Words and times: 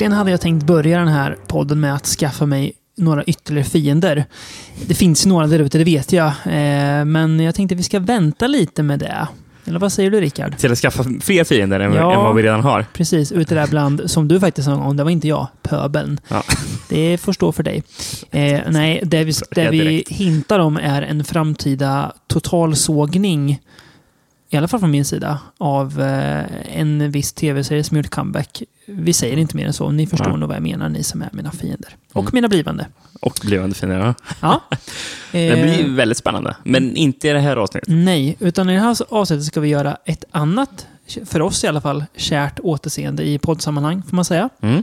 Egentligen 0.00 0.18
hade 0.18 0.30
jag 0.30 0.40
tänkt 0.40 0.66
börja 0.66 0.98
den 0.98 1.08
här 1.08 1.36
podden 1.46 1.80
med 1.80 1.94
att 1.94 2.06
skaffa 2.06 2.46
mig 2.46 2.72
några 2.96 3.24
ytterligare 3.24 3.68
fiender. 3.68 4.24
Det 4.86 4.94
finns 4.94 5.26
några 5.26 5.46
där 5.46 5.58
ute, 5.58 5.78
det 5.78 5.84
vet 5.84 6.12
jag. 6.12 6.26
Eh, 6.26 7.04
men 7.04 7.40
jag 7.40 7.54
tänkte 7.54 7.74
att 7.74 7.78
vi 7.78 7.82
ska 7.82 8.00
vänta 8.00 8.46
lite 8.46 8.82
med 8.82 8.98
det. 8.98 9.28
Eller 9.64 9.78
vad 9.78 9.92
säger 9.92 10.10
du 10.10 10.20
Rickard? 10.20 10.56
Till 10.58 10.72
att 10.72 10.78
skaffa 10.78 11.04
fler 11.20 11.44
fiender 11.44 11.80
än, 11.80 11.92
Ja. 11.92 12.12
än 12.14 12.18
vad 12.24 12.34
vi 12.34 12.42
redan 12.42 12.60
har. 12.60 12.86
Precis, 12.92 13.32
ute 13.32 13.54
där 13.54 13.66
bland, 13.66 14.10
som 14.10 14.28
du 14.28 14.40
faktiskt 14.40 14.66
sa 14.66 14.72
en 14.72 14.78
gång, 14.80 14.96
det 14.96 15.04
var 15.04 15.10
inte 15.10 15.28
jag, 15.28 15.46
pöbeln. 15.62 16.20
Ja. 16.28 16.42
Det 16.88 17.18
får 17.18 17.32
stå 17.32 17.52
för 17.52 17.62
dig. 17.62 17.82
Eh, 18.30 18.60
nej, 18.68 19.00
det 19.04 19.24
vi, 19.24 19.32
det 19.50 19.70
vi 19.70 20.04
hintar 20.08 20.58
om 20.58 20.76
är 20.76 21.02
en 21.02 21.24
framtida 21.24 22.12
totalsågning, 22.26 23.60
i 24.50 24.56
alla 24.56 24.68
fall 24.68 24.80
från 24.80 24.90
min 24.90 25.04
sida, 25.04 25.38
av 25.58 26.00
eh, 26.00 26.44
en 26.78 27.10
viss 27.10 27.32
tv-serie 27.32 27.84
som 27.84 27.96
gjort 27.96 28.10
comeback. 28.10 28.62
Vi 28.90 29.12
säger 29.12 29.36
inte 29.36 29.56
mer 29.56 29.66
än 29.66 29.72
så, 29.72 29.90
ni 29.90 30.06
förstår 30.06 30.28
Ja. 30.28 30.36
nog 30.36 30.48
vad 30.48 30.56
jag 30.56 30.62
menar, 30.62 30.88
ni 30.88 31.02
som 31.02 31.22
är 31.22 31.28
mina 31.32 31.50
fiender. 31.50 31.96
Och 32.12 32.22
Mm. 32.22 32.30
mina 32.34 32.48
blivande. 32.48 32.86
Och 33.20 33.38
blivande 33.42 33.74
fiender. 33.74 33.98
Ja. 33.98 34.14
Ja. 34.40 34.62
Det 35.32 35.48
Eh, 35.48 35.62
blir 35.62 35.78
ju 35.78 35.94
väldigt 35.94 36.18
spännande. 36.18 36.56
Men 36.64 36.96
inte 36.96 37.28
i 37.28 37.32
det 37.32 37.40
här 37.40 37.56
avsnittet. 37.56 37.88
Nej, 37.88 38.36
utan 38.40 38.70
i 38.70 38.74
det 38.74 38.80
här 38.80 38.96
avsnittet 39.08 39.44
ska 39.44 39.60
vi 39.60 39.68
göra 39.68 39.96
ett 40.04 40.24
annat, 40.30 40.86
för 41.24 41.42
oss 41.42 41.64
i 41.64 41.66
alla 41.66 41.80
fall, 41.80 42.04
kärt 42.16 42.60
återseende 42.60 43.28
i 43.28 43.38
poddsammanhang, 43.38 44.02
får 44.08 44.16
man 44.16 44.24
säga. 44.24 44.48
Mm. 44.60 44.82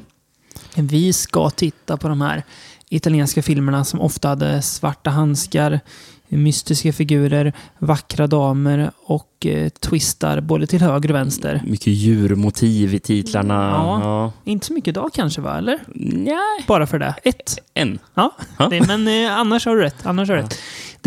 Vi 0.76 1.14
ska 1.14 1.50
titta 1.50 1.98
på 1.98 2.08
de 2.08 2.22
här 2.22 2.44
italienska 2.90 3.44
filmerna 3.44 3.86
som 3.86 4.02
ofta 4.02 4.28
hade 4.28 4.62
svarta 4.62 5.10
handskar, 5.10 5.80
mystiska 6.28 6.94
figurer, 6.94 7.54
vackra 7.80 8.28
damer 8.28 8.92
och 9.06 9.46
eh, 9.46 9.70
twistar 9.70 10.42
både 10.42 10.68
till 10.68 10.82
höger 10.82 11.10
och 11.10 11.16
vänster. 11.16 11.62
Mycket 11.66 11.88
djurmotiv 11.88 12.94
i 12.94 13.00
titlarna. 13.00 13.54
Ja. 13.54 14.00
Ja. 14.04 14.52
Inte 14.52 14.66
så 14.66 14.74
mycket 14.74 14.88
idag 14.88 15.10
kanske, 15.14 15.42
va? 15.42 15.58
Eller? 15.58 15.80
Nej. 15.96 16.38
Bara 16.68 16.88
för 16.88 17.00
det. 17.00 17.16
Ett. 17.24 17.58
En. 17.74 18.00
Ja, 18.14 18.36
Ja. 18.58 18.68
det, 18.70 18.88
men 18.88 19.08
eh, 19.08 19.38
annars 19.40 19.66
har 19.66 19.76
du 19.76 19.82
rätt. 19.82 20.06
Annars 20.06 20.30
har 20.30 20.36
du 20.36 20.42
rätt. 20.42 20.58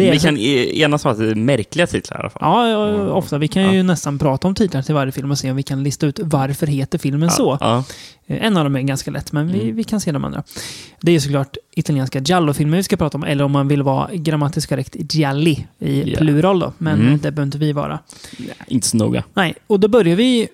Det 0.02 0.08
är 0.08 0.12
Vi 0.12 0.18
kan 0.18 0.36
e- 0.36 0.80
enas 0.82 1.04
om 1.04 1.10
att 1.12 1.18
det 1.18 1.30
är 1.30 1.34
märkliga 1.34 1.86
titlar 1.86 2.16
i 2.16 2.20
alla 2.20 2.30
fall. 2.30 2.42
Ja, 2.42 2.68
ja, 2.68 3.10
ofta. 3.12 3.38
Vi 3.38 3.48
kan 3.48 3.74
ju 3.74 3.82
nästan 3.82 4.18
prata 4.18 4.48
om 4.48 4.54
titlar 4.54 4.82
till 4.82 4.94
varje 4.94 5.12
film 5.12 5.30
och 5.30 5.38
se 5.38 5.50
om 5.50 5.56
vi 5.56 5.62
kan 5.62 5.82
lista 5.82 6.06
ut 6.06 6.18
varför 6.22 6.66
heter 6.66 6.98
filmen 6.98 7.30
så. 7.30 7.58
Ja. 7.60 7.84
Eh, 8.26 8.46
En 8.46 8.56
av 8.56 8.64
dem 8.64 8.76
är 8.76 8.80
ganska 8.80 9.10
lätt, 9.10 9.32
men 9.32 9.48
Mm. 9.48 9.60
vi, 9.60 9.70
vi 9.72 9.84
kan 9.84 10.00
se 10.00 10.12
de 10.12 10.24
andra. 10.24 10.42
Det 11.00 11.10
är 11.10 11.12
ju 11.12 11.20
såklart 11.20 11.56
italienska 11.76 12.18
giallo-filmer 12.18 12.76
vi 12.76 12.82
ska 12.82 12.96
prata 12.96 13.18
om, 13.18 13.24
eller 13.24 13.44
om 13.44 13.52
man 13.52 13.68
vill 13.68 13.82
vara 13.82 14.08
grammatiskt 14.14 14.68
korrekt, 14.68 14.96
gialli 15.14 15.66
i 15.78 16.10
Ja. 16.12 16.18
plural 16.18 16.58
då. 16.60 16.72
Men 16.78 17.00
Mm. 17.00 17.12
det 17.12 17.18
behöver 17.30 17.42
inte 17.42 17.58
vi 17.58 17.72
vara. 17.72 17.98
Nej, 18.38 18.48
Inte 18.66 18.86
så 18.88 18.96
noga. 18.96 19.24
Nej, 19.34 19.54
och 19.66 19.80
då 19.80 19.88
börjar 19.88 20.16
vi 20.16 20.48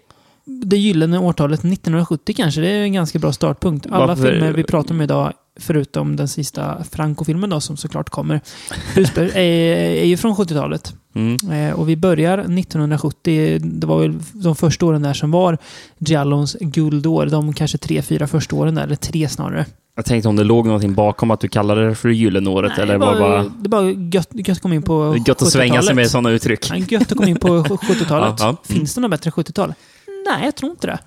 det 0.45 0.77
gyllene 0.77 1.19
årtalet 1.19 1.61
1970 1.65 2.35
kanske. 2.37 2.61
Det 2.61 2.69
är 2.69 2.83
en 2.83 2.93
ganska 2.93 3.19
bra 3.19 3.33
startpunkt. 3.33 3.87
Alla 3.91 4.07
Varför- 4.07 4.31
filmer 4.33 4.53
vi 4.53 4.63
pratar 4.63 4.95
om 4.95 5.01
idag, 5.01 5.33
förutom 5.61 6.17
den 6.17 6.29
sista 6.29 6.85
Franco-filmen 6.91 7.51
då, 7.51 7.61
som 7.61 7.77
såklart 7.77 8.11
kommer, 8.11 8.41
ursprung- 8.95 9.31
är, 9.35 9.41
är 10.03 10.05
ju 10.05 10.17
från 10.17 10.35
70-talet. 10.35 10.95
Mm. 11.15 11.51
Eh, 11.51 11.75
och 11.81 11.89
vi 11.89 11.97
börjar 11.97 12.39
1970. 12.39 13.59
Det 13.63 13.87
var 13.87 13.99
väl 14.01 14.19
de 14.33 14.57
första 14.57 14.87
åren 14.87 15.03
där 15.03 15.15
som 15.15 15.31
var 15.31 15.59
Giallons 15.99 16.57
guldår. 16.61 17.27
De 17.27 17.53
kanske 17.53 17.79
tre, 17.79 18.03
fyra 18.03 18.27
första 18.27 18.57
åren 18.57 18.75
där, 18.75 18.83
eller 18.83 18.97
tre 18.97 19.29
snarare. 19.29 19.67
Jag 19.97 20.05
tänkte 20.05 20.29
om 20.29 20.37
det 20.37 20.45
låg 20.45 20.67
någonting 20.67 20.95
bakom 20.95 21.31
att 21.31 21.41
du 21.41 21.49
kallade 21.49 21.89
det 21.89 21.95
för 21.95 22.09
gyllenåret 22.09 22.73
Nej, 22.77 22.83
eller 22.83 22.99
var 22.99 23.21
bara 23.21 23.43
det 23.43 23.69
var 23.69 23.83
gött, 24.15 24.29
gött 24.33 24.49
att 24.49 24.61
komma 24.63 24.75
in 24.75 24.83
på 24.83 25.17
gött 25.27 25.43
att 25.43 25.49
svänga 25.49 25.73
sig 25.73 25.79
70-talet. 25.81 25.97
med 25.97 26.11
sådana 26.11 26.31
uttryck. 26.31 26.71
Ja, 26.71 26.77
gött 26.77 27.03
att 27.13 27.19
komma 27.19 27.29
in 27.29 27.37
på 27.37 27.49
70-talet. 27.65 28.35
Ja, 28.41 28.57
ja. 28.67 28.75
Finns 28.75 28.95
det 28.95 29.01
något 29.01 29.11
bättre 29.11 29.31
70-tal? 29.31 29.75
Nej, 30.31 30.45
jag 30.45 30.55
tror 30.57 30.71
inte 30.71 30.87
det. 30.87 30.99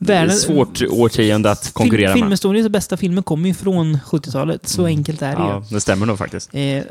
Världen- 0.00 0.36
svårt 0.36 0.82
årtionde 0.90 1.50
att 1.50 1.72
konkurrera 1.72 2.08
Film, 2.08 2.20
med. 2.20 2.26
filmhistoriens 2.26 2.68
bästa 2.68 2.96
filmer 2.96 3.22
kommer 3.22 3.48
ju 3.48 3.54
från 3.54 3.98
70-talet. 4.06 4.68
Så 4.68 4.86
enkelt 4.86 5.22
är 5.22 5.26
det 5.30 5.36
Mm. 5.36 5.48
Ja, 5.48 5.64
det 5.70 5.80
stämmer 5.80 6.06
nog 6.06 6.18
faktiskt. 6.18 6.54
ju. 6.54 6.60
Eh, 6.78 6.84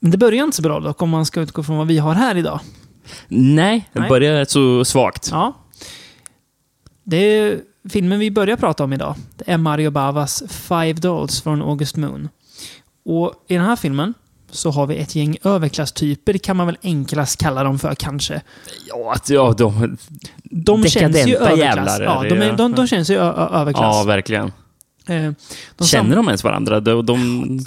men 0.00 0.10
det 0.10 0.18
börjar 0.18 0.44
inte 0.44 0.56
så 0.56 0.62
bra 0.62 0.80
dock, 0.80 1.02
om 1.02 1.10
man 1.10 1.26
ska 1.26 1.40
utgå 1.40 1.62
från 1.62 1.76
vad 1.76 1.86
vi 1.86 1.98
har 1.98 2.14
här 2.14 2.36
idag. 2.36 2.60
Nej, 3.28 3.88
det 3.92 4.00
Nej. 4.00 4.08
börjar 4.08 4.34
rätt 4.34 4.50
så 4.50 4.84
svagt. 4.84 5.28
Ja. 5.32 5.56
Det 7.04 7.16
är 7.16 7.60
filmen 7.88 8.18
vi 8.18 8.30
börjar 8.30 8.56
prata 8.56 8.84
om 8.84 8.92
idag. 8.92 9.14
Det 9.36 9.50
är 9.52 9.58
Mario 9.58 9.90
Bavas 9.90 10.42
Five 10.48 10.92
Dolls 10.92 11.40
från 11.42 11.62
August 11.62 11.96
Moon. 11.96 12.28
Och 13.04 13.32
i 13.48 13.54
den 13.54 13.64
här 13.64 13.76
filmen 13.76 14.14
så 14.50 14.70
har 14.70 14.86
vi 14.86 14.96
ett 14.96 15.14
gäng 15.14 15.36
överklasstyper, 15.44 16.38
kan 16.38 16.56
man 16.56 16.66
väl 16.66 16.78
enklast 16.82 17.40
kalla 17.40 17.64
dem 17.64 17.78
för 17.78 17.94
kanske. 17.94 18.42
Ja, 18.88 19.12
att, 19.14 19.30
ja 19.30 19.54
de, 19.58 19.96
De 20.52 20.84
känns 20.84 21.26
ju 21.26 21.36
överklass. 21.36 21.98
Ja, 22.00 22.22
de, 22.28 22.34
är, 22.42 22.52
de, 22.56 22.72
de 22.72 22.86
känns 22.86 23.10
ju 23.10 23.16
överklass. 23.16 23.96
ja, 23.96 24.04
verkligen. 24.04 24.52
Eh, 25.06 25.32
de 25.76 25.84
Känner 25.86 26.16
de 26.16 26.26
ens 26.28 26.44
varandra? 26.44 26.80
De, 26.80 27.06
de, 27.06 27.60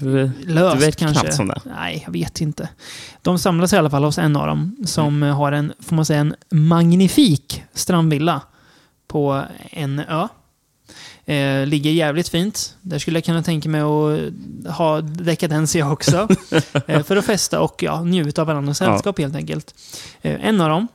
Löst 0.46 0.82
vet 0.82 0.96
kanske. 0.96 1.22
knappt 1.22 1.36
som 1.36 1.48
det. 1.48 1.62
Nej, 1.76 2.02
jag 2.06 2.14
vet 2.14 2.42
inte. 2.42 2.70
De 3.22 3.40
samlas 3.40 3.74
i 3.74 3.78
alla 3.78 3.90
fall 3.90 4.04
hos 4.04 4.18
en 4.18 4.36
av 4.36 4.48
dem 4.48 4.76
som 4.86 5.24
eh, 5.24 5.36
har 5.38 5.52
en, 5.52 5.74
får 5.80 5.96
man 5.96 6.06
säga, 6.06 6.20
en 6.20 6.36
magnifik 6.52 7.64
strandvilla 7.74 8.42
på 9.08 9.42
en 9.72 10.00
ö. 10.00 10.28
Eh, 11.34 11.66
ligger 11.68 11.92
jävligt 11.92 12.30
fint. 12.30 12.76
Där 12.82 13.00
skulle 13.00 13.18
jag 13.18 13.24
kunna 13.26 13.44
tänka 13.44 13.70
mig 13.70 13.82
att 13.82 14.74
ha 14.76 15.02
dekadens 15.02 15.76
jag 15.76 15.92
också. 15.92 16.28
eh, 16.88 17.04
för 17.04 17.18
att 17.18 17.26
festa 17.26 17.62
och 17.62 17.84
ja, 17.84 18.02
njuta 18.04 18.42
av 18.42 18.48
varandras 18.48 18.82
Ja. 18.82 18.88
sällskap 18.88 19.20
helt 19.20 19.36
enkelt. 19.36 19.76
Eh, 20.22 20.46
en 20.48 20.62
av 20.62 20.70
dem, 20.70 20.88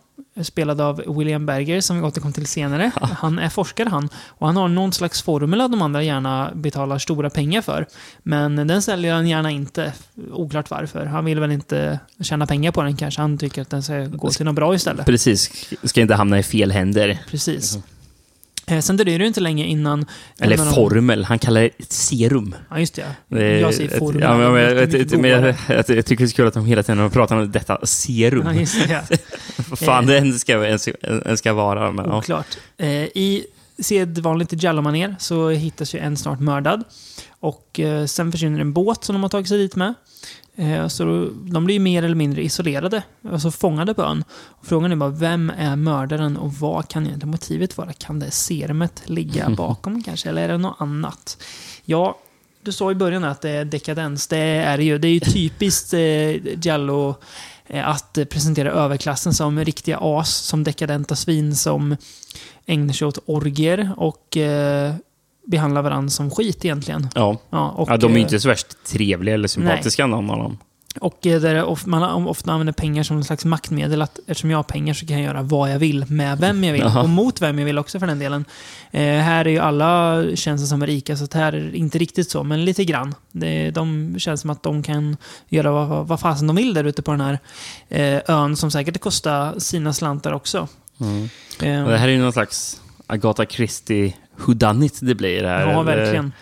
spelad 0.43 0.81
av 0.81 1.17
William 1.17 1.47
Berger, 1.47 1.81
som 1.81 1.97
vi 1.97 2.03
återkom 2.03 2.33
till 2.33 2.47
senare. 2.47 2.91
Han 3.01 3.39
är 3.39 3.49
forskare 3.49 3.89
han. 3.89 4.09
Och 4.29 4.47
han 4.47 4.57
har 4.57 4.69
någon 4.69 4.93
slags 4.93 5.23
formel 5.23 5.61
att 5.61 5.71
de 5.71 5.83
andra 5.83 6.03
gärna 6.03 6.51
betalar 6.55 6.99
stora 6.99 7.31
pengar 7.31 7.63
för. 7.63 7.87
Men 8.23 8.57
den 8.57 8.83
säljer 8.83 9.15
han 9.15 9.29
gärna 9.29 9.51
inte. 9.51 9.93
Oklart 10.33 10.71
varför. 10.71 11.07
Han 11.07 11.25
vill 11.25 11.41
väl 11.41 11.53
inte 11.53 11.99
tjäna 12.21 12.47
pengar 12.47 12.73
på 12.73 12.83
den 12.83 12.97
kanske. 12.97 13.21
Han 13.21 13.39
tycker 13.39 13.63
att 13.63 13.71
den 13.71 13.83
ska 13.83 14.07
gå 14.07 14.31
till 14.31 14.47
något 14.47 14.55
bra 14.55 14.75
istället. 14.75 15.07
Precis, 15.07 15.71
ska 15.85 16.01
inte 16.01 16.15
hamna 16.15 16.39
i 16.39 16.43
fel 16.43 16.73
händer. 16.73 17.19
Precis. 17.31 17.77
Eh, 17.77 17.83
Sen 18.81 18.97
dröjer 18.97 19.19
det 19.19 19.27
inte 19.27 19.41
länge 19.41 19.65
innan... 19.65 20.07
Eller 20.39 20.55
en 20.55 20.61
av 20.61 20.67
de- 20.67 20.75
formel, 20.75 21.25
han 21.25 21.39
kallar 21.39 21.61
det 21.61 21.71
ett 21.79 21.93
serum. 21.93 22.55
Ja, 22.71 22.79
just 22.79 22.95
det. 22.95 23.07
Det 23.29 23.61
jag 23.61 23.75
säger 23.75 23.99
formel. 23.99 24.23
Ja, 24.23 24.39
men, 24.39 24.63
jag, 24.63 24.95
jag, 24.95 25.21
men 25.21 25.31
jag, 25.31 25.55
jag, 25.69 25.87
tycker 25.87 26.17
det 26.17 26.23
är 26.23 26.27
så 26.27 26.37
kul 26.37 26.47
att 26.47 26.55
de 26.55 26.67
hela 26.67 26.83
tiden 26.83 27.11
pratar 27.11 27.37
om 27.37 27.53
detta 27.53 27.87
serum. 27.87 28.47
Ja, 28.47 28.55
just 28.55 28.89
det. 28.89 28.93
Ja. 28.93 29.17
Vad 29.69 29.79
fan 29.79 30.07
det 30.07 30.19
än 30.19 30.39
ska, 30.39 30.67
än 31.25 31.37
ska, 31.37 31.53
vara. 31.53 31.93
Men, 31.93 32.07
ja. 32.07 32.19
Oklart. 32.19 32.59
Eh, 32.79 32.89
I 32.89 33.47
sedvanligt 33.79 34.53
Giallo-manér 34.53 35.17
så 35.19 35.49
hittas 35.49 35.95
ju 35.95 35.99
en 35.99 36.17
snart 36.17 36.41
mördad. 36.41 36.85
Och 37.41 37.81
eh, 37.81 38.07
sen 38.07 38.33
försvinner 38.33 38.61
en 38.61 38.73
båt 38.73 39.05
som 39.05 39.15
de 39.15 39.23
har 39.23 39.31
tagit 39.31 39.49
sig 39.49 39.59
dit 39.59 39.77
med. 39.77 39.95
Eh, 40.57 40.89
så 40.89 41.31
de 41.43 41.65
blir 41.65 41.81
mer 41.81 42.03
eller 42.03 42.15
mindre 42.15 42.43
isolerade, 42.43 43.03
alltså 43.31 43.51
fångade 43.51 43.95
på 43.95 44.03
ön. 44.03 44.25
Frågan 44.63 44.93
är 44.93 44.97
bara, 44.97 45.11
vem 45.11 45.53
är 45.59 45.77
mördaren 45.77 46.37
och 46.37 46.55
vad 46.55 46.89
kan 46.89 47.07
egentligen 47.07 47.31
motivet 47.31 47.79
vara? 47.79 47.93
Kan 47.93 48.19
det 48.19 48.31
serumet 48.31 49.03
ligga 49.05 49.51
bakom 49.57 50.03
kanske, 50.03 50.29
eller 50.29 50.43
är 50.43 50.49
det 50.49 50.59
något 50.59 50.77
annat? 50.81 51.43
Ja, 51.85 52.19
du 52.63 52.73
sa 52.73 52.91
i 52.91 52.95
början 52.95 53.25
att 53.25 53.41
det 53.41 53.51
är 53.51 53.65
dekadens. 53.65 54.27
Det 54.27 54.39
är 54.39 54.77
det 54.77 54.85
ju. 54.85 54.99
Det 54.99 55.09
är 55.09 55.13
ju 55.13 55.21
typiskt 55.21 55.93
eh, 55.93 56.59
Giallo 56.63 57.15
eh, 57.67 57.89
att 57.89 58.19
presentera 58.31 58.71
överklassen 58.71 59.35
som 59.35 59.65
riktiga 59.65 59.99
as, 60.01 60.37
som 60.37 60.65
dekadenta 60.65 61.17
svin 61.17 61.57
som 61.57 61.97
ägnar 62.67 62.93
sig 62.93 63.07
åt 63.09 63.19
orgier 63.27 63.91
och 63.97 64.37
eh, 64.37 64.95
behandlar 65.47 65.83
varandra 65.83 66.11
som 66.11 66.31
skit 66.31 66.65
egentligen. 66.65 67.09
Ja. 67.15 67.39
Ja, 67.51 67.71
och, 67.71 67.91
ja, 67.91 67.97
de 67.97 68.07
är 68.07 68.11
ju 68.11 68.17
eh, 68.17 68.23
inte 68.23 68.41
så 68.41 68.49
värst 68.49 68.85
trevliga 68.85 69.35
eller 69.35 69.49
sympatiska 69.49 70.07
någon 70.07 70.31
av 70.31 70.39
dem. 70.39 70.59
Och 71.01 71.27
eh, 71.27 71.41
där 71.41 71.87
man 71.89 72.27
ofta 72.27 72.53
använder 72.53 72.73
pengar 72.73 73.03
som 73.03 73.17
en 73.17 73.25
slags 73.25 73.45
maktmedel. 73.45 74.03
Att 74.03 74.19
eftersom 74.27 74.51
jag 74.51 74.59
har 74.59 74.63
pengar 74.63 74.95
så 74.95 75.07
kan 75.07 75.17
jag 75.17 75.25
göra 75.25 75.43
vad 75.43 75.71
jag 75.71 75.79
vill 75.79 76.05
med 76.09 76.39
vem 76.39 76.65
jag 76.65 76.73
vill. 76.73 76.83
Jaha. 76.85 77.03
Och 77.03 77.09
mot 77.09 77.43
vem 77.43 77.59
jag 77.59 77.67
vill 77.67 77.79
också 77.79 77.99
för 77.99 78.07
den 78.07 78.19
delen. 78.19 78.45
Eh, 78.91 79.03
här 79.03 79.45
är 79.45 79.51
ju 79.51 79.59
alla 79.59 80.25
känns 80.35 80.69
som 80.69 80.87
rika, 80.87 81.17
så 81.17 81.27
här 81.35 81.53
är 81.53 81.61
det 81.61 81.77
inte 81.77 81.99
riktigt 81.99 82.31
så, 82.31 82.43
men 82.43 82.65
lite 82.65 82.85
grann. 82.85 83.15
Det, 83.33 83.71
de 83.71 84.15
känns 84.19 84.41
som 84.41 84.51
att 84.51 84.63
de 84.63 84.83
kan 84.83 85.17
göra 85.49 85.71
vad, 85.73 86.07
vad, 86.07 86.21
fasen 86.21 86.47
de 86.47 86.57
vill 86.57 86.75
där 86.75 86.85
ute 86.85 87.03
på 87.03 87.11
den 87.11 87.21
här 87.21 87.39
eh, 87.89 88.21
ön, 88.27 88.57
som 88.57 88.71
säkert 88.71 89.01
kostar 89.01 89.59
sina 89.59 89.93
slantar 89.93 90.33
också. 90.33 90.69
Mm. 91.01 91.23
Eh, 91.63 91.89
Det 91.89 91.99
här 91.99 92.09
är 92.09 92.13
ju 92.13 92.23
någon 92.23 92.33
slags 92.33 92.81
Agatha 93.07 93.47
Christie 93.47 94.15
whodunit 94.47 94.99
det 95.03 95.15
blir. 95.15 95.45
Här. 95.45 95.61
ja, 95.61 95.71
Eh, 95.79 95.83
verkligen. 95.85 96.33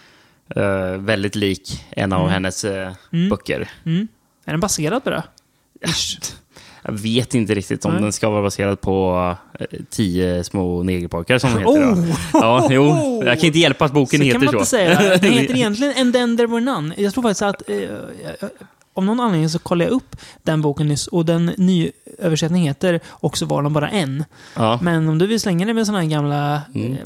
eh, 0.56 0.98
väldigt 1.00 1.34
lik 1.34 1.84
en 1.90 2.12
av 2.12 2.20
Mm. 2.20 2.32
hennes 2.32 2.64
eh, 2.64 2.92
Mm. 3.12 3.28
böcker. 3.28 3.68
Mm. 3.86 4.08
Är 4.44 4.50
den 4.52 4.60
baserad 4.60 5.04
på 5.04 5.10
det? 5.10 5.22
Jag 6.82 6.92
vet 6.92 7.34
inte 7.34 7.54
riktigt 7.54 7.84
om 7.84 7.92
Nej. 7.92 8.02
den 8.02 8.12
ska 8.12 8.30
vara 8.30 8.42
baserad 8.42 8.80
på 8.80 9.36
tio 9.90 10.44
små 10.44 10.82
negerpojkar 10.82 11.38
som 11.38 11.50
de 11.54 11.58
heter. 11.58 11.80
då. 11.86 11.90
Oh! 11.92 12.18
Ja, 12.32 12.68
jo. 12.70 13.22
Jag 13.24 13.38
kan 13.38 13.46
inte 13.46 13.58
hjälpa 13.58 13.84
att 13.84 13.92
boken 13.92 14.20
så 14.20 14.30
kan 14.32 14.42
heter 14.42 14.64
så. 14.64 14.76
Den 15.22 15.32
heter 15.32 15.54
egentligen 15.56 15.94
And 16.00 16.12
then 16.14 16.36
there 16.36 16.46
were 16.46 16.60
none. 16.60 16.94
Jag 16.98 17.12
tror 17.14 17.22
faktiskt 17.22 17.42
att... 17.42 17.70
Eh, 17.70 17.76
av 18.98 19.04
någon 19.04 19.20
anledning 19.20 19.48
så 19.48 19.58
kollade 19.58 19.90
jag 19.90 19.96
upp 19.96 20.16
den 20.42 20.62
boken 20.62 20.88
nyss 20.88 21.06
och 21.06 21.24
den 21.24 21.46
nyöversättningen 21.56 22.68
heter 22.68 23.00
Och 23.06 23.36
så 23.38 23.46
var 23.46 23.62
de 23.62 23.72
bara 23.72 23.88
en. 23.88 24.24
Ja. 24.56 24.78
Men 24.82 25.08
om 25.08 25.18
du 25.18 25.26
vill 25.26 25.40
slänga 25.40 25.64
dig 25.64 25.74
med 25.74 25.86
sådana 25.86 26.02
här 26.02 26.08
gamla... 26.10 26.62
Mm. 26.74 26.92
eh, 26.92 26.98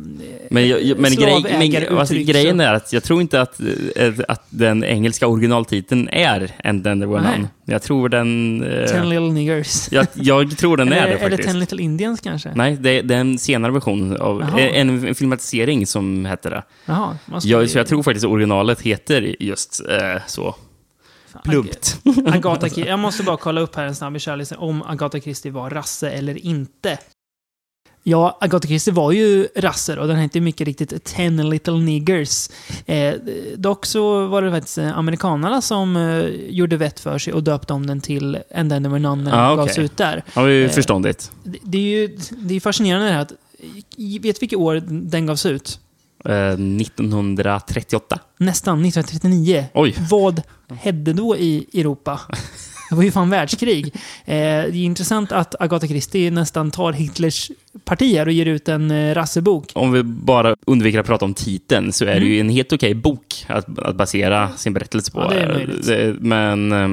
Men, 0.50 0.68
jag, 0.68 0.98
men, 0.98 1.12
grej, 1.14 1.42
men 1.42 1.98
alltså, 1.98 2.14
så- 2.14 2.20
grejen 2.20 2.60
är 2.60 2.74
att 2.74 2.92
jag 2.92 3.02
tror 3.02 3.20
inte 3.20 3.40
att, 3.40 3.60
eh, 3.96 4.12
att 4.28 4.46
den 4.50 4.84
engelska 4.84 5.26
originaltiteln 5.26 6.08
är 6.08 6.50
And 6.64 6.84
then 6.84 7.00
there 7.00 7.10
were 7.10 7.22
Nej. 7.22 7.36
none. 7.38 7.48
Jag 7.64 7.82
tror 7.82 8.08
den... 8.08 8.62
eh, 8.64 8.86
Ten 8.86 9.08
little 9.08 9.32
niggers. 9.32 9.92
jag, 9.92 10.06
jag 10.14 10.58
tror 10.58 10.76
den 10.76 10.92
är 10.92 10.96
eller, 10.96 11.06
det 11.06 11.12
eller 11.12 11.28
faktiskt. 11.30 11.48
Ten 11.48 11.58
little 11.60 11.82
indians 11.82 12.20
kanske? 12.20 12.52
Nej, 12.54 12.76
det, 12.80 12.98
är 12.98 13.12
en 13.12 13.38
senare 13.38 13.72
version 13.72 14.16
av 14.16 14.42
en, 14.58 15.06
en 15.06 15.14
filmatisering 15.14 15.86
som 15.86 16.24
hette 16.24 16.50
det. 16.50 16.62
Jaha, 16.86 17.16
Jag, 17.42 17.70
så 17.70 17.78
jag 17.78 17.86
tror 17.86 18.02
faktiskt 18.02 18.26
originalet 18.26 18.80
heter 18.80 19.36
just 19.42 19.80
eh, 19.88 20.22
så. 20.26 20.54
Plumpt. 21.44 21.98
Agatha 22.26 22.60
Christie. 22.60 22.86
Jag 22.88 22.98
måste 22.98 23.22
bara 23.22 23.36
kolla 23.36 23.60
upp 23.60 23.74
här 23.76 23.84
en 23.84 23.94
snabb 23.94 24.20
kärlek 24.20 24.48
om 24.58 24.82
Agatha 24.82 25.20
Christie 25.20 25.52
var 25.52 25.70
rasse 25.70 26.10
eller 26.10 26.46
inte. 26.46 26.98
Ja, 28.04 28.38
Agatha 28.40 28.68
Christie 28.68 28.92
var 28.94 29.12
ju 29.12 29.48
rasser 29.56 29.98
och 29.98 30.08
den 30.08 30.16
hette 30.16 30.40
mycket 30.40 30.66
riktigt 30.66 31.04
Ten 31.04 31.50
Little 31.50 31.74
Niggers. 31.78 32.48
Eh, 32.86 33.14
dock 33.56 33.86
så 33.86 34.26
var 34.26 34.42
det 34.42 34.50
faktiskt 34.50 34.78
eh, 34.78 34.98
amerikanerna 34.98 35.62
som 35.62 35.96
eh, 35.96 36.24
gjorde 36.50 36.76
vett 36.76 37.00
för 37.00 37.18
sig 37.18 37.32
och 37.32 37.42
döpte 37.42 37.72
om 37.72 37.86
den 37.86 38.00
till 38.00 38.38
And 38.54 38.70
then 38.70 38.82
there 38.82 38.88
were 38.92 38.98
none 38.98 39.22
när 39.22 39.30
den 39.30 39.40
Ah, 39.40 39.56
gavs 39.56 39.72
okej. 39.72 39.84
ut 39.84 39.96
där. 39.96 40.24
Ja, 40.34 40.42
det 40.42 40.48
är 40.48 40.52
ju 40.54 40.64
Eh, 40.64 40.70
förståndigt. 40.70 41.30
Det, 41.44 41.58
det 41.62 41.78
är 41.78 41.82
ju 42.08 42.18
det 42.30 42.54
är 42.54 42.60
fascinerande 42.60 43.06
det 43.06 43.12
här 43.12 43.20
att, 43.22 43.32
vet 44.20 44.42
vilket 44.42 44.58
år 44.58 44.82
den 44.86 45.26
gavs 45.26 45.46
ut? 45.46 45.80
Eh, 46.24 46.56
1938. 46.56 48.18
Nästan, 48.38 48.84
1939. 48.84 49.64
Oj. 49.74 49.94
Vad 50.10 50.42
hände 50.80 51.12
då 51.12 51.36
i 51.36 51.66
Europa? 51.74 52.20
Det 52.90 52.96
var 52.96 53.02
ju 53.02 53.10
fan 53.10 53.30
världskrig. 53.30 53.86
Eh, 53.86 53.92
det 54.34 54.36
är 54.68 54.74
intressant 54.74 55.32
att 55.32 55.54
Agatha 55.60 55.86
Christie 55.86 56.30
nästan 56.30 56.70
tar 56.70 56.92
Hitlers 56.92 57.50
parti 57.84 58.16
här 58.16 58.26
och 58.26 58.32
ger 58.32 58.46
ut 58.46 58.68
en 58.68 58.90
eh, 58.90 59.14
rassebok. 59.14 59.70
Om 59.74 59.92
vi 59.92 60.02
bara 60.02 60.56
undviker 60.66 60.98
att 61.00 61.06
prata 61.06 61.24
om 61.24 61.34
titeln 61.34 61.92
så 61.92 62.04
är 62.04 62.08
det 62.08 62.16
Mm. 62.16 62.28
ju 62.28 62.40
en 62.40 62.48
helt 62.48 62.72
okej 62.72 62.94
bok 62.94 63.44
att, 63.48 63.78
att 63.78 63.96
basera 63.96 64.48
sin 64.56 64.72
berättelse 64.72 65.12
på. 65.12 65.20
Ja, 65.20 65.28
det 65.28 65.40
är 65.40 65.54
möjligt. 65.54 65.86
Det- 65.86 66.16
Men 66.20 66.72
eh, 66.72 66.88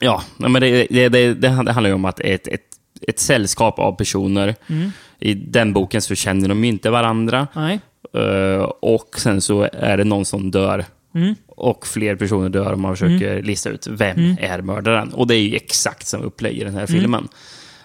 ja, 0.00 0.22
men 0.36 0.52
det, 0.52 0.86
det, 0.90 1.08
det, 1.08 1.34
det 1.34 1.48
handlar 1.48 1.86
ju 1.86 1.92
om 1.94 2.04
att 2.04 2.20
ett, 2.20 2.48
ett, 2.48 2.62
ett 3.08 3.18
sällskap 3.18 3.78
av 3.78 3.92
personer, 3.92 4.54
Mm. 4.68 4.90
i 5.20 5.34
den 5.34 5.72
boken 5.72 6.02
så 6.02 6.14
känner 6.14 6.48
de 6.48 6.64
ju 6.64 6.68
inte 6.70 6.90
varandra. 6.90 7.46
Nej. 7.54 7.80
Eh, 8.14 8.62
och 8.80 9.14
sen 9.20 9.40
så 9.40 9.68
är 9.72 9.96
det 9.96 10.04
någon 10.04 10.24
som 10.24 10.50
dör. 10.50 10.84
Mm. 11.14 11.34
Och 11.46 11.86
fler 11.86 12.16
personer 12.16 12.48
dör 12.48 12.72
och 12.72 12.78
man 12.78 12.96
försöker 12.96 13.42
lista 13.42 13.70
ut 13.70 13.86
vem 13.86 14.16
Mm. 14.18 14.36
är 14.40 14.60
mördaren. 14.62 15.12
Och 15.12 15.26
det 15.26 15.34
är 15.34 15.40
ju 15.40 15.56
exakt 15.56 16.06
som 16.06 16.22
upplägg 16.22 16.56
i 16.58 16.64
den 16.64 16.74
här 16.74 16.86
filmen. 16.86 17.28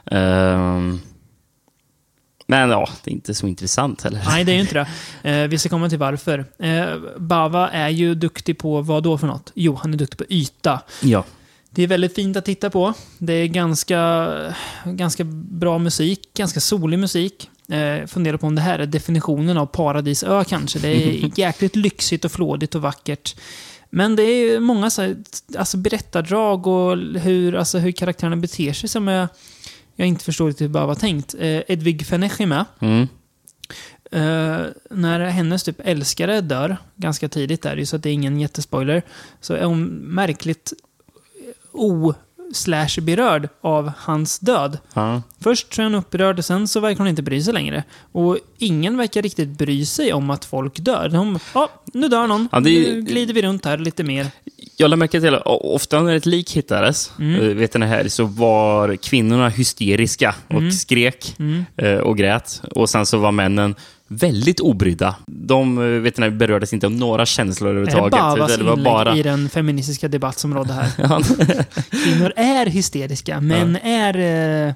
Ehm, 0.05 0.99
men 2.47 2.69
ja, 2.69 2.89
det 3.03 3.11
är 3.11 3.13
inte 3.13 3.33
så 3.33 3.47
intressant 3.47 4.01
heller. 4.03 4.21
Nej, 4.27 4.43
det 4.43 4.51
är 4.51 4.55
ju 4.55 4.61
inte 4.61 4.73
det. 4.73 4.87
Eh, 5.31 5.47
vi 5.47 5.57
ska 5.57 5.69
komma 5.69 5.89
till 5.89 5.97
varför. 5.97 6.45
Eh, 6.59 6.85
Bava 7.17 7.69
är 7.69 7.89
ju 7.89 8.15
duktig 8.15 8.57
på 8.57 8.81
vad 8.81 9.03
då 9.03 9.17
för 9.17 9.27
något? 9.27 9.51
Jo, 9.55 9.75
han 9.81 9.93
är 9.93 9.97
duktig 9.97 10.17
på 10.17 10.33
yta. 10.33 10.81
Ja. 11.01 11.23
Det 11.69 11.83
är 11.83 11.87
väldigt 11.87 12.15
fint 12.15 12.37
att 12.37 12.45
titta 12.45 12.69
på. 12.69 12.93
Det 13.17 13.33
är 13.33 13.47
ganska, 13.47 14.29
ganska 14.85 15.23
bra 15.23 15.77
musik, 15.77 16.19
ganska 16.37 16.59
solig 16.59 16.99
musik. 16.99 17.49
Eh, 17.69 18.07
funderar 18.07 18.37
på 18.37 18.47
om 18.47 18.55
det 18.55 18.61
här 18.61 18.79
är 18.79 18.85
definitionen 18.85 19.57
av 19.57 19.65
paradisö 19.65 20.43
kanske. 20.43 20.79
Det 20.79 20.87
är 20.87 21.31
jäkligt 21.39 21.75
lyxigt 21.75 22.25
och 22.25 22.31
flådigt 22.31 22.75
och 22.75 22.81
vackert. 22.81 23.35
Men 23.89 24.15
det 24.15 24.23
är 24.23 24.59
många 24.59 24.89
så 24.89 25.01
här, 25.01 25.15
alltså 25.57 25.77
berättardrag 25.77 26.67
och 26.67 26.97
hur, 26.97 27.55
alltså 27.55 27.77
hur 27.77 27.91
karaktärerna 27.91 28.35
beter 28.35 28.73
sig 28.73 28.89
som 28.89 29.07
jag, 29.07 29.27
jag 29.95 30.07
inte 30.07 30.25
förstår 30.25 30.47
riktigt 30.47 30.65
hur 30.65 30.69
bara 30.69 30.85
var 30.85 30.95
tänkt. 30.95 31.35
Eh, 31.39 31.61
Edvig 31.67 32.05
Fenech 32.05 32.41
är 32.41 32.45
med. 32.45 32.65
Mm. 32.79 33.07
Eh, 34.11 34.65
när 34.89 35.19
hennes 35.19 35.63
typ 35.63 35.79
älskare 35.83 36.41
dör, 36.41 36.77
ganska 36.95 37.29
tidigt 37.29 37.61
där, 37.61 37.85
så 37.85 37.95
att 37.95 38.03
det 38.03 38.09
är 38.09 38.13
ingen 38.13 38.39
jättespoiler, 38.39 39.01
så 39.41 39.53
är 39.53 39.65
hon 39.65 39.85
märkligt 39.93 40.73
o-slash 42.53 43.01
berörd 43.01 43.49
av 43.61 43.91
hans 43.97 44.39
död. 44.39 44.77
Ja. 44.93 45.21
Först 45.39 45.73
så 45.73 45.81
är 45.81 45.83
hon 45.83 45.95
upprörd, 45.95 46.39
och 46.39 46.45
sen 46.45 46.67
så 46.67 46.79
verkar 46.79 46.97
hon 46.97 47.07
inte 47.07 47.21
bry 47.21 47.41
sig 47.41 47.53
längre. 47.53 47.83
Och 48.11 48.37
ingen 48.57 48.97
verkar 48.97 49.21
riktigt 49.21 49.49
bry 49.49 49.85
sig 49.85 50.13
om 50.13 50.29
att 50.29 50.45
folk 50.45 50.79
dör. 50.79 51.09
De, 51.09 51.39
ja, 51.53 51.69
nu 51.93 52.07
dör 52.07 52.27
någon. 52.27 52.47
Ja, 52.51 52.57
är- 52.57 52.61
Nu 52.61 53.01
glider 53.01 53.33
vi 53.33 53.41
runt 53.41 53.65
här 53.65 53.77
lite 53.77 54.03
mer. 54.03 54.27
Jag 54.77 54.89
lade 54.89 54.99
märke 54.99 55.19
till 55.21 55.35
att 55.35 55.41
ofta 55.45 56.01
när 56.01 56.15
ett 56.15 56.25
lik 56.25 56.51
hittades, 56.57 57.11
Mm. 57.19 57.41
eh, 57.41 57.47
vet 57.55 57.73
ni 57.73 57.85
här, 57.85 58.07
så 58.07 58.25
var 58.25 58.95
kvinnorna 58.95 59.49
hysteriska 59.49 60.35
och 60.47 60.53
Mm. 60.53 60.71
skrek 60.71 61.35
Mm. 61.39 61.65
eh, 61.77 61.97
och 61.97 62.17
grät. 62.17 62.61
Och 62.71 62.89
sen 62.89 63.05
så 63.05 63.17
var 63.17 63.31
männen 63.31 63.75
väldigt 64.07 64.59
obrydda. 64.59 65.15
De 65.27 65.77
eh, 65.77 65.83
vet 65.83 66.17
ni, 66.17 66.29
berördes 66.29 66.73
inte 66.73 66.85
av 66.85 66.91
några 66.91 67.25
känslor 67.25 67.67
Det 67.67 67.71
överhuvudtaget. 67.71 68.11
Bavas 68.11 68.57
Det 68.57 68.63
var 68.63 68.75
bara... 68.75 69.15
i 69.15 69.23
den 69.23 69.49
feministiska 69.49 70.07
debatt 70.07 70.39
som 70.39 70.53
rådde 70.53 70.73
här. 70.73 70.89
Ja. 70.97 71.21
Kvinnor 72.03 72.33
är 72.35 72.65
hysteriska, 72.65 73.41
men 73.41 73.75
är 73.75 74.73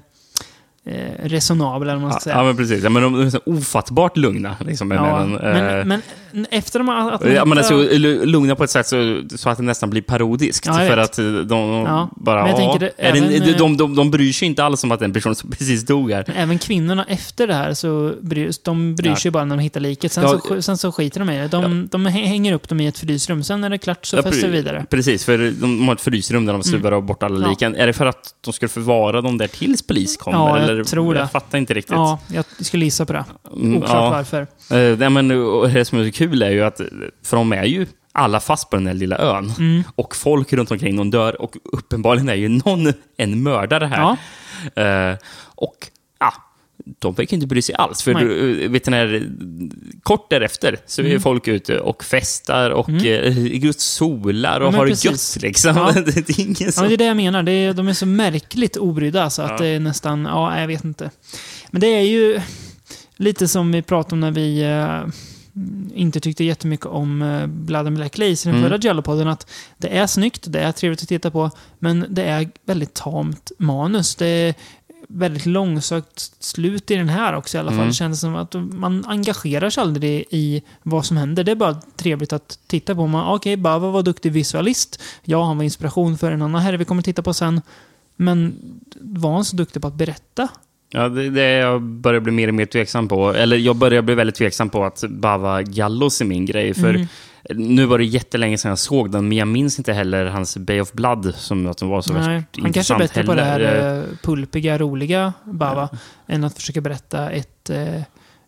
eh, 0.88 1.24
resonabla, 1.28 1.92
eller 1.92 2.02
man 2.02 2.12
ska 2.12 2.20
säga. 2.20 2.36
Ja, 2.36 2.44
men 2.44 2.56
precis. 2.56 2.84
Ja, 2.84 2.90
men 2.90 3.02
de 3.02 3.20
är 3.20 3.30
så 3.30 3.40
ofattbart 3.46 4.16
lugna. 4.16 4.56
Liksom, 4.66 4.90
Ja, 4.90 5.26
männen. 5.26 5.78
Eh, 5.78 5.84
men, 5.84 6.02
men 6.32 6.46
efter 6.50 6.78
de, 6.78 6.88
att 6.88 7.20
de 7.20 7.32
Ja, 7.34 7.44
men 7.44 7.58
alltså, 7.58 7.74
lu- 7.74 8.24
lugna 8.26 8.54
på 8.54 8.64
ett 8.64 8.70
sätt 8.70 8.86
så, 8.86 9.22
så 9.36 9.50
att 9.50 9.56
det 9.58 9.62
nästan 9.64 9.90
blir 9.90 10.02
parodiskt. 10.02 10.66
Ja, 10.66 10.72
för 10.74 10.96
att 10.96 11.18
eh, 11.18 11.24
de 11.24 11.70
Ja, 11.70 12.10
bara... 12.16 12.42
men 12.44 12.50
ja, 12.62 12.76
det 12.80 12.86
är 12.86 12.90
det, 12.90 12.90
även, 12.96 13.28
de, 13.28 13.36
eh, 13.50 13.56
de, 13.56 13.76
de, 13.76 13.94
de 13.94 14.10
bryr 14.10 14.32
sig 14.32 14.48
inte 14.48 14.64
alls 14.64 14.84
om 14.84 14.92
att 14.92 15.02
en 15.02 15.12
person 15.12 15.34
som 15.34 15.50
precis 15.58 15.86
dog 15.86 16.10
här. 16.12 16.24
Men 16.26 16.36
även 16.36 16.58
kvinnorna 16.58 17.04
efter 17.08 17.46
det 17.46 17.54
här 17.54 17.74
så 17.74 18.12
bryr, 18.20 18.50
de 18.64 18.94
bryr 18.94 19.10
Ja. 19.10 19.16
sig 19.16 19.30
bara 19.30 19.44
när 19.44 19.56
de 19.56 19.62
hittar 19.62 19.80
liket. 19.80 20.12
Sen, 20.12 20.24
Ja, 20.24 20.40
så, 20.48 20.62
sen 20.62 20.76
så 20.78 20.92
skiter 20.92 21.20
de 21.20 21.30
i 21.30 21.38
det. 21.38 21.48
De, 21.48 21.88
de 21.90 22.06
hä- 22.06 22.10
hänger 22.26 22.52
upp 22.52 22.68
dem 22.68 22.80
i 22.80 22.86
ett 22.86 22.98
frysrum. 22.98 23.42
Sen 23.42 23.60
när 23.60 23.70
det 23.70 23.76
är 23.76 23.78
klart 23.78 24.06
så 24.06 24.16
Ja, 24.16 24.22
fäster 24.22 24.46
vi 24.48 24.52
vidare. 24.56 24.84
Precis, 24.90 25.24
för 25.24 25.38
de, 25.38 25.50
de 25.50 25.88
har 25.88 25.94
ett 25.94 26.00
frysrum 26.00 26.46
där 26.46 26.52
de 26.52 26.62
suvar 26.62 27.00
bort 27.00 27.22
alla 27.22 27.40
Ja. 27.44 27.48
liken. 27.50 27.76
Är 27.76 27.86
det 27.86 27.92
för 27.92 28.06
att 28.06 28.34
de 28.40 28.52
ska 28.52 28.68
förvara 28.68 29.20
dem 29.20 29.38
där 29.38 29.46
tills 29.48 29.86
polis 29.86 30.16
kommer? 30.16 30.38
Ja, 30.38 30.77
tror 30.86 31.14
det. 31.14 31.20
Jag 31.20 31.30
fattar 31.30 31.58
inte 31.58 31.74
riktigt. 31.74 31.96
Ja, 31.96 32.18
jag 32.28 32.44
skulle 32.60 32.84
gissa 32.84 33.06
på 33.06 33.12
det. 33.12 33.24
Mm, 33.52 33.76
Oklart 33.76 33.90
ja. 33.92 34.10
varför. 34.10 34.46
Eh, 35.02 35.10
men, 35.10 35.30
och 35.30 35.68
det 35.68 35.84
som 35.84 35.98
är 35.98 36.04
så 36.04 36.12
kul 36.12 36.42
är 36.42 36.50
ju 36.50 36.62
att, 36.62 36.80
för 37.24 37.36
de 37.36 37.52
är 37.52 37.64
ju 37.64 37.86
alla 38.12 38.40
fast 38.40 38.70
på 38.70 38.76
den 38.76 38.86
här 38.86 38.94
lilla 38.94 39.18
ön. 39.18 39.52
Mm. 39.58 39.82
Och 39.94 40.16
folk 40.16 40.52
runt 40.52 40.70
omkring 40.70 40.96
dem 40.96 41.10
dör 41.10 41.42
och 41.42 41.56
uppenbarligen 41.72 42.28
är 42.28 42.34
ju 42.34 42.48
någon 42.48 42.92
en 43.16 43.42
mördare 43.42 43.86
här. 43.86 44.16
Ja. 44.74 44.82
Eh, 44.82 45.16
och 45.54 45.76
ja, 46.18 46.32
de 46.98 47.14
verkar 47.14 47.34
inte 47.36 47.46
bry 47.46 47.62
sig 47.62 47.74
alls. 47.74 48.02
För 48.02 48.14
du, 48.14 48.64
eh, 48.64 48.70
vet 48.70 48.84
du, 48.84 48.90
när, 48.90 49.28
kort 50.02 50.30
därefter 50.30 50.76
så 50.86 51.02
är 51.02 51.06
Mm. 51.06 51.20
folk 51.20 51.48
ute 51.48 51.78
och 51.80 52.04
festar 52.04 52.70
och 52.70 52.88
mm. 52.88 53.46
just 53.62 53.80
solar 53.80 54.60
och 54.60 54.72
Ja, 54.74 54.76
har 54.76 54.86
precis. 54.86 55.36
gött. 55.36 55.42
Liksom. 55.42 55.76
Ja. 55.76 55.92
det 56.06 56.16
är 56.30 56.40
ingen 56.40 56.56
Ja, 56.60 56.72
som... 56.72 56.88
det 56.88 56.94
är 56.94 56.96
det 56.98 57.04
jag 57.04 57.16
menar. 57.16 57.42
Det 57.42 57.52
är, 57.52 57.72
de 57.74 57.88
är 57.88 57.92
så 57.92 58.06
märkligt 58.06 58.76
obrydda 58.76 59.30
så 59.30 59.42
att 59.42 59.50
Ja. 59.50 59.56
det 59.58 59.66
är 59.66 59.80
nästan... 59.80 60.24
Ja, 60.24 60.60
jag 60.60 60.66
vet 60.66 60.84
inte. 60.84 61.10
Men 61.70 61.80
det 61.80 61.86
är 61.86 62.02
ju 62.02 62.40
lite 63.16 63.48
som 63.48 63.72
vi 63.72 63.82
pratade 63.82 64.12
om 64.14 64.20
när 64.20 64.30
vi 64.30 64.62
eh, 64.62 65.12
inte 65.94 66.20
tyckte 66.20 66.44
jättemycket 66.44 66.86
om 66.86 67.22
uh, 67.22 67.46
Blood 67.46 67.86
and 67.86 67.96
Black 67.96 68.18
Lace 68.18 68.30
i 68.48 68.52
den 68.52 68.54
Mm. 68.54 68.62
förra 68.70 68.78
Jallo-podden. 68.78 69.28
Att 69.32 69.50
det 69.78 69.88
är 69.98 70.06
snyggt, 70.06 70.44
det 70.46 70.60
är 70.60 70.72
trevligt 70.72 71.02
att 71.02 71.08
titta 71.08 71.30
på, 71.30 71.50
men 71.78 72.06
det 72.08 72.22
är 72.24 72.48
väldigt 72.66 72.94
tamt 72.94 73.52
manus. 73.58 74.14
Det 74.14 74.54
väldigt 75.08 75.46
långsökt 75.46 76.32
slut 76.40 76.90
i 76.90 76.94
den 76.94 77.08
här 77.08 77.34
också 77.34 77.56
i 77.56 77.60
alla 77.60 77.70
fall. 77.70 77.78
Mm. 77.78 77.88
Det 77.88 77.94
känns 77.94 78.20
som 78.20 78.36
att 78.36 78.54
man 78.54 79.04
engagerar 79.06 79.70
sig 79.70 79.82
aldrig 79.82 80.24
i 80.30 80.62
vad 80.82 81.06
som 81.06 81.16
händer. 81.16 81.44
Det 81.44 81.52
är 81.52 81.56
bara 81.56 81.74
trevligt 81.96 82.32
att 82.32 82.58
titta 82.66 82.94
på. 82.94 83.24
Okej, 83.26 83.56
Bava 83.56 83.90
var 83.90 84.02
duktig 84.02 84.32
visualist. 84.32 85.02
Ja, 85.24 85.44
han 85.44 85.56
var 85.56 85.64
inspiration 85.64 86.18
för 86.18 86.32
en 86.32 86.42
annan 86.42 86.62
herre 86.62 86.76
vi 86.76 86.84
kommer 86.84 87.02
titta 87.02 87.22
på 87.22 87.34
sen. 87.34 87.60
Men 88.16 88.54
var 89.00 89.32
han 89.32 89.44
så 89.44 89.56
duktig 89.56 89.82
på 89.82 89.88
att 89.88 89.94
berätta? 89.94 90.48
Ja, 90.90 91.08
det, 91.08 91.30
det 91.30 91.50
jag 91.50 91.82
börjar 91.82 92.20
bli 92.20 92.32
mer 92.32 92.48
och 92.48 92.54
mer 92.54 92.66
tveksam 92.66 93.08
på. 93.08 93.32
Eller 93.34 93.56
jag 93.56 93.76
börjar 93.76 94.02
bli 94.02 94.14
väldigt 94.14 94.36
tveksam 94.36 94.70
på 94.70 94.84
att 94.84 95.04
Bava 95.08 95.62
Gallos 95.62 96.20
är 96.20 96.24
min 96.24 96.46
grej. 96.46 96.74
För 96.74 96.88
Mm. 96.94 97.06
Nu 97.50 97.86
var 97.86 97.98
det 97.98 98.04
jättelänge 98.04 98.58
sedan 98.58 98.68
jag 98.68 98.78
såg 98.78 99.10
den, 99.10 99.28
men 99.28 99.38
jag 99.38 99.48
minns 99.48 99.78
inte 99.78 99.92
heller 99.92 100.24
hans 100.26 100.56
Bay 100.56 100.80
of 100.80 100.92
Blood 100.92 101.34
som 101.34 101.66
att 101.66 101.78
den 101.78 101.88
var 101.88 102.02
så 102.02 102.12
Nej, 102.12 102.36
värst 102.36 102.62
han 102.62 102.72
kanske 102.72 102.94
är 102.94 102.98
bättre 102.98 103.24
på 103.24 103.34
det 103.34 103.44
här 103.44 103.60
heller. 103.60 103.98
eh, 103.98 104.04
pulpiga, 104.22 104.78
roliga 104.78 105.32
Bava 105.44 105.88
än 106.26 106.44
att 106.44 106.54
försöka 106.54 106.80
berätta 106.80 107.30
ett, 107.30 107.70
eh, 107.70 108.02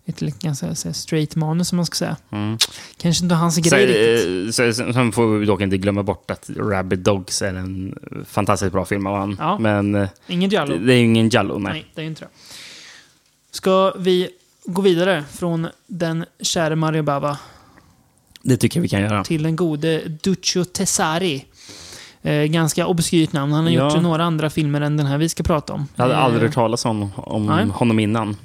ett 0.07 0.21
ganska 0.21 0.75
så 0.75 0.93
straight 0.93 1.37
manus, 1.37 1.69
som 1.69 1.77
man 1.77 1.87
ska 1.87 1.95
säga. 1.97 2.17
Mm. 2.31 2.59
Kanske 2.97 3.25
inte 3.25 3.35
hans 3.35 3.55
Så, 3.55 3.61
grej 3.61 3.87
riktigt. 3.87 4.61
eh, 4.61 4.73
så, 4.75 4.93
sen 4.93 5.13
får 5.13 5.39
vi 5.39 5.47
dock 5.47 5.61
inte 5.61 5.77
glömma 5.79 6.03
bort 6.03 6.31
att 6.31 6.51
Rabbit 6.57 7.05
Dogs 7.05 7.43
är 7.43 7.55
en 7.55 7.99
fantastiskt 8.27 8.73
bra 8.73 8.85
film 8.85 9.07
av 9.07 9.17
han. 9.19 9.37
Ja. 9.39 9.59
Men 9.59 10.09
Ingen 10.27 10.51
Giallo. 10.51 10.77
det, 10.79 10.85
det 10.87 10.95
är 10.95 11.03
ingen 11.03 11.29
Jallo, 11.29 11.59
nej. 11.59 11.73
Nej, 11.73 11.87
det 11.95 12.01
är 12.03 12.07
inte 12.07 12.21
det. 12.21 12.29
Ska 13.51 13.93
vi 13.99 14.29
gå 14.65 14.83
vidare 14.83 15.25
från 15.33 15.69
den 15.87 16.25
käre 16.43 16.77
Mario 16.77 17.03
Bava 17.03 17.39
Det 18.43 18.57
tycker 18.57 18.79
jag 18.79 18.83
vi 18.83 18.89
kan 18.89 19.01
göra. 19.01 19.25
till 19.25 19.43
den 19.43 19.57
gode 19.57 20.03
Duccio 20.23 20.65
Tessari. 20.65 21.45
Eh, 22.23 22.43
ganska 22.45 22.87
obskyrt 22.87 23.33
namn. 23.33 23.53
Han 23.53 23.65
har 23.65 23.71
Ja. 23.73 23.95
gjort 23.95 24.03
några 24.03 24.25
andra 24.25 24.51
filmer 24.51 24.81
än 24.81 24.97
den 24.97 25.07
här 25.07 25.19
vi 25.19 25.29
ska 25.29 25.43
prata 25.43 25.73
om. 25.73 25.87
Jag 25.97 26.03
hade 26.05 26.15
Eh, 26.15 26.25
aldrig 26.25 26.43
hört 26.43 26.55
talas 26.55 26.85
om, 26.85 27.11
om 27.17 27.47
Nej. 27.47 27.67
honom 27.67 27.99
innan. 27.99 28.37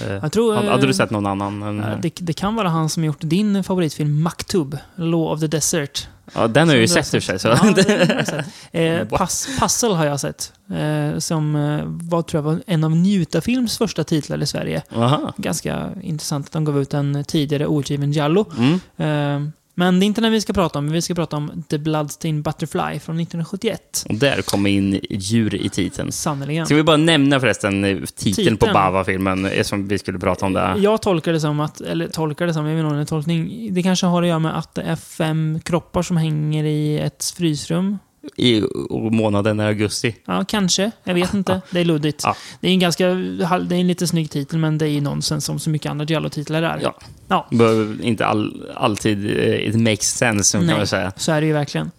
Eh, 0.00 0.12
Jag 0.12 0.32
tror, 0.32 0.54
hade, 0.54 0.66
eh, 0.66 0.72
hade 0.72 0.86
du 0.86 0.94
sett 0.94 1.10
någon 1.10 1.26
annan? 1.26 1.62
än- 1.62 1.80
eh, 1.84 2.00
Det, 2.02 2.12
det 2.20 2.32
kan 2.32 2.54
vara 2.54 2.68
han 2.68 2.88
som 2.88 3.04
gjort 3.04 3.20
din 3.20 3.64
favoritfilm 3.64 4.22
Maktub, 4.22 4.78
Law 4.96 5.32
of 5.32 5.40
the 5.40 5.46
Desert. 5.46 6.08
Ja, 6.34 6.48
den 6.48 6.68
har 6.68 6.74
jag 6.74 6.80
ju 6.80 6.88
sett 6.88 7.14
i 7.14 7.18
och 7.18 7.22
för 7.22 7.38
sig. 7.38 7.38
Så. 7.38 7.48
Ja, 7.48 7.72
den 7.76 8.08
har 8.08 8.16
jag 8.16 8.26
sett. 8.26 8.46
Eh, 8.72 9.08
pass, 9.08 9.48
Puzzle 9.60 9.94
har 9.94 10.06
jag 10.06 10.20
sett. 10.20 10.52
Eh, 10.70 11.18
som 11.18 11.56
eh, 11.56 11.82
var, 11.84 12.22
tror 12.22 12.38
jag, 12.38 12.42
var 12.42 12.62
en 12.66 12.84
av 12.84 12.90
Njuta-films 12.90 13.78
första 13.78 14.04
titlar 14.04 14.42
i 14.42 14.46
Sverige. 14.46 14.82
Aha. 14.94 15.32
Ganska 15.36 15.90
intressant 16.02 16.46
att 16.46 16.52
de 16.52 16.64
gav 16.64 16.82
ut 16.82 16.94
en 16.94 17.24
tidigare 17.24 17.66
outgiven 17.66 18.12
Jallo. 18.12 18.46
Mm. 18.56 18.80
Eh, 18.96 19.50
men 19.74 20.00
det 20.00 20.04
är 20.04 20.06
inte 20.06 20.20
den 20.20 20.32
vi 20.32 20.40
ska 20.40 20.52
prata 20.52 20.78
om. 20.78 20.90
Vi 20.90 21.02
ska 21.02 21.14
prata 21.14 21.36
om 21.36 21.64
The 21.68 21.78
Bloodstained 21.78 22.42
Butterfly 22.42 23.00
från 23.00 23.20
1971. 23.20 24.06
Och 24.08 24.14
där 24.14 24.42
kommer 24.42 24.70
in 24.70 25.00
djur 25.10 25.54
i 25.54 25.68
titeln. 25.68 26.12
Sannerligen. 26.12 26.66
Ska 26.66 26.74
vi 26.74 26.82
bara 26.82 26.96
nämna 26.96 27.40
förresten 27.40 27.84
eh, 27.84 27.96
titeln, 27.96 28.34
Titeln. 28.34 28.56
på 28.56 28.66
Bava-filmen, 28.66 29.64
som 29.64 29.88
vi 29.88 29.98
skulle 29.98 30.18
prata 30.18 30.46
om 30.46 30.52
där. 30.52 30.76
Jag 30.76 31.02
tolkar 31.02 31.32
det 31.32 31.40
som 31.40 31.60
att, 31.60 31.80
eller 31.80 32.08
tolkar 32.08 32.46
det 32.46 32.54
som, 32.54 32.66
jag 32.66 32.74
vet 32.74 32.80
inte 32.80 32.90
om 32.90 32.96
det 32.96 33.02
är 33.02 33.06
tolkning. 33.06 33.68
Det 33.74 33.82
kanske 33.82 34.06
har 34.06 34.22
att 34.22 34.28
göra 34.28 34.38
med 34.38 34.58
att 34.58 34.74
det 34.74 34.82
är 34.82 34.96
fem 34.96 35.60
kroppar 35.64 36.02
som 36.02 36.16
hänger 36.16 36.64
i 36.64 36.98
ett 36.98 37.34
frysrum. 37.36 37.98
I 38.36 38.62
månaden 39.10 39.60
är 39.60 39.66
augusti. 39.66 40.16
Ja, 40.24 40.44
kanske. 40.48 40.90
Jag 41.04 41.14
vet 41.14 41.34
inte. 41.34 41.60
Det 41.70 41.80
är 41.80 41.84
luddigt. 41.84 42.20
Ja. 42.24 42.36
Det 42.60 42.68
är 42.68 42.72
en 42.72 42.78
ganska, 42.78 43.08
det 43.08 43.44
är 43.44 43.72
en 43.72 43.86
lite 43.86 44.06
snygg 44.06 44.30
titel, 44.30 44.58
men 44.58 44.78
det 44.78 44.84
är 44.84 44.90
ju 44.90 45.00
nonsens 45.00 45.44
som 45.44 45.58
så 45.58 45.70
mycket 45.70 45.90
andra 45.90 46.04
Giallo-titlar 46.04 46.62
är. 46.62 46.80
Ja. 46.82 46.98
Ja. 47.28 47.46
Behöver 47.50 48.02
inte 48.02 48.26
all, 48.26 48.70
alltid 48.74 49.38
eh, 49.38 49.68
it 49.68 49.74
makes 49.74 50.16
sense, 50.16 50.58
kan 50.58 50.66
Nej. 50.66 50.76
man 50.76 50.86
säga. 50.86 51.12
Så 51.16 51.32
är 51.32 51.40
det 51.40 51.46
ju 51.46 51.52
verkligen. 51.52 51.90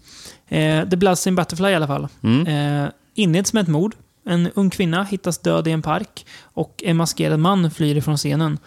Eh, 0.47 0.89
The 0.89 0.95
Bloodstained 0.95 1.37
Butterfly 1.37 1.69
i 1.69 1.75
alla 1.75 1.87
fall. 1.87 2.07
Mm. 2.23 2.47
Eh, 2.83 2.89
inleds 3.15 3.53
med 3.53 3.61
ett 3.61 3.67
mord. 3.67 3.95
En 4.25 4.49
ung 4.55 4.69
kvinna 4.69 5.03
hittas 5.03 5.37
död 5.37 5.67
i 5.67 5.71
en 5.71 5.81
park 5.81 6.25
och 6.41 6.83
en 6.85 6.97
maskerad 6.97 7.39
man 7.39 7.71
flyr 7.71 7.97
ifrån 7.97 8.17
scenen. 8.17 8.57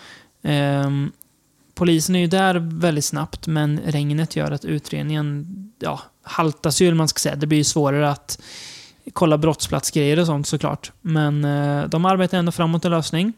Ehm, 0.42 1.12
polisen 1.78 2.16
är 2.16 2.20
ju 2.20 2.26
där 2.26 2.54
väldigt 2.54 3.04
snabbt, 3.04 3.46
men 3.46 3.80
regnet 3.86 4.36
gör 4.36 4.50
att 4.50 4.64
utredningen 4.64 5.46
ja, 5.78 6.00
haltas 6.22 6.82
ju, 6.82 6.86
eller 6.86 6.96
man 6.96 7.08
ska 7.08 7.18
säga. 7.18 7.36
Det 7.36 7.46
blir 7.46 7.58
ju 7.58 7.64
svårare 7.64 8.10
att 8.10 8.40
kolla 9.12 9.38
brottsplatsgrejer 9.38 10.18
och 10.18 10.26
sånt 10.26 10.46
såklart. 10.46 10.92
Men 11.00 11.44
eh, 11.44 11.84
de 11.84 12.04
arbetar 12.04 12.38
ändå 12.38 12.52
framåt 12.52 12.84
en 12.84 12.90
lösning. 12.90 13.32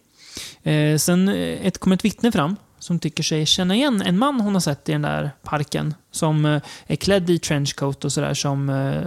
Eh, 0.62 0.97
sen 0.97 1.28
eh, 1.28 1.66
ett, 1.66 1.78
kommer 1.78 1.97
ett 1.97 2.04
vittne 2.04 2.32
fram 2.32 2.56
som 2.78 2.99
tycker 2.99 3.23
sig 3.23 3.47
känna 3.47 3.75
igen 3.75 4.02
en 4.06 4.18
man 4.18 4.40
hon 4.40 4.54
har 4.54 4.61
sett 4.61 4.88
i 4.88 4.92
den 4.92 5.02
där 5.02 5.30
parken. 5.42 5.94
Som 6.11 6.44
eh, 6.44 6.62
är 6.87 6.97
klädd 6.97 7.30
i 7.30 7.38
trenchcoat 7.38 8.04
och 8.04 8.12
sådär 8.12 8.35
som 8.35 8.68
eh, 8.68 9.02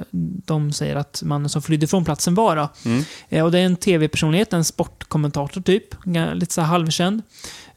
de 0.46 0.74
säger 0.74 0.96
att 0.96 1.22
mannen 1.25 1.50
som 1.50 1.62
flydde 1.62 1.88
från 1.88 2.06
platsen 2.06 2.36
var. 2.36 2.70
Mm. 2.86 3.04
Eh, 3.30 3.46
och 3.46 3.52
det 3.52 3.60
är 3.60 3.66
en 3.66 3.75
tv-personlighet, 3.75 4.54
en 4.54 4.63
sportkommentator 4.63 5.62
typ. 5.62 6.06
Lite 6.34 6.54
så 6.54 6.62
halvkänd. 6.62 7.22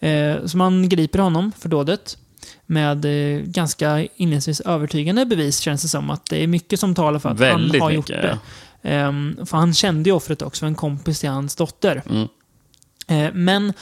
Eh, 0.00 0.44
så 0.46 0.56
man 0.56 0.88
griper 0.88 1.18
honom 1.18 1.52
för 1.58 1.68
dådet. 1.68 2.18
Med 2.66 3.04
eh, 3.04 3.40
ganska 3.40 4.06
inledningsvis 4.16 4.60
övertygande 4.60 5.26
bevis 5.26 5.58
känns 5.58 5.82
det 5.82 5.88
som. 5.88 6.10
Att 6.10 6.26
det 6.30 6.42
är 6.42 6.46
mycket 6.46 6.80
som 6.80 6.94
talar 6.94 7.18
för 7.18 7.28
att 7.28 7.40
Väldigt 7.40 7.82
han 7.82 7.90
har 7.90 7.90
gjort 7.90 8.08
mycket, 8.08 8.22
det. 8.22 8.38
Ehm, 8.90 9.46
för 9.46 9.56
han 9.56 9.74
kände 9.74 10.10
ju 10.10 10.16
offret 10.16 10.42
också, 10.42 10.66
en 10.66 10.74
kompis 10.74 11.20
till 11.20 11.28
hans 11.28 11.56
dotter. 11.56 12.02
Mm. 12.10 12.28
Eh, 13.08 13.34
men 13.34 13.72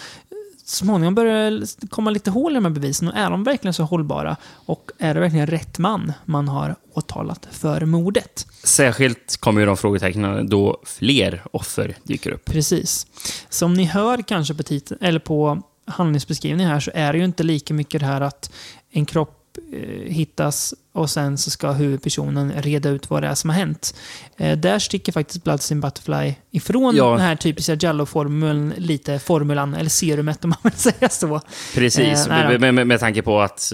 småningom 0.64 1.14
börjar 1.14 1.50
det 1.50 1.86
komma 1.86 2.10
lite 2.10 2.30
hål 2.30 2.52
i 2.52 2.54
de 2.54 2.64
här 2.64 2.72
bevisen. 2.72 3.08
Och 3.08 3.16
är 3.16 3.30
de 3.30 3.44
verkligen 3.44 3.74
så 3.74 3.82
hållbara? 3.82 4.36
Och 4.52 4.90
är 4.98 5.14
det 5.14 5.20
verkligen 5.20 5.46
rätt 5.46 5.78
man 5.78 6.12
man 6.24 6.48
har 6.48 6.76
åtalat 6.92 7.48
för 7.50 7.84
mordet? 7.84 8.46
Särskilt 8.64 9.36
kommer 9.36 9.60
ju 9.60 9.66
de 9.66 9.76
frågetecknen 9.76 10.48
då 10.48 10.82
fler 10.84 11.42
offer 11.50 11.96
dyker 12.02 12.30
upp. 12.30 12.44
Precis. 12.44 13.06
Som 13.48 13.74
ni 13.74 13.84
hör 13.84 14.22
kanske 14.22 14.54
på, 14.54 14.62
titeln, 14.62 15.00
eller 15.02 15.20
på 15.20 15.62
handlingsbeskrivningen 15.86 16.72
här 16.72 16.80
så 16.80 16.90
är 16.94 17.12
det 17.12 17.18
ju 17.18 17.24
inte 17.24 17.42
lika 17.42 17.74
mycket 17.74 18.00
det 18.00 18.06
här 18.06 18.20
att 18.20 18.52
en 18.90 19.06
kropp 19.06 19.40
eh, 19.72 20.12
hittas 20.12 20.74
och 20.92 21.10
sen 21.10 21.38
så 21.38 21.50
ska 21.50 21.72
huvudpersonen 21.72 22.52
reda 22.56 22.88
ut 22.88 23.10
vad 23.10 23.22
det 23.22 23.28
är 23.28 23.34
som 23.34 23.50
har 23.50 23.56
hänt. 23.56 23.94
Eh, 24.36 24.58
där 24.58 24.78
sticker 24.78 25.12
faktiskt 25.12 25.44
Bloodstained 25.44 25.82
Butterfly 25.82 26.34
ifrån 26.50 26.96
Ja. 26.96 27.10
den 27.10 27.20
här 27.20 27.36
typiska 27.36 27.74
Jallo-formeln, 27.74 28.72
lite 28.76 29.18
formulan, 29.18 29.74
eller 29.74 29.90
serumet 29.90 30.44
om 30.44 30.50
man 30.50 30.58
vill 30.62 30.72
säga 30.92 31.08
så. 31.08 31.40
Precis, 31.74 32.26
Eh, 32.26 32.48
med, 32.48 32.60
med, 32.60 32.74
med, 32.74 32.86
med 32.86 33.00
tanke 33.00 33.22
på 33.22 33.40
att 33.40 33.72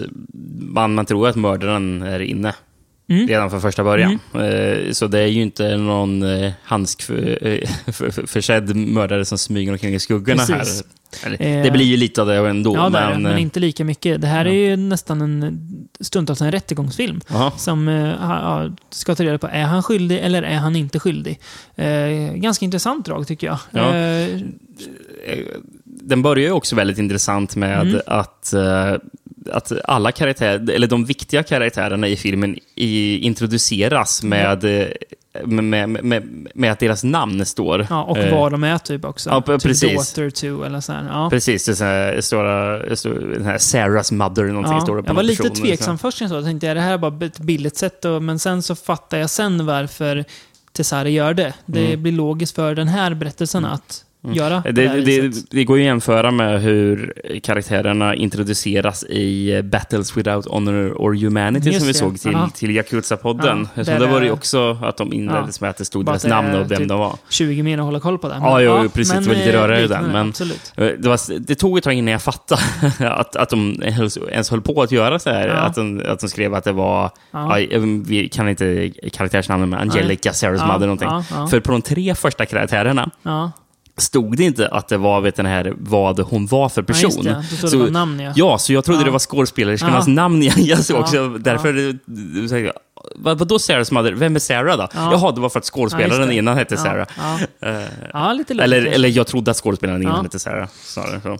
man, 0.59 0.93
man 0.93 1.05
tror 1.05 1.27
att 1.27 1.35
mördaren 1.35 2.01
är 2.01 2.19
inne 2.19 2.55
Mm. 3.09 3.27
redan 3.27 3.49
från 3.49 3.61
första 3.61 3.83
början. 3.83 4.19
Eh, 4.33 4.91
Så 4.91 5.07
det 5.07 5.19
är 5.19 5.27
ju 5.27 5.41
inte 5.41 5.77
någon 5.77 6.23
handskförsedd 6.63 8.75
mördare 8.75 9.25
som 9.25 9.37
smyger 9.37 9.71
omkring 9.71 9.93
i 9.95 9.99
skuggorna 9.99 10.45
Precis. 10.45 10.81
här. 10.81 10.85
Eh, 11.39 11.63
det 11.63 11.71
blir 11.71 11.85
ju 11.85 11.97
lite 11.97 12.21
av 12.21 12.27
det 12.27 12.35
ändå, 12.49 12.75
Ja, 12.75 12.83
det, 12.83 12.89
men... 12.89 13.21
men 13.21 13.31
eh, 13.31 13.41
inte 13.41 13.59
lika 13.59 13.83
mycket. 13.85 14.21
Det 14.21 14.27
här 14.27 14.45
ja. 14.45 14.51
är 14.51 14.55
ju 14.55 14.75
nästan 14.75 15.21
en 15.21 15.59
stundtals 15.99 16.41
en 16.41 16.51
rättegångsfilm. 16.51 17.21
ja. 17.27 17.51
Som 17.57 17.87
eh, 17.87 18.07
ja, 18.21 18.69
ska 18.89 19.15
ta 19.15 19.23
reda 19.23 19.37
på, 19.37 19.47
är 19.47 19.63
han 19.63 19.83
skyldig 19.83 20.19
eller 20.19 20.43
är 20.43 20.57
han 20.57 20.75
inte 20.75 20.99
skyldig? 20.99 21.39
Eh, 21.75 22.33
ganska 22.35 22.65
intressant 22.65 23.05
drag 23.05 23.27
tycker 23.27 23.47
jag. 23.47 23.57
Ja. 23.71 23.95
Eh, 23.95 24.39
Den 25.85 26.21
börjar 26.21 26.45
ju 26.45 26.51
också 26.51 26.75
väldigt 26.75 26.97
intressant 26.97 27.55
med 27.55 27.81
Mm. 27.87 28.01
att, 28.07 28.53
eh, 28.53 28.93
att 29.51 29.71
alla 29.85 30.11
karaktärer, 30.11 30.69
eller 30.71 30.87
de 30.87 31.05
viktiga 31.05 31.43
karaktärerna 31.43 32.07
i 32.07 32.15
filmen 32.15 32.57
i, 32.75 33.17
introduceras 33.17 34.23
med, 34.23 34.65
med, 35.45 35.89
med, 35.89 36.03
med, 36.55 36.71
att 36.71 36.79
deras 36.79 37.03
namn 37.03 37.45
står. 37.45 37.87
ja, 37.89 38.03
och 38.03 38.17
Eh, 38.17 38.37
var 38.39 38.49
de 38.49 38.63
är 38.63 38.77
typ 38.77 39.05
också. 39.05 39.29
ja, 39.29 39.41
typ 39.41 39.61
precis. 39.63 40.13
Daughter 40.13 40.29
to 40.29 40.63
eller 40.63 40.79
så 40.81 40.91
här. 40.93 41.07
Ja. 41.11 41.29
Precis, 41.29 41.65
det, 41.65 41.81
är 41.81 41.85
här, 41.85 43.35
den 43.35 43.45
här 43.45 43.57
Sarahs 43.57 44.11
mother, 44.11 44.43
någonting 44.43 44.73
Ja, 44.73 44.81
står 44.81 44.95
det 44.97 45.03
på 45.03 45.09
jag 45.09 45.13
var 45.15 45.23
lite 45.23 45.43
person, 45.43 45.55
tveksam 45.65 45.97
först 45.97 46.21
när 46.21 46.25
jag 46.25 46.29
såg 46.29 46.37
det. 46.37 46.39
Jag 46.41 46.45
tänkte, 46.45 46.67
är 46.67 46.75
det 46.75 46.81
här 46.81 46.97
bara 46.97 47.25
ett 47.25 47.39
billigt 47.39 47.77
sätt? 47.77 48.05
Och, 48.05 48.23
men 48.23 48.39
sen 48.39 48.63
så 48.63 48.75
fattar 48.75 49.17
jag 49.17 49.29
sen 49.29 49.65
varför 49.65 50.25
Tessari 50.73 51.11
gör 51.11 51.33
det. 51.33 51.53
Det 51.65 51.85
Mm. 51.87 52.03
blir 52.03 52.11
logiskt 52.11 52.55
för 52.55 52.75
den 52.75 52.87
här 52.87 53.13
berättelsen 53.13 53.65
att 53.65 54.03
göra 54.23 54.61
på 54.61 54.71
det, 54.71 54.87
Det, 54.87 55.51
det, 55.51 55.63
går 55.63 55.77
ju 55.77 55.83
att 55.83 55.87
jämföra 55.87 56.31
med 56.31 56.61
hur 56.61 57.13
karaktärerna 57.43 58.15
introduceras 58.15 59.03
i 59.03 59.51
eh, 59.55 59.61
Battles 59.61 60.17
Without 60.17 60.45
Honor 60.45 60.91
or 60.97 61.13
Humanity 61.13 61.67
Just 61.69 61.79
som 61.79 61.87
vi 61.87 61.93
det. 61.93 61.99
såg 61.99 62.19
till, 62.19 62.35
Aha. 62.35 62.49
till 62.49 62.69
Yakuza-podden. 62.71 63.67
Ja, 63.75 63.83
det 63.83 64.07
var 64.07 64.21
ju 64.21 64.31
också 64.31 64.77
att 64.83 64.97
de 64.97 65.13
inleddes 65.13 65.61
med 65.61 65.69
att 65.69 65.77
det 65.77 65.85
stod 65.85 66.05
deras 66.05 66.25
namn 66.25 66.55
och 66.55 66.71
vem 66.71 66.79
typ 66.79 66.87
de 66.87 66.99
var. 66.99 67.15
20 67.29 67.63
mer 67.63 67.77
att 67.77 67.83
hålla 67.83 67.99
koll 67.99 68.17
på 68.17 68.27
det. 68.29 68.35
Ja, 68.41 68.61
jo, 68.61 68.89
precis. 68.93 69.13
Det 69.13 69.27
var 69.29 69.35
lite 69.35 69.53
eh, 69.53 69.61
rörigare 69.61 69.87
den, 69.87 70.05
men- 70.11 70.27
Absolut. 70.29 70.73
Eh, 70.77 70.85
Det, 70.99 71.09
var, 71.09 71.39
det 71.39 71.55
tog 71.55 71.77
ett 71.77 71.83
tag 71.83 71.93
innan 71.93 72.11
jag 72.11 72.21
fattade 72.21 72.61
att, 72.99 73.35
att 73.35 73.49
de 73.49 73.83
ens 74.31 74.49
höll 74.49 74.61
på 74.61 74.81
att 74.81 74.91
göra 74.91 75.19
så 75.19 75.29
här. 75.29 75.47
Ja. 75.47 75.53
Att, 75.53 75.75
de, 75.75 76.01
att 76.07 76.19
de 76.19 76.29
skrev 76.29 76.53
att 76.53 76.63
det 76.63 76.71
var, 76.71 77.11
Ja. 77.31 77.59
ja. 77.59 77.79
vi 78.05 78.29
kan 78.29 78.49
inte 78.49 78.91
karaktärsnamnen, 79.13 79.69
men 79.69 79.79
Angelica, 79.79 80.31
Sarah's 80.31 80.57
Ja, 80.57 80.67
mother 80.67 80.79
någonting. 80.87 81.07
ja, 81.07 81.23
ja. 81.31 81.47
För 81.47 81.59
på 81.59 81.71
de 81.71 81.81
tre 81.81 82.15
första 82.15 82.45
karaktärerna 82.45 83.09
Ja, 83.23 83.51
stod 83.97 84.37
det 84.37 84.43
inte 84.43 84.67
att 84.67 84.87
det 84.87 84.97
var 84.97 85.21
vet 85.21 85.35
den 85.35 85.45
här, 85.45 85.73
vad 85.77 86.19
hon 86.19 86.45
var 86.47 86.69
för 86.69 86.81
ja, 86.81 86.85
person. 86.85 87.09
just 87.11 87.23
det. 87.23 87.43
Står 87.43 87.67
det 87.67 87.71
Så- 87.71 87.77
bara 87.79 87.89
namn, 87.89 88.19
ja. 88.19 88.33
Ja, 88.35 88.57
så 88.57 88.73
jag 88.73 88.83
trodde 88.85 88.99
Ja. 89.01 89.05
det 89.05 89.11
var 89.11 89.19
skådespelerskornas 89.19 90.07
Ja. 90.07 90.13
namn 90.13 90.43
jag, 90.43 90.57
jag 90.59 90.79
såg 90.85 91.05
Ja. 91.13 91.21
Därför... 91.39 91.73
Ja. 91.77 92.47
Så, 92.47 92.71
vad, 93.15 93.37
vadå 93.39 93.57
Sarah's 93.57 93.93
mother? 93.93 94.11
Vem 94.11 94.35
är 94.35 94.39
Sarah 94.39 94.77
då? 94.77 94.87
Ja. 94.93 95.11
Jaha, 95.11 95.31
det 95.31 95.41
var 95.41 95.49
för 95.49 95.59
att 95.59 95.65
Ja, 95.65 95.71
skådespelaren 95.71 96.27
det. 96.27 96.35
innan 96.35 96.57
hette 96.57 96.75
Ja, 96.75 96.81
Sarah. 96.81 97.07
Ja, 97.61 97.69
Eh, 97.69 97.81
ja 98.13 98.33
lite 98.33 98.53
eller, 98.53 98.85
eller 98.85 99.09
jag 99.09 99.27
trodde 99.27 99.51
att 99.51 99.57
skådespelaren 99.57 100.01
innan 100.01 100.15
Ja. 100.15 100.21
hette 100.23 100.39
Sarah. 100.39 100.67
Snarare 100.83 101.21
så. 101.21 101.37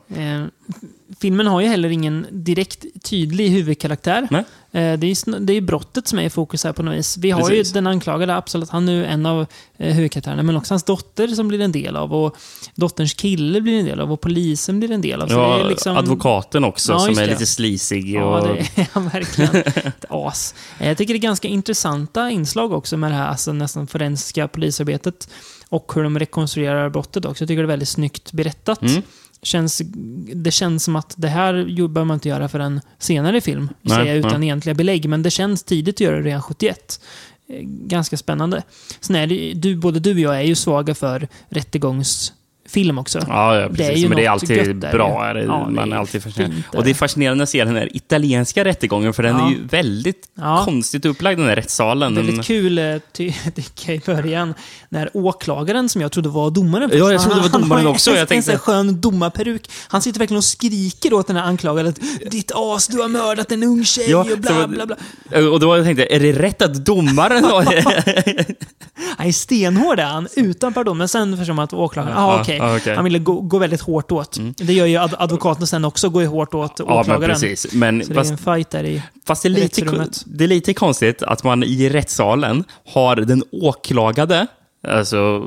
Filmen 1.20 1.48
har 1.48 1.62
ju 1.62 1.68
heller 1.68 1.89
ingen 1.89 2.27
direkt 2.32 2.86
tydlig 3.03 3.50
huvudkaraktär. 3.50 4.27
Nej. 4.32 4.44
Eh, 4.74 5.00
det, 5.00 5.08
är, 5.08 5.39
det 5.39 5.53
är 5.53 5.62
brottet 5.62 6.08
som 6.08 6.20
är 6.20 6.24
i 6.24 6.30
fokus 6.30 6.63
här 6.63 6.74
på 6.74 6.84
något 6.84 6.96
vis. 6.96 7.18
Vi 7.18 7.32
har 7.32 7.41
Precis. 7.41 7.70
ju 7.70 7.74
den 7.74 7.88
anklagade, 7.88 8.36
absolut. 8.36 8.70
Han 8.70 8.89
är 8.89 8.94
ju 8.94 9.06
en 9.06 9.25
av 9.25 9.46
eh, 9.77 9.94
huvudkaraktärerna, 9.96 10.44
men 10.44 10.58
också 10.58 10.74
hans 10.74 10.84
dotter 10.84 11.27
som 11.27 11.48
blir 11.48 11.62
en 11.62 11.72
del 11.72 11.96
av. 11.96 12.13
Och 12.13 12.38
dotterns 12.75 13.13
kille 13.13 13.62
blir 13.62 13.80
en 13.80 13.86
del 13.86 14.00
av 14.00 14.12
och 14.12 14.22
polisen 14.22 14.80
blir 14.80 14.91
en 14.91 15.01
del 15.01 15.22
av. 15.22 15.30
Ja, 15.32 15.63
liksom, 15.68 15.98
advokaten 15.98 16.63
också, 16.63 16.91
Ja, 16.91 17.00
som 17.00 17.18
är 17.18 17.27
det. 17.27 17.39
lite. 17.39 17.96
Ja, 17.96 18.39
Och, 18.39 18.48
det 18.48 18.82
är 18.82 18.88
han 18.91 19.10
verkligen. 19.10 19.56
Ett 19.56 20.06
as. 20.10 20.56
Eh, 20.80 20.88
Jag 20.88 20.98
tycker 20.98 21.13
det 21.13 21.18
är 21.18 21.22
ganska 21.22 21.48
intressanta 21.48 22.30
inslag 22.30 22.72
också 22.74 22.98
med 22.98 23.12
det 23.12 23.15
här 23.15 23.27
alltså 23.27 23.53
nästan 23.53 23.88
forensiska 23.88 24.48
polisarbetet. 24.48 25.30
Och 25.70 25.91
hur 25.96 26.03
de 26.03 26.20
rekonstruerar 26.20 26.89
brottet 26.89 27.25
också. 27.25 27.41
Jag 27.44 27.48
tycker 27.48 27.62
det 27.62 27.65
är 27.65 27.68
väldigt 27.68 27.89
snyggt 27.89 28.32
berättat. 28.32 28.82
Mm. 28.82 29.01
Känns, 29.43 29.81
det 30.36 30.51
känns 30.51 30.83
som 30.83 30.95
att 30.95 31.13
det 31.17 31.27
här 31.27 31.53
behöver 31.88 32.03
man 32.03 32.15
inte 32.15 32.29
göra 32.29 32.50
för 32.50 32.60
en 32.60 32.81
senare 33.00 33.41
film, 33.41 33.69
Nej, 33.81 33.98
säger 33.98 34.07
jag 34.15 34.17
utan 34.17 34.39
nej. 34.39 34.48
egentliga 34.50 34.75
belägg. 34.75 35.10
Men 35.10 35.24
det 35.24 35.29
känns 35.31 35.63
tidigt 35.63 35.95
att 35.95 36.00
göra 36.00 36.15
det 36.15 36.21
redan 36.21 36.41
71. 36.41 37.01
Eh, 37.48 37.60
Ganska 37.63 38.17
spännande. 38.17 38.63
Sen 39.00 39.15
är 39.15 39.27
det, 39.27 39.53
du, 39.53 39.75
både 39.75 40.00
du 40.00 40.12
och 40.12 40.19
jag 40.19 40.36
är 40.38 40.41
ju 40.41 40.55
svaga 40.55 40.95
för 40.95 41.27
film 42.72 42.98
också. 42.98 43.20
Ja, 43.28 43.60
ja 43.60 43.68
precis. 43.70 43.78
Det 43.88 43.94
är 43.94 43.98
ju 43.98 44.08
men 44.10 44.18
det 44.18 44.25
är 44.25 44.30
alltid 44.30 44.75
där 44.75 44.92
bra. 44.92 45.25
Är 45.25 45.34
det, 45.34 45.44
Ja, 45.44 45.63
det 45.68 45.74
man 45.74 45.92
är 45.92 45.96
är 45.96 46.00
alltid 46.00 46.24
fascinerad. 46.24 46.54
Och 46.75 46.84
det 46.84 46.90
är 46.90 46.94
fascinerande 46.94 47.44
att 47.44 47.50
se 47.50 47.63
den 47.66 47.75
här 47.75 47.96
italienska 47.96 48.66
rättegången, 48.66 49.13
för 49.13 49.24
den 49.24 49.38
Ja. 49.38 49.46
är 49.48 49.51
ju 49.51 49.68
väldigt 49.68 50.28
Ja. 50.38 50.62
konstigt 50.66 51.06
upplagd, 51.06 51.40
den 51.40 51.48
här 51.48 51.56
rättssalen. 51.56 52.16
Den- 52.16 52.25
Väldigt 52.25 52.46
kul 52.46 52.78
eh, 52.78 52.96
ty- 53.13 53.34
tycker 53.56 53.94
i 53.94 54.01
början. 54.06 54.54
När 54.90 55.10
åklagaren, 55.13 55.90
som 55.90 56.01
jag 56.01 56.12
trodde 56.12 56.30
var 56.30 56.51
domaren. 56.51 56.90
Ja, 56.94 57.12
jag 57.12 57.22
trodde 57.22 57.36
det 57.42 57.50
var 57.50 57.60
domaren 57.60 57.88
också. 57.88 58.10
En, 58.12 58.16
Jag 58.16 58.22
en 58.22 58.28
tänkte- 58.28 58.51
här 58.51 58.58
skön 58.60 59.01
domarperuk. 59.01 59.70
Han 59.88 60.01
sitter 60.01 60.20
verkligen 60.20 60.38
och 60.38 60.44
skriker 60.44 61.13
åt 61.13 61.28
den 61.28 61.36
här 61.36 61.44
anklagade. 61.44 61.90
att, 61.90 62.00
Ditt 62.32 62.51
as, 62.56 62.88
du 62.88 63.01
har 63.01 63.08
mördat 63.08 63.51
en 63.51 63.63
ung 63.63 63.86
tjej 63.86 64.06
Ja, 64.12 64.20
och 64.32 64.40
bla 64.40 64.68
bla 64.68 64.86
bla. 64.86 64.96
Och 65.51 65.60
då 65.60 65.84
tänkte 65.84 66.01
jag, 66.04 66.12
är 66.12 66.20
det 66.20 66.32
rätt 66.40 66.62
att 66.62 66.86
domaren 66.86 67.44
har... 67.44 67.63
Han 69.17 69.27
är 69.27 69.31
stenhård 69.31 70.00
är 70.00 70.05
han, 70.05 70.27
utan 70.36 70.74
pardon. 70.74 70.98
Men 70.98 71.08
sen 71.08 71.38
förstår 71.38 71.53
man 71.53 71.63
att 71.63 71.74
åklagaren, 71.74 72.17
Ja, 72.17 72.24
ah, 72.24 72.41
okej. 72.41 72.58
ja, 72.58 72.77
okej. 72.77 72.96
Han 72.96 73.03
ville 73.03 73.20
gå, 73.20 73.41
gå 73.41 73.58
väldigt 73.58 73.81
hårt 73.81 74.12
åt. 74.12 74.38
Det 74.58 74.74
gör 74.74 74.86
ju 74.86 74.98
ad 74.98 75.15
advokaten 75.20 75.67
sen 75.67 75.86
också, 75.86 76.10
går 76.10 76.25
hårt 76.25 76.53
åt 76.53 76.75
ja, 76.79 76.86
men 76.86 76.98
åklagaren. 76.98 77.34
precis. 77.36 77.74
Men, 77.74 78.03
Så 78.03 78.08
det 78.08 78.13
är 78.13 78.15
fast, 78.15 78.31
en 78.31 78.38
fight 78.38 78.70
där 78.70 78.84
i... 78.84 79.01
fast 79.27 79.43
det, 79.43 79.48
är 79.48 79.50
lite, 79.50 80.08
det 80.25 80.43
är 80.43 80.48
lite 80.48 80.74
konstigt 80.74 81.24
att 81.24 81.43
man 81.43 81.63
i 81.63 81.89
rättssalen 81.89 82.63
har 82.93 83.15
den 83.15 83.43
åklagade, 83.51 84.48
alltså 84.88 85.46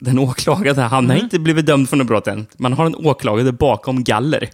den 0.00 0.18
åklagade, 0.18 0.80
han 0.82 1.04
Mm. 1.04 1.16
har 1.16 1.22
inte 1.24 1.38
blivit 1.38 1.66
dömd 1.66 1.88
för 1.88 1.96
något 1.96 2.06
brott 2.06 2.26
än. 2.26 2.46
Man 2.56 2.72
har 2.72 2.86
en 2.86 2.94
åklagare 2.94 3.52
bakom 3.52 4.04
galler. 4.04 4.50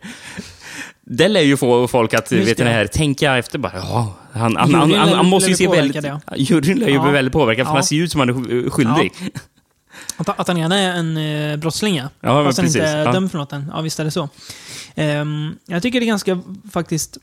Det 1.06 1.28
lär 1.28 1.40
ju 1.40 1.56
få 1.56 1.88
folk 1.88 2.14
att 2.14 2.32
Just 2.32 2.48
vet 2.50 2.58
ni, 2.58 2.64
det. 2.64 2.70
det 2.70 2.76
här, 2.76 2.86
tänka 2.86 3.36
efter. 3.36 3.58
Bara, 3.58 3.72
ja, 3.76 4.12
han, 4.34 4.56
han, 4.56 4.74
han, 4.74 5.08
han, 5.08 5.26
måste 5.26 5.50
ju 5.50 5.56
se 5.56 5.68
väldigt... 5.68 6.04
Juryn 6.36 6.78
lär 6.78 6.88
ju 6.88 7.00
bli 7.00 7.10
väldigt 7.12 7.32
påverkad, 7.32 7.66
för 7.66 7.74
han 7.74 7.84
ser 7.84 7.96
ju 7.96 8.04
ut 8.04 8.10
som 8.12 8.18
han 8.20 8.28
är 8.28 8.32
sk- 8.32 8.70
skyldig. 8.70 9.12
Att, 10.16 10.28
att 10.40 10.48
han 10.48 10.56
gärna 10.56 10.78
är 10.78 10.92
en 10.92 11.16
eh, 11.16 11.56
brottsling, 11.56 11.96
ja. 11.96 12.44
Fast 12.44 12.58
han 12.58 12.66
inte 12.66 12.82
är 12.82 13.04
Ja. 13.04 13.12
dömd 13.12 13.30
för 13.30 13.38
något 13.38 13.52
än. 13.52 13.70
Ja, 13.74 13.80
visst 13.80 14.00
är 14.00 14.04
det 14.04 14.10
så. 14.10 14.28
Ehm, 14.94 15.56
jag 15.66 15.82
tycker 15.82 16.00
det 16.00 16.04
är 16.06 16.08
ganska, 16.08 16.40
faktiskt... 16.72 17.18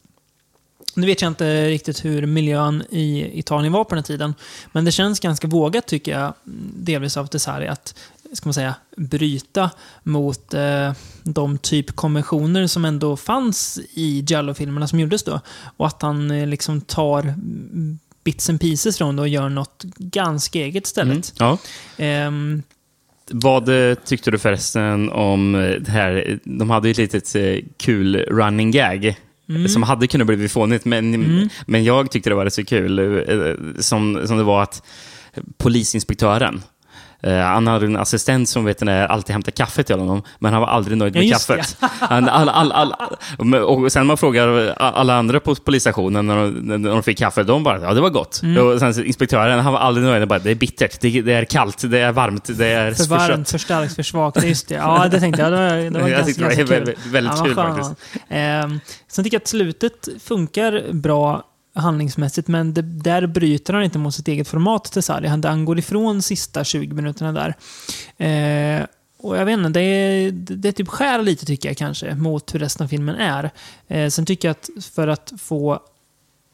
Nu 0.95 1.07
vet 1.07 1.21
jag 1.21 1.27
inte 1.29 1.69
riktigt 1.69 2.05
hur 2.05 2.25
miljön 2.25 2.83
i 2.89 3.39
Italien 3.39 3.73
var 3.73 3.83
på 3.83 3.89
den 3.89 3.97
här 3.97 4.07
tiden. 4.07 4.35
Men 4.71 4.85
det 4.85 4.91
känns 4.91 5.19
ganska 5.19 5.47
vågat, 5.47 5.87
tycker 5.87 6.19
jag, 6.19 6.33
delvis 6.75 7.17
av 7.17 7.25
Tesari, 7.25 7.67
att 7.67 7.95
ska 8.33 8.47
man 8.47 8.53
säga, 8.53 8.75
bryta 8.97 9.69
mot 10.03 10.53
eh, 10.53 10.93
de 11.23 11.57
typ 11.57 11.95
konventioner 11.95 12.67
som 12.67 12.85
ändå 12.85 13.17
fanns 13.17 13.79
i 13.93 14.25
Giallo-filmerna 14.27 14.87
som 14.87 14.99
gjordes 14.99 15.23
då. 15.23 15.39
Och 15.77 15.87
att 15.87 16.01
han 16.01 16.31
eh, 16.31 16.47
liksom 16.47 16.81
tar 16.81 17.33
bits 18.23 18.49
and 18.49 18.61
pieces 18.61 18.97
från 18.97 19.15
det 19.15 19.21
och 19.21 19.27
gör 19.27 19.49
något 19.49 19.83
ganska 19.97 20.59
eget 20.59 20.85
istället. 20.85 21.39
Mm. 21.39 21.47
Ja. 21.49 21.57
Ehm, 21.97 22.63
Vad 23.31 23.89
eh, 23.89 23.95
tyckte 23.95 24.31
du 24.31 24.39
förresten 24.39 25.09
om 25.09 25.55
eh, 25.55 25.61
det 25.61 25.91
här? 25.91 26.39
De 26.43 26.69
hade 26.69 26.87
ju 26.87 26.91
ett 26.91 26.97
litet 26.97 27.35
eh, 27.35 27.69
kul 27.77 28.15
running 28.15 28.71
gag. 28.71 29.15
Mm. 29.55 29.67
Som 29.67 29.83
hade 29.83 30.07
kunnat 30.07 30.27
bli 30.27 30.49
fånigt, 30.49 30.85
men, 30.85 31.49
men 31.65 31.83
jag 31.83 32.11
tyckte 32.11 32.29
det 32.29 32.35
var 32.35 32.45
rätt 32.45 32.53
så 32.53 32.65
kul. 32.65 32.99
eh, 32.99 33.53
Som, 33.79 34.27
som 34.27 34.37
det 34.37 34.43
var 34.43 34.63
att 34.63 34.83
polisinspektören, 35.57 36.61
eh, 37.23 37.37
han 37.37 37.67
hade 37.67 37.85
en 37.85 37.97
assistent 37.97 38.49
som 38.49 38.65
vet 38.65 38.81
ni, 38.81 38.91
alltid 38.91 39.33
hämtar 39.33 39.51
kaffe 39.51 39.83
till 39.83 39.99
honom, 39.99 40.23
men 40.39 40.53
han 40.53 40.61
var 40.61 40.67
aldrig 40.67 40.97
nöjd 40.97 41.13
med 41.15 41.23
Ja, 41.23 41.33
kaffet. 41.33 41.77
Han, 41.99 42.29
all, 42.29 42.49
all, 42.49 42.71
all, 42.71 42.93
och 43.63 43.91
sen 43.91 44.05
man 44.07 44.17
frågar 44.17 44.69
alla 44.77 45.15
andra 45.15 45.39
på 45.39 45.55
polisstationen 45.55 46.27
när 46.27 46.35
de, 46.35 46.49
när 46.81 46.89
de 46.89 47.03
fick 47.03 47.17
kaffe, 47.17 47.43
de 47.43 47.63
bara 47.63 47.81
ja 47.81 47.93
det 47.93 48.01
var 48.01 48.09
gott. 48.09 48.41
Mm. 48.43 48.67
Och 48.67 48.79
sen 48.79 49.05
inspektören, 49.05 49.59
han 49.59 49.73
var 49.73 49.79
aldrig 49.79 50.07
nöjd, 50.07 50.19
han 50.19 50.27
bara, 50.27 50.39
det 50.39 50.51
är 50.51 50.55
bittert, 50.55 51.01
det, 51.01 51.21
det 51.21 51.33
är 51.33 51.45
kallt, 51.45 51.91
det 51.91 51.99
är 51.99 52.11
varmt, 52.11 52.49
det 52.57 52.67
är 52.67 52.93
För 52.93 53.03
varmt, 53.09 53.49
för 53.49 53.57
starkt, 53.57 53.95
för 53.95 54.03
svagt. 54.03 54.43
Just 54.43 54.67
det. 54.67 54.75
Ja, 54.75 55.07
det 55.11 55.19
tänkte 55.19 55.41
jag. 55.41 55.51
Det 55.51 55.57
var, 55.57 55.75
det 55.77 55.99
var 55.99 55.99
Jag 56.09 56.25
ganska, 56.25 56.47
det 56.49 56.55
var 56.63 56.69
väldigt- 56.69 57.05
väldigt 57.05 57.33
Ja, 57.37 57.43
kul 57.43 57.55
faktiskt. 57.55 57.93
Ehm, 58.29 58.79
sen 59.07 59.23
tycker 59.23 59.35
jag 59.35 59.41
att 59.41 59.47
slutet 59.47 60.07
funkar 60.23 60.93
bra 60.93 61.43
handlingsmässigt, 61.73 62.47
men 62.47 62.73
det, 62.73 62.81
där 62.81 63.27
bryter 63.27 63.73
han 63.73 63.83
inte 63.83 63.97
mot 63.99 64.15
sitt 64.15 64.27
eget 64.27 64.47
format 64.47 64.83
till 64.83 65.03
Sarri. 65.03 65.27
Han, 65.27 65.43
han 65.43 65.65
går 65.65 65.79
ifrån 65.79 66.21
sista 66.21 66.63
20 66.63 66.95
minuterna 66.95 67.31
där. 67.31 67.55
Ehm, 68.17 68.85
och 69.17 69.37
jag 69.37 69.45
vet 69.45 69.57
inte, 69.57 69.69
det, 69.69 69.81
är- 69.81 70.31
det 70.31 70.71
typ 70.71 70.87
skär 70.87 71.21
lite 71.21 71.45
tycker 71.45 71.69
jag 71.69 71.77
kanske 71.77 72.15
mot 72.15 72.53
hur 72.55 72.59
resten 72.59 72.83
av 72.83 72.87
filmen 72.87 73.15
är. 73.15 73.51
Ehm, 73.87 74.11
sen 74.11 74.25
tycker 74.25 74.47
jag 74.47 74.51
att 74.55 74.83
för 74.85 75.07
att 75.07 75.33
få 75.37 75.79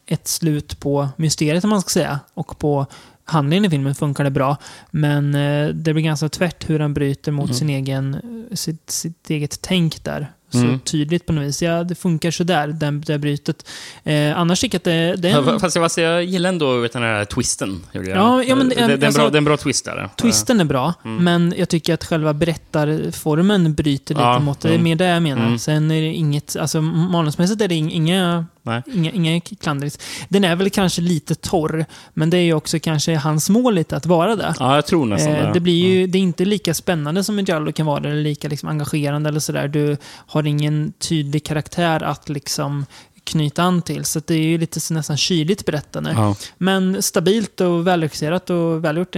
ett 0.05 0.27
slut 0.27 0.79
på 0.79 1.09
mysteriet, 1.17 1.63
om 1.63 1.69
man 1.69 1.81
ska 1.81 1.89
säga, 1.89 2.19
och 2.33 2.59
på 2.59 2.85
handlingen 3.25 3.65
i 3.65 3.69
filmen 3.69 3.95
funkar 3.95 4.23
det 4.23 4.29
bra. 4.31 4.57
Men 4.91 5.35
eh, 5.35 5.67
det 5.67 5.93
blir 5.93 6.03
ganska 6.03 6.29
tvärt 6.29 6.69
hur 6.69 6.79
han 6.79 6.93
bryter 6.93 7.31
mot 7.31 7.55
sin 7.55 7.69
egen, 7.69 8.13
eh, 8.49 8.55
sitt, 8.55 8.89
sitt 8.89 9.29
eget 9.29 9.61
tänk 9.61 10.03
där. 10.03 10.31
Så 10.51 10.57
Mm. 10.57 10.79
tydligt 10.79 11.25
på 11.25 11.33
något 11.33 11.43
vis. 11.43 11.61
Ja, 11.61 11.83
det 11.83 11.95
funkar 11.95 12.31
sådär, 12.31 12.67
det, 12.67 12.91
det 12.91 13.19
brytet. 13.19 13.69
Eh, 14.03 14.39
annars 14.39 14.59
tycker 14.61 14.75
jag 14.75 14.79
att 14.79 14.83
det, 14.83 15.21
det 15.21 15.29
är 15.29 15.53
en... 15.53 15.59
Fast 15.59 15.75
jag, 15.75 15.85
fast 15.85 15.97
jag 15.97 16.23
gillar 16.23 16.49
ändå 16.49 16.77
vet, 16.79 16.93
den 16.93 17.01
här 17.01 17.25
twisten. 17.25 17.83
Ja, 17.91 18.43
ja, 18.43 18.55
men 18.55 18.69
det- 18.69 18.75
det, 18.87 18.97
det, 18.97 19.05
alltså- 19.05 19.21
bra, 19.21 19.29
det 19.29 19.35
är 19.35 19.37
en 19.37 19.45
bra 19.45 19.57
twist 19.57 19.85
där. 19.85 20.09
Twisten 20.21 20.59
är 20.59 20.63
bra, 20.65 20.93
Mm. 21.05 21.23
men 21.23 21.53
jag 21.57 21.69
tycker 21.69 21.93
att 21.93 22.03
själva 22.05 22.33
berättarformen 22.33 23.73
bryter 23.73 24.15
lite 24.15 24.23
Ja, 24.25 24.39
mot 24.39 24.59
det. 24.59 24.67
Det 24.69 24.73
är 24.75 24.79
mer 24.79 24.95
det 24.95 25.05
jag 25.05 25.23
menar. 25.23 25.45
Mm. 25.45 25.59
Sen 25.59 25.91
är 25.91 26.01
det 26.01 26.07
inget, 26.13 26.55
alltså 26.55 26.81
manusmässigt 26.81 27.61
är 27.61 27.67
det 27.67 27.75
ing- 27.75 27.91
inga, 27.91 28.45
Nej. 28.67 28.83
inga, 28.93 29.11
inga 29.11 29.39
klanderligt. 29.41 30.03
Den 30.29 30.43
är 30.43 30.55
väl 30.55 30.69
kanske 30.69 31.01
lite 31.01 31.35
torr, 31.35 31.85
men 32.13 32.29
det 32.29 32.37
är 32.37 32.41
ju 32.41 32.53
också 32.53 32.79
kanske 32.79 33.15
hans 33.15 33.49
mål 33.49 33.75
lite 33.75 33.97
att 33.97 34.05
vara 34.05 34.35
det. 34.35 34.53
Ja, 34.59 34.75
jag 34.75 34.85
tror 34.85 35.05
nästan 35.05 35.33
Eh, 35.33 35.47
det. 35.47 35.53
det 35.53 35.59
blir 35.59 35.87
ju, 35.87 36.07
det 36.07 36.17
är 36.17 36.21
inte 36.21 36.45
lika 36.45 36.73
spännande 36.73 37.23
som 37.23 37.39
en 37.39 37.45
Giallo 37.45 37.71
kan 37.71 37.85
vara, 37.85 37.97
eller 38.09 38.21
lika 38.21 38.47
liksom 38.47 38.69
engagerande 38.69 39.29
eller 39.29 39.39
sådär. 39.39 39.67
Du 39.67 39.97
har 40.05 40.47
ingen 40.47 40.93
tydlig 40.99 41.45
karaktär 41.45 42.03
att 42.03 42.29
liksom 42.29 42.85
knyta 43.23 43.63
an 43.63 43.81
till, 43.81 44.05
så 44.05 44.19
det 44.27 44.33
är 44.33 44.37
ju 44.43 44.57
lite 44.57 44.79
så 44.79 44.93
nästan 44.93 45.17
kyligt 45.17 45.65
berättande. 45.65 46.11
Ja. 46.15 46.35
Men 46.57 47.01
stabilt 47.01 47.61
och 47.61 47.87
välregisserat 47.87 48.49
och 48.49 48.83
välgjort. 48.85 49.15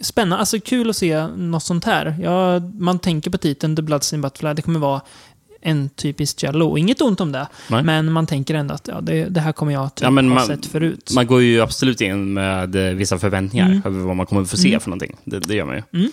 Spännande, 0.00 0.36
alltså 0.36 0.60
kul 0.60 0.90
att 0.90 0.96
se 0.96 1.26
något 1.26 1.62
sånt 1.62 1.84
här. 1.84 2.16
Ja, 2.22 2.58
man 2.58 2.98
tänker 2.98 3.30
på 3.30 3.38
titeln 3.38 3.76
The 3.76 3.82
Bloodstained 3.82 4.22
Butterfly, 4.22 4.52
det 4.54 4.62
kommer 4.62 4.80
vara 4.80 5.00
en 5.64 5.88
typisk. 5.88 6.44
Och 6.54 6.78
Inget 6.78 7.00
ont 7.00 7.20
om 7.20 7.32
det, 7.32 7.46
Nej. 7.70 7.82
men 7.82 8.12
man 8.12 8.26
tänker 8.26 8.54
ändå 8.54 8.74
att 8.74 8.88
ja, 8.88 9.00
det, 9.00 9.24
det 9.24 9.40
här 9.40 9.52
kommer 9.52 9.72
jag 9.72 9.94
typ 9.94 10.02
Ja, 10.02 10.10
men 10.10 10.28
ha 10.28 10.34
man- 10.34 10.46
sett 10.46 10.66
förut. 10.66 11.12
Man 11.14 11.26
går 11.26 11.42
ju 11.42 11.60
absolut 11.60 12.00
in 12.00 12.32
med 12.32 12.76
eh, 12.76 12.94
vissa 12.94 13.18
förväntningar 13.18 13.66
Mm. 13.66 13.82
över 13.84 13.98
vad 14.00 14.16
man 14.16 14.26
kommer 14.26 14.42
att 14.42 14.50
få 14.50 14.56
se 14.56 14.68
Mm. 14.68 14.80
för 14.80 14.90
någonting. 14.90 15.16
Det, 15.24 15.38
det 15.38 15.54
gör 15.54 15.64
man 15.64 15.76
ju. 15.76 15.82
Mm. 16.00 16.10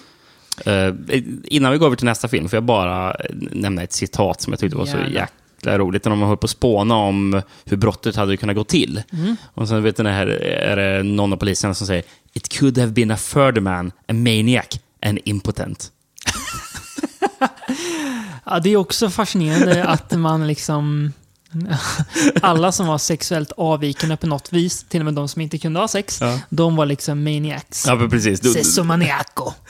Eh, 0.66 1.22
innan 1.44 1.72
vi 1.72 1.78
går 1.78 1.86
över 1.86 1.96
till 1.96 2.06
nästa 2.06 2.28
film, 2.28 2.50
får 2.50 2.58
jag 2.58 2.64
bara 2.64 3.12
eh, 3.14 3.16
nämna 3.52 3.84
ett 3.84 3.94
citat 3.94 4.42
som 4.42 4.54
jag 4.54 4.60
tyckte 4.60 4.78
var 4.78 4.86
så 4.86 4.98
Gärna. 4.98 5.10
jäkla 5.10 5.78
roligt. 5.78 6.06
När 6.06 6.10
de 6.10 6.22
höll 6.22 6.38
på 6.38 6.46
att 6.46 6.50
spåna 6.50 6.96
om 6.96 7.42
hur 7.66 7.78
brottet 7.78 8.16
hade 8.16 8.38
kunnat 8.38 8.56
gå 8.56 8.64
till. 8.64 9.04
Mm. 9.14 9.36
Och 9.54 9.68
sen 9.68 9.84
vet 9.84 9.98
ni, 9.98 10.10
här 10.10 10.28
är 10.28 10.76
det 10.76 11.04
någon 11.04 11.34
av 11.34 11.38
poliserna 11.38 11.74
som 11.74 11.88
säger 11.88 12.04
It 12.34 12.60
could 12.60 12.78
have 12.78 12.92
been 12.92 13.12
a 13.12 13.18
further 13.18 13.62
man, 13.62 13.88
a 14.08 14.14
maniac, 14.14 14.80
and 15.06 15.20
impotent. 15.26 15.92
Ja, 18.46 18.60
det 18.60 18.70
är 18.70 18.78
också 18.78 19.10
fascinerande 19.10 19.84
att 19.88 20.12
man 20.20 20.48
liksom... 20.48 21.14
Alla 22.42 22.72
som 22.72 22.88
var 22.88 22.98
sexuellt 22.98 23.52
avvikande 23.52 24.18
på 24.18 24.28
något 24.28 24.54
vis, 24.54 24.84
till 24.90 25.02
och 25.02 25.06
med 25.06 25.14
de 25.14 25.28
som 25.28 25.42
inte 25.42 25.58
kunde 25.58 25.80
ha 25.80 25.88
sex, 25.88 26.18
Ja. 26.22 26.40
de 26.50 26.76
var 26.76 26.86
liksom 26.86 27.24
maniacs. 27.24 27.84
Ja, 27.88 28.08
precis. 28.12 28.40
Du. 28.40 28.54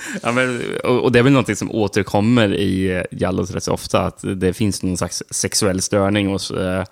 Ja, 0.23 0.31
men, 0.31 0.61
och, 0.83 1.03
och 1.03 1.11
det 1.11 1.19
är 1.19 1.23
väl 1.23 1.33
någonting 1.33 1.55
som 1.55 1.71
återkommer 1.71 2.53
i 2.53 2.91
eh, 2.97 3.01
Jallos 3.19 3.51
rätt 3.51 3.63
så 3.63 3.73
ofta, 3.73 4.01
att 4.05 4.19
det 4.35 4.53
finns 4.53 4.83
någon 4.83 4.97
slags 4.97 5.23
sexuell 5.29 5.81
störning 5.81 6.27
hos 6.27 6.51
eh, 6.51 6.83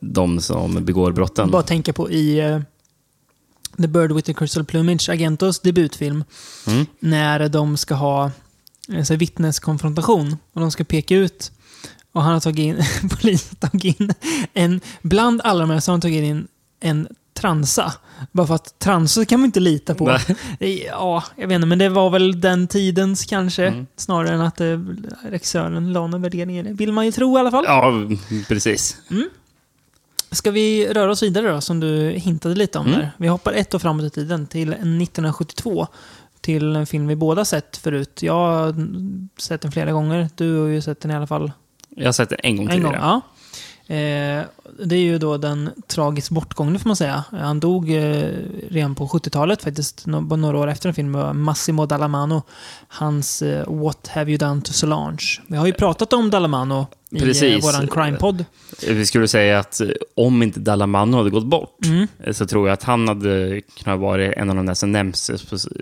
de 0.00 0.40
som 0.40 0.84
begår 0.84 1.12
brotten. 1.12 1.50
Bara 1.50 1.62
tänka 1.62 1.92
på 1.92 2.10
i 2.10 2.38
eh, 2.40 2.60
The 3.82 3.88
Bird 3.88 4.12
with 4.12 4.26
the 4.26 4.34
Crystal 4.34 4.64
Plumage, 4.64 5.08
Agentos 5.08 5.60
debutfilm, 5.60 6.24
Mm. 6.66 6.86
när 7.00 7.48
de 7.48 7.76
ska 7.76 7.94
ha 7.94 8.30
en 8.94 9.06
sån 9.06 9.14
här 9.14 9.18
vittneskonfrontation 9.18 10.36
och 10.52 10.60
de 10.60 10.70
ska 10.70 10.84
peka 10.84 11.14
ut 11.16 11.52
och 12.12 12.22
han 12.22 12.32
har 12.32 12.40
tagit 12.40 12.58
in, 12.58 12.76
polisen 13.20 13.56
har 13.60 13.68
tagit 13.68 14.00
in 14.00 14.14
en, 14.52 14.80
bland 15.02 15.40
alla 15.44 15.60
de 15.60 15.70
här 15.70 15.80
så 15.80 15.90
har 15.90 15.94
han 15.94 16.00
tagit 16.00 16.22
in 16.24 16.46
en 16.80 17.08
transa. 17.34 17.92
Bara 18.32 18.46
för 18.46 18.54
att 18.54 18.78
transa 18.78 19.24
kan 19.24 19.40
man 19.40 19.44
inte 19.46 19.60
lita 19.60 19.94
på. 19.94 20.18
Nej. 20.60 20.86
Ja, 20.90 21.24
jag 21.36 21.48
vet 21.48 21.54
inte, 21.54 21.66
men 21.66 21.78
det 21.78 21.88
var 21.88 22.10
väl 22.10 22.40
den 22.40 22.68
tidens 22.68 23.24
kanske. 23.24 23.66
Mm. 23.66 23.86
Snarare 23.96 24.34
än 24.34 24.40
att 24.40 24.60
eh, 24.60 24.78
regissören 25.30 25.92
la 25.92 26.06
någon 26.06 26.22
värdering 26.22 26.58
i 26.58 26.62
det. 26.62 26.72
Vill 26.72 26.92
man 26.92 27.06
ju 27.06 27.12
tro 27.12 27.36
i 27.36 27.40
alla 27.40 27.50
fall. 27.50 27.64
Ja, 27.66 27.92
precis. 28.48 28.96
Ska 30.30 30.50
vi 30.50 30.88
röra 30.92 31.10
oss 31.10 31.22
vidare 31.22 31.52
då, 31.52 31.60
som 31.60 31.80
du 31.80 32.10
hintade 32.10 32.54
lite 32.54 32.78
om 32.78 32.86
Mm. 32.86 32.98
där? 32.98 33.10
Vi 33.16 33.28
hoppar 33.28 33.52
ett 33.52 33.74
år 33.74 33.78
framåt 33.78 34.04
i 34.04 34.10
tiden, 34.10 34.46
till 34.46 34.68
1972. 34.72 35.86
Till 36.42 36.76
en 36.76 36.86
film 36.86 37.06
vi 37.06 37.16
båda 37.16 37.44
sett 37.44 37.76
förut. 37.76 38.22
Jag 38.22 38.32
har 38.34 38.74
sett 39.40 39.60
den 39.60 39.72
flera 39.72 39.92
gånger. 39.92 40.28
Du 40.34 40.60
har 40.60 40.66
ju 40.68 40.80
sett 40.80 41.00
den 41.00 41.10
i 41.10 41.14
alla 41.14 41.26
fall 41.26 41.52
Jag 41.88 42.04
har 42.04 42.12
sett 42.12 42.28
det 42.28 42.34
en 42.36 42.56
gång 42.56 42.70
en 42.70 42.82
gång. 42.82 42.92
tidigare. 42.92 44.40
Eh, 44.40 44.44
det 44.84 44.94
är 44.96 45.00
ju 45.00 45.18
då 45.18 45.36
den 45.36 45.70
tragiskt 45.86 46.30
bortgångne 46.30 46.78
får 46.78 46.88
man 46.88 46.96
säga. 46.96 47.24
Han 47.30 47.60
dog 47.60 47.90
eh, 47.90 48.28
redan 48.70 48.94
på 48.94 49.06
70-talet 49.06 49.62
faktiskt, 49.62 50.06
no 50.06 50.36
några 50.36 50.58
år 50.58 50.68
efter 50.70 50.88
en 50.88 50.94
film, 50.94 51.12
var 51.12 51.32
Massimo 51.32 51.86
Dallamano. 51.86 52.42
Hans 52.88 53.42
eh, 53.42 53.64
What 53.82 54.08
have 54.08 54.30
you 54.30 54.38
done 54.38 54.60
to 54.60 54.72
Solange? 54.72 55.40
Vi 55.46 55.56
har 55.56 55.66
ju 55.66 55.72
pratat 55.72 56.12
om 56.12 56.30
Dallamano 56.30 56.86
i 57.10 57.16
eh, 57.18 57.22
Precis. 57.22 57.64
våran 57.64 57.88
crime-podd. 57.88 58.44
Vi 58.88 59.06
skulle 59.06 59.28
säga 59.28 59.58
att 59.58 59.80
eh, 59.80 59.88
om 60.16 60.42
inte 60.42 60.60
Dallamano 60.60 61.16
hade 61.16 61.30
gått 61.30 61.46
bort 61.46 61.78
Mm. 61.84 62.06
eh, 62.24 62.32
så 62.32 62.46
tror 62.46 62.68
jag 62.68 62.72
att 62.72 62.82
han 62.82 63.08
hade 63.08 63.60
kunnat 63.84 64.00
vara 64.00 64.32
en 64.32 64.50
av 64.50 64.56
de 64.56 64.66
där 64.66 64.74
som 64.74 64.92
nämns 64.92 65.30
eh, 65.30 65.36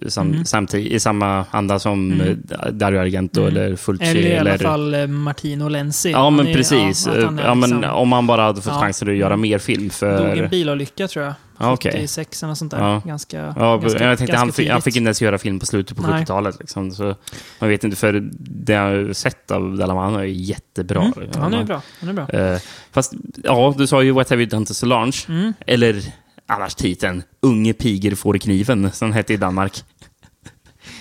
sam, 0.09 0.29
Mm. 0.33 0.45
samtidigt, 0.45 0.93
i 0.93 1.01
samma 1.01 1.45
anda 1.51 1.79
som 1.79 2.13
Mm. 2.13 2.43
Dario 2.79 3.01
Argento 3.01 3.41
Mm. 3.41 3.57
eller 3.57 3.77
Fulci. 3.77 4.05
Eller 4.05 4.21
i 4.31 4.39
alla 4.39 4.59
fall 4.59 4.95
eh, 4.95 5.07
Martino 5.07 5.69
Lenzi. 5.69 6.11
Ja, 6.11 6.19
Han 6.23 6.37
men 6.37 6.47
är- 6.47 6.55
precis. 6.55 7.07
Ja, 7.07 7.25
han 7.25 7.39
Ja, 7.45 7.55
men 7.55 7.71
liksom- 7.71 7.95
om 7.95 8.09
man 8.09 8.27
bara 8.27 8.43
hade 8.43 8.61
fått 8.63 8.70
Ja. 8.75 8.81
chansen 8.81 9.09
att 9.09 9.17
göra 9.17 9.37
mer 9.37 9.59
film 9.59 9.83
Dog 9.83 9.93
för... 9.93 10.37
en 10.37 10.51
bilolycka 10.51 11.09
tror 11.09 11.25
jag. 11.25 11.35
Ja, 11.59 11.73
okej. 11.73 11.93
76 11.93 12.43
eller 12.43 12.55
sånt 12.55 12.71
där. 12.71 12.79
Ja. 12.79 13.03
Ganska, 13.05 13.55
Ja, 13.57 13.77
ganska, 13.77 14.05
jag 14.05 14.19
tänkte 14.19 14.33
ganska 14.33 14.39
han 14.39 14.53
fick, 14.53 14.71
han 14.71 14.83
fick 14.83 14.97
inte 14.97 15.07
ens 15.07 15.23
göra 15.23 15.39
film 15.39 15.59
på 15.59 15.67
slutet 15.67 15.97
på 15.97 16.03
Nej. 16.03 16.23
70-talet. 16.23 16.57
Liksom, 16.61 16.91
så 16.91 17.15
man 17.59 17.69
vet 17.71 17.85
inte, 17.85 17.97
för 17.97 18.29
det 18.33 18.73
jag 18.73 18.83
har 18.83 19.13
sett 19.13 19.51
av 19.51 19.77
Dallamano 19.77 20.19
är 20.19 20.25
jättebra. 20.25 21.03
Mm. 21.17 21.29
Han 21.39 21.55
är 21.55 21.65
bra. 21.65 21.83
Han 22.01 22.09
är 22.09 22.13
bra. 22.13 22.29
Eh, 22.29 22.59
fast, 22.93 23.13
ja, 23.45 23.75
du 23.79 23.87
sa 23.87 24.03
ju 24.03 24.13
What 24.13 24.31
have 24.31 24.43
you 24.43 24.51
done 24.51 24.67
to 24.67 24.75
Solange? 24.75 25.17
Mm. 25.29 25.53
Eller 25.67 26.03
annars 26.47 26.75
titeln 26.75 27.23
Unge 27.43 27.73
piger 27.73 28.15
får 28.15 28.39
kniven, 28.39 28.93
som 28.93 29.13
hette 29.13 29.33
i 29.33 29.37
Danmark. 29.37 29.85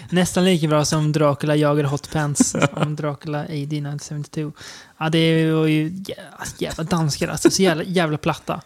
Nästan 0.10 0.45
lika 0.45 0.67
bra 0.67 0.86
som 0.86 1.12
Dracula 1.12 1.56
jagar 1.56 1.84
Hot 1.84 2.12
Pants 2.12 2.56
om 2.74 2.95
Dracula 2.95 3.39
AD 3.39 3.50
1972. 3.52 4.52
Ja, 4.98 5.10
det 5.10 5.52
var 5.52 5.65
ju 5.67 5.89
jä- 5.89 6.13
jävla 6.58 6.84
danskar 6.84 7.28
alltså. 7.28 7.52
Så 7.52 7.62
jävla, 7.62 7.84
jävla 7.84 8.17
platta. 8.17 8.62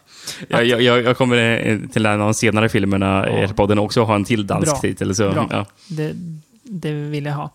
Jag, 0.48 0.64
jag, 0.66 0.82
jag 0.82 1.02
jag 1.02 1.16
kommer 1.16 1.66
eh, 1.68 1.78
till 1.92 2.06
en 2.06 2.12
av 2.12 2.18
de 2.18 2.34
senare 2.34 2.68
filmerna 2.68 3.30
i 3.30 3.40
Ja. 3.42 3.48
podden 3.48 3.78
också 3.78 4.02
ha 4.02 4.14
en 4.14 4.24
till 4.24 4.46
dansk 4.46 4.72
Bra. 4.72 4.80
titel. 4.80 5.14
Så, 5.14 5.30
Bra. 5.30 5.48
ja. 5.50 5.66
Det, 5.88 6.12
det 6.62 6.92
vill 6.92 7.24
jag 7.24 7.34
ha. 7.34 7.50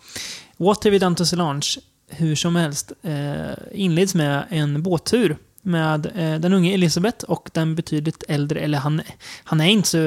What 0.58 0.84
have 0.84 0.92
we 0.92 1.00
done 1.00 1.16
to 1.16 1.26
Solange? 1.26 1.68
Hur 2.12 2.36
som 2.36 2.56
helst 2.56 2.92
eh, 3.04 3.52
inleds 3.72 4.16
med 4.16 4.44
en 4.50 4.84
båttur 4.84 5.38
med 5.70 6.06
eh, 6.06 6.40
den 6.40 6.54
unge 6.54 6.74
Elisabeth 6.74 7.26
och 7.26 7.50
den 7.54 7.76
betydligt 7.76 8.24
äldre, 8.28 8.60
eller 8.60 8.78
han, 8.78 9.02
han 9.44 9.62
är 9.62 9.66
inte 9.66 9.88
så 9.88 9.98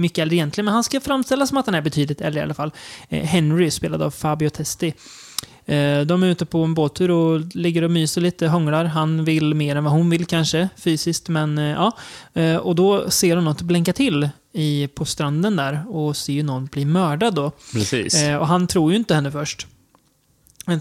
mycket 0.00 0.18
äldre 0.18 0.36
egentligen, 0.36 0.64
men 0.64 0.74
han 0.74 0.84
ska 0.84 1.00
framställas 1.00 1.48
som 1.48 1.58
att 1.58 1.66
han 1.66 1.74
är 1.74 1.80
betydligt 1.80 2.20
äldre 2.20 2.40
i 2.40 2.44
alla 2.44 2.54
fall. 2.54 2.70
Eh, 3.08 3.24
Henry, 3.24 3.70
spelad 3.70 4.02
av 4.02 4.10
Fabio 4.10 4.50
Testi. 4.50 4.94
Eh, 5.66 6.00
de 6.00 6.22
är 6.22 6.26
ute 6.26 6.46
på 6.46 6.64
en 6.64 6.74
båttur 6.74 7.10
och 7.10 7.40
ligger 7.54 7.82
och 7.82 7.90
myser 7.90 8.20
lite, 8.20 8.48
hånglar. 8.48 8.84
Han 8.84 9.24
vill 9.24 9.54
mer 9.54 9.76
än 9.76 9.84
vad 9.84 9.92
hon 9.92 10.10
vill 10.10 10.26
kanske, 10.26 10.68
fysiskt, 10.76 11.28
men 11.28 11.58
eh, 11.58 11.64
ja. 11.64 11.92
Eh, 12.34 12.56
och 12.56 12.74
då 12.74 13.10
ser 13.10 13.36
hon 13.36 13.44
något 13.44 13.62
blänka 13.62 13.92
till 13.92 14.28
i, 14.52 14.88
på 14.94 15.04
stranden 15.04 15.56
där 15.56 15.82
och 15.88 16.16
ser 16.16 16.32
ju 16.32 16.42
någon 16.42 16.66
bli 16.66 16.84
mördad 16.84 17.34
då. 17.34 17.52
Precis. 17.72 18.22
Eh, 18.22 18.36
och 18.36 18.46
han 18.46 18.66
tror 18.66 18.92
ju 18.92 18.96
inte 18.98 19.14
henne 19.14 19.30
först. 19.32 19.66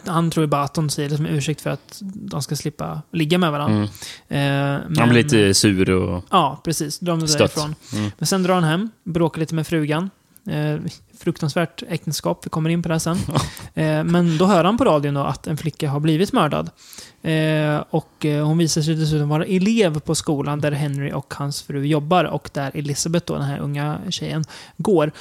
Han 0.06 0.32
tror 0.32 0.44
ju 0.44 0.48
bara 0.48 0.64
att 0.64 0.76
hon 0.76 0.90
säger 0.90 1.10
det 1.10 1.18
som 1.18 1.26
en 1.26 1.34
ursäkt 1.36 1.62
för 1.62 1.70
att 1.70 2.02
de 2.02 2.42
ska 2.42 2.56
slippa 2.56 3.02
ligga 3.12 3.38
med 3.38 3.52
varandra. 3.52 3.76
Mm. 3.76 3.84
Eh, 4.28 4.88
men- 4.88 4.98
Han 4.98 5.10
blir 5.10 5.24
lite 5.24 5.54
sur 5.54 5.90
och 5.90 6.24
Ja, 6.32 6.62
precis. 6.64 7.00
Drar 7.00 7.28
stött. 7.28 7.38
därifrån. 7.38 7.76
Mm. 7.94 8.12
Men 8.18 8.28
sen 8.28 8.44
drar 8.44 8.54
han 8.54 8.64
hem, 8.64 8.90
bråkar 9.04 9.40
lite 9.40 9.56
med 9.56 9.68
frugan. 9.68 10.10
Eh, 10.50 10.78
fruktansvärt 11.20 11.84
äktenskap, 11.90 12.46
vi 12.46 12.50
kommer 12.50 12.70
in 12.70 12.84
på 12.84 12.90
det 12.90 13.00
sen. 13.00 13.18
eh, 13.74 14.04
men 14.04 14.38
då 14.38 14.46
hör 14.46 14.64
han 14.64 14.78
på 14.78 14.86
radion 14.86 15.14
då 15.14 15.22
att 15.24 15.48
en 15.48 15.58
flicka 15.58 15.90
har 15.90 16.00
blivit 16.00 16.34
mördad. 16.34 16.70
Eh, 17.22 17.84
och 17.90 18.26
eh, 18.26 18.46
hon 18.46 18.58
visar 18.58 18.82
sig 18.82 18.96
dessutom 18.96 19.30
vara 19.30 19.46
elev 19.46 20.00
på 20.00 20.16
skolan 20.16 20.62
där 20.62 20.72
Henry 20.72 21.12
och 21.12 21.34
hans 21.38 21.62
fru 21.62 21.86
jobbar 21.86 22.24
och 22.24 22.50
där 22.54 22.72
Elisabeth, 22.74 23.26
då, 23.26 23.34
den 23.34 23.44
här 23.44 23.60
unga 23.60 23.98
tjejen, 24.10 24.44
går. 24.78 25.12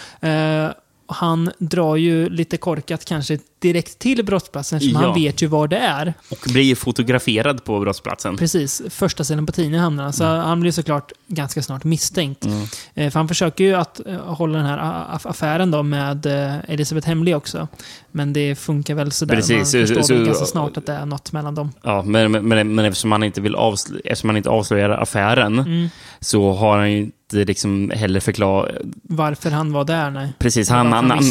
Han 1.10 1.50
drar 1.58 1.96
ju 1.96 2.28
lite 2.28 2.56
korkat 2.56 3.04
kanske 3.04 3.38
direkt 3.58 3.98
till 3.98 4.24
brottsplatsen 4.24 4.76
eftersom 4.76 5.00
Ja. 5.02 5.06
han 5.08 5.14
vet 5.22 5.42
ju 5.42 5.46
var 5.46 5.68
det 5.68 5.76
är. 5.78 6.14
Och 6.30 6.38
blir 6.52 6.74
fotograferad 6.74 7.64
på 7.64 7.80
brottsplatsen. 7.80 8.36
Precis, 8.36 8.82
första 8.90 9.24
sidan 9.24 9.46
på 9.46 9.52
tidningen 9.52 9.80
hamnar 9.80 10.04
han. 10.04 10.12
Så 10.12 10.24
han 10.24 10.60
blir 10.60 10.72
såklart 10.72 11.12
ganska 11.26 11.62
snart 11.62 11.84
misstänkt. 11.84 12.44
Mm. 12.44 12.62
Eh, 12.94 13.10
För 13.10 13.18
han 13.18 13.28
försöker 13.28 13.64
ju 13.64 13.74
att 13.74 14.06
eh, 14.06 14.14
hålla 14.16 14.58
den 14.58 14.66
här 14.66 15.04
affären 15.22 15.70
då 15.70 15.82
med 15.82 16.26
eh, 16.26 16.70
Elisabeth 16.70 17.08
hemlig 17.08 17.36
också. 17.36 17.68
Men 18.12 18.32
det 18.32 18.54
funkar 18.54 18.94
väl 18.94 19.12
sådär. 19.12 19.34
Precis, 19.34 19.56
Man 19.56 19.66
så- 19.66 19.78
förstår 19.78 20.02
så- 20.02 20.14
väl 20.14 20.26
ganska 20.26 20.44
snart 20.44 20.76
att 20.76 20.86
det 20.86 20.92
är 20.92 21.06
något 21.06 21.32
mellan 21.32 21.54
dem. 21.54 21.72
Ja, 21.82 22.02
men, 22.02 22.32
men, 22.32 22.74
men 22.74 22.84
eftersom 22.84 23.12
han 23.12 23.22
inte 23.22 23.40
vill 23.40 23.54
avslöja, 23.54 24.00
eftersom 24.04 24.28
han 24.30 24.36
inte 24.36 24.50
avslöjar 24.50 24.90
affären 24.90 25.58
Mm. 25.58 25.88
så 26.20 26.52
har 26.52 26.78
han 26.78 26.92
ju 26.92 27.10
inte 27.36 27.44
liksom 27.44 27.90
heller 27.94 28.20
förklarat... 28.20 28.70
Varför 29.02 29.50
han 29.50 29.72
var 29.72 29.84
där, 29.84 30.10
nej. 30.10 30.32
Precis, 30.38 30.68
han, 30.68 30.92
han 30.92 31.10
han, 31.10 31.24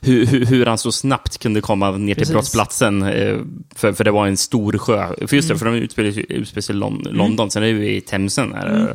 hur, 0.00 0.26
hur, 0.26 0.46
hur 0.46 0.66
han 0.66 0.78
så 0.78 0.92
snabbt 0.92 1.38
kunde 1.38 1.60
komma 1.60 1.90
ner 1.90 2.14
Precis. 2.14 2.28
till 2.28 2.34
brottsplatsen. 2.34 3.02
eh, 3.02 3.38
För, 3.74 3.92
för 3.92 4.04
det 4.04 4.10
var 4.10 4.26
en 4.26 4.36
stor 4.36 4.78
sjö. 4.78 5.06
För 5.26 5.36
just 5.36 5.48
det, 5.48 5.52
Mm. 5.54 5.58
för 5.58 5.66
de 5.66 5.74
utspelar 5.74 6.60
sig 6.60 6.74
i 6.74 6.78
Lon- 6.78 7.08
London, 7.10 7.50
sen 7.50 7.62
är 7.62 7.72
vi 7.72 7.96
i 7.96 8.00
Themsen. 8.00 8.52
Här. 8.54 8.66
Mm. 8.66 8.88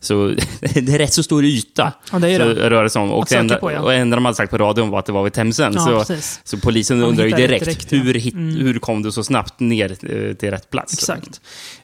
Så 0.00 0.26
det 0.60 0.76
är 0.94 0.98
rätt 0.98 1.12
så 1.12 1.22
stor 1.22 1.44
yta. 1.44 1.92
Ja, 2.12 2.18
det 2.18 2.30
är 2.30 2.38
det. 2.38 2.70
rör 2.70 2.82
det 2.84 2.90
sig 2.90 3.02
om. 3.02 3.10
Och 3.12 3.26
det 3.28 3.36
enda, 3.36 3.56
på, 3.56 3.72
ja. 3.72 3.80
och 3.80 3.90
det 3.90 3.96
enda 3.96 4.16
de 4.16 4.24
hade 4.24 4.34
sagt 4.36 4.50
på 4.50 4.58
radion 4.58 4.90
var 4.90 4.98
att 4.98 5.06
det 5.06 5.12
var 5.12 5.24
vid 5.24 5.32
Themsen. 5.32 5.72
Ja, 5.76 5.80
så, 5.84 5.98
precis. 5.98 6.40
så 6.44 6.58
polisen 6.58 7.00
De 7.00 7.06
undrar 7.06 7.24
ju 7.24 7.30
direkt, 7.30 7.64
direkt, 7.64 7.92
ja. 7.92 7.98
hur, 7.98 8.14
hit, 8.14 8.34
Mm. 8.34 8.56
hur 8.56 8.78
kom 8.78 9.02
du 9.02 9.12
så 9.12 9.24
snabbt 9.24 9.60
ner 9.60 9.90
eh, 9.90 10.34
till 10.34 10.50
rätt 10.50 10.70
plats? 10.70 10.92
Exakt. 10.94 11.40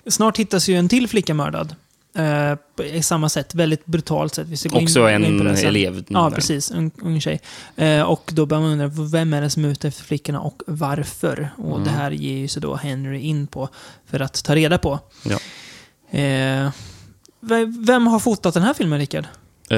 Snart 0.07 0.37
hittas 0.39 0.69
ju 0.69 0.75
en 0.77 0.89
till 0.89 1.09
flicka 1.09 1.35
mördad. 1.35 1.75
Eh, 2.14 2.55
på- 2.77 2.85
I 2.85 3.03
samma 3.03 3.29
sätt, 3.29 3.55
väldigt 3.55 3.87
brutalt 3.87 4.35
sätt. 4.35 4.46
Vi 4.46 4.57
ska 4.57 4.68
in- 4.68 4.85
Också 4.85 5.11
in 5.11 5.25
en 5.46 5.57
sen. 5.57 5.68
elev. 5.68 6.05
Ja, 6.09 6.31
precis. 6.31 6.70
En 6.70 6.90
ung 7.03 7.20
tjej. 7.20 7.40
Eh, 7.77 8.03
och 8.03 8.31
då 8.35 8.46
börjar 8.46 8.62
man 8.62 8.70
undra, 8.81 8.87
vem 9.05 9.33
är 9.35 9.40
det 9.40 9.51
som 9.51 9.64
är 9.64 9.68
ute 9.68 9.88
efter 9.88 10.05
flickorna 10.05 10.40
och 10.40 10.62
varför? 10.66 11.51
Och 11.57 11.70
Mm. 11.77 11.85
det 11.85 11.90
här 11.90 12.11
ger 12.11 12.37
ju 12.38 12.49
sig 12.49 12.62
då 12.62 12.77
Henry 12.77 13.18
in 13.20 13.46
på 13.46 13.68
för 14.07 14.20
att 14.20 14.44
ta 14.44 14.55
reda 14.55 14.79
på. 14.79 14.99
Ja. 15.25 15.38
Ve- 17.40 17.73
vem 17.87 18.07
har 18.07 18.18
fotat 18.18 18.55
den 18.55 18.62
här 18.62 18.75
filmen, 18.75 18.99
Rickard? 18.99 19.25
Eh, 19.71 19.77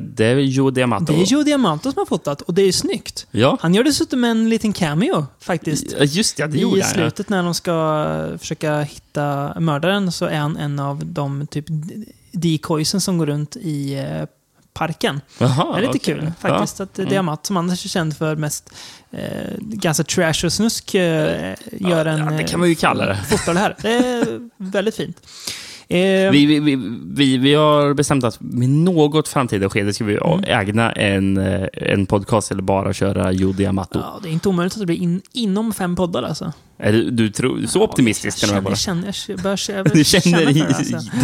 det 0.00 0.24
är 0.24 0.36
Joe 0.36 0.70
Diamato. 0.70 1.12
Det 1.12 1.20
är 1.22 1.24
Joe 1.26 1.42
Diamanto 1.42 1.92
som 1.92 1.98
har 1.98 2.06
fotat 2.06 2.40
och 2.42 2.54
det 2.54 2.62
är 2.62 2.72
snyggt. 2.72 3.26
Ja, 3.30 3.58
Han 3.60 3.74
gör 3.74 3.84
dessutom 3.84 4.24
en 4.24 4.48
liten 4.48 4.72
cameo, 4.72 5.26
faktiskt. 5.40 5.86
Ja, 5.98 6.04
just 6.04 6.36
det. 6.36 6.46
Det 6.46 6.58
gjorde 6.58 6.78
I 6.78 6.80
han. 6.80 6.90
ja. 6.90 6.94
slutet 6.94 7.28
när 7.28 7.42
de 7.42 7.54
ska 7.54 8.38
försöka 8.38 8.80
hitta 8.80 9.54
mördaren 9.60 10.12
så 10.12 10.24
är 10.26 10.38
han 10.38 10.56
en 10.56 10.78
av 10.78 11.06
de 11.06 11.46
typ 11.46 11.64
decoysen 12.32 13.00
som 13.00 13.18
går 13.18 13.26
runt 13.26 13.56
i 13.56 13.94
eh, 13.94 14.24
parken. 14.72 15.20
Jaha, 15.38 15.72
det 15.72 15.78
är 15.78 15.80
lite 15.92 15.98
okej. 15.98 16.14
kul 16.14 16.32
faktiskt. 16.40 16.80
Att 16.80 16.98
Mm. 16.98 17.10
Diamat, 17.10 17.46
som 17.46 17.56
annars 17.56 17.84
är 17.84 17.88
känd 17.88 18.16
för 18.16 18.36
mest 18.36 18.70
eh, 19.10 19.20
ganska 19.60 20.04
trash 20.04 20.44
och 20.46 20.52
snusk, 20.52 20.94
eh, 20.94 21.54
gör 21.72 22.06
en... 22.06 22.18
ja, 22.18 22.30
det 22.30 22.44
kan 22.44 22.60
man 22.60 22.68
ju 22.68 22.74
kalla 22.74 23.06
det. 23.06 23.12
eh, 23.12 23.22
Fotar 23.22 23.54
det 23.54 23.60
här. 23.60 23.76
Det 23.82 23.92
är 23.92 24.50
väldigt 24.56 24.96
fint. 24.96 25.16
Eh, 25.88 26.30
Vi, 26.30 26.60
vi, 26.60 26.76
vi, 27.06 27.38
vi, 27.38 27.54
har 27.54 27.94
bestämt 27.94 28.24
att 28.24 28.38
vid 28.40 28.68
något 28.68 29.28
framtida 29.28 29.70
skede 29.70 29.92
ska 29.92 30.04
vi 30.04 30.16
Mm. 30.16 30.44
ägna 30.46 30.92
en, 30.92 31.36
eh, 31.36 31.66
en 31.72 32.06
podcast 32.06 32.50
eller 32.50 32.62
bara 32.62 32.92
köra 32.92 33.32
Joe 33.32 33.52
Diamato. 33.52 33.98
ja, 33.98 34.20
det 34.22 34.28
är 34.28 34.32
inte 34.32 34.48
omöjligt 34.48 34.72
att 34.74 34.80
det 34.80 34.86
blir 34.86 35.02
in, 35.02 35.22
inom 35.32 35.72
fem 35.72 35.96
poddar 35.96 36.22
alltså. 36.22 36.52
Du, 36.78 37.10
du 37.10 37.28
tror, 37.30 37.66
så 37.66 37.82
optimistisk 37.82 38.42
jag 38.42 38.50
kan 38.50 38.56
du 38.58 38.62
vara? 38.64 38.72
jag 38.72 38.78
känner, 38.78 39.16
jag 39.28 39.38
börjar 39.42 39.56
känna, 39.56 39.82
Du 39.94 40.04
känner 40.04 40.52
det, 40.52 40.66
alltså. 40.66 40.96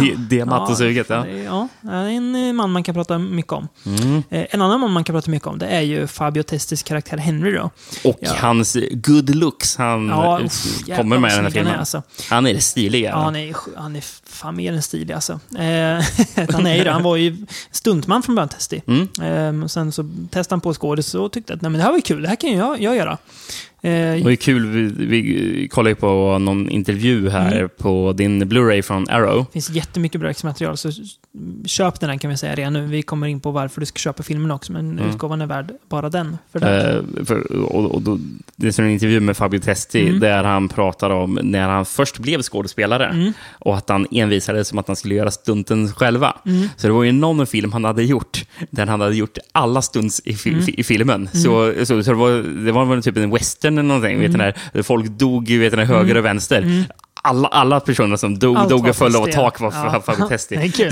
Ja. 0.83 1.23
det 1.23 1.31
är- 1.39 1.43
Ja, 1.43 1.67
det 1.81 1.89
är 1.91 2.09
en 2.09 2.35
eh, 2.35 2.53
man 2.53 2.71
man 2.71 2.83
kan 2.83 2.95
prata 2.95 3.17
mycket 3.17 3.51
om. 3.53 3.67
Mm. 3.85 4.23
Eh, 4.29 4.45
En 4.49 4.61
annan 4.61 4.79
man 4.79 4.91
man 4.91 5.03
kan 5.03 5.13
prata 5.15 5.31
mycket 5.31 5.47
om, 5.47 5.59
det 5.59 5.67
är 5.67 5.81
ju 5.81 6.07
Fabio 6.07 6.43
Testis 6.43 6.83
karaktär 6.83 7.17
Henry 7.17 7.51
då. 7.51 7.69
Och 8.03 8.17
Ja. 8.21 8.31
hans 8.37 8.77
good 8.91 9.35
looks 9.35 9.77
han 9.77 10.07
Ja, 10.07 10.39
eh, 10.39 10.45
uff, 10.45 10.85
kommer 10.97 11.17
med 11.17 11.31
i 11.31 11.35
den 11.35 11.35
här 11.35 11.35
han 11.35 11.45
är, 11.45 11.51
filmen. 11.51 11.79
alltså. 11.79 12.03
Han 12.29 12.47
är 12.47 12.59
stilig. 12.59 13.03
Ja, 13.05 13.17
han 13.23 13.35
är, 13.35 13.55
han 13.75 13.95
är 13.95 14.03
fan 14.29 14.55
mer 14.55 14.73
än 14.73 14.81
stilig 14.81 15.13
alltså. 15.13 15.39
Han 16.53 16.65
är 16.67 16.75
ju. 16.83 16.89
Han 16.89 17.03
var 17.03 17.15
ju 17.15 17.37
stuntman 17.71 18.23
från 18.23 18.35
början, 18.35 18.49
Testi. 18.49 18.81
Mm. 18.87 19.61
Eh, 19.63 19.67
sen 19.67 19.91
så 19.91 20.09
testade 20.31 20.53
han 20.53 20.61
på 20.61 20.73
skådis 20.73 21.15
och 21.15 21.31
tyckte 21.31 21.53
att 21.53 21.61
Nej, 21.61 21.71
men 21.71 21.79
det 21.79 21.85
här 21.85 21.91
var 21.91 21.99
kul, 22.01 22.21
det 22.21 22.27
här 22.29 22.35
kan 22.35 22.51
jag, 22.51 22.81
jag 22.81 22.95
göra. 22.95 23.17
Eh, 23.85 23.89
Det 23.91 24.21
var 24.23 24.31
ju 24.31 24.37
kul, 24.37 24.65
vi, 24.67 25.05
vi 25.05 25.67
kollade 25.67 25.89
ju 25.89 25.95
på 25.95 26.37
någon 26.39 26.69
intervju 26.69 27.29
här 27.29 27.55
Mm. 27.57 27.69
på 27.77 28.13
din 28.13 28.43
Blu-ray 28.43 28.81
från 28.81 29.09
Arrow. 29.09 29.37
Det 29.45 29.51
finns 29.53 29.69
jättemycket 29.69 30.21
bra 30.21 30.33
material, 30.43 30.77
så 30.77 30.91
köp 31.65 31.99
den 31.99 32.09
här 32.09 32.17
kan 32.17 32.29
vi 32.31 32.37
säga 32.37 32.55
redan 32.55 32.73
nu. 32.73 32.85
Vi 32.85 33.01
kommer 33.01 33.27
in 33.27 33.39
på 33.39 33.51
varför 33.51 33.79
du 33.79 33.85
ska 33.85 33.97
köpa 33.97 34.23
filmen 34.23 34.51
också, 34.51 34.71
men 34.71 34.91
Mm. 34.99 35.09
utgåvan 35.09 35.41
är 35.41 35.45
värd 35.47 35.71
bara 35.89 36.09
den. 36.09 36.37
För 36.51 36.59
det. 36.59 36.91
Eh, 37.19 37.25
för, 37.25 37.55
och, 37.61 37.91
och 37.95 38.01
då, 38.01 38.19
det 38.55 38.79
är 38.79 38.81
en 38.83 38.89
intervju 38.89 39.19
med 39.19 39.37
Fabio 39.37 39.59
Testi 39.59 40.07
Mm. 40.07 40.19
där 40.19 40.43
han 40.43 40.69
pratar 40.69 41.09
om 41.09 41.39
när 41.43 41.69
han 41.69 41.85
först 41.85 42.19
blev 42.19 42.41
skådespelare 42.41 43.05
Mm. 43.05 43.33
och 43.51 43.77
att 43.77 43.89
han 43.89 44.07
envisades 44.11 44.67
som 44.67 44.79
att 44.79 44.87
han 44.87 44.95
skulle 44.95 45.15
göra 45.15 45.31
stunten 45.31 45.91
själva. 45.93 46.35
Mm. 46.45 46.67
Så 46.77 46.87
det 46.87 46.93
var 46.93 47.03
ju 47.03 47.11
någon 47.11 47.47
film 47.47 47.71
han 47.73 47.83
hade 47.83 48.03
gjort 48.03 48.45
där 48.69 48.85
han 48.87 49.01
hade 49.01 49.15
gjort 49.15 49.37
alla 49.51 49.81
stunts 49.81 50.21
i, 50.25 50.33
fi, 50.33 50.49
Mm. 50.49 50.63
i 50.67 50.83
filmen. 50.83 51.29
Så, 51.33 51.73
så, 51.85 52.03
så 52.03 52.11
det, 52.11 52.17
var, 52.17 52.63
det 52.65 52.71
var 52.71 52.85
väl 52.85 53.03
typ 53.03 53.17
en 53.17 53.29
western 53.31 53.72
eller 53.77 53.87
någonting, 53.87 54.19
vet 54.19 54.27
Mm. 54.35 54.39
där, 54.39 54.55
där 54.73 54.83
folk 54.83 55.05
dog 55.09 55.49
vet 55.51 55.73
ni, 55.75 55.83
höger 55.85 56.17
och 56.17 56.25
vänster. 56.25 56.61
Mm. 56.61 56.83
alla, 57.25 57.47
alla 57.47 57.79
personer 57.79 58.15
som 58.15 58.39
dog, 58.39 58.57
Allt 58.57 58.69
dog 58.69 58.81
var 58.81 58.89
och 58.89 58.95
föll 58.95 59.15
av 59.15 59.25
tak 59.27 59.59
var 59.59 59.73
Ja. 60.19 60.27
Testé. 60.29 60.55
Det 60.59 60.63
är 60.65 60.71
kul. 60.71 60.91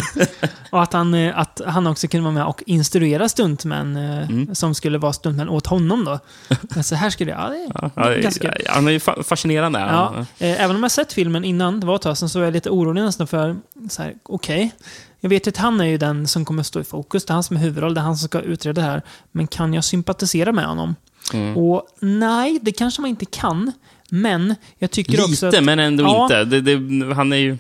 Och 0.70 0.84
att 0.84 0.94
han, 0.94 1.14
eh, 1.14 1.40
att 1.40 1.62
han 1.68 1.88
också 1.88 2.08
kunde 2.08 2.24
vara 2.24 2.34
med 2.34 2.46
och 2.46 2.64
instruera 2.66 3.30
stuntmän 3.30 3.96
eh, 3.96 4.30
Mm. 4.30 4.56
som 4.56 4.76
skulle 4.76 4.98
vara 4.98 5.14
stuntmän 5.14 5.50
åt 5.50 5.68
honom 5.68 6.06
då. 6.06 6.20
Så 6.84 6.96
här 6.96 7.10
skulle 7.10 7.32
det, 7.32 7.38
ja 7.42 7.50
det 7.50 7.56
är 7.56 7.72
Ja, 7.74 7.92
ja, 8.16 8.22
ganska 8.22 8.52
kul. 8.52 8.66
han 8.70 8.88
är 8.88 8.92
ju 8.92 8.98
fa- 8.98 9.24
fascinerande. 9.24 9.80
Ja, 9.80 10.26
eh, 10.40 10.64
även 10.64 10.76
om 10.76 10.82
jag 10.84 10.92
sett 10.92 11.14
filmen 11.14 11.44
innan, 11.44 11.80
det 11.80 11.86
var 11.88 11.96
ett 11.96 12.02
tag 12.02 12.18
sedan, 12.18 12.30
så 12.30 12.40
är 12.40 12.44
jag 12.44 12.54
lite 12.54 12.70
orolig 12.70 13.02
nästan 13.02 13.28
för, 13.28 13.56
så 13.90 14.02
här, 14.02 14.14
okej. 14.24 14.72
Jag 15.20 15.30
vet 15.30 15.48
att 15.48 15.58
han 15.58 15.82
är 15.82 15.86
ju 15.86 15.98
den 15.98 16.28
som 16.28 16.46
kommer 16.46 16.64
stå 16.64 16.80
i 16.80 16.84
fokus, 16.84 17.26
det 17.26 17.32
är 17.32 17.34
han 17.34 17.44
som 17.44 17.56
är 17.56 17.62
huvudroll, 17.62 17.94
det 17.94 18.00
är 18.00 18.04
han 18.04 18.18
som 18.18 18.28
ska 18.28 18.40
utreda 18.40 18.82
det 18.82 18.88
här. 18.88 19.02
Men 19.32 19.48
kan 19.48 19.74
jag 19.74 19.84
sympatisera 19.84 20.52
med 20.52 20.66
honom? 20.66 20.96
Mm. 21.34 21.58
Och 21.58 21.88
nej, 22.00 22.60
det 22.62 22.72
kanske 22.72 23.02
man 23.02 23.10
inte 23.10 23.26
kan. 23.26 23.72
Men 24.10 24.56
jag 24.78 24.92
tycker 24.92 25.22
också 25.24 25.46
Lite, 25.46 25.62
men 25.62 25.80
ändå 25.80 26.04
Ja. 26.04 26.24
inte. 26.24 26.44
Det, 26.46 26.62
det, 26.62 27.14
han 27.16 27.34
är 27.34 27.38
ju... 27.38 27.58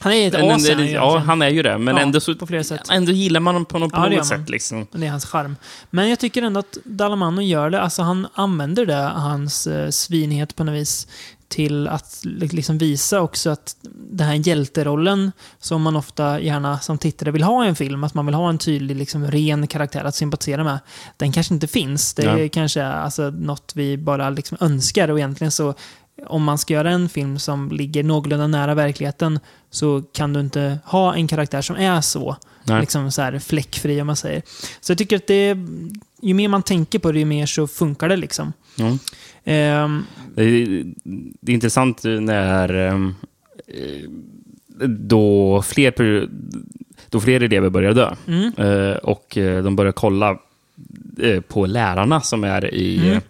Han 0.00 0.12
är 0.12 0.28
ett 0.28 0.34
en- 0.34 0.50
as, 0.50 0.68
ja, 0.92 1.18
han 1.18 1.42
är 1.42 1.48
ju 1.48 1.62
det. 1.62 1.78
Men 1.78 1.96
Ja, 1.96 2.02
ändå, 2.02 2.20
så, 2.20 2.34
på 2.34 2.46
flera 2.46 2.64
sätt. 2.64 2.80
ändå 2.90 3.12
gillar 3.12 3.40
man 3.40 3.54
honom 3.54 3.64
på 3.66 3.78
något, 3.78 3.90
Ja, 3.92 4.08
något 4.08 4.26
sätt. 4.26 4.48
Liksom. 4.48 4.86
Det 4.92 5.06
är 5.06 5.10
hans 5.10 5.24
charm. 5.26 5.56
Men 5.90 6.08
jag 6.10 6.18
tycker 6.18 6.42
ändå 6.42 6.60
att 6.60 6.78
Dalamano 6.84 7.42
gör 7.42 7.70
det. 7.70 7.80
Alltså 7.80 8.02
han 8.02 8.26
använder 8.34 8.86
det, 8.86 8.94
hans 9.14 9.66
eh, 9.66 9.90
svinhet 9.90 10.56
på 10.56 10.64
något 10.64 10.74
vis, 10.74 11.06
till 11.54 11.88
att 11.88 12.20
li- 12.24 12.48
liksom 12.48 12.78
visa 12.78 13.20
också 13.20 13.50
att 13.50 13.76
den 14.10 14.26
här 14.26 14.34
hjälterollen 14.34 15.32
som 15.58 15.82
man 15.82 15.96
ofta 15.96 16.40
gärna 16.40 16.80
som 16.80 16.98
tittare 16.98 17.30
vill 17.30 17.42
ha 17.42 17.64
i 17.64 17.68
en 17.68 17.76
film, 17.76 18.04
att 18.04 18.14
man 18.14 18.26
vill 18.26 18.34
ha 18.34 18.48
en 18.48 18.58
tydlig, 18.58 18.96
liksom, 18.96 19.30
ren 19.30 19.66
karaktär 19.66 20.04
att 20.04 20.14
sympatisera 20.14 20.64
med, 20.64 20.78
den 21.16 21.32
kanske 21.32 21.54
inte 21.54 21.66
finns. 21.66 22.14
Det 22.14 22.22
är 22.22 22.36
Ja. 22.38 22.48
kanske 22.52 22.84
alltså, 22.86 23.30
något 23.30 23.72
vi 23.74 23.96
bara 23.98 24.30
liksom 24.30 24.58
önskar 24.60 25.08
och 25.10 25.18
egentligen 25.18 25.50
så 25.52 25.74
om 26.26 26.42
man 26.44 26.58
ska 26.58 26.74
göra 26.74 26.90
en 26.90 27.08
film 27.08 27.38
som 27.38 27.70
ligger 27.72 28.04
någorlunda 28.04 28.46
nära 28.46 28.74
verkligheten 28.74 29.38
så 29.70 30.02
kan 30.12 30.32
du 30.32 30.40
inte 30.40 30.78
ha 30.84 31.14
en 31.14 31.28
karaktär 31.28 31.62
som 31.62 31.76
är 31.76 32.00
så 32.00 32.36
Nej. 32.64 32.80
liksom 32.80 33.10
så 33.12 33.22
här 33.22 33.38
fläckfri 33.38 34.00
om 34.00 34.06
man 34.06 34.16
säger. 34.16 34.42
Så 34.80 34.90
jag 34.92 34.98
tycker 34.98 35.16
att 35.16 35.26
det, 35.26 35.56
ju 36.22 36.34
mer 36.34 36.48
man 36.48 36.62
tänker 36.62 36.98
på 36.98 37.12
det, 37.12 37.18
ju 37.18 37.24
mer 37.24 37.46
så 37.46 37.66
funkar 37.66 38.08
det 38.08 38.16
liksom. 38.16 38.52
Ja. 38.76 38.98
Ehm, 39.44 40.04
Det, 40.34 40.42
är, 40.42 40.84
det 41.40 41.52
är 41.52 41.54
intressant 41.54 42.04
när 42.04 42.86
eh, 42.88 42.98
då 44.88 45.62
fler, 45.62 46.28
då 47.10 47.20
fler 47.20 47.40
elever 47.42 47.70
börjar 47.70 47.92
dö 47.94 48.14
mm, 48.26 48.52
eh, 48.58 48.96
och 48.96 49.36
eh, 49.38 49.62
de 49.64 49.76
börjar 49.76 49.92
kolla 49.92 50.38
eh, 51.22 51.40
på 51.40 51.66
lärarna 51.66 52.20
som 52.20 52.44
är 52.44 52.74
i, 52.74 52.98
Mm. 53.08 53.20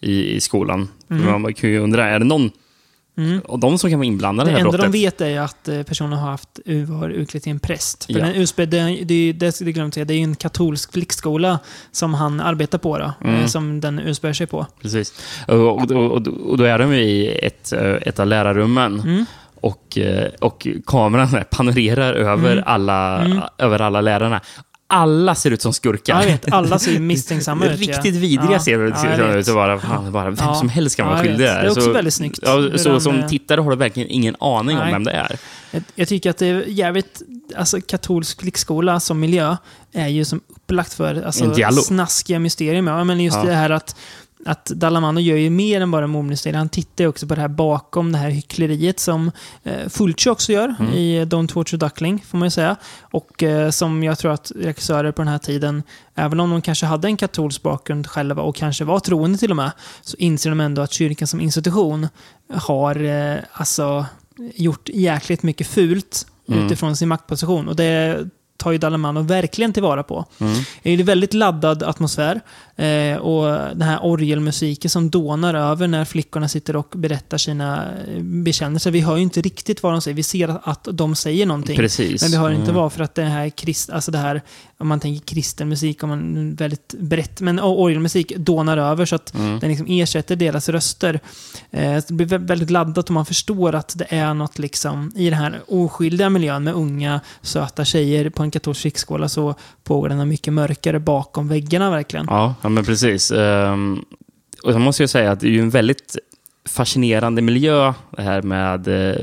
i, 0.00 0.34
i 0.34 0.40
skolan. 0.40 0.88
Mm. 1.10 1.42
Man 1.42 1.54
kan 1.54 1.70
ju 1.70 1.78
undra, 1.78 2.06
är 2.08 2.18
det 2.18 2.24
någon 2.24 2.50
mm. 3.24 3.40
av 3.48 3.58
dem 3.58 3.78
som 3.78 3.90
kan 3.90 3.98
vara 3.98 4.06
inblandade 4.06 4.50
i 4.50 4.52
Det 4.52 4.56
det 4.56 4.60
här 4.60 4.66
enda 4.66 4.78
brottet? 4.78 4.92
de 4.92 4.98
vet 4.98 5.20
är 5.20 5.40
att 5.40 5.68
eh, 5.68 5.82
personen 5.82 6.12
har 6.18 6.30
haft 6.30 6.48
var 6.86 7.08
utklädd 7.08 7.42
till 7.42 7.52
en 7.52 7.60
präst. 7.60 8.04
För 8.04 8.12
Ja. 8.12 8.18
den 8.26 8.36
USB, 8.36 8.56
det, 8.56 8.66
det, 9.04 9.32
det, 9.32 9.58
det, 9.60 9.72
glömde 9.72 9.94
säga, 9.94 10.04
det 10.04 10.14
är 10.14 10.18
en 10.22 10.34
katolsk 10.36 10.92
flickskola 10.92 11.58
som 11.92 12.14
han 12.14 12.40
arbetar 12.40 12.78
på, 12.78 12.98
då, 12.98 13.12
Mm. 13.24 13.40
eh, 13.40 13.46
som 13.46 13.80
den 13.80 13.98
uspär 13.98 14.32
sig 14.32 14.46
på. 14.46 14.66
Precis. 14.82 15.14
Och, 15.48 15.56
och, 15.56 15.90
och, 15.90 16.26
och 16.28 16.58
då 16.58 16.64
är 16.64 16.78
de 16.78 16.92
i 16.92 17.38
ett, 17.42 17.72
eh, 17.72 17.80
ett 17.94 18.18
av 18.20 18.26
lärarrummen. 18.26 19.00
Mm. 19.00 19.24
Och, 19.62 19.98
och 20.40 20.66
kameran 20.86 21.28
panorerar 21.50 22.14
över, 22.14 22.52
Mm. 22.52 22.64
alla, 22.66 23.20
Mm. 23.24 23.38
över 23.58 23.80
alla 23.80 24.00
lärarna. 24.00 24.40
Alla 24.92 25.34
ser 25.34 25.50
ut 25.50 25.62
som 25.62 25.72
skurkar. 25.72 26.14
Ja, 26.14 26.22
jag 26.22 26.30
vet, 26.30 26.52
alla 26.52 26.78
ser 26.78 26.98
misstänksamma 27.00 27.66
ut. 27.66 27.70
ja. 27.70 27.76
Riktigt 27.76 28.14
vidriga 28.14 28.52
ja. 28.52 28.60
ser 28.60 28.78
Ja, 29.18 29.34
ut. 29.34 29.46
så 29.46 29.54
bara, 29.54 29.78
fan, 29.78 30.12
bara, 30.12 30.30
vem 30.30 30.54
som 30.54 30.68
helst 30.68 30.96
kan 30.96 31.06
vara 31.06 31.18
skyldig. 31.18 31.38
Det 31.38 31.48
är 31.48 31.68
också 31.68 31.80
så, 31.80 31.92
väldigt 31.92 32.14
snyggt. 32.14 32.38
Så 32.76 32.88
de, 32.88 33.00
som 33.00 33.18
eh, 33.18 33.26
tittare 33.28 33.60
har 33.60 33.70
du 33.70 33.76
verkligen 33.76 34.10
ingen 34.10 34.36
aning 34.40 34.76
Nej. 34.76 34.84
om 34.86 34.92
vem 34.92 35.04
det 35.04 35.10
är. 35.12 35.38
Jag, 35.70 35.82
jag 35.94 36.08
tycker 36.08 36.30
att 36.30 36.38
det 36.38 36.46
är 36.46 36.64
jävligt, 36.66 37.22
alltså 37.56 37.80
katolsk 37.80 38.40
flickskola 38.40 39.00
som 39.00 39.20
miljö 39.20 39.56
är 39.92 40.08
ju 40.08 40.24
som 40.24 40.40
upplagt 40.48 40.94
för 40.94 41.22
alltså, 41.22 41.54
snaskiga 41.82 42.38
mysterier. 42.38 43.04
Men 43.04 43.20
just 43.20 43.42
det 43.42 43.52
här 43.54 43.70
att, 43.70 43.96
att 44.46 44.64
Dallamano 44.66 45.20
gör 45.20 45.36
ju 45.36 45.50
mer 45.50 45.80
än 45.80 45.90
bara 45.90 46.06
mordmysterier. 46.06 46.58
Han 46.58 46.68
tittar 46.68 47.04
ju 47.04 47.08
också 47.08 47.26
på 47.26 47.34
det 47.34 47.40
här 47.40 47.48
bakom 47.48 48.12
det 48.12 48.18
här 48.18 48.30
hyckleriet 48.30 49.00
som 49.00 49.30
eh, 49.62 49.88
Fulci 49.88 50.30
också 50.30 50.52
gör 50.52 50.74
Mm. 50.80 50.92
i 50.92 51.24
Don't 51.24 51.48
Torture 51.48 51.78
Duckling, 51.78 52.24
får 52.28 52.38
man 52.38 52.46
ju 52.46 52.50
säga. 52.50 52.76
Och 53.00 53.42
eh, 53.42 53.70
som 53.70 54.02
jag 54.02 54.18
tror 54.18 54.32
att 54.32 54.52
regissörer 54.56 55.12
på 55.12 55.22
den 55.22 55.28
här 55.28 55.38
tiden, 55.38 55.82
även 56.14 56.40
om 56.40 56.50
de 56.50 56.62
kanske 56.62 56.86
hade 56.86 57.08
en 57.08 57.16
katolsk 57.16 57.62
bakgrund 57.62 58.06
själva 58.06 58.42
och 58.42 58.56
kanske 58.56 58.84
var 58.84 59.00
troende 59.00 59.38
till 59.38 59.50
och 59.50 59.56
med, 59.56 59.70
så 60.02 60.16
inser 60.16 60.50
de 60.50 60.60
ändå 60.60 60.82
att 60.82 60.92
kyrkan 60.92 61.28
som 61.28 61.40
institution 61.40 62.08
har 62.54 63.04
eh, 63.04 63.36
alltså 63.52 64.06
gjort 64.54 64.88
jäkligt 64.88 65.42
mycket 65.42 65.66
fult 65.66 66.26
Mm. 66.48 66.66
utifrån 66.66 66.96
sin 66.96 67.08
maktposition. 67.08 67.68
Och 67.68 67.76
det 67.76 68.18
tar 68.56 68.72
ju 68.72 68.78
Dallamano 68.78 69.20
verkligen 69.22 69.72
tillvara 69.72 70.02
på. 70.02 70.24
Mm. 70.38 70.52
Det 70.82 70.90
är 70.90 71.00
en 71.00 71.06
väldigt 71.06 71.34
laddad 71.34 71.82
atmosfär. 71.82 72.40
Eh, 72.80 73.16
och 73.16 73.44
den 73.76 73.82
här 73.82 74.04
orgelmusiken 74.04 74.90
som 74.90 75.10
dånar 75.10 75.54
över 75.54 75.88
när 75.88 76.04
flickorna 76.04 76.48
sitter 76.48 76.76
och 76.76 76.92
berättar 76.96 77.38
sina 77.38 77.84
eh, 78.08 78.22
bekännelser. 78.22 78.90
Vi 78.90 79.00
hör 79.00 79.16
ju 79.16 79.22
inte 79.22 79.40
riktigt 79.40 79.82
vad 79.82 79.92
de 79.92 80.00
säger. 80.00 80.14
Vi 80.14 80.22
ser 80.22 80.56
att, 80.64 80.88
de 80.92 81.14
säger 81.14 81.46
någonting. 81.46 81.76
Precis. 81.76 82.22
Men 82.22 82.30
vi 82.30 82.36
hör 82.36 82.50
inte 82.50 82.62
Mm. 82.62 82.74
vad 82.74 82.92
för 82.92 83.02
att 83.04 83.14
det 83.14 83.22
här, 83.22 83.48
krist, 83.50 83.90
alltså 83.90 84.10
det 84.10 84.18
här, 84.18 84.42
om 84.78 84.88
man 84.88 85.00
tänker 85.00 85.26
kristen 85.26 85.68
musik, 85.68 86.02
om 86.02 86.08
man 86.08 86.54
väldigt 86.54 86.94
brett, 86.98 87.40
men 87.40 87.60
orgelmusik 87.60 88.36
dånar 88.36 88.76
över 88.78 89.04
så 89.06 89.14
att 89.14 89.34
Mm. 89.34 89.58
den 89.58 89.68
liksom 89.70 89.86
ersätter 89.88 90.36
deras 90.36 90.68
röster. 90.68 91.20
Eh, 91.70 91.92
det 92.08 92.10
blir 92.10 92.26
vä- 92.26 92.46
väldigt 92.46 92.70
laddat 92.70 93.04
och 93.08 93.14
man 93.14 93.26
förstår 93.26 93.74
att 93.74 93.94
det 93.98 94.06
är 94.08 94.34
något 94.34 94.58
liksom, 94.58 95.12
i 95.16 95.30
den 95.30 95.38
här 95.38 95.60
oskyldiga 95.68 96.30
miljön 96.30 96.64
med 96.64 96.74
unga, 96.74 97.20
söta 97.42 97.84
tjejer 97.84 98.30
på 98.30 98.42
en 98.42 98.50
katolsk 98.50 98.80
flickskola 98.80 99.28
så 99.28 99.54
pågår 99.90 100.08
det 100.08 100.14
något 100.14 100.28
mycket 100.28 100.52
mörkare 100.52 101.00
bakom 101.00 101.48
väggarna 101.48 101.90
verkligen. 101.90 102.26
Ja, 102.28 102.54
ja 102.62 102.68
men 102.68 102.84
precis. 102.84 103.30
Ehm, 103.32 104.04
och 104.62 104.72
jag 104.72 104.80
måste 104.80 105.02
ju 105.02 105.06
säga 105.08 105.30
att 105.32 105.40
det 105.40 105.46
är 105.46 105.50
ju 105.50 105.60
en 105.60 105.70
väldigt 105.70 106.18
fascinerande 106.68 107.42
miljö 107.42 107.92
det 108.10 108.22
här 108.22 108.42
med, 108.42 108.88
eh, 108.88 109.16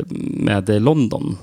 med 0.47 0.81
London 0.81 1.37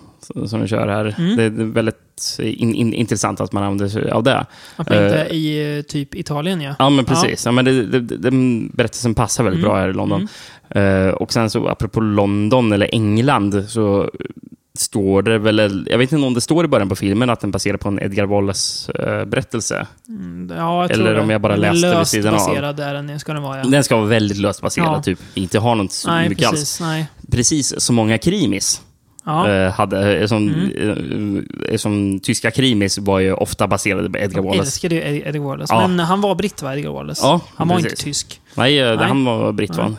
som 0.46 0.60
du 0.60 0.68
kör 0.68 0.88
här. 0.88 1.14
Mm. 1.18 1.37
Det 1.37 1.42
är 1.44 1.50
väldigt 1.50 2.38
in, 2.38 2.74
in, 2.74 2.94
intressant 2.94 3.40
att 3.40 3.52
man 3.52 3.62
använder 3.62 3.88
sig 3.88 4.10
av 4.10 4.22
det. 4.22 4.46
Att 4.76 4.88
man 4.88 5.04
inte 5.04 5.16
Eh, 5.16 5.20
är 5.20 5.32
i 5.32 5.76
eh, 5.78 5.82
typ 5.82 6.14
Italien 6.14 6.60
ja. 6.60 6.74
Ja, 6.78 6.90
men 6.90 7.04
precis. 7.04 7.46
Ja. 7.46 7.52
men 7.52 7.64
det, 7.64 7.87
det, 7.87 8.00
den 8.00 8.68
berättelsen 8.74 9.14
passar 9.14 9.44
väldigt 9.44 9.64
Mm. 9.64 9.68
bra 9.70 9.80
här 9.80 9.88
i 9.88 9.92
London. 9.92 10.28
Eh, 10.68 11.08
och 11.08 11.32
sen 11.32 11.50
så 11.50 11.68
apropå 11.68 12.00
London 12.00 12.72
eller 12.72 12.88
England 12.92 13.64
så 13.68 14.10
står 14.78 15.22
det 15.22 15.38
väl, 15.38 15.87
jag 15.90 15.98
vet 15.98 16.12
inte 16.12 16.26
om 16.26 16.34
det 16.34 16.40
står 16.40 16.64
i 16.64 16.68
början 16.68 16.88
på 16.88 16.96
filmen 16.96 17.30
att 17.30 17.40
den 17.40 17.50
baserar 17.50 17.76
på 17.76 17.88
en 17.88 18.02
Edgar 18.02 18.24
Wallace 18.26 18.92
eh, 18.92 19.24
berättelse. 19.24 19.87
Mm, 20.08 20.52
ja 20.58 20.82
jag 20.82 20.90
Eller 20.90 21.18
om 21.18 21.30
jag 21.30 21.40
bara 21.40 21.52
är 21.52 21.56
läste 21.56 21.87
vid 21.87 21.94
löst 21.96 22.10
sidan 22.10 22.34
av. 22.34 22.38
baserad 22.40 22.76
där 22.76 22.94
den 22.94 23.20
ska 23.20 23.32
den 23.32 23.42
vara 23.42 23.58
ja. 23.58 23.64
Den 23.64 23.84
ska 23.84 23.96
vara 23.96 24.06
väldigt 24.06 24.38
löst 24.38 24.60
baserad, 24.62 24.87
Ja. 24.88 25.02
typ. 25.02 25.18
Inte 25.34 25.58
ha 25.58 25.74
något 25.74 25.92
så 25.92 26.10
Nej, 26.10 26.28
mycket 26.28 26.46
alls. 26.48 26.54
precis. 26.60 26.80
Nej. 26.80 27.06
Precis 27.30 27.80
så 27.80 27.92
många 27.92 28.18
krimis 28.18 28.82
Ja. 29.24 29.50
eh, 29.50 29.72
hade, 29.72 30.18
eh, 30.18 30.26
som, 30.26 30.48
Mm. 30.48 31.46
eh, 31.70 31.76
som 31.76 32.20
tyska 32.20 32.50
krimis 32.50 32.98
var 32.98 33.18
ju 33.18 33.32
ofta 33.32 33.66
baserade 33.66 34.10
på 34.10 34.18
Edgar 34.18 34.38
Jag 34.38 34.42
Wallace. 34.44 34.60
älskade 34.68 34.94
ju 34.94 35.00
Ed- 35.00 35.26
Edgar 35.26 35.40
Wallace. 35.40 35.74
Ja. 35.74 35.87
Men 35.88 35.98
han 36.06 36.20
var 36.20 36.34
britt 36.34 36.62
va, 36.62 36.76
Edgar 36.76 36.90
Wallace? 36.90 37.26
Ja, 37.26 37.40
han 37.56 37.68
var 37.68 37.76
precis. 37.76 37.92
inte 37.92 38.02
tysk. 38.02 38.40
Nej, 38.54 38.82
Nej. 38.96 38.96
han 39.08 39.24
var 39.24 39.52
britt 39.52 39.76
va? 39.76 39.94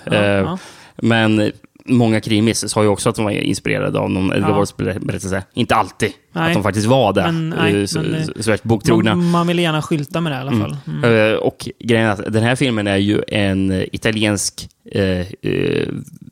Men 0.97 1.51
många 1.85 2.21
krimis 2.21 2.69
sa 2.71 2.83
ju 2.83 2.89
också 2.89 3.09
att 3.09 3.15
de 3.15 3.25
var 3.25 3.31
inspirerade 3.31 3.99
av 3.99 4.09
någon 4.09 4.33
Ja. 4.35 4.65
Berättelse. 4.77 5.43
Inte 5.53 5.75
alltid 5.75 6.11
Nej. 6.35 6.47
att 6.47 6.53
de 6.53 6.63
faktiskt 6.63 6.87
var 6.87 7.13
det. 7.13 7.21
Men, 7.21 7.49
nej, 7.49 7.87
så, 7.87 8.01
men, 8.01 8.43
så, 8.43 8.51
värst 8.51 8.63
boktrogna. 8.63 9.15
Man, 9.15 9.31
man 9.31 9.47
vill 9.47 9.59
gärna 9.59 9.81
skylta 9.81 10.21
med 10.21 10.31
det 10.31 10.35
i 10.35 10.39
alla 10.39 10.51
Mm. 10.51 10.61
fall. 10.61 10.77
Mm. 10.87 11.31
Eh, 11.33 11.37
Och 11.37 11.69
grejen 11.79 12.05
är 12.07 12.11
att 12.11 12.33
den 12.33 12.43
här 12.43 12.55
filmen 12.55 12.87
är 12.87 12.97
ju 12.97 13.21
en 13.27 13.71
italiensk 13.91 14.69
eh, 14.91 15.01
eh, 15.51 15.87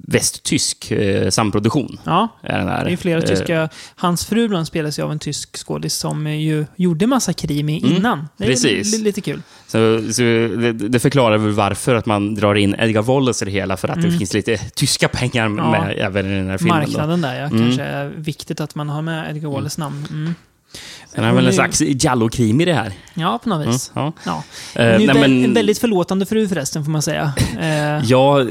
västtysk 0.07 0.91
eh, 0.91 1.29
samproduktion. 1.29 1.99
Ja, 2.03 2.27
Är 2.41 2.85
det 2.85 2.91
är 2.91 2.97
flera 2.97 3.19
Eh, 3.19 3.25
tyska... 3.25 3.69
Hans 3.95 4.25
fru 4.25 4.47
bland 4.47 4.67
spelas 4.67 4.99
ju 4.99 5.03
av 5.03 5.11
en 5.11 5.19
tysk 5.19 5.57
skådis 5.57 5.93
som 5.93 6.27
eh, 6.27 6.33
ju 6.35 6.65
gjorde 6.75 7.07
massa 7.07 7.33
krimi 7.33 7.79
Mm, 7.83 7.95
innan. 7.95 8.27
Det 8.37 8.43
är 8.43 8.47
precis. 8.49 8.91
li- 8.97 9.03
lite 9.03 9.21
kul. 9.21 9.41
Så, 9.67 10.01
så 10.13 10.21
det, 10.21 10.71
det 10.73 10.99
förklarar 10.99 11.37
väl 11.37 11.51
varför 11.51 11.95
att 11.95 12.05
man 12.05 12.35
drar 12.35 12.55
in 12.55 12.75
Edgar 12.79 13.01
Wallace 13.01 13.45
i 13.45 13.45
det 13.45 13.51
hela, 13.51 13.77
för 13.77 13.87
att 13.87 13.95
det 14.01 14.07
Mm. 14.07 14.17
finns 14.19 14.33
lite 14.33 14.57
tyska 14.57 15.07
pengar 15.07 15.43
Ja. 15.57 15.71
med 15.71 15.95
även 15.99 16.25
i 16.31 16.35
den 16.35 16.49
här 16.49 16.57
filmen. 16.57 16.75
Då. 16.75 16.87
Marknaden 16.87 17.21
där 17.21 17.35
ja. 17.39 17.45
Mm. 17.45 17.59
Kanske 17.59 17.83
är 17.83 18.11
viktigt 18.15 18.61
att 18.61 18.75
man 18.75 18.89
har 18.89 19.01
med 19.01 19.29
Edgar 19.35 19.49
Wallace 19.49 19.81
namn. 19.81 19.92
Mm. 20.10 20.36
Sen 21.15 21.23
är 21.23 21.34
väl 21.34 21.47
en 21.47 21.53
slags 21.53 21.82
giallo-krimi 21.82 22.65
det 22.65 22.73
här. 22.73 22.93
Ja, 23.13 23.39
på 23.43 23.49
något 23.49 23.62
Mm, 23.62 23.71
vis. 23.73 23.91
ja. 23.95 24.13
Ja. 24.25 24.43
Är 24.75 24.99
ju 24.99 25.08
nej, 25.08 25.15
men- 25.15 25.43
en 25.45 25.53
väldigt 25.53 25.79
förlåtande 25.79 26.25
fru 26.25 26.47
förresten, 26.47 26.84
får 26.86 26.91
man 26.91 27.01
säga. 27.01 27.34
Eh, 27.60 28.06
Ja, 28.06 28.45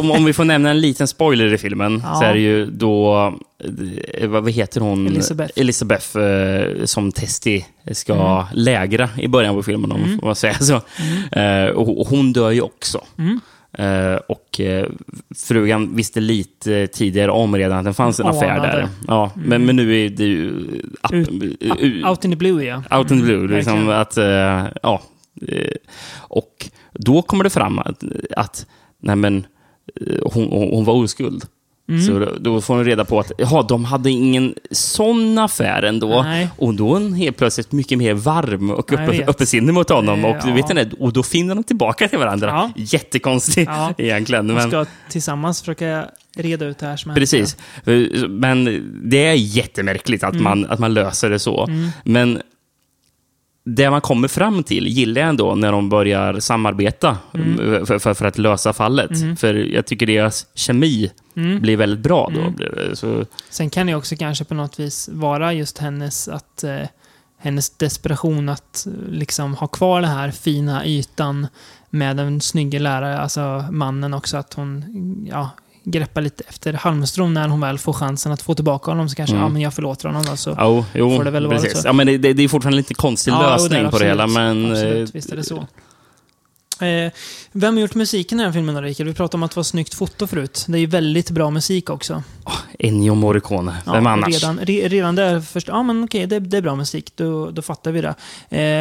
om, 0.00 0.10
om 0.10 0.24
vi 0.24 0.32
får 0.32 0.44
nämna 0.44 0.70
en 0.70 0.80
liten 0.80 1.08
spoiler 1.08 1.54
i 1.54 1.58
filmen 1.58 2.02
Ja. 2.04 2.14
så 2.14 2.24
är 2.24 2.32
det 2.34 2.40
ju 2.40 2.66
då, 2.66 3.26
eh, 4.14 4.28
vad 4.28 4.50
heter 4.50 4.80
hon? 4.80 5.06
Elisabeth. 5.06 5.52
Elisabeth 5.56 6.18
eh, 6.18 6.84
som 6.84 7.12
Testi 7.12 7.64
ska 7.92 8.14
Mm. 8.14 8.44
lägra 8.52 9.08
i 9.18 9.28
början 9.28 9.54
på 9.54 9.62
filmen, 9.62 9.92
om 9.92 9.98
Mm. 10.02 10.10
man 10.10 10.20
får 10.20 10.34
säga 10.34 10.54
så. 10.58 10.74
Eh, 11.38 11.66
och, 11.66 12.00
och 12.00 12.06
hon 12.08 12.32
dör 12.32 12.50
ju 12.50 12.60
också. 12.60 13.00
Mm. 13.78 14.12
Eh, 14.14 14.16
och 14.28 14.60
eh, 14.60 14.86
frugan 15.36 15.96
visste 15.96 16.20
lite 16.20 16.86
tidigare 16.86 17.30
om 17.30 17.56
redan 17.56 17.78
att 17.78 17.84
det 17.84 17.92
fanns 17.92 18.20
en 18.20 18.26
affär 18.26 18.50
Anade. 18.50 18.66
där. 18.72 18.88
Ja, 19.08 19.30
men, 19.36 19.66
men 19.66 19.76
nu 19.76 20.04
är 20.04 20.10
det 20.10 20.24
ju... 20.24 20.48
Up, 21.02 21.12
Ut- 21.12 21.28
u- 21.80 22.04
Out 22.04 22.24
in 22.24 22.30
the 22.30 22.36
blue, 22.36 22.64
ja. 22.64 22.82
out 22.98 23.10
in 23.10 23.18
the 23.18 23.24
blue. 23.24 23.48
Liksom, 23.48 23.86
verkligen. 23.86 24.28
att, 24.60 24.76
ja, 24.82 25.02
och 26.18 26.70
då 26.92 27.22
kommer 27.22 27.44
det 27.44 27.50
fram 27.50 27.78
att, 27.78 28.04
att 28.36 28.66
nej 28.98 29.16
men, 29.16 29.46
hon, 30.22 30.44
hon 30.48 30.68
hon 30.70 30.84
var 30.84 30.94
oskuld. 30.94 31.44
Mm. 31.88 32.02
Så 32.02 32.18
då, 32.18 32.32
då 32.40 32.60
får 32.60 32.74
hon 32.74 32.84
reda 32.84 33.04
på 33.04 33.20
att 33.20 33.32
jaha, 33.38 33.62
de 33.62 33.84
hade 33.84 34.10
ingen 34.10 34.54
sån 34.70 35.38
affär 35.38 35.82
ändå. 35.82 36.22
Nej. 36.22 36.48
Och 36.56 36.74
då 36.74 36.94
är 36.96 37.00
hon 37.00 37.12
helt 37.14 37.36
plötsligt 37.36 37.72
mycket 37.72 37.98
mer 37.98 38.14
varm 38.14 38.70
och 38.70 38.92
öppensinnig 39.28 39.74
mot 39.74 39.88
honom. 39.90 40.24
Eh, 40.24 40.30
Och, 40.30 40.36
ja. 40.48 40.54
vet 40.54 40.66
det, 40.68 40.90
och 41.00 41.12
då 41.12 41.22
finner 41.22 41.54
de 41.54 41.64
tillbaka 41.64 42.08
till 42.08 42.18
varandra. 42.18 42.46
Ja. 42.48 42.70
Jättekonstigt 42.82 43.70
Ja. 43.74 43.94
egentligen. 43.98 44.46
De 44.48 44.54
Men, 44.54 44.68
ska 44.70 44.86
tillsammans 45.10 45.60
försöka 45.60 46.04
reda 46.36 46.66
ut 46.66 46.78
det 46.78 46.86
här 46.86 46.96
som 46.96 47.10
händer. 47.10 47.20
Precis. 47.20 47.56
Men 48.28 48.64
det 49.04 49.26
är 49.26 49.34
jättemärkligt 49.34 50.22
Mm. 50.22 50.36
att, 50.36 50.42
man, 50.42 50.66
att 50.66 50.78
man 50.78 50.94
löser 50.94 51.30
det 51.30 51.38
så. 51.38 51.68
Men 52.04 52.40
det 53.68 53.90
man 53.90 54.00
kommer 54.00 54.28
fram 54.28 54.62
till 54.62 54.86
gillar 54.86 55.20
jag 55.20 55.28
ändå 55.28 55.54
när 55.54 55.72
de 55.72 55.88
börjar 55.88 56.40
samarbeta 56.40 57.18
Mm. 57.34 57.86
för, 57.86 57.98
för, 57.98 58.14
för 58.14 58.24
att 58.26 58.38
lösa 58.38 58.72
fallet. 58.72 59.10
För 59.38 59.54
jag 59.54 59.86
tycker 59.86 60.06
deras 60.06 60.46
kemi 60.54 61.10
Mm. 61.36 61.60
blir 61.60 61.76
väldigt 61.76 62.00
bra 62.00 62.30
då. 62.34 62.52
det. 62.64 62.96
Så, 62.96 63.24
Sen 63.50 63.70
kan 63.70 63.86
det 63.86 63.94
också 63.94 64.16
kanske 64.16 64.44
på 64.44 64.54
något 64.54 64.80
vis 64.80 65.08
vara 65.12 65.52
just 65.52 65.78
hennes 65.78 66.28
att 66.28 66.64
eh, 66.64 66.80
hennes 67.38 67.70
desperation 67.70 68.48
att 68.48 68.86
eh, 68.86 68.92
liksom 69.12 69.54
ha 69.54 69.66
kvar 69.66 70.00
den 70.00 70.10
här 70.10 70.30
fina 70.30 70.86
ytan 70.86 71.46
med 71.90 72.20
en 72.20 72.40
snygg 72.40 72.80
lärare, 72.80 73.18
alltså 73.18 73.64
mannen 73.70 74.14
också, 74.14 74.36
att 74.36 74.54
hon 74.54 74.84
ja, 75.30 75.50
greppar 75.90 76.20
lite 76.20 76.44
efter 76.48 76.72
halmstrån 76.72 77.34
när 77.34 77.48
hon 77.48 77.60
väl 77.60 77.78
får 77.78 77.92
chansen 77.92 78.32
att 78.32 78.42
få 78.42 78.54
tillbaka 78.54 78.90
honom. 78.90 79.08
Så 79.08 79.16
kanske, 79.16 79.36
Mm. 79.36 79.42
ja 79.44 79.48
men 79.52 79.62
jag 79.62 79.74
förlåter 79.74 80.08
honom 80.08 80.22
då. 80.30 80.36
Så. 80.36 80.84
jo, 80.94 81.16
Får 81.16 81.24
det 81.24 81.30
väl 81.30 81.46
vara 81.46 81.58
precis. 81.58 81.82
så. 81.82 81.88
Ja, 81.88 81.92
men 81.92 82.06
det, 82.06 82.18
det 82.18 82.32
det 82.32 82.42
är 82.44 82.48
fortfarande 82.48 82.76
lite 82.76 82.94
konstig 82.94 83.30
Ja, 83.32 83.42
jo, 83.42 83.50
lösning 83.62 83.84
är 83.84 83.90
på 83.90 83.98
det 83.98 84.04
hela. 84.04 84.26
Men, 84.26 84.70
Absolut, 84.72 85.08
eh, 85.08 85.12
visst 85.14 85.32
är 85.32 85.36
det 85.36 85.42
så. 85.44 85.66
Eh, 86.80 87.12
vem 87.52 87.74
har 87.74 87.80
gjort 87.80 87.94
musiken 87.94 88.40
i 88.40 88.42
den 88.42 88.48
här 88.52 88.52
filmen 88.58 88.74
då, 88.74 88.80
Rickard? 88.80 89.06
Vi 89.06 89.14
pratade 89.14 89.36
om 89.36 89.42
att 89.42 89.50
det 89.50 89.56
var 89.56 89.62
snyggt 89.64 89.94
foto 89.94 90.26
förut. 90.26 90.64
Det 90.68 90.78
är 90.78 90.80
ju 90.80 90.86
väldigt 90.86 91.30
bra 91.30 91.50
musik 91.50 91.90
också. 91.90 92.22
Ennio 92.78 93.14
Morricone, 93.14 93.76
Ja, 93.86 93.92
vem 93.92 94.06
annars? 94.06 94.28
Redan, 94.34 94.58
re, 94.58 94.88
redan 94.88 95.14
där 95.14 95.40
först, 95.40 95.68
ja 95.68 95.82
men 95.82 96.04
okej, 96.04 96.26
det, 96.26 96.40
det 96.40 96.56
är 96.56 96.62
bra 96.62 96.74
musik, 96.74 97.12
då, 97.16 97.50
då 97.50 97.62
fattar 97.62 97.92
vi 97.92 98.00
det. 98.00 98.14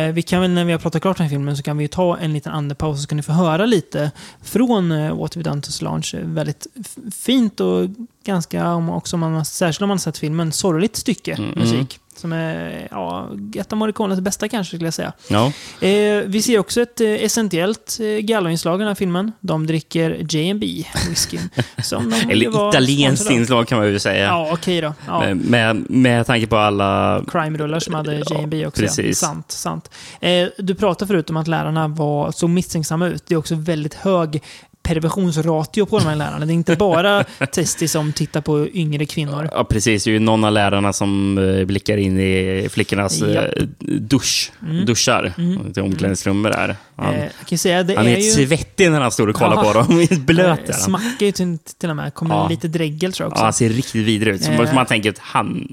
Eh, 0.08 0.14
vi 0.14 0.22
kan 0.22 0.42
väl, 0.42 0.52
när 0.52 0.66
vi 0.66 0.72
har 0.72 0.80
pratat 0.80 1.02
klart 1.02 1.18
den 1.18 1.24
här 1.24 1.30
filmen, 1.30 1.58
så 1.58 1.64
kan 1.64 1.78
vi 1.78 1.84
ju 1.84 1.88
ta 1.88 2.18
en 2.18 2.34
liten 2.34 2.54
andetapaus 2.54 3.02
så 3.02 3.08
kan 3.08 3.16
ni 3.18 3.24
få 3.24 3.32
höra 3.32 3.66
lite 3.66 4.12
från 4.44 4.92
eh, 4.92 5.18
What 5.18 5.38
We've 5.38 5.44
Done 5.44 5.62
to 5.62 5.72
Solange. 5.72 6.12
Väldigt 6.24 6.68
fint 7.16 7.60
och 7.60 7.90
ganska, 8.26 8.76
också 8.76 9.18
man, 9.18 9.46
särskilt 9.46 9.82
om 9.82 9.88
man 9.88 9.98
har 9.98 10.00
sett 10.02 10.18
filmen, 10.18 10.52
sorgligt 10.52 10.96
stycke 10.96 11.34
Mm, 11.34 11.50
musik. 11.56 12.00
Som 12.16 12.34
är 12.34 12.88
ja, 12.92 13.30
ett 13.56 13.72
av 13.72 13.78
Morricones 13.78 14.20
bästa 14.20 14.48
kanske, 14.48 14.76
skulle 14.76 14.88
jag 14.88 14.94
säga. 14.94 15.14
Ja. 15.28 15.46
Eh, 15.88 16.22
vi 16.26 16.42
ser 16.42 16.60
också 16.60 16.82
ett 16.82 17.02
eh, 17.02 17.08
essentiellt 17.10 17.98
eh, 18.02 18.08
galloinslag 18.08 18.76
i 18.76 18.80
den 18.80 18.88
här 18.88 18.96
filmen. 18.96 19.32
De 19.40 19.68
dricker 19.68 20.26
J&B 20.30 20.84
whisky. 21.10 21.38
som 21.84 22.10
de 22.10 22.32
Eller 22.32 22.70
italienskt 22.70 23.32
inslag 23.32 23.68
kan 23.68 23.78
man 23.78 23.88
ju 23.88 24.00
säga. 24.00 24.26
Ja, 24.26 24.50
okej 24.52 24.82
då. 24.82 24.94
Ja. 25.08 25.20
Med, 25.20 25.38
med, 25.38 25.90
med 25.90 26.26
tanke 26.26 26.48
på 26.48 26.58
alla... 26.58 27.22
Crime-rullar 27.28 27.80
som 27.80 27.94
hade 27.94 28.16
Ja, 28.16 28.40
J&B 28.40 28.66
också. 28.66 28.82
precis. 28.82 29.20
Sant, 29.20 29.52
sant. 29.52 29.92
Eh, 30.20 30.48
du 30.58 30.76
pratade 30.76 31.08
förut 31.08 31.30
om 31.30 31.38
att 31.38 31.48
lärarna 31.48 31.88
var 31.88 32.32
så 32.32 32.48
misstänksamma 32.48 33.08
ut. 33.08 33.24
Det 33.28 33.34
är 33.34 33.38
också 33.38 33.56
väldigt 33.56 33.94
hög 33.94 34.42
perversionsratio 34.86 35.86
på 35.86 36.00
de 36.00 36.06
här 36.06 36.16
lärarna. 36.16 36.46
Det 36.46 36.52
är 36.52 36.56
inte 36.56 36.76
bara 36.76 37.24
Testi 37.24 37.88
som 37.88 38.14
tittar 38.14 38.42
på 38.42 38.68
yngre 38.74 39.06
kvinnor. 39.06 39.50
Ja, 39.52 39.64
precis. 39.64 40.04
Det 40.04 40.10
är 40.10 40.14
ju 40.14 40.20
någon 40.20 40.44
av 40.44 40.52
lärarna 40.52 40.94
som 40.94 41.38
eh, 41.38 41.66
blickar 41.66 41.98
in 41.98 42.20
i 42.20 42.68
flickornas 42.72 43.22
Japp. 43.22 43.58
eh, 43.58 43.64
dusch, 44.00 44.52
duschar. 44.88 45.34
Till 45.74 45.84
omklädningsrummet 45.84 46.52
där. 46.52 46.76
Han, 46.98 47.14
Eh, 47.16 47.30
kan 47.46 47.58
säga, 47.58 47.84
det 47.84 47.96
han 47.96 48.08
är 48.08 48.12
är 48.12 48.18
ju... 48.18 48.32
svettig 48.48 48.92
när 48.92 49.02
han 49.02 49.12
står 49.12 49.28
och 49.28 49.36
kollar 49.36 49.56
Ja. 49.56 49.64
på 49.64 49.74
dem. 49.80 50.08
Blöt 50.26 50.70
är 50.70 50.74
han. 50.74 50.82
Smackar 50.82 51.26
ju 51.26 51.32
till, 51.32 51.58
till 51.78 51.90
och 51.90 51.96
med. 51.96 52.14
Kommer 52.14 52.36
Ja. 52.36 52.48
lite 52.48 52.68
dregel 52.68 53.14
tror 53.14 53.26
jag 53.26 53.30
Ja, 53.30 53.34
också. 53.34 53.44
han 53.44 53.54
ser 53.54 53.70
riktigt 53.70 54.06
vidrig 54.06 54.34
ut. 54.36 54.48
Eh. 54.48 54.74
man 54.74 54.86
tänker 54.86 55.10
att 55.10 55.18
han 55.20 55.68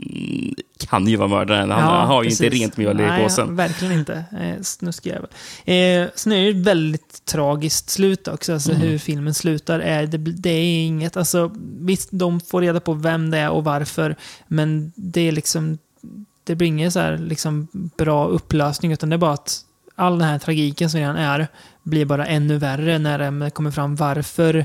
kan 0.88 1.06
ju 1.06 1.16
vara 1.16 1.28
mördaren. 1.28 1.70
Han, 1.70 1.80
Ja, 1.80 1.86
han 1.98 2.06
har 2.06 2.22
ju 2.22 2.28
precis. 2.28 2.42
inte 2.44 2.56
rent 2.56 2.76
mjöl 2.76 3.00
i 3.00 3.04
Nej, 3.04 3.22
påsen. 3.22 3.56
verkligen 3.56 3.92
inte. 3.92 4.24
Eh, 4.40 4.62
snuskig 4.62 5.10
jävel. 5.10 5.28
Eh, 5.64 6.10
sen 6.14 6.32
är 6.32 6.36
det 6.36 6.42
ju 6.42 6.50
ett 6.50 6.66
väldigt 6.66 7.24
tragiskt 7.24 7.90
slut 7.90 8.28
också. 8.28 8.52
Alltså 8.52 8.70
Mm. 8.70 8.82
hur 8.82 8.98
filmen 8.98 9.34
slutar. 9.34 9.80
Är, 9.80 10.06
det, 10.06 10.18
det 10.18 10.50
är 10.50 10.86
inget, 10.86 11.16
alltså 11.16 11.50
visst, 11.80 12.08
de 12.12 12.40
får 12.40 12.60
reda 12.60 12.80
på 12.80 12.92
vem 12.92 13.30
det 13.30 13.38
är 13.38 13.50
och 13.50 13.64
varför. 13.64 14.16
Men 14.48 14.92
det 14.96 15.20
är 15.28 15.32
liksom, 15.32 15.78
det 16.44 16.54
blir 16.54 16.68
ingen 16.68 16.92
så 16.92 17.00
här 17.00 17.18
liksom 17.18 17.68
bra 17.96 18.26
upplösning. 18.26 18.92
Utan 18.92 19.08
det 19.10 19.16
är 19.16 19.18
bara 19.18 19.32
att 19.32 19.60
all 20.02 20.18
den 20.18 20.28
här 20.28 20.38
tragiken 20.38 20.90
som 20.90 21.00
redan 21.00 21.16
är, 21.16 21.46
blir 21.82 22.04
bara 22.04 22.26
ännu 22.26 22.58
värre 22.58 22.98
när 22.98 23.30
det 23.30 23.50
kommer 23.50 23.70
fram 23.70 23.96
varför 23.96 24.64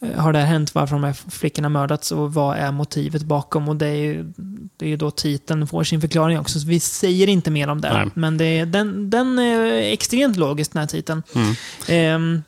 eh, 0.00 0.20
har 0.20 0.32
det 0.32 0.38
här 0.38 0.46
hänt? 0.46 0.74
Varför 0.74 0.94
de 0.94 1.04
här 1.04 1.30
flickorna 1.30 1.68
mördats? 1.68 2.12
Och 2.12 2.34
vad 2.34 2.56
är 2.56 2.72
motivet 2.72 3.22
bakom? 3.22 3.68
Och 3.68 3.76
det 3.76 3.86
är 3.86 3.94
ju, 3.96 4.32
det 4.76 4.92
är 4.92 4.96
då 4.96 5.10
titeln 5.10 5.66
får 5.66 5.84
sin 5.84 6.00
förklaring 6.00 6.38
också. 6.38 6.60
Så 6.60 6.68
vi 6.68 6.80
säger 6.80 7.28
inte 7.28 7.50
mer 7.50 7.68
om 7.68 7.80
det. 7.80 7.92
Nej. 7.92 8.06
Men 8.14 8.38
det 8.38 8.44
är, 8.44 8.66
den, 8.66 9.10
den 9.10 9.38
är 9.38 9.92
extremt 9.92 10.36
logisk, 10.36 10.72
den 10.72 10.80
här 10.80 10.86
titeln. 10.86 11.22
Mm. 11.34 11.54
Ehm, 11.88 12.42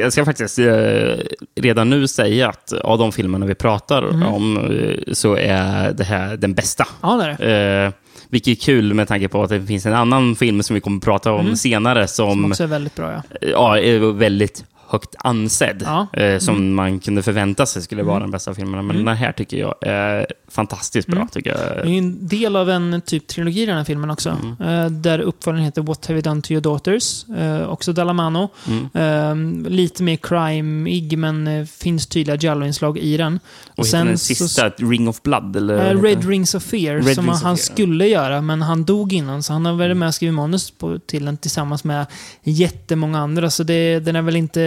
Jag 0.00 0.12
ska 0.12 0.24
faktiskt 0.24 0.58
eh, 0.58 1.16
redan 1.60 1.90
nu 1.90 2.08
säga 2.08 2.48
att 2.48 2.72
av 2.72 2.98
de 2.98 3.12
filmerna 3.12 3.46
vi 3.46 3.54
pratar 3.54 4.02
Mm. 4.02 4.22
om 4.22 4.56
eh, 4.56 5.12
så 5.12 5.36
är 5.36 5.92
det 5.92 6.04
här 6.04 6.36
den 6.36 6.54
bästa. 6.54 6.86
ja, 7.02 7.16
det 7.16 7.24
är 7.24 7.84
det. 7.84 7.92
Vilket 8.30 8.58
är 8.58 8.62
kul 8.64 8.94
med 8.94 9.08
tanke 9.08 9.28
på 9.28 9.42
att 9.42 9.50
det 9.50 9.62
finns 9.66 9.86
en 9.86 9.94
annan 9.94 10.36
film 10.36 10.62
som 10.62 10.74
vi 10.74 10.80
kommer 10.80 10.96
att 10.98 11.04
prata 11.04 11.32
om 11.32 11.40
Mm. 11.40 11.56
senare 11.56 12.06
som, 12.08 12.30
Som 12.30 12.44
också 12.44 12.62
är 12.62 12.66
väldigt 12.66 12.94
bra, 12.94 13.12
ja. 13.12 13.22
ja, 13.40 13.78
är 13.78 14.12
väldigt 14.12 14.64
högt 14.88 15.14
ansedd. 15.18 15.82
Ja. 15.86 16.06
Eh, 16.12 16.38
som 16.38 16.74
man 16.74 16.98
kunde 17.00 17.22
förvänta 17.22 17.66
sig 17.66 17.82
skulle 17.82 18.02
vara 18.02 18.16
Mm. 18.16 18.22
den 18.22 18.30
bästa 18.30 18.54
filmen. 18.54 18.86
Men 18.86 18.96
Mm. 18.96 19.04
den 19.06 19.16
här 19.16 19.32
tycker 19.32 19.56
jag 19.56 19.74
är 19.82 20.26
fantastiskt 20.50 21.08
bra. 21.08 21.16
Mm. 21.16 21.28
Tycker 21.28 21.50
Det 21.54 21.58
är 21.60 21.76
jag. 21.84 21.94
en 21.96 22.28
del 22.28 22.56
av 22.56 22.70
en 22.70 23.00
typ 23.06 23.26
trilogi 23.26 23.62
i 23.62 23.66
den 23.66 23.76
här 23.76 23.84
filmen 23.84 24.10
också. 24.10 24.36
Mm. 24.60 24.84
Eh, 24.84 24.90
där 24.90 25.18
uppföljaren 25.18 25.64
heter 25.64 25.82
What 25.82 26.06
Have 26.06 26.14
You 26.14 26.22
Done 26.22 26.42
To 26.42 26.52
Your 26.52 26.62
Daughters. 26.62 27.24
Eh, 27.28 27.68
också 27.68 27.92
Dalamano. 27.92 28.48
Mm. 28.68 29.64
Eh, 29.64 29.70
lite 29.70 30.02
mer 30.02 30.16
crime-ig, 30.16 31.16
men 31.16 31.46
eh, 31.46 31.64
finns 31.66 32.06
tydliga 32.06 32.36
Giallo-inslag 32.36 32.98
i 32.98 33.16
den. 33.16 33.40
Och 33.76 33.86
sen 33.86 34.06
den 34.06 34.18
sista, 34.18 34.68
Ring 34.68 35.08
of 35.08 35.22
Blood? 35.22 35.56
Eller, 35.56 35.90
Eh, 35.94 36.02
Red 36.02 36.24
Rings 36.28 36.54
of 36.54 36.62
Fear, 36.62 36.94
Red 36.94 37.14
som 37.14 37.24
Rings 37.26 37.42
han 37.42 37.56
skulle 37.56 38.06
göra, 38.06 38.40
men 38.40 38.62
han 38.62 38.84
dog 38.84 39.12
innan. 39.12 39.42
Så 39.42 39.52
han 39.52 39.66
har 39.66 39.72
varit 39.72 39.96
med 39.96 40.08
och 40.08 40.14
skrivit 40.14 40.34
manus 40.34 40.70
på, 40.70 40.98
till 40.98 41.24
den 41.24 41.36
tillsammans 41.36 41.84
med 41.84 42.06
jättemånga 42.42 43.18
andra. 43.18 43.50
Så 43.50 43.62
det, 43.62 44.00
den 44.00 44.16
är 44.16 44.22
väl 44.22 44.36
inte 44.36 44.60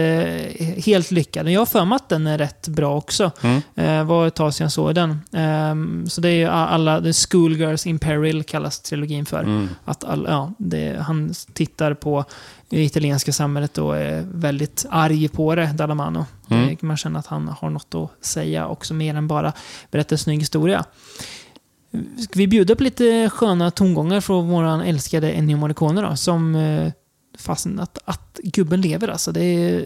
helt 0.84 1.10
lyckad. 1.10 1.50
Jag 1.50 1.60
har 1.60 1.66
för 1.66 1.84
mig 1.84 1.96
att 1.96 2.08
den 2.08 2.26
är 2.26 2.38
rätt 2.38 2.68
bra 2.68 2.96
också. 2.96 3.30
Mm. 3.42 3.62
Eh, 3.74 4.04
var 4.04 4.26
ett 4.26 4.34
tag 4.34 4.54
sedan 4.54 4.64
jag 4.64 4.72
såg 4.72 4.94
den. 4.94 5.20
Ehm, 5.32 6.04
så 6.08 6.20
det 6.20 6.28
är 6.28 6.34
ju 6.34 6.46
alla, 6.46 7.00
The 7.00 7.12
Schoolgirls 7.12 7.86
in 7.86 7.98
Peril 7.98 8.44
kallas 8.44 8.80
trilogin 8.80 9.26
för. 9.26 9.42
Mm. 9.42 9.68
Att 9.84 10.04
all, 10.04 10.26
ja, 10.28 10.52
det, 10.58 10.96
han 11.00 11.34
tittar 11.52 11.94
på 11.94 12.24
det 12.68 12.84
italienska 12.84 13.32
samhället 13.32 13.78
och 13.78 13.96
är 13.96 14.26
väldigt 14.32 14.86
arg 14.90 15.28
på 15.28 15.54
det, 15.54 15.66
Dalamano. 15.66 16.26
Mm. 16.50 16.76
Man 16.80 16.96
känner 16.96 17.18
att 17.18 17.26
han 17.26 17.48
har 17.48 17.70
något 17.70 17.94
att 17.94 18.26
säga 18.26 18.66
också, 18.66 18.94
mer 18.94 19.14
än 19.14 19.28
bara 19.28 19.52
berätta 19.90 20.14
en 20.14 20.18
snygg 20.18 20.40
historia. 20.40 20.84
Ska 22.18 22.38
vi 22.38 22.46
bjuda 22.46 22.76
på 22.76 22.82
lite 22.82 23.30
sköna 23.30 23.70
tongångar 23.70 24.20
från 24.20 24.48
våran 24.48 24.80
älskade 24.80 25.30
Ennio 25.32 25.56
Morricone 25.56 26.00
då, 26.00 26.16
som 26.16 26.54
fastän 27.38 27.80
att, 27.80 27.98
att 28.04 28.40
gubben 28.42 28.80
lever 28.80 29.08
alltså. 29.08 29.32
Det 29.32 29.44
är 29.44 29.84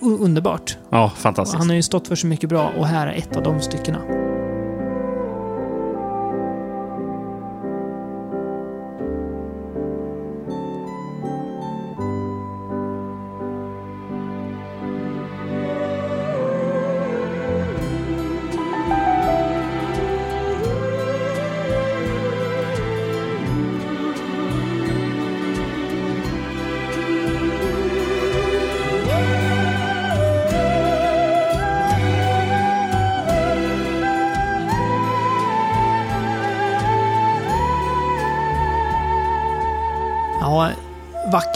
underbart. 0.00 0.78
Ja, 0.90 1.12
fantastiskt. 1.16 1.58
Han 1.58 1.68
har 1.68 1.76
ju 1.76 1.82
stått 1.82 2.08
för 2.08 2.16
så 2.16 2.26
mycket 2.26 2.48
bra 2.48 2.72
och 2.78 2.86
här 2.86 3.06
är 3.06 3.12
ett 3.12 3.36
av 3.36 3.42
de 3.42 3.60
styckena. 3.60 4.17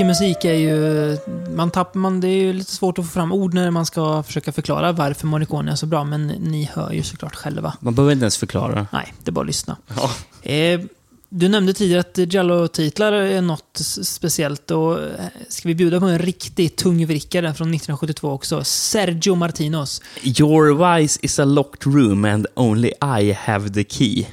Vacker 0.03 0.09
musik 0.09 0.44
är 0.44 0.55
ju 0.55 1.18
man 1.55 1.70
tapp, 1.70 1.94
man, 1.94 2.20
det 2.20 2.28
är 2.28 2.36
ju 2.36 2.53
lite 2.53 2.72
svårt 2.72 2.98
att 2.98 3.05
få 3.05 3.11
fram 3.11 3.32
ord 3.32 3.55
när 3.55 3.70
man 3.70 3.86
ska 3.86 4.22
försöka 4.22 4.53
förklara 4.53 4.92
varför 4.92 5.26
Morricone 5.26 5.72
är 5.72 5.76
så 5.76 5.86
bra, 5.86 6.05
men 6.05 6.26
ni 6.26 6.70
hör 6.74 6.92
ju 6.92 7.03
såklart 7.03 7.34
själva. 7.34 7.74
Man 7.80 7.94
behöver 7.94 8.12
inte 8.12 8.22
ens 8.22 8.36
förklara. 8.36 8.86
Nej, 8.92 9.14
det 9.24 9.30
är 9.30 9.32
bara 9.32 9.40
att 9.40 9.46
lyssna. 9.46 9.76
Ja. 9.96 10.11
Eh, 10.50 10.80
du 11.28 11.48
nämnde 11.48 11.72
tidigare 11.72 12.00
att 12.00 12.18
Giallo-titlar 12.18 13.12
är 13.12 13.40
något 13.40 13.80
speciellt 14.03 14.70
och 14.70 15.00
eh, 15.00 15.09
ska 15.48 15.68
vi 15.68 15.74
bjuda 15.74 16.00
på 16.00 16.07
en 16.07 16.18
riktig 16.18 16.76
tungvrickare 16.76 17.55
från 17.55 17.68
1972 17.68 18.30
också? 18.30 18.64
Sergio 18.64 19.34
Martinos. 19.34 20.03
Your 20.22 20.96
wise 20.98 21.18
is 21.22 21.38
a 21.38 21.44
locked 21.44 21.94
room 21.94 22.24
and 22.24 22.46
only 22.55 22.92
I 23.20 23.32
have 23.32 23.70
the 23.70 23.84
key. 23.84 24.26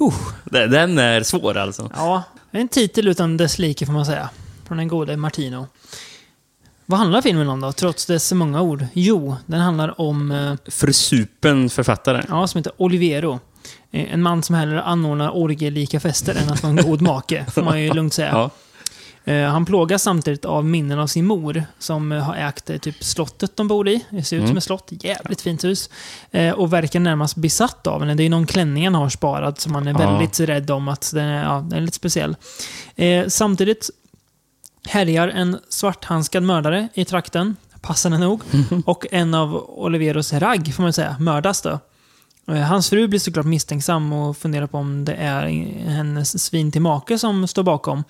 Uh, 0.00 0.14
Den 0.44 0.70
den 0.70 0.98
är 0.98 1.22
svår 1.22 1.56
alltså. 1.56 1.90
ja, 1.96 2.22
en 2.50 2.68
titel 2.68 3.08
utan 3.08 3.36
dess 3.36 3.58
like 3.58 3.86
får 3.86 3.92
man 3.92 4.06
säga. 4.06 4.30
Från 4.68 4.78
den 4.78 4.88
gode 4.88 5.16
Martino. 5.16 5.66
Vad 6.86 6.98
handlar 6.98 7.22
filmen 7.22 7.48
om 7.48 7.60
då, 7.60 7.72
trots 7.72 8.06
dess 8.06 8.32
många 8.32 8.62
ord? 8.62 8.86
Jo, 8.92 9.36
den 9.46 9.60
handlar 9.60 10.00
om 10.00 10.30
eh, 10.30 10.54
Försupen 10.70 11.70
författare. 11.70 12.24
Ja, 12.28 12.46
som 12.46 12.58
heter 12.58 12.72
Oliviero. 12.76 13.40
Eh, 13.90 14.12
En 14.14 14.22
man 14.22 14.42
som 14.42 14.54
hellre 14.54 14.82
anordnar 14.82 15.36
orgielika 15.36 16.00
fester 16.00 16.34
än 16.34 16.48
att 16.52 16.62
vara 16.62 16.70
en 16.70 16.76
god 16.90 17.02
make, 17.02 17.44
får 17.50 17.62
man 17.62 17.82
ju 17.82 17.92
lugnt 17.94 18.14
säga. 18.14 18.28
Ja. 18.32 18.50
Eh, 19.32 19.50
Han 19.50 19.64
plågas 19.66 20.02
samtidigt 20.02 20.44
av 20.44 20.64
minnen 20.64 20.98
av 20.98 21.06
sin 21.06 21.26
mor, 21.26 21.64
som 21.78 22.12
eh, 22.12 22.22
har 22.22 22.34
ägt 22.36 22.82
typ 22.82 23.04
slottet 23.04 23.56
de 23.56 23.68
bor 23.68 23.88
i. 23.88 24.04
Det 24.10 24.22
ser 24.22 24.36
ut 24.36 24.40
Mm. 24.40 24.48
som 24.50 24.56
ett 24.56 24.64
slott, 24.64 24.88
jävligt 24.90 25.40
fint 25.40 25.64
hus. 25.64 25.90
Och 26.56 26.72
verkar 26.72 27.00
närmast 27.00 27.36
besatt 27.36 27.86
av 27.86 28.00
henne. 28.00 28.14
Det 28.14 28.22
är 28.22 28.30
någon 28.30 28.46
klänning 28.46 28.84
han 28.84 28.94
har 28.94 29.08
sparad 29.08 29.60
som 29.60 29.74
han 29.74 29.88
är 29.88 29.92
Ja. 29.92 29.98
väldigt 30.10 30.40
rädd 30.40 30.70
om 30.70 30.88
att 30.88 31.10
den 31.14 31.24
är, 31.24 31.42
ja, 31.44 31.64
den 31.68 31.78
är 31.78 31.80
lite 31.80 31.96
speciell. 31.96 32.36
Samtidigt 33.28 33.90
härjar 34.86 35.28
en 35.28 35.58
svarthandskad 35.68 36.42
mördare 36.42 36.88
i 36.94 37.04
trakten, 37.04 37.56
passande 37.80 38.18
nog. 38.18 38.42
Och 38.84 39.06
en 39.10 39.34
av 39.34 39.54
Oliveros 39.68 40.32
ragg, 40.32 40.74
får 40.74 40.82
man 40.82 40.92
säga, 40.92 41.16
mördas 41.20 41.62
då. 41.62 41.78
Eh, 42.48 42.56
Hans 42.56 42.90
fru 42.90 43.08
blir 43.08 43.20
såklart 43.20 43.46
misstänksam 43.46 44.12
och 44.12 44.36
funderar 44.36 44.66
på 44.66 44.78
om 44.78 45.04
det 45.04 45.14
är 45.14 45.46
hennes 45.88 46.44
svin 46.44 46.72
till 46.72 46.82
make 46.82 47.18
som 47.18 47.46
står 47.46 47.62
bakom. 47.62 48.04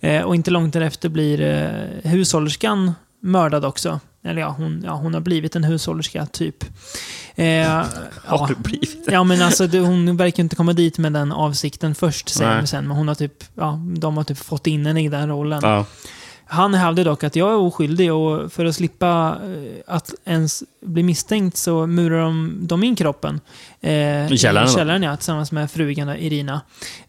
Eh, 0.00 0.22
och 0.22 0.34
inte 0.34 0.50
långt 0.50 0.72
därefter 0.72 1.08
blir 1.08 1.40
eh, 1.40 2.10
hushållerskan 2.10 2.92
mördad 3.22 3.64
också. 3.64 4.00
Eller 4.24 4.40
ja 4.40 4.54
hon, 4.58 4.82
ja, 4.84 4.92
hon 4.92 5.14
har 5.14 5.20
blivit 5.20 5.56
en 5.56 5.64
hushållerska, 5.64 6.26
typ. 6.26 6.64
Eh, 7.34 7.46
Har 8.24 8.48
det 8.48 8.54
blivit 8.54 9.06
det? 9.06 9.12
Ja, 9.12 9.24
men 9.24 9.42
alltså 9.42 9.66
det, 9.66 9.78
hon 9.78 10.16
verkar 10.16 10.42
inte 10.42 10.56
komma 10.56 10.72
dit 10.72 10.98
med 10.98 11.12
den 11.12 11.32
avsikten 11.32 11.94
först, 11.94 12.28
säger 12.28 12.64
sen. 12.64 12.88
Men 12.88 12.96
hon 12.96 13.08
har 13.08 13.14
typ, 13.14 13.44
ja, 13.54 13.80
de 13.98 14.16
har 14.16 14.24
typ 14.24 14.38
fått 14.38 14.66
in 14.66 14.86
henne 14.86 15.02
i 15.02 15.08
den 15.08 15.28
rollen. 15.28 15.60
Ja. 15.62 15.86
Han 16.52 16.74
hävdar 16.74 17.04
dock 17.04 17.24
att 17.24 17.36
jag 17.36 17.50
är 17.50 17.56
oskyldig 17.56 18.12
och 18.12 18.52
för 18.52 18.64
att 18.64 18.74
slippa 18.74 19.38
eh, 19.44 19.94
att 19.94 20.14
ens 20.24 20.62
bli 20.80 21.02
misstänkt 21.02 21.56
så 21.56 21.86
murar 21.86 22.22
de, 22.22 22.58
de 22.62 22.84
in 22.84 22.96
kroppen. 22.96 23.40
Eh, 23.80 24.32
I 24.32 24.38
källaren, 24.38 24.68
I 24.68 24.72
källaren 24.72 25.02
ja, 25.02 25.16
tillsammans 25.16 25.52
med 25.52 25.70
frugan 25.70 26.08
Irina. 26.16 26.60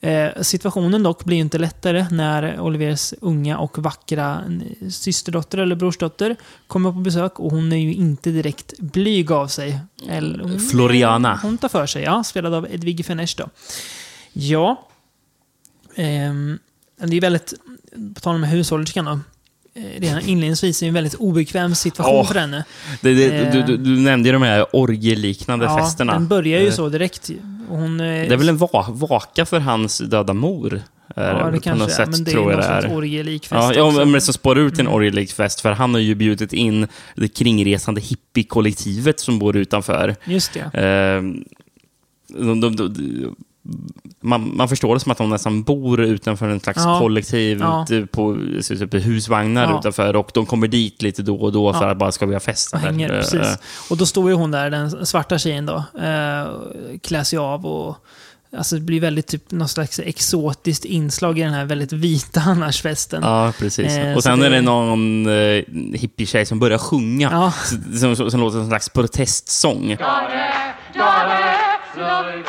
Eh, 0.01 0.29
situationen 0.41 1.03
dock 1.03 1.23
blir 1.23 1.37
inte 1.37 1.57
lättare 1.57 2.05
när 2.11 2.59
Olivers 2.59 3.13
unga 3.21 3.57
och 3.57 3.77
vackra 3.77 4.43
eh, 4.81 4.89
systerdotter 4.89 5.57
eller 5.57 5.75
brorsdotter 5.75 6.35
kommer 6.67 6.91
på 6.91 6.99
besök 6.99 7.39
och 7.39 7.51
hon 7.51 7.71
är 7.71 7.77
ju 7.77 7.93
inte 7.93 8.29
direkt 8.29 8.79
blyg 8.79 9.31
av 9.31 9.47
sig. 9.47 9.79
Eller, 10.09 10.43
hon, 10.43 10.59
Floriana. 10.59 11.39
Hon 11.41 11.57
tar 11.57 11.69
för 11.69 11.85
sig, 11.85 12.03
ja. 12.03 12.23
Spelad 12.23 12.53
av 12.53 12.67
Edvige 12.71 13.03
Fenech 13.03 13.35
då. 13.37 13.49
Ja. 14.33 14.87
Ehm, 15.95 16.59
det 16.97 17.17
är 17.17 17.21
väldigt, 17.21 17.53
på 18.15 18.21
tal 18.21 18.35
om 18.35 18.43
hushållerskan 18.43 19.05
då. 19.05 19.19
Eh, 19.75 20.01
Redan 20.01 20.21
inledningsvis 20.21 20.79
det 20.79 20.85
en 20.87 20.93
väldigt 20.93 21.15
obekväm 21.15 21.75
situation 21.75 22.15
Åh, 22.15 22.27
för 22.27 22.35
henne. 22.39 22.63
Det, 23.01 23.13
det, 23.13 23.25
Eh. 23.25 23.51
du, 23.51 23.61
du, 23.63 23.77
du 23.77 23.99
nämnde 24.01 24.29
ju 24.29 24.33
de 24.33 24.41
här 24.41 24.65
orgieliknande 24.75 25.65
Ja, 25.65 25.77
festerna. 25.77 26.13
den 26.13 26.27
börjar 26.27 26.59
ju 26.61 26.67
Eh, 26.67 26.73
så 26.73 26.89
direkt. 26.89 27.29
Hon, 27.67 27.97
Det 27.97 28.05
är 28.05 28.37
väl 28.37 28.49
en 28.49 28.57
va 28.57 28.85
vaka 28.89 29.45
för 29.45 29.59
hans 29.59 29.97
döda 29.97 30.33
mor? 30.33 30.81
Ja, 31.15 31.49
det 31.51 31.59
kanske 31.59 31.73
något 31.73 31.89
är. 31.89 31.93
sätt, 31.93 32.09
Men 32.09 32.23
det 32.23 32.31
är 32.31 32.35
någon 32.35 32.51
är. 32.59 32.95
orgielik 32.95 33.41
fest 33.47 33.51
Ja, 33.53 33.73
ja, 33.75 33.91
men 33.91 34.11
det 34.11 34.21
som 34.21 34.33
spår 34.33 34.59
ut 34.59 34.73
en 34.73 34.79
Mm. 34.79 34.93
orgielik 34.93 35.31
fest, 35.31 35.61
för 35.61 35.71
han 35.71 35.93
har 35.93 36.01
ju 36.01 36.15
bjudit 36.15 36.53
in 36.53 36.87
det 37.15 37.27
kringresande 37.27 38.01
hippie-kollektivet 38.01 39.19
som 39.19 39.39
bor 39.39 39.55
utanför. 39.57 40.15
Just 40.25 40.53
det. 40.53 40.59
Eh, 40.59 41.21
de, 42.39 42.61
de, 42.61 42.75
de, 42.75 43.35
man, 44.21 44.55
man 44.57 44.69
förstår 44.69 44.93
det 44.93 44.99
som 44.99 45.11
att 45.11 45.17
de 45.17 45.29
nästan 45.29 45.63
bor 45.63 46.01
utanför 46.01 46.49
en 46.49 46.59
slags 46.59 46.79
Ja. 46.85 46.99
kollektiv, 46.99 47.59
Ja. 47.59 47.85
typ 47.89 48.11
på 48.11 48.37
så 48.61 48.75
typ 48.77 48.93
husvagnar 48.93 49.63
Ja. 49.71 49.79
utanför 49.79 50.15
och 50.15 50.31
de 50.33 50.45
kommer 50.45 50.67
dit 50.67 51.01
lite 51.01 51.21
då 51.21 51.35
och 51.35 51.51
då 51.51 51.73
för 51.73 51.85
Ja. 51.85 51.91
att 51.91 51.97
bara 51.97 52.11
ska 52.11 52.25
vi 52.25 52.33
ha 52.33 52.39
fest. 52.39 52.73
Och 52.73 52.79
hänger, 52.79 53.09
Eh, 53.13 53.19
precis. 53.19 53.57
Och 53.89 53.97
då 53.97 54.05
står 54.05 54.29
ju 54.29 54.35
hon 54.35 54.51
där, 54.51 54.69
den 54.69 55.05
svarta 55.05 55.37
tjejen 55.37 55.65
då. 55.65 55.75
Eh, 56.01 56.47
klär 57.03 57.23
sig 57.23 57.39
av 57.39 57.65
och... 57.65 57.97
Alltså 58.57 58.75
det 58.75 58.81
blir 58.81 58.99
väldigt 59.01 59.27
typ 59.27 59.51
något 59.51 59.69
slags 59.71 59.99
exotiskt 59.99 60.85
inslag 60.85 61.39
i 61.39 61.41
den 61.41 61.53
här 61.53 61.65
väldigt 61.65 61.91
vita 61.93 62.41
annars 62.45 62.81
festen. 62.81 63.23
Ja, 63.23 63.53
precis. 63.59 63.87
Eh, 63.97 64.15
och 64.15 64.23
sen 64.23 64.39
det- 64.39 64.45
är 64.45 64.49
det 64.49 64.61
någon 64.61 65.25
eh, 65.27 65.63
hippietjej 65.99 66.45
som 66.45 66.59
börjar 66.59 66.77
sjunga. 66.77 67.29
Ja. 67.31 67.53
Som, 67.99 68.15
som, 68.15 68.31
som 68.31 68.39
låter 68.39 68.51
som 68.53 68.61
en 68.61 68.67
slags 68.67 68.89
protestsång. 68.89 69.87
Daughter, 69.87 70.51
daughter, 70.93 72.43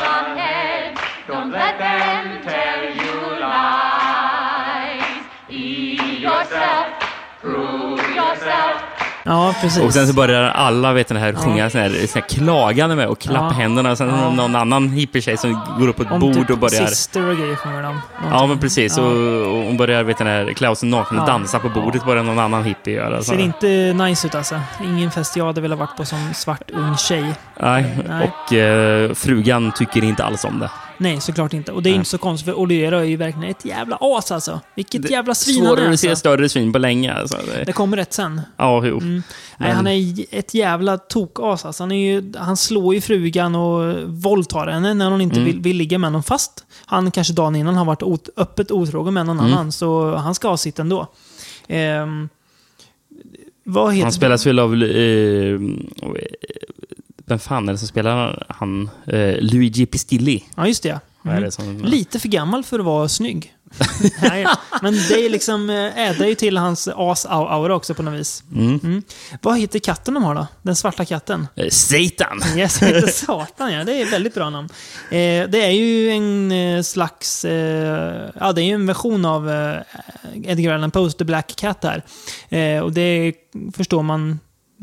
Ja, 9.27 9.55
precis. 9.61 9.83
Och 9.83 9.93
sen 9.93 10.07
så 10.07 10.13
börjar 10.15 10.43
alla 10.43 10.93
vet 10.93 11.09
den 11.09 11.17
här, 11.17 11.33
sjunga 11.33 11.71
sån 11.71 11.81
här, 11.81 11.91
sån 12.07 12.23
här 12.23 12.29
klagande 12.29 12.97
med 12.97 13.07
och 13.07 13.19
klappa 13.19 13.55
händerna. 13.55 13.91
Och 13.91 13.99
sen 13.99 14.09
Ja. 14.09 14.31
någon 14.31 14.57
annan 14.57 14.89
hippietjej 14.89 15.37
som 15.37 15.61
går 15.79 15.89
upp 15.89 15.97
på 15.97 16.03
ett 16.03 16.11
Om 16.11 16.21
bord 16.21 16.35
typ 16.35 16.51
och 16.51 16.59
börjar... 16.59 16.87
Sister 16.87 17.29
och 17.31 17.37
grejer 17.37 17.57
sjunger 17.57 17.83
de. 17.83 18.01
Ja, 18.31 18.47
men 18.47 18.59
precis. 18.59 18.99
Och, 18.99 19.07
och 19.07 19.65
hon 19.65 19.77
börjar 19.77 20.03
vet 20.03 20.19
den 20.19 20.27
här, 20.27 20.53
klä 20.53 20.69
av 20.69 20.75
sig 20.75 20.89
naken 20.89 21.19
och 21.19 21.27
dansa 21.27 21.59
på 21.59 21.69
bordet. 21.69 22.05
börjar 22.05 22.23
någon 22.23 22.39
annan 22.39 22.65
hippie 22.65 22.95
göra. 22.95 23.19
Så. 23.19 23.25
Ser 23.25 23.39
inte 23.39 23.67
nice 24.05 24.27
ut 24.27 24.35
alltså. 24.35 24.61
Ingen 24.85 25.11
fest 25.11 25.37
jag 25.37 25.47
hade 25.47 25.61
velat 25.61 25.79
varit 25.79 25.97
på 25.97 26.05
som 26.05 26.35
svart 26.35 26.71
ung 26.71 26.97
tjej. 26.97 27.35
Nej. 27.61 27.97
Nej. 28.09 28.31
Och 28.49 28.53
eh, 28.53 29.15
frugan 29.15 29.73
tycker 29.73 30.05
inte 30.05 30.25
alls 30.25 30.45
om 30.45 30.59
det. 30.59 30.71
Nej, 31.05 31.21
såklart 31.21 31.53
inte. 31.53 31.73
Och 31.73 31.83
det 31.83 31.89
är 31.89 31.91
Nej. 31.91 31.99
inte 31.99 32.11
så 32.11 32.19
konstigt, 32.19 32.45
för 32.47 32.55
Oliera 32.59 33.01
är 33.01 33.05
ju 33.05 33.17
verkligen 33.17 33.51
ett 33.51 33.65
jävla 33.65 33.99
as 34.01 34.33
alltså. 34.33 34.61
Vilket 34.75 35.03
Det- 35.03 35.09
jävla 35.09 35.35
svin 35.35 35.57
han 35.57 35.65
är 35.73 35.77
Svårare 35.77 35.93
att 35.93 36.01
se 36.01 36.09
alltså. 36.09 36.21
större 36.21 36.49
svin 36.49 36.73
på 36.73 36.79
länge. 36.79 37.13
Alltså. 37.15 37.39
Det, 37.67 37.73
kommer 37.73 37.97
rätt 37.97 38.13
sen. 38.13 38.41
ja, 38.57 38.87
jo. 38.87 38.97
Mm. 38.99 39.13
Nej, 39.15 39.23
Men- 39.59 39.77
han 39.77 39.87
är 39.87 40.25
ett 40.31 40.55
jävla 40.55 40.99
tokas 40.99 41.65
alltså. 41.65 41.83
Han, 41.83 41.93
är 41.93 42.13
ju, 42.13 42.33
han 42.39 42.57
slår 42.57 42.95
ju 42.95 43.01
frugan 43.01 43.55
och 43.55 43.95
våldtar 44.09 44.67
henne 44.67 44.95
när 44.95 45.11
hon 45.11 45.21
inte 45.21 45.37
Mm. 45.37 45.47
vill, 45.47 45.61
vill 45.61 45.77
ligga 45.77 45.99
med 45.99 46.09
honom. 46.09 46.23
Fast 46.23 46.65
han 46.87 47.11
kanske 47.11 47.33
dagen 47.33 47.57
innan 47.57 47.75
har 47.75 47.85
varit 47.85 48.03
ot, 48.03 48.29
öppet 48.37 48.71
otrogen 48.71 49.15
med 49.15 49.27
någon 49.27 49.39
Mm. 49.41 49.53
annan. 49.53 49.73
Så 49.73 50.15
han 50.15 50.35
ska 50.35 50.49
ha 50.49 50.57
sitt 50.57 50.79
ändå. 50.79 51.07
Ehm, 51.69 52.29
vad 53.65 53.93
heter 53.95 54.03
Han 54.05 54.13
spelas 54.13 54.47
väl 54.47 54.59
av... 54.59 54.75
Eh, 54.83 55.61
vem 57.27 57.39
fan 57.39 57.69
är 57.69 57.73
det 57.73 57.79
som 57.79 57.89
spelar 57.89 58.47
han? 58.49 58.91
Eh, 59.07 59.37
Luigi 59.41 59.87
Pistilli. 59.87 60.45
Ja, 60.57 60.67
just 60.67 60.83
det. 60.83 61.01
Mm. 61.25 61.43
det 61.43 61.51
som, 61.51 61.79
Lite 61.79 62.19
för 62.19 62.29
gammal 62.29 62.65
för 62.65 62.79
att 62.79 62.85
vara 62.85 63.09
snygg. 63.09 63.55
Nej, 64.23 64.47
men 64.83 64.95
det 64.95 65.27
är 65.27 65.31
liksom, 65.31 65.71
eh, 65.71 65.99
ädrar 65.99 66.27
ju 66.27 66.35
till 66.35 66.57
hans 66.57 66.89
as-aura 66.89 67.75
också 67.75 67.95
på 67.95 68.03
något 68.03 68.21
vis. 68.21 68.45
Mm. 68.53 68.81
Mm. 68.83 69.03
Vad 69.43 69.59
heter 69.59 69.79
katten 69.79 70.15
de 70.15 70.25
har 70.25 70.35
då? 70.35 70.47
Den 70.63 70.77
svarta 70.77 71.05
katten? 71.05 71.49
Eh, 71.55 71.69
Satan! 71.69 72.43
Yes, 72.57 72.83
heter 72.83 73.07
Satan 73.07 73.73
ja. 73.73 73.85
Det 73.85 73.93
är 73.93 74.07
ett 74.07 74.13
väldigt 74.13 74.35
bra 74.35 74.51
namn. 74.51 74.69
Eh, 75.11 75.49
det 75.49 75.65
är 75.65 75.71
ju 75.71 76.11
en 76.11 76.53
eh, 76.53 76.83
slags... 76.83 77.45
Eh, 77.45 78.31
ja, 78.41 78.53
det 78.53 78.63
är 78.63 78.67
ju 78.67 78.75
en 78.75 78.87
version 78.87 79.25
av 79.25 79.51
eh, 79.51 79.81
Edgar 80.45 80.75
Allan 80.75 80.91
Poes 80.91 81.15
The 81.15 81.25
Black 81.25 81.57
Cat 81.57 81.85
här. 81.85 82.03
Och 82.83 82.93
det 82.93 83.33
förstår 83.77 84.03
man 84.03 84.39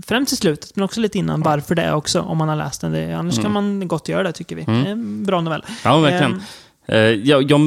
främst 0.08 0.34
i 0.34 0.36
slutet, 0.36 0.76
men 0.76 0.84
också 0.86 1.00
lite 1.00 1.18
innan 1.18 1.42
varför 1.42 1.76
det 1.76 1.82
är 1.82 1.94
också, 1.94 2.22
om 2.22 2.38
man 2.38 2.50
har 2.50 2.56
läst 2.56 2.82
den. 2.82 2.92
Det, 2.92 3.14
annars 3.14 3.42
kan 3.42 3.52
man 3.52 3.88
gott 3.88 4.10
göra 4.10 4.24
det, 4.24 4.32
tycker 4.32 4.56
vi. 4.56 4.64
Mm. 4.64 5.24
Bra 5.26 5.42
novell. 5.42 5.64
Ja, 5.84 6.00
verkligen. 6.00 6.42
Eh, 6.88 6.98
jag, 6.98 7.52
jag, 7.52 7.62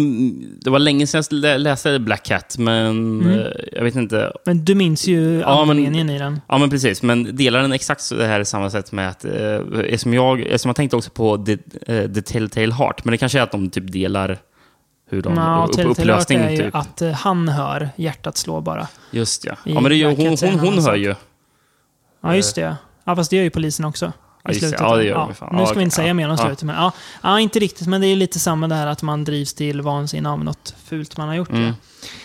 det 0.60 0.70
var 0.70 0.78
länge 0.78 1.06
sedan 1.06 1.24
jag 1.30 1.38
lä- 1.38 1.58
läste 1.58 1.98
Black 1.98 2.22
Cat, 2.24 2.58
men 2.58 2.86
Mm. 3.20 3.38
eh, 3.38 3.46
jag 3.72 3.84
vet 3.84 3.94
inte. 3.96 4.32
Men 4.44 4.64
du 4.64 4.74
minns 4.74 5.06
ju 5.06 5.38
Ja, 5.40 5.48
men- 5.64 5.70
andemeningen 5.76 6.10
i 6.10 6.18
den. 6.18 6.40
Ja, 6.48 6.58
men 6.58 6.70
precis. 6.70 7.02
Men 7.02 7.36
delar 7.36 7.62
den 7.62 7.72
exakt 7.72 8.00
så 8.00 8.14
det 8.14 8.26
här 8.26 8.44
samma 8.44 8.70
sätt 8.70 8.92
med 8.92 9.08
att... 9.08 9.24
Eh, 9.24 9.32
eftersom 9.84 10.14
jag, 10.14 10.40
eftersom 10.40 10.68
jag 10.68 10.76
tänkte 10.76 10.96
också 10.96 11.10
på 11.10 11.38
The, 11.38 11.52
eh, 11.86 12.10
The 12.12 12.22
Telltale 12.22 12.74
Heart, 12.74 13.04
men 13.04 13.12
det 13.12 13.18
kanske 13.18 13.38
är 13.38 13.42
att 13.42 13.52
de 13.52 13.70
typ 13.70 13.92
delar 13.92 14.38
hur 15.10 15.22
de... 15.22 15.34
Ja, 15.34 15.68
upp, 15.72 15.78
upplösning, 15.90 16.38
är 16.38 16.50
ju 16.50 16.56
typ. 16.56 16.74
att 16.74 17.02
eh, 17.02 17.10
han 17.10 17.48
hör 17.48 17.88
hjärtat 17.96 18.36
slå 18.36 18.60
bara. 18.60 18.88
Just 19.10 19.44
ja. 19.44 19.54
Ja, 19.64 19.74
men 19.80 19.84
det 19.84 19.94
är 19.94 19.96
ju, 19.96 20.04
Black 20.14 20.18
hon, 20.18 20.50
hon, 20.50 20.58
hon 20.60 20.68
annan 20.72 20.84
hör 20.84 20.94
ju. 20.96 21.14
Ja, 22.24 22.36
just 22.36 22.54
det. 22.54 22.76
Ja, 23.04 23.16
fast 23.16 23.30
det 23.30 23.36
gör 23.36 23.42
ju 23.44 23.50
polisen 23.50 23.84
också. 23.84 24.12
Ja, 24.44 24.50
I 24.50 24.54
det. 24.54 24.60
slutet. 24.60 24.80
Ja, 24.80 24.96
det 24.96 25.04
gör 25.04 25.12
ja. 25.40 25.48
Nu 25.52 25.58
Ja, 25.58 25.66
ska 25.66 25.76
vi 25.78 25.82
inte 25.84 25.96
säga 25.96 26.08
Ja. 26.08 26.14
mer 26.14 26.28
om 26.28 26.36
Ja. 26.38 26.44
slutet, 26.46 26.62
men 26.62 26.76
ja. 26.76 26.92
ja, 27.22 27.40
inte 27.40 27.58
riktigt. 27.58 27.86
Men 27.86 28.00
det 28.00 28.06
är 28.06 28.16
lite 28.16 28.38
samma 28.38 28.68
det 28.68 28.74
här 28.74 28.86
att 28.86 29.02
man 29.02 29.24
drivs 29.24 29.54
till 29.54 29.80
vansinne 29.80 30.28
av 30.30 30.44
något 30.44 30.74
fult 30.88 31.16
man 31.16 31.28
har 31.28 31.34
gjort. 31.34 31.50
Mm. 31.50 31.64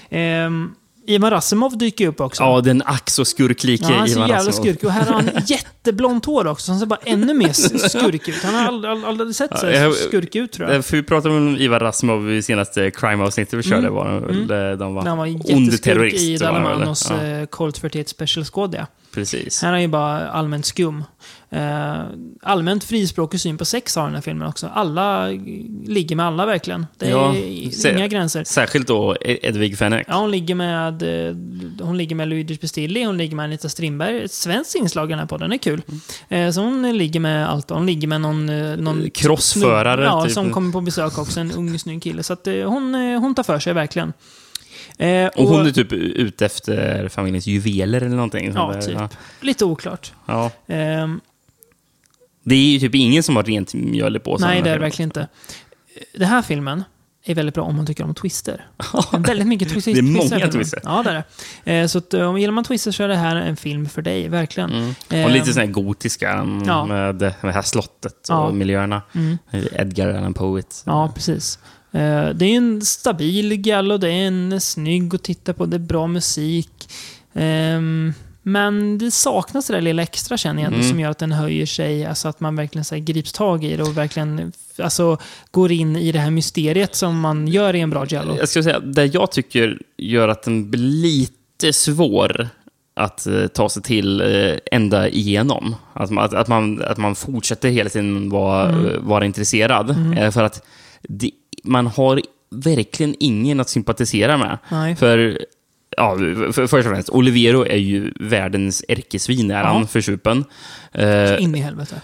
Ja. 0.10 0.18
Ehm, 0.18 0.72
Ivan 1.08 1.30
Rassimov 1.32 1.78
dyker 1.78 2.08
upp 2.08 2.22
också. 2.22 2.44
Ja, 2.44 2.62
den 2.62 2.82
ack 2.86 3.10
så 3.10 3.26
skurklike 3.26 3.86
Ja, 3.90 3.98
han 3.98 4.08
ser 4.08 4.16
Ivan 4.16 4.30
jävla 4.30 4.52
skurkig 4.52 4.86
Och 4.86 4.92
här 4.92 5.06
har 5.06 5.14
han 5.14 5.30
jätteblont 5.48 6.26
hår 6.26 6.48
också, 6.48 6.66
så 6.66 6.72
han 6.72 6.80
ser 6.80 6.86
bara 6.88 7.00
ännu 7.06 7.34
mer 7.34 7.50
s- 7.50 7.92
skurkig 7.92 8.30
ut. 8.34 8.44
Han 8.44 8.56
har 8.56 8.68
aldrig, 8.68 8.92
aldrig, 8.92 9.10
aldrig 9.10 9.36
sett 9.36 9.60
så 9.60 9.66
Ja, 9.66 9.80
här 9.80 9.92
skurkig 9.92 10.40
ut, 10.40 10.52
tror 10.52 10.70
Eh, 10.70 10.76
jag. 10.76 10.86
För 10.86 10.98
vi 10.98 11.04
pratade 11.04 11.36
om 11.38 11.58
Ivar 11.58 11.80
Rassimov 11.80 12.32
i 12.32 12.42
senaste 12.44 12.92
Crime-avsnittet 12.92 13.54
vi 13.54 13.64
körde. 13.64 13.88
Mm. 13.88 13.94
Var 13.94 14.16
eh, 14.72 14.78
de 14.78 14.94
var 14.96 15.06
han 15.06 15.18
var 15.18 15.28
ond 15.56 15.82
terrorist. 15.84 16.18
i? 16.24 16.38
Dalamanos 16.38 17.10
Ja, 17.12 17.28
ja. 17.28 17.46
Colt 17.46 17.78
41 17.78 18.10
Special 18.10 18.46
Squad, 18.46 18.76
ja. 18.76 18.86
Precis. 19.14 19.62
Här 19.62 19.70
är 19.70 19.74
han 19.74 19.82
ju 19.82 19.88
bara 19.88 20.30
allmänt 20.30 20.66
skum. 20.66 21.04
Eh, 21.52 22.00
allmänt 22.42 22.84
frispråkig 22.84 23.40
syn 23.40 23.58
på 23.58 23.66
sex 23.66 23.96
har 23.96 24.04
den 24.06 24.16
här 24.16 24.22
filmen 24.22 24.48
också. 24.48 24.68
Alla 24.74 25.28
ligger 25.86 26.16
med 26.16 26.26
alla 26.26 26.46
verkligen. 26.46 26.86
Det 26.98 27.06
är 27.06 27.10
Ja, 27.10 27.36
inga 27.36 27.72
se- 27.72 28.08
gränser. 28.08 28.44
Särskilt 28.44 28.88
då 28.88 29.16
E- 29.22 29.40
Edvig 29.48 29.78
Fenech. 29.78 30.06
Ja, 30.08 30.16
hon 30.20 30.32
ligger 30.32 30.56
med, 30.56 31.04
eh, 31.30 31.36
hon 31.86 31.98
ligger 31.98 32.16
med 32.16 32.28
Luigi 32.28 32.58
Pistilli, 32.58 33.04
hon 33.04 33.18
ligger 33.18 33.36
med 33.36 33.44
Anita 33.44 33.70
Strindberg. 33.70 34.24
Ett 34.24 34.32
svenskt 34.32 34.76
inslag 34.76 35.08
i 35.10 35.10
den 35.10 35.20
här 35.20 35.26
podden, 35.26 35.52
är 35.52 35.58
kul. 35.58 35.82
Eh, 36.30 36.52
så 36.52 36.62
hon 36.62 36.98
ligger 36.98 37.20
med 37.20 37.50
allt. 37.50 37.70
Hon 37.70 37.86
ligger 37.86 38.08
med 38.08 38.22
någon... 38.22 38.46
någon 38.84 39.10
Crossförare, 39.10 40.04
Ja, 40.04 40.24
typ. 40.26 40.34
som 40.34 40.54
kommer 40.54 40.72
på 40.72 40.82
besök 40.82 41.18
också. 41.18 41.40
En 41.40 41.52
ung, 41.52 41.80
snygg 41.80 42.04
kille. 42.04 42.24
Så 42.24 42.34
att, 42.34 42.46
hon, 42.66 42.94
hon 42.96 43.36
tar 43.36 43.44
för 43.44 43.60
sig 43.60 43.74
verkligen. 43.74 44.14
Eh, 45.00 45.28
Och 45.28 45.48
hon 45.48 45.66
är 45.68 45.72
typ 45.72 45.94
ute 45.94 46.46
efter 46.46 47.08
familjens 47.10 47.48
juveler 47.48 48.02
eller 48.02 48.16
någonting. 48.16 48.52
Ja, 48.56 48.72
där. 48.74 48.82
typ. 48.82 48.96
Ja. 49.00 49.10
Lite 49.42 49.66
oklart. 49.66 50.14
Ja. 50.26 50.52
Ehm, 50.68 51.22
Det 52.44 52.56
är 52.56 52.60
ju 52.74 52.80
typ 52.80 52.96
ingen 52.96 53.24
som 53.24 53.36
har 53.36 53.44
rent 53.44 53.74
mjöl 53.74 54.16
i 54.16 54.20
påsen. 54.20 54.48
nej, 54.48 54.62
det 54.62 54.70
är 54.70 54.74
det 54.74 54.80
verkligen 54.80 55.10
inte. 55.10 55.28
Den 56.14 56.28
här 56.28 56.42
filmen 56.42 56.84
är 57.24 57.36
väldigt 57.36 57.56
bra 57.56 57.64
om 57.64 57.76
man 57.76 57.86
tycker 57.86 58.04
om 58.04 58.14
twister. 58.16 58.68
Väldigt 59.18 59.48
mycket 59.48 59.70
twister. 59.70 59.94
Det 59.94 60.00
är 60.00 60.02
många 60.02 60.20
twister 60.30 60.52
twister. 60.52 60.82
Ja, 60.84 61.04
det 61.04 61.10
är 61.10 61.24
det. 61.64 61.80
Eh, 61.82 61.88
Så 61.88 61.98
att, 61.98 62.14
eh, 62.14 62.30
om 62.30 62.38
gillar 62.40 62.54
man 62.54 62.64
twister 62.64 62.92
så 62.92 63.04
är 63.04 63.08
det 63.08 63.16
här 63.16 63.36
en 63.36 63.56
film 63.58 63.90
för 63.90 64.02
dig, 64.02 64.28
verkligen. 64.30 64.70
Mm. 64.74 64.94
Ehm, 65.10 65.26
Och 65.26 65.32
lite 65.32 65.54
sån 65.54 65.60
här 65.62 65.68
gotiska 65.68 66.32
mm, 66.32 66.64
Ja. 66.68 66.86
med 66.86 67.16
det 67.16 67.36
här 67.42 67.62
slottet 67.62 68.14
och 68.30 68.36
Ja. 68.36 68.52
miljöerna. 68.52 69.02
Mm. 69.16 69.38
Edgar 69.72 70.10
Allan 70.14 70.34
Poet. 70.34 70.84
Ja, 70.86 71.12
precis. 71.16 71.60
Eh, 71.92 72.30
Det 72.30 72.46
är 72.46 72.58
en 72.58 72.82
stabil 72.82 73.56
gallo, 73.56 73.98
det 73.98 74.10
är 74.12 74.28
en 74.28 74.62
snygg 74.62 75.16
att 75.16 75.24
titta 75.24 75.54
på, 75.54 75.66
det 75.66 75.78
är 75.78 75.80
bra 75.80 76.08
musik. 76.08 76.90
Ehm, 77.34 78.14
Men 78.42 78.98
det 78.98 79.12
saknas 79.12 79.68
det 79.68 79.74
där 79.74 79.82
lilla 79.82 80.02
extra 80.02 80.38
känner 80.38 80.64
jag 80.64 80.74
Mm. 80.74 80.90
som 80.90 81.00
gör 81.00 81.10
att 81.10 81.18
den 81.18 81.32
höjer 81.32 81.66
sig, 81.66 82.06
alltså 82.06 82.28
att 82.28 82.40
man 82.40 82.56
verkligen 82.56 82.86
så 82.86 82.96
här, 82.96 83.02
grips 83.02 83.34
tag 83.34 83.64
i 83.64 83.78
det 83.78 83.84
och 83.84 83.98
verkligen 83.98 84.52
alltså, 84.80 85.18
går 85.52 85.72
in 85.72 85.96
i 85.96 86.12
det 86.12 86.20
här 86.20 86.32
mysteriet 86.32 86.96
som 86.96 87.20
man 87.20 87.48
gör 87.48 87.76
i 87.76 87.80
en 87.80 87.90
bra 87.90 88.06
giallo. 88.06 88.36
Jag 88.38 88.50
ska 88.50 88.64
säga, 88.64 88.80
det 88.80 89.06
jag 89.06 89.32
tycker 89.32 89.82
gör 89.98 90.28
att 90.28 90.44
den 90.44 90.70
blir 90.72 90.82
lite 90.82 91.74
svår 91.74 92.50
att 92.94 93.28
eh, 93.28 93.48
ta 93.48 93.70
sig 93.70 93.84
till 93.84 94.22
eh, 94.22 94.58
ända 94.72 95.10
igenom. 95.10 95.76
Att 95.94 96.10
man, 96.10 96.36
att, 96.36 96.48
man, 96.48 96.82
att 96.82 96.98
man 96.98 97.16
fortsätter 97.16 97.70
hela 97.70 97.90
tiden 97.90 98.30
vara, 98.30 98.70
Mm. 98.70 99.08
vara 99.08 99.26
intresserad. 99.26 100.16
Eh, 100.18 100.32
för 100.32 100.44
att 100.44 100.64
det, 101.02 101.32
man 101.64 101.88
har 101.88 102.22
verkligen 102.52 103.16
ingen 103.20 103.60
att 103.60 103.70
sympatisera 103.70 104.38
med. 104.38 104.58
Nej. 104.72 104.96
För, 104.96 105.40
ja, 105.98 106.16
för, 106.18 106.68
först 106.68 106.88
och 106.88 106.94
främst, 106.94 107.10
Oliviero 107.10 107.66
är 107.66 107.78
ju 107.78 108.14
världens 108.20 108.84
ärkesvin, 108.88 109.52
är 109.52 109.64
han 109.64 109.88
försupen. 109.88 110.46
Eh, 110.92 111.44
In 111.44 111.56
i 111.56 111.60
helvete. 111.60 112.02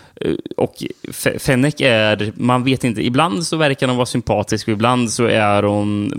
och 0.58 0.76
Fe- 1.08 1.40
Fennek 1.40 1.82
är, 1.82 2.34
man 2.36 2.64
vet 2.64 2.84
inte, 2.84 3.06
ibland 3.06 3.46
så 3.48 3.58
verkar 3.58 3.88
hon 3.88 3.96
vara 3.98 4.06
sympatisk 4.06 4.68
och 4.68 4.74
ibland 4.74 5.12
så 5.12 5.26
är 5.26 5.64
hon, 5.64 6.12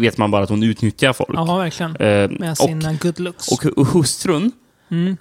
vet 0.00 0.18
man 0.18 0.30
bara 0.30 0.42
att 0.42 0.50
hon 0.50 0.62
utnyttjar 0.62 1.12
folk. 1.12 1.30
Ja, 1.34 1.56
verkligen. 1.58 1.96
Eh, 1.96 2.30
Med 2.30 2.50
och, 2.50 2.56
sina 2.56 2.92
good 2.92 3.20
looks. 3.20 3.48
och, 3.48 3.64
och 3.78 3.86
hustrun 3.86 4.52
Mm. 4.92 5.16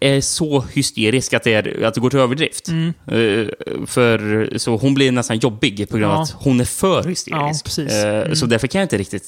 är 0.00 0.20
så 0.20 0.60
hysterisk 0.72 1.34
att 1.34 1.42
det, 1.42 1.54
är, 1.54 1.84
att 1.84 1.94
det 1.94 2.00
går 2.00 2.10
till 2.10 2.18
överdrift. 2.18 2.68
Mm. 2.68 2.88
Eh, 3.06 3.46
för, 3.86 4.48
så 4.58 4.76
hon 4.76 4.94
blir 4.94 5.12
nästan 5.12 5.38
jobbig 5.38 5.88
på 5.90 5.96
grund 5.98 6.12
av 6.12 6.16
Ja. 6.18 6.22
att 6.22 6.30
hon 6.30 6.60
är 6.60 6.64
för 6.64 7.02
hysterisk. 7.04 7.66
Ja, 7.88 7.92
Mm. 8.22 8.36
Så 8.36 8.46
därför 8.46 8.66
kan 8.66 8.78
jag 8.78 8.84
inte 8.84 8.98
riktigt 8.98 9.24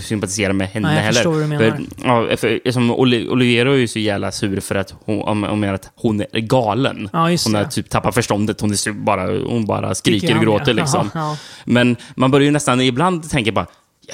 sympatisera 0.00 0.52
med 0.52 0.68
henne 0.68 0.88
Nej, 0.88 0.96
jag 0.96 1.02
heller. 1.02 1.14
förstår 1.14 1.30
vad 1.32 1.40
du 1.42 1.46
menar. 1.46 1.70
För, 1.96 2.04
ja, 2.30 2.36
för, 2.36 2.70
som 2.72 2.92
Oli- 2.92 3.28
Olivero 3.28 3.72
är 3.72 3.76
ju 3.76 3.88
så 3.88 3.98
jävla 3.98 4.32
sur 4.32 4.60
för 4.60 4.74
att 4.74 4.94
hon, 5.04 5.22
om, 5.22 5.44
om 5.44 5.64
är 5.64 5.72
att 5.72 5.90
hon 5.94 6.20
är 6.32 6.40
galen. 6.40 7.08
Ja, 7.12 7.18
hon 7.44 7.54
har 7.54 7.64
typ 7.64 7.90
tappat 7.90 8.14
förståndet. 8.14 8.60
Hon, 8.60 8.70
är 8.72 8.92
bara, 8.92 9.26
hon 9.26 9.66
bara 9.66 9.94
skriker 9.94 10.36
och 10.36 10.42
gråter 10.42 10.74
liksom. 10.74 11.10
Ja, 11.14 11.36
Men 11.64 11.96
man 12.14 12.30
börjar 12.30 12.44
ju 12.44 12.50
nästan 12.50 12.80
ibland 12.80 13.30
tänka 13.30 13.52
bara 13.52 13.66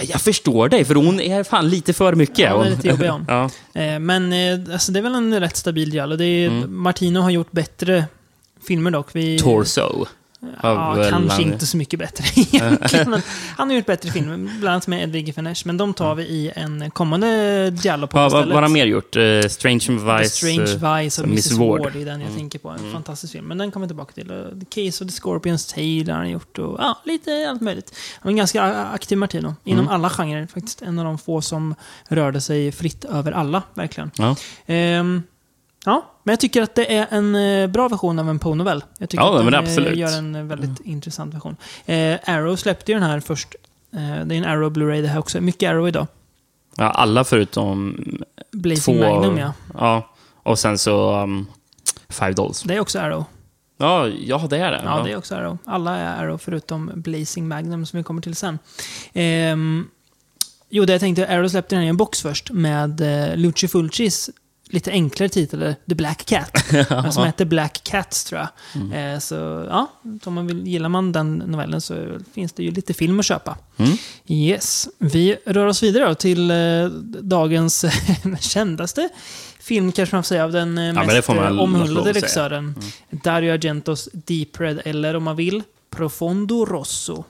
jag 0.03 0.21
förstår 0.21 0.69
dig, 0.69 0.85
för 0.85 0.95
hon 0.95 1.21
är 1.21 1.45
fan 1.45 1.69
lite 1.69 1.93
för 1.93 2.15
mycket. 2.15 2.39
Ja, 2.39 2.57
hon 2.57 2.67
är 2.67 2.71
lite 2.71 2.89
jobbig 2.89 3.09
hon. 3.09 3.25
ja. 3.29 3.51
Eh, 3.81 3.99
Men 3.99 4.33
eh, 4.33 4.73
alltså, 4.73 4.93
det 4.93 4.99
är 4.99 5.03
väl 5.03 5.15
en 5.15 5.41
rätt 5.41 5.57
stabil 5.57 5.95
giallo. 5.95 6.17
Det 6.17 6.25
är, 6.25 6.49
Mm. 6.49 6.77
Martino 6.83 7.21
har 7.21 7.31
gjort 7.31 7.53
bättre 7.53 8.05
filmer 8.69 8.91
dock. 8.91 9.09
Vi, 9.13 9.39
Torso. 9.39 10.07
Ja, 10.63 10.93
väl 10.95 11.11
kanske 11.11 11.43
han- 11.43 11.53
inte 11.53 11.67
så 11.67 11.77
mycket 11.77 11.99
bättre 11.99 12.25
egentligen. 12.41 13.23
Han 13.57 13.69
har 13.69 13.77
gjort 13.77 13.87
bättre 13.87 14.11
filmer, 14.11 14.37
bland 14.37 14.69
annat 14.69 14.87
med 14.87 15.03
Edvige 15.03 15.33
Fenech. 15.33 15.67
Men 15.67 15.77
de 15.77 15.95
tar 15.95 16.15
vi 16.15 16.23
i 16.23 16.53
en 16.57 16.91
kommande 16.91 17.29
giallo 17.83 18.07
på 18.07 18.19
Ja, 18.19 18.29
vad, 18.29 18.49
har 18.49 18.63
han 18.63 18.73
mer 18.73 18.87
gjort? 18.87 19.17
Uh, 19.17 19.43
Strange 19.43 19.81
The 19.81 19.93
Vice. 19.93 20.29
Strange 20.31 21.03
Vice 21.03 21.23
och 21.23 21.29
Mrs. 21.29 21.53
Ward. 21.53 21.81
Ward. 21.81 21.97
är 21.97 22.05
den 22.05 22.21
jag 22.21 22.35
tänker 22.37 22.59
på. 22.59 22.69
En 22.69 22.93
fantastisk 22.93 23.33
film. 23.33 23.47
Men 23.47 23.59
den 23.59 23.71
kommer 23.71 23.87
vi 23.87 23.89
tillbaka 23.89 24.13
till. 24.13 24.31
Och 24.31 24.61
The 24.61 24.67
Case 24.85 25.05
of 25.05 25.11
the 25.11 25.17
Scorpions 25.21 25.67
Tale 25.67 26.05
har 26.13 26.19
han 26.19 26.31
gjort. 26.31 26.59
Och, 26.59 26.77
ja, 26.81 27.01
lite 27.05 27.47
allt 27.51 27.61
möjligt. 27.61 27.97
Han 28.21 28.33
var 28.33 28.37
ganska 28.37 28.63
aktiv 28.85 29.19
Martino. 29.19 29.55
Inom 29.65 29.89
alla 29.89 30.11
genrer. 30.11 30.47
Faktiskt 30.47 30.83
en 30.83 30.99
av 30.99 31.05
de 31.05 31.19
få 31.19 31.41
som 31.41 31.75
rörde 32.09 32.41
sig 32.41 32.73
fritt 32.73 33.05
över 33.05 33.33
alla, 33.33 33.63
verkligen. 33.75 34.11
Ja. 34.17 34.37
Ehm, 34.67 35.23
ja, 35.85 36.11
men 36.23 36.33
jag 36.33 36.41
tycker 36.41 36.63
att 36.63 36.75
det 36.75 36.97
är 36.97 37.07
en 37.11 37.35
eh, 37.35 37.67
bra 37.67 37.89
version 37.89 38.19
av 38.19 38.31
en 38.31 38.39
Poe-novell. 38.39 38.85
Jag 38.99 39.11
tycker 39.11 39.25
Ja, 39.25 39.39
att 39.39 39.45
den 39.45 39.55
eh, 39.55 39.61
absolut. 39.61 39.97
gör 39.99 40.19
en 40.19 40.35
eh, 40.35 40.43
väldigt 40.45 40.81
intressant 40.81 41.35
version. 41.35 41.57
Eh, 41.87 42.19
Arrow 42.25 42.57
släppte 42.57 42.93
ju 42.93 42.99
den 42.99 43.09
här 43.11 43.21
först. 43.21 43.55
Eh, 43.93 44.27
det 44.27 44.35
är 44.35 44.39
en 44.39 44.45
Arrow 44.45 44.73
Blu-ray 44.73 45.03
det 45.03 45.09
här 45.09 45.19
också. 45.19 45.41
Mycket 45.41 45.71
Arrow 45.71 45.89
idag. 45.89 46.07
ja, 46.77 46.91
alla 46.91 47.25
förutom 47.25 48.05
Blazing 48.53 48.99
två. 48.99 49.09
Magnum, 49.15 49.39
ja. 49.39 49.53
Ja, 49.79 50.15
och 50.43 50.59
sen 50.59 50.79
så 50.79 51.23
um, 51.23 51.47
Five 52.09 52.33
Dolls. 52.33 52.63
Det 52.63 52.75
är 52.75 52.81
också 52.81 52.99
Arrow. 52.99 53.25
Ja, 53.79 54.09
ja, 54.09 54.47
det 54.51 54.59
är 54.59 54.71
det. 54.71 54.83
Ja, 54.85 55.03
det 55.05 55.13
är 55.13 55.17
också 55.17 55.35
Arrow. 55.35 55.59
Alla 55.65 55.97
är 55.97 56.23
Arrow 56.25 56.39
förutom 56.39 56.91
Blazing 56.95 57.49
Magnum 57.49 57.87
som 57.87 57.97
vi 57.97 58.03
kommer 58.03 58.23
till 58.23 58.35
sen. 58.37 58.59
Ehm, 59.13 59.87
jo, 60.71 60.85
det 60.85 60.93
jag 60.93 61.01
tänkte, 61.01 61.29
Arrow 61.29 61.49
släppte 61.49 61.75
den 61.75 61.85
i 61.85 61.89
en 61.89 61.97
box 61.97 62.23
först 62.23 62.51
med 62.51 63.01
eh, 63.01 63.37
Lucio 63.37 63.69
Fulcis 63.69 64.31
lite 64.75 64.91
enklare 64.91 65.29
titel, 65.29 65.63
eller 65.63 65.77
The 65.89 65.95
Black 65.95 66.25
Cat. 66.25 66.65
som 67.15 67.25
heter 67.25 67.45
Black 67.45 67.81
Cats, 67.85 68.25
tror 68.25 68.41
jag. 68.41 69.13
Eh, 69.13 69.19
så 69.19 69.35
ja, 69.71 69.91
om 70.25 70.35
man 70.35 70.47
vill, 70.47 70.67
gillar 70.67 70.89
man 70.89 71.13
den 71.13 71.39
novellen 71.39 71.81
så 71.81 72.19
finns 72.35 72.53
det 72.53 72.63
ju 72.63 72.71
lite 72.71 72.95
film 72.95 73.21
att 73.21 73.27
köpa. 73.27 73.57
Mm. 73.77 73.97
Yes. 74.27 74.89
Vi 74.99 75.37
rör 75.47 75.67
oss 75.67 75.83
vidare 75.83 76.09
då 76.09 76.15
till 76.15 76.51
eh, 76.51 76.87
dagens 77.21 77.85
kändaste 78.41 79.09
film, 79.65 79.93
kanske 79.93 80.17
man 80.17 80.23
får 80.23 80.29
säga, 80.29 80.45
av 80.45 80.53
den 80.53 80.79
eh, 80.79 80.95
det 80.95 81.07
mest 81.07 81.29
eh, 81.29 81.61
omhuldade 81.61 82.13
regissören. 82.13 82.75
Dario 83.11 83.53
Argentos 83.53 84.09
Deep 84.13 84.61
Red, 84.61 84.81
eller 84.85 85.17
om 85.17 85.23
man 85.23 85.37
vill, 85.37 85.63
Profondo 85.91 86.65
Rosso. 86.65 87.25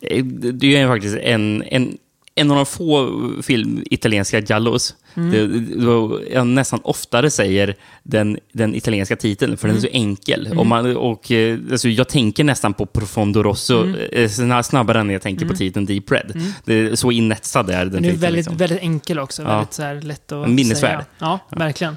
Eh, 0.00 0.24
Det 0.24 0.66
är 0.76 0.80
ju 0.80 0.88
faktiskt 0.88 1.16
en, 1.16 1.62
en, 1.62 1.98
en 2.40 2.50
av 2.50 2.56
de 2.56 2.66
få 2.66 3.10
film, 3.42 3.82
italienska 3.90 4.40
giallos. 4.40 4.94
Mm. 5.14 5.30
Det, 5.30 5.46
det, 5.46 6.32
jag 6.34 6.46
nästan 6.46 6.80
oftare 6.84 7.30
säger 7.30 7.74
den, 8.02 8.38
den 8.52 8.74
italienska 8.74 9.16
titeln, 9.16 9.56
för 9.56 9.68
den 9.68 9.76
är 9.76 9.80
så 9.80 9.86
Mm. 9.86 10.02
enkel. 10.02 10.58
Och 10.58 10.66
man, 10.66 10.96
och, 10.96 11.30
eh, 11.32 11.58
alltså, 11.72 11.88
jag 11.88 12.08
tänker 12.08 12.44
nästan 12.44 12.74
på 12.74 12.86
Profondo 12.86 13.42
Rosso 13.42 13.82
Mm. 13.82 13.94
eh, 14.12 14.28
sna- 14.28 14.62
snabbare 14.62 15.00
än 15.00 15.10
jag 15.10 15.22
tänker 15.22 15.46
på 15.46 15.54
titeln 15.54 15.86
Deep 15.86 16.10
Red. 16.12 16.42
Det 16.64 16.74
är 16.74 16.94
så 16.94 17.10
inetsad 17.10 17.70
är 17.70 17.84
den 17.84 17.90
Den 17.92 18.04
är 18.04 18.12
väldigt, 18.12 18.32
liksom. 18.36 18.56
väldigt 18.56 18.80
enkel 18.82 19.18
också. 19.18 19.42
Ja. 19.42 19.48
Väldigt 19.56 19.72
så 19.74 19.82
här 19.82 20.00
lätt 20.00 20.32
att 20.32 20.50
Minnesvärd. 20.50 20.90
säga. 20.90 21.04
Ja, 21.18 21.38
verkligen. 21.50 21.96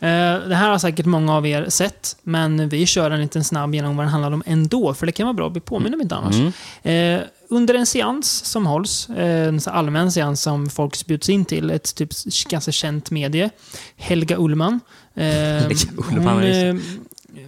Eh, 0.00 0.48
det 0.48 0.54
här 0.54 0.70
har 0.70 0.78
säkert 0.78 1.06
många 1.06 1.34
av 1.36 1.46
er 1.46 1.66
sett, 1.68 2.16
men 2.22 2.68
vi 2.68 2.86
kör 2.86 3.10
en 3.10 3.20
liten 3.20 3.44
snabb 3.44 3.74
genom 3.74 3.96
vad 3.96 4.06
den 4.06 4.10
handlar 4.12 4.32
om 4.32 4.42
ändå, 4.46 4.94
för 4.94 5.06
det 5.06 5.12
kan 5.12 5.26
vara 5.26 5.34
bra 5.34 5.46
att 5.46 5.52
bli 5.52 5.60
påminna 5.60 5.94
om 5.96 6.00
inte 6.00 6.14
annars. 6.14 6.34
Mm. 6.34 7.22
Under 7.48 7.74
en 7.74 7.86
seans 7.86 8.44
som 8.44 8.66
hålls, 8.66 9.08
eh, 9.08 9.48
en 9.48 9.60
allmän 9.66 10.12
seans 10.12 10.42
som 10.42 10.70
folk 10.70 11.06
bjuds 11.06 11.28
in 11.28 11.44
till, 11.44 11.70
ett 11.70 11.94
typ 11.94 12.10
ganska 12.48 12.72
känt 12.72 13.10
medie, 13.10 13.50
Helga 13.96 14.36
Ullman. 14.36 14.80
Eh, 15.16 15.68
hon 15.96 16.42
eh, 16.42 16.74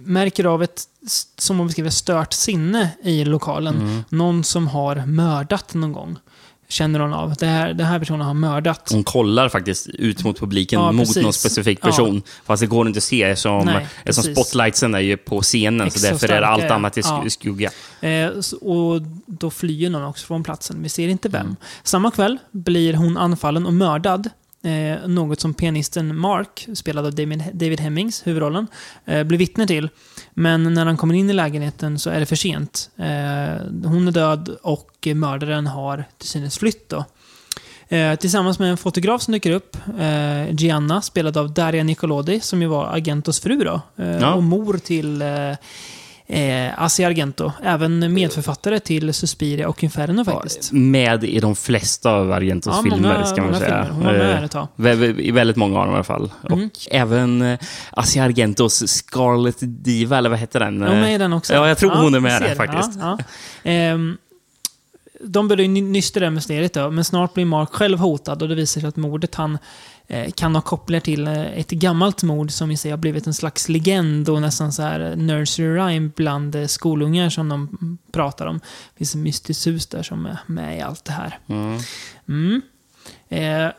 märker 0.01 0.45
av 0.45 0.63
ett, 0.63 0.83
som 1.37 1.57
hon 1.57 1.67
beskriver, 1.67 1.89
stört 1.89 2.33
sinne 2.33 2.89
i 3.03 3.25
lokalen. 3.25 3.75
Mm. 3.75 4.03
Någon 4.09 4.43
som 4.43 4.67
har 4.67 5.05
mördat 5.05 5.73
någon 5.73 5.93
gång. 5.93 6.17
Känner 6.69 6.99
hon 6.99 7.13
av. 7.13 7.33
Det 7.39 7.45
här, 7.45 7.73
den 7.73 7.85
här 7.87 7.99
personen 7.99 8.21
har 8.27 8.33
mördat. 8.33 8.89
Hon 8.91 9.03
kollar 9.03 9.49
faktiskt 9.49 9.87
ut 9.87 10.23
mot 10.23 10.39
publiken, 10.39 10.79
Ja, 10.81 10.91
mot 10.91 11.07
precis. 11.07 11.23
någon 11.23 11.33
specifik 11.33 11.79
Ja. 11.81 11.85
person. 11.87 12.21
Fast 12.45 12.61
det 12.61 12.67
går 12.67 12.87
inte 12.87 12.97
att 12.97 13.03
se 13.03 13.23
eftersom, 13.23 13.65
Nej, 13.65 13.87
precis. 14.05 14.31
spotlightsen 14.31 14.95
är 14.95 14.99
ju 14.99 15.17
på 15.17 15.41
scenen. 15.41 15.87
Extra 15.87 15.99
så 16.01 16.07
därför 16.13 16.29
är 16.29 16.41
allt 16.41 16.63
ja. 16.63 16.73
annat 16.73 16.97
i 16.97 17.01
Ja. 17.03 17.23
skugga. 17.29 17.69
Eh, 18.01 18.29
och 18.61 19.01
då 19.25 19.49
flyr 19.49 19.89
någon 19.89 20.03
också 20.03 20.25
från 20.27 20.43
platsen. 20.43 20.83
Vi 20.83 20.89
ser 20.89 21.07
inte 21.07 21.29
vem. 21.29 21.41
Mm. 21.41 21.55
Samma 21.83 22.11
kväll 22.11 22.37
blir 22.51 22.93
hon 22.93 23.17
anfallen 23.17 23.65
och 23.65 23.73
mördad. 23.73 24.29
Eh, 24.63 25.07
något 25.07 25.39
som 25.41 25.53
pianisten 25.53 26.17
Mark, 26.19 26.67
spelad 26.73 27.05
av 27.05 27.15
David, 27.15 27.43
David 27.53 27.79
Hemmings, 27.79 28.27
huvudrollen, 28.27 28.67
eh, 29.05 29.23
blir 29.23 29.37
vittne 29.37 29.67
till. 29.67 29.89
Men 30.33 30.73
när 30.73 30.85
han 30.85 30.97
kommer 30.97 31.13
in 31.13 31.29
i 31.29 31.33
lägenheten 31.33 31.99
så 31.99 32.09
är 32.09 32.19
det 32.19 32.25
för 32.25 32.35
sent. 32.35 32.89
Eh, 32.97 33.89
hon 33.89 34.07
är 34.07 34.11
död 34.11 34.57
och 34.61 35.07
mördaren 35.15 35.67
har 35.67 36.05
till 36.17 36.29
synes 36.29 36.57
flytt. 36.57 36.89
Då. 36.89 37.05
Eh, 37.89 38.15
tillsammans 38.15 38.59
med 38.59 38.69
en 38.71 38.77
fotograf 38.77 39.21
som 39.21 39.31
dyker 39.31 39.51
upp, 39.51 39.77
eh, 39.99 40.51
Gianna, 40.55 41.01
spelad 41.01 41.37
av 41.37 41.53
Daria 41.53 41.83
Nicolodi, 41.83 42.39
som 42.39 42.61
ju 42.61 42.67
var 42.67 42.85
Agentos 42.97 43.39
fru 43.39 43.57
då. 43.63 43.81
Eh, 44.03 44.17
Ja. 44.17 44.33
Och 44.33 44.43
mor 44.43 44.77
till 44.77 45.23
eh, 46.27 46.83
Asia 46.83 47.07
Argento. 47.07 47.51
Även 47.63 48.13
medförfattare 48.13 48.79
till 48.79 49.13
Suspiria 49.13 49.67
och 49.69 49.83
Inferno 49.83 50.25
faktiskt. 50.25 50.71
Med 50.71 51.23
i 51.23 51.39
de 51.39 51.55
flesta 51.55 52.11
av 52.11 52.31
Argentos 52.31 52.73
Ja, 52.77 52.83
filmer, 52.83 53.13
många- 53.13 53.25
ska 53.25 53.41
man 53.43 53.55
säga. 53.55 53.85
filmer. 53.85 53.89
Hon 53.95 54.03
var 54.05 54.13
med 54.13 54.37
Eh, 54.37 54.43
ett 54.43 54.51
tag. 54.51 54.67
I 55.19 55.31
väldigt 55.31 55.55
många 55.57 55.79
av 55.79 55.85
dem 55.85 55.93
i 55.93 55.95
alla 55.95 56.03
fall. 56.03 56.31
Mm. 56.49 56.65
Och 56.65 56.71
även 56.91 57.41
eh, 57.41 57.59
Asia 57.91 58.23
Argentos 58.23 58.87
Scarlet 58.87 59.57
Diva, 59.59 60.17
eller 60.17 60.29
vad 60.29 60.39
heter 60.39 60.59
den? 60.59 60.81
Hon 60.81 60.87
är 60.91 61.01
med 61.01 61.15
i 61.15 61.17
den 61.17 61.33
också. 61.33 61.53
Ja, 61.53 61.67
jag 61.67 61.77
tror 61.77 61.91
hon 61.95 62.15
är 62.15 62.19
med 62.19 62.41
ser 62.41 62.49
det. 62.49 62.55
faktiskt. 62.55 62.99
Ja, 62.99 63.17
ja. 63.63 63.69
Ehm, 63.71 64.17
de 65.21 65.47
börjar 65.47 65.61
ju 65.61 65.67
ny- 65.67 65.81
nysta 65.81 66.19
det 66.19 66.29
mysteriet 66.29 66.73
då, 66.73 66.91
men 66.91 67.03
snart 67.03 67.33
blir 67.33 67.45
Mark 67.45 67.69
själv 67.73 67.97
hotad 67.99 68.41
och 68.41 68.49
det 68.49 68.55
visar 68.55 68.81
sig 68.81 68.87
att 68.87 68.95
mordet 68.95 69.35
han 69.35 69.57
kan 70.35 70.55
ha 70.55 70.61
kopplingar 70.61 71.01
till 71.01 71.27
eh, 71.27 71.59
ett 71.59 71.69
gammalt 71.69 72.23
mord 72.23 72.51
som 72.51 72.71
i 72.71 72.77
sig 72.77 72.91
har 72.91 72.97
blivit 72.97 73.27
en 73.27 73.33
slags 73.33 73.69
legend 73.69 74.29
och 74.29 74.41
nästan 74.41 74.73
så 74.73 74.81
här 74.81 74.99
eh, 74.99 75.17
nursery 75.17 75.67
rhyme 75.67 76.11
bland 76.15 76.55
eh, 76.55 76.65
skolungar 76.65 77.29
som 77.29 77.49
de 77.49 77.97
pratar 78.11 78.45
om. 78.45 78.57
Det 78.59 78.97
finns 78.97 79.15
ett 79.15 79.21
mystiskt 79.21 79.67
hus 79.67 79.87
där 79.87 80.03
som 80.03 80.25
är 80.25 80.37
med 80.45 80.77
i 80.77 80.81
allt 80.81 81.05
det 81.05 81.11
här. 81.11 81.39
Mm. 81.47 81.79
Mm. 82.27 82.61
Eh, 83.29 83.71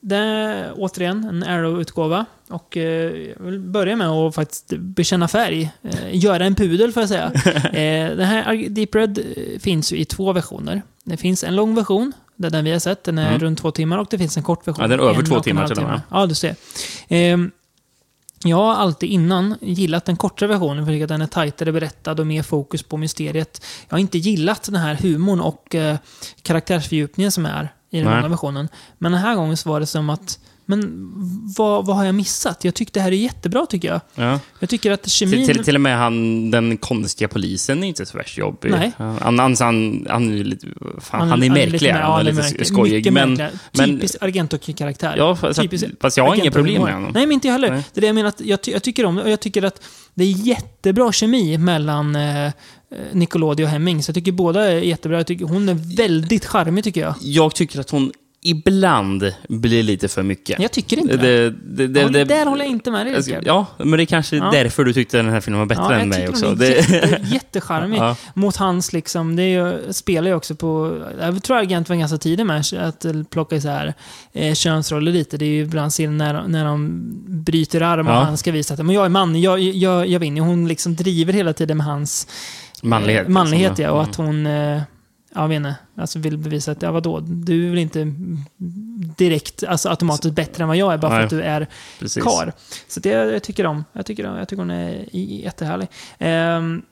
det 0.00 0.16
är 0.16 0.72
återigen 0.76 1.24
en 1.24 1.42
Arrow-utgåva. 1.42 2.26
Och 2.48 2.76
eh, 2.76 3.12
jag 3.38 3.44
vill 3.44 3.60
börja 3.60 3.96
med 3.96 4.08
att 4.08 4.34
faktiskt 4.34 4.72
bekänna 4.78 5.28
färg. 5.28 5.70
Eh, 5.82 6.16
göra 6.16 6.44
en 6.44 6.54
pudel, 6.54 6.92
får 6.92 7.02
jag 7.02 7.08
säga. 7.08 7.32
eh, 7.64 8.16
den 8.16 8.26
här 8.26 8.68
Deep 8.68 8.94
Red 8.94 9.18
eh, 9.18 9.58
finns 9.58 9.92
ju 9.92 9.96
i 9.96 10.04
två 10.04 10.32
versioner. 10.32 10.82
Det 11.04 11.16
finns 11.16 11.44
en 11.44 11.56
lång 11.56 11.74
version, 11.74 12.12
det 12.36 12.46
är 12.46 12.50
den 12.50 12.64
vi 12.64 12.72
har 12.72 12.78
sett. 12.78 13.04
Den 13.04 13.18
är 13.18 13.28
Mm. 13.28 13.38
runt 13.40 13.58
två 13.58 13.70
timmar 13.70 13.98
och 13.98 14.06
det 14.10 14.18
finns 14.18 14.36
en 14.36 14.42
kort 14.42 14.68
version. 14.68 14.82
Ja, 14.82 14.88
den 14.88 15.00
är 15.00 15.04
över 15.04 15.20
en 15.20 15.26
två 15.26 15.40
timmar 15.40 15.68
till 15.68 15.78
och 15.78 15.82
med. 15.88 16.00
Ja, 16.10 16.26
du 16.26 16.34
ser. 16.34 16.56
Ehm, 17.08 17.50
jag 18.44 18.56
har 18.56 18.74
alltid 18.74 19.08
innan 19.10 19.54
gillat 19.60 20.04
den 20.04 20.16
kortare 20.16 20.48
versionen 20.48 20.84
för 20.86 20.92
jag 20.92 20.96
tycker 20.96 21.04
att 21.04 21.08
den 21.08 21.22
är 21.22 21.26
tajtare 21.26 21.72
berättad 21.72 22.12
och 22.20 22.26
mer 22.26 22.42
fokus 22.42 22.82
på 22.82 22.96
mysteriet. 22.96 23.64
Jag 23.88 23.94
har 23.94 23.98
inte 24.00 24.18
gillat 24.18 24.62
den 24.62 24.76
här 24.76 24.94
humorn 24.94 25.40
och 25.40 25.74
eh, 25.74 25.96
karaktärsfördjupningen 26.42 27.32
som 27.32 27.46
är 27.46 27.68
i 27.90 27.96
den 28.00 28.04
långa 28.04 28.28
versionen. 28.28 28.68
Men 28.98 29.12
den 29.12 29.20
här 29.20 29.34
gången 29.34 29.56
så 29.56 29.68
var 29.68 29.80
det 29.80 29.86
som 29.86 30.10
att, 30.10 30.38
men 30.66 31.12
vad, 31.56 31.86
vad 31.86 31.96
har 31.96 32.04
jag 32.04 32.14
missat? 32.14 32.64
Jag 32.64 32.74
tycker 32.74 32.92
det 32.92 33.00
här 33.00 33.12
är 33.12 33.16
jättebra 33.16 33.66
tycker 33.66 33.88
jag. 33.88 34.00
Ja. 34.14 34.40
Jag 34.58 34.68
tycker 34.70 34.90
att 34.90 35.08
kemin... 35.08 35.46
Till, 35.46 35.54
till, 35.54 35.64
till 35.64 35.74
och 35.74 35.80
med 35.80 35.98
han, 35.98 36.50
den 36.50 36.76
konstiga 36.76 37.28
polisen 37.28 37.84
är 37.84 37.88
inte 37.88 38.06
så 38.06 38.18
värst 38.18 38.38
jobbig. 38.38 38.70
Nej. 38.70 38.92
Han, 38.98 39.18
han, 39.20 39.38
han, 39.38 39.56
han, 39.60 40.06
han, 40.10 40.38
är 40.38 40.44
lite, 40.44 40.66
fan, 40.98 41.28
han, 41.28 41.42
är 41.42 41.48
lite 41.50 41.70
märklig, 41.70 41.90
han 41.90 42.00
är 42.00 42.04
han 42.04 42.24
lite 42.24 42.36
märklig. 42.36 42.66
skojig. 42.66 43.12
Men, 43.12 43.34
men- 43.72 43.90
Typisk 43.90 44.16
Argento-karaktär. 44.20 45.14
ja, 45.16 45.36
fast, 45.36 45.60
Typisk 45.60 45.84
fast 46.00 46.16
jag 46.16 46.24
har 46.24 46.34
inga 46.34 46.50
problem 46.50 46.82
med 46.82 46.94
honom. 46.94 47.10
Nej, 47.14 47.26
men 47.26 47.32
inte 47.32 47.48
jag 47.48 47.52
heller. 47.52 47.70
Nej. 47.70 47.84
Det 47.92 47.98
är 47.98 48.00
det 48.00 48.06
jag 48.06 48.14
menar 48.14 48.28
att 48.28 48.40
jag, 48.40 48.58
jag 48.64 48.82
tycker 48.82 49.04
om 49.04 49.14
det. 49.14 49.22
Och 49.22 49.30
jag 49.30 49.40
tycker 49.40 49.62
att 49.62 49.82
det 50.14 50.24
är 50.24 50.28
jättebra 50.28 51.12
kemi 51.12 51.58
mellan 51.58 52.16
eh, 52.16 52.52
Nicolodi 53.12 53.64
och 53.64 53.68
Hemming. 53.68 54.02
Så 54.02 54.10
jag 54.10 54.14
tycker 54.14 54.32
båda 54.32 54.72
är 54.72 54.78
jättebra. 54.80 55.18
Jag 55.18 55.26
tycker, 55.26 55.44
hon 55.44 55.68
är 55.68 55.96
väldigt 55.96 56.44
charmig 56.44 56.84
tycker 56.84 57.00
jag. 57.00 57.14
Jag 57.20 57.54
tycker 57.54 57.80
att 57.80 57.90
hon 57.90 58.12
ibland 58.46 59.32
blir 59.48 59.82
lite 59.82 60.08
för 60.08 60.22
mycket. 60.22 60.58
Jag 60.60 60.72
tycker 60.72 60.98
inte 60.98 61.16
det. 61.16 61.50
det, 61.50 61.86
det, 61.86 62.00
Ja, 62.00 62.08
det 62.08 62.24
där 62.24 62.46
håller 62.46 62.64
jag 62.64 62.70
inte 62.72 62.90
med 62.90 63.06
dig, 63.06 63.22
ska- 63.22 63.30
Rickard. 63.32 63.46
Ja, 63.46 63.66
men 63.78 63.90
det 63.90 64.02
är 64.02 64.06
kanske 64.06 64.36
Ja. 64.36 64.50
därför 64.52 64.84
du 64.84 64.92
tyckte 64.92 65.16
den 65.16 65.28
här 65.28 65.40
filmen 65.40 65.58
var 65.58 65.66
bättre 65.66 65.82
Ja, 65.90 65.92
än 65.94 66.08
mig 66.08 66.28
också. 66.28 66.46
hon 66.48 66.62
är 66.62 66.66
jätte, 66.66 67.20
jättecharmig. 67.24 67.98
Ja. 68.04 68.16
Mot 68.34 68.56
hans 68.56 68.92
liksom, 68.92 69.36
det 69.36 69.42
är 69.42 69.92
spelar 69.92 70.28
ju 70.28 70.34
också 70.34 70.54
på, 70.54 70.98
jag 71.20 71.42
tror 71.42 71.56
Argent 71.56 71.88
var 71.88 71.96
ganska 71.96 72.18
tidig 72.18 72.46
med 72.46 72.62
att 72.80 73.06
plocka 73.30 73.58
här 73.58 73.94
eh, 74.32 74.54
könsroller 74.54 75.12
lite. 75.12 75.36
Det 75.36 75.44
är 75.44 75.48
ju 75.50 75.62
ibland 75.62 75.92
scenen 75.92 76.18
när, 76.18 76.48
när 76.48 76.64
de 76.64 77.00
bryter 77.26 77.80
arm 77.80 78.06
och 78.08 78.14
han 78.14 78.36
ska 78.38 78.52
visa 78.52 78.74
att 78.74 78.86
men 78.86 78.94
jag 78.94 79.04
är 79.04 79.08
man, 79.08 79.40
jag, 79.40 79.60
jag, 79.60 80.06
jag 80.08 80.20
vinner. 80.20 80.40
Hon 80.40 80.68
liksom 80.68 80.96
driver 80.96 81.32
hela 81.32 81.52
tiden 81.52 81.76
med 81.76 81.86
hans 81.86 82.26
manlighet. 82.82 83.26
eh, 83.26 83.30
manlighet 83.32 83.78
liksom. 83.78 83.84
ja, 83.84 83.90
och 83.90 83.98
Mm. 83.98 84.10
att 84.10 84.16
hon 84.16 84.46
eh, 84.46 84.82
jag 85.34 85.48
vet 85.48 85.56
inte. 85.56 85.74
Alltså 85.96 86.18
vill 86.18 86.38
bevisa 86.38 86.72
att, 86.72 86.82
ja 86.82 86.92
vadå, 86.92 87.20
du 87.20 87.66
är 87.66 87.70
väl 87.70 87.78
inte 87.78 88.14
direkt, 89.16 89.64
alltså 89.64 89.88
automatiskt 89.88 90.34
bättre 90.34 90.62
än 90.64 90.68
vad 90.68 90.76
jag 90.76 90.92
är 90.92 90.98
bara 90.98 91.10
för 91.10 91.16
Nej. 91.16 91.24
att 91.24 91.30
du 91.30 91.42
är 91.42 91.66
Precis. 91.98 92.22
kar. 92.24 92.52
Så 92.88 93.00
det 93.00 93.08
jag 93.08 93.42
tycker 93.42 93.66
om. 93.66 93.84
Jag 93.92 94.06
tycker, 94.06 94.24
jag 94.24 94.48
tycker 94.48 94.62
hon 94.62 94.70
är 94.70 95.06
jättehärlig. 95.12 95.88
Ehm, 96.18 96.82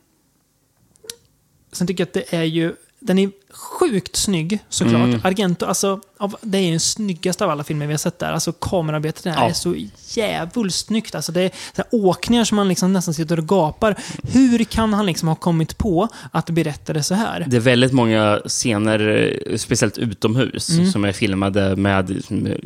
sen 1.72 1.86
tycker 1.86 2.02
jag 2.02 2.08
att 2.08 2.30
det 2.30 2.36
är 2.36 2.42
ju, 2.42 2.74
den 3.00 3.18
är 3.18 3.30
sjukt 3.52 4.16
snygg 4.16 4.58
såklart. 4.68 4.94
Mm. 5.08 5.20
Argento, 5.24 5.66
alltså, 5.66 6.00
av, 6.18 6.36
det 6.42 6.58
är 6.58 6.70
den 6.70 6.80
snyggaste 6.80 7.44
av 7.44 7.50
alla 7.50 7.64
filmer 7.64 7.86
vi 7.86 7.92
har 7.92 7.98
sett 7.98 8.18
där. 8.18 8.32
Alltså 8.32 8.52
kamerarbetet 8.52 9.24
där 9.24 9.34
Ja. 9.36 9.48
är 9.48 9.52
så 9.52 9.74
jävligt 10.14 10.74
snyggt. 10.74 11.14
Alltså, 11.14 11.32
det 11.32 11.40
är 11.42 11.48
så 11.48 11.82
här, 11.82 11.86
åkningar 11.90 12.44
som 12.44 12.56
man 12.56 12.68
liksom 12.68 12.92
nästan 12.92 13.14
sitter 13.14 13.38
och 13.38 13.48
gapar. 13.48 13.96
Hur 14.22 14.64
kan 14.64 14.92
han 14.94 15.06
liksom 15.06 15.28
ha 15.28 15.34
kommit 15.34 15.78
på 15.78 16.08
att 16.30 16.50
berätta 16.50 16.92
det 16.92 17.02
så 17.02 17.14
här? 17.14 17.44
Det 17.48 17.56
är 17.56 17.60
väldigt 17.60 17.92
många 17.92 18.40
scener, 18.46 19.08
eh, 19.50 19.56
speciellt 19.56 19.98
utomhus, 19.98 20.70
Mm. 20.70 20.90
som 20.92 21.04
är 21.04 21.12
filmade 21.12 21.76
med 21.76 21.92
med 22.28 22.58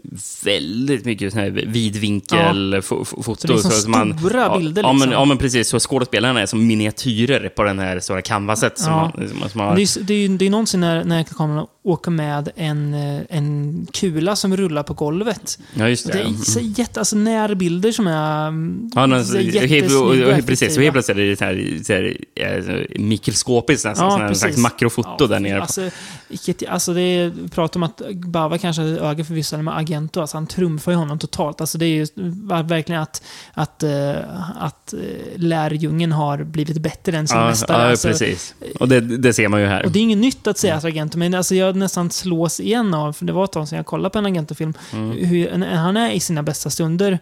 väldigt 0.44 1.04
mycket 1.04 1.32
sån 1.32 1.40
här 1.42 1.50
vidvinkel 1.50 2.74
fo- 2.74 3.04
fo- 3.04 3.22
foto. 3.22 3.40
Så 3.40 3.46
det 3.46 3.54
är 3.54 3.58
som 3.80 3.94
att 3.94 4.06
man- 4.08 4.18
stora 4.18 4.40
ja, 4.40 4.58
bilder, 4.58 4.82
Ja 4.82 4.88
men, 4.92 4.96
liksom. 4.98 5.12
ja, 5.12 5.24
men 5.24 5.38
precis. 5.38 5.68
Så 5.68 5.78
skådespelarna 5.80 6.40
är 6.40 6.46
som 6.46 6.66
miniatyrer 6.66 7.48
på 7.48 7.62
den 7.62 7.78
här 7.78 8.00
stora 8.00 8.22
canvaset. 8.22 8.78
Som 8.78 8.92
Ja. 8.92 9.12
man, 9.16 9.28
som 9.28 9.38
man 9.38 9.50
Men 9.54 9.66
har. 9.66 9.76
Det 9.76 9.82
är, 9.82 10.00
det 10.02 10.14
är 10.14 10.28
det 10.28 10.46
är 10.46 10.50
någonsin 10.76 11.08
när, 11.08 11.16
när 11.16 11.24
kameran 11.24 11.66
åker 11.86 12.10
med 12.10 12.48
en, 12.56 12.94
eh, 12.94 13.22
en 13.28 13.86
kula 13.92 14.36
som 14.36 14.56
rullar 14.56 14.82
på 14.82 14.94
golvet. 14.94 15.58
Ja, 15.74 15.88
just 15.88 16.06
Det 16.06 16.12
det. 16.12 16.18
är 16.18 16.24
Mm. 16.26 16.36
så 16.38 16.60
jätte, 16.60 17.00
alltså 17.00 17.16
närbilder 17.16 17.92
som 17.92 18.06
är 18.06 18.48
mm, 18.48 18.90
Ja, 18.94 19.24
så 19.24 19.36
och, 19.36 19.42
jättesnygga 19.42 19.98
och, 19.98 20.10
och 20.38 20.46
precis, 20.46 20.62
effektiva. 20.62 20.82
helt 20.82 20.92
plötsligt 20.92 21.16
är 21.18 21.22
det 21.22 21.36
så 21.36 21.44
här, 21.44 21.84
så 21.84 21.92
här, 21.92 22.86
eh, 22.94 23.00
mikroskopiskt 23.00 23.84
nästan. 23.84 24.20
Ja, 24.20 24.26
sån 24.28 24.36
slags 24.36 24.56
makrofoto 24.56 25.16
Ja, 25.18 25.26
där 25.26 25.40
nere. 25.40 25.60
Alltså, 25.60 25.90
alltså 26.68 26.94
det 26.94 27.00
är, 27.00 27.32
om 27.76 27.82
att 27.82 28.02
Bava 28.14 28.58
kanske 28.58 28.82
hade 28.82 29.00
öga 29.00 29.24
för 29.24 29.34
vissa 29.34 29.56
med 29.62 29.76
Agento. 29.78 30.20
Alltså 30.20 30.36
han 30.36 30.46
trumfar 30.46 30.92
ju 30.92 30.98
honom 30.98 31.18
totalt. 31.18 31.60
Alltså 31.60 31.78
det 31.78 31.86
är 31.86 31.88
ju 31.88 32.06
verkligen 32.64 33.00
att, 33.02 33.22
att, 33.54 33.82
eh, 33.82 34.14
att 34.58 34.94
lärjungen 35.36 36.12
har 36.12 36.44
blivit 36.44 36.78
bättre 36.78 37.16
än 37.18 37.28
sin 37.28 37.38
Ja, 37.38 37.46
mästare. 37.46 37.82
ja, 37.82 37.90
alltså, 37.90 38.08
precis. 38.08 38.54
Och 38.80 38.88
det, 38.88 39.00
det 39.00 39.32
ser 39.32 39.48
man 39.48 39.60
ju 39.60 39.66
här. 39.66 39.84
Och 39.84 39.90
det 39.92 39.98
är 39.98 40.02
inget 40.02 40.18
nytt 40.18 40.46
att 40.46 40.58
säga 40.58 40.74
att 40.74 40.84
Agento, 40.84 41.18
men 41.18 41.34
alltså 41.34 41.54
jag 41.54 41.75
nästan 41.76 42.10
slås 42.10 42.60
igen 42.60 42.94
av, 42.94 43.12
för 43.12 43.24
det 43.24 43.32
var 43.32 43.44
ett 43.44 43.52
tag 43.52 43.68
sedan 43.68 43.76
jag 43.76 43.86
kollade 43.86 44.10
på 44.12 44.18
en 44.18 44.26
Agento-film, 44.26 44.74
Mm. 44.92 45.10
hur 45.26 45.64
han 45.76 45.96
är 45.96 46.10
i 46.10 46.20
sina 46.20 46.42
bästa 46.42 46.70
stunder, 46.70 47.18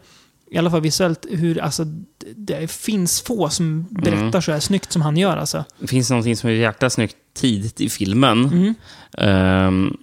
i 0.50 0.58
alla 0.58 0.70
fall 0.70 0.80
visuellt, 0.80 1.26
hur 1.30 1.60
alltså, 1.60 1.84
det, 1.84 2.56
det 2.60 2.70
finns 2.70 3.20
få 3.22 3.48
som 3.48 3.86
berättar 3.90 4.16
Mm. 4.22 4.42
så 4.42 4.52
här 4.52 4.60
snyggt 4.60 4.92
som 4.92 5.02
han 5.02 5.16
gör 5.16 5.36
alltså. 5.36 5.64
Det 5.78 5.86
finns 5.86 6.10
någonting 6.10 6.36
som 6.36 6.50
är 6.50 6.54
jäkla 6.54 6.90
snyggt 6.90 7.16
tidigt 7.34 7.80
i 7.80 7.88
filmen. 7.88 8.44
Mm. 8.44 8.74
Ehm, 9.18 9.96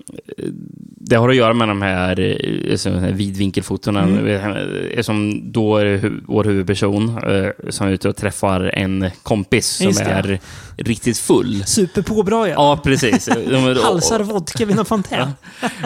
det 1.04 1.16
har 1.16 1.30
att 1.30 1.36
göra 1.36 1.54
med 1.54 1.68
de 1.68 1.82
här, 1.82 2.20
eh, 2.20 3.00
här 3.02 3.12
vidvinkelfotona. 3.12 4.04
Mm. 4.04 5.04
Som 5.04 5.42
då 5.52 5.78
är 5.78 5.86
hu- 5.98 6.22
vår 6.28 6.44
huvudperson 6.44 7.10
eh, 7.18 7.50
som 7.70 7.88
är 7.88 7.92
ute 7.92 8.10
och 8.10 8.16
träffar 8.16 8.62
en 8.74 9.10
kompis 9.24 9.68
som 9.68 9.86
Just 9.86 10.00
det. 10.06 10.12
är 10.12 10.40
riktigt 10.78 11.18
full. 11.18 11.64
Superpåbra 11.66 12.50
ja. 12.50 12.80
Precis. 12.84 13.30
Halsar 13.84 14.20
vodka 14.24 14.66
vid 14.66 14.76
någon 14.76 14.86
fontän. 14.86 15.30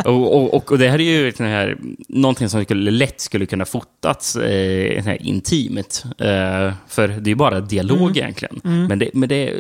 Och, 0.06 0.36
och, 0.36 0.54
och, 0.54 0.72
och 0.72 0.78
det 0.78 0.90
här 0.90 1.02
är 1.02 1.04
ju 1.26 1.32
sån 1.32 1.46
här, 1.46 1.78
någonting 2.08 2.50
som 2.50 2.64
skulle, 2.64 2.92
lätt 2.92 3.22
skulle 3.22 3.46
kunna 3.46 3.66
fotats 3.66 4.36
eh, 4.36 5.04
här 5.04 5.22
intimt. 5.22 6.04
Eh, 6.20 6.74
för 6.88 7.08
det 7.08 7.28
är 7.28 7.28
ju 7.30 7.36
bara 7.36 7.62
dialog 7.62 7.98
Mm. 8.02 8.18
egentligen. 8.18 8.60
Men, 8.64 9.00
det, 9.00 9.10
men 9.14 9.30
det 9.30 9.54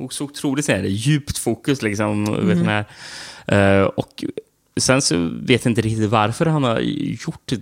också 0.00 0.24
otroligt 0.24 0.64
så 0.64 0.72
här, 0.72 0.82
djupt 0.82 1.38
fokus. 1.38 1.82
Liksom, 1.82 2.24
Mm. 2.26 2.48
vet 2.48 2.56
den 2.64 2.68
här. 2.68 2.84
Eh, 3.80 3.84
och 3.84 4.24
sen 4.80 5.02
så 5.02 5.16
vet 5.42 5.64
jag 5.64 5.70
inte 5.70 5.80
riktigt 5.80 6.10
varför 6.10 6.46
han 6.46 6.64
har 6.64 6.80
gjort, 6.80 7.52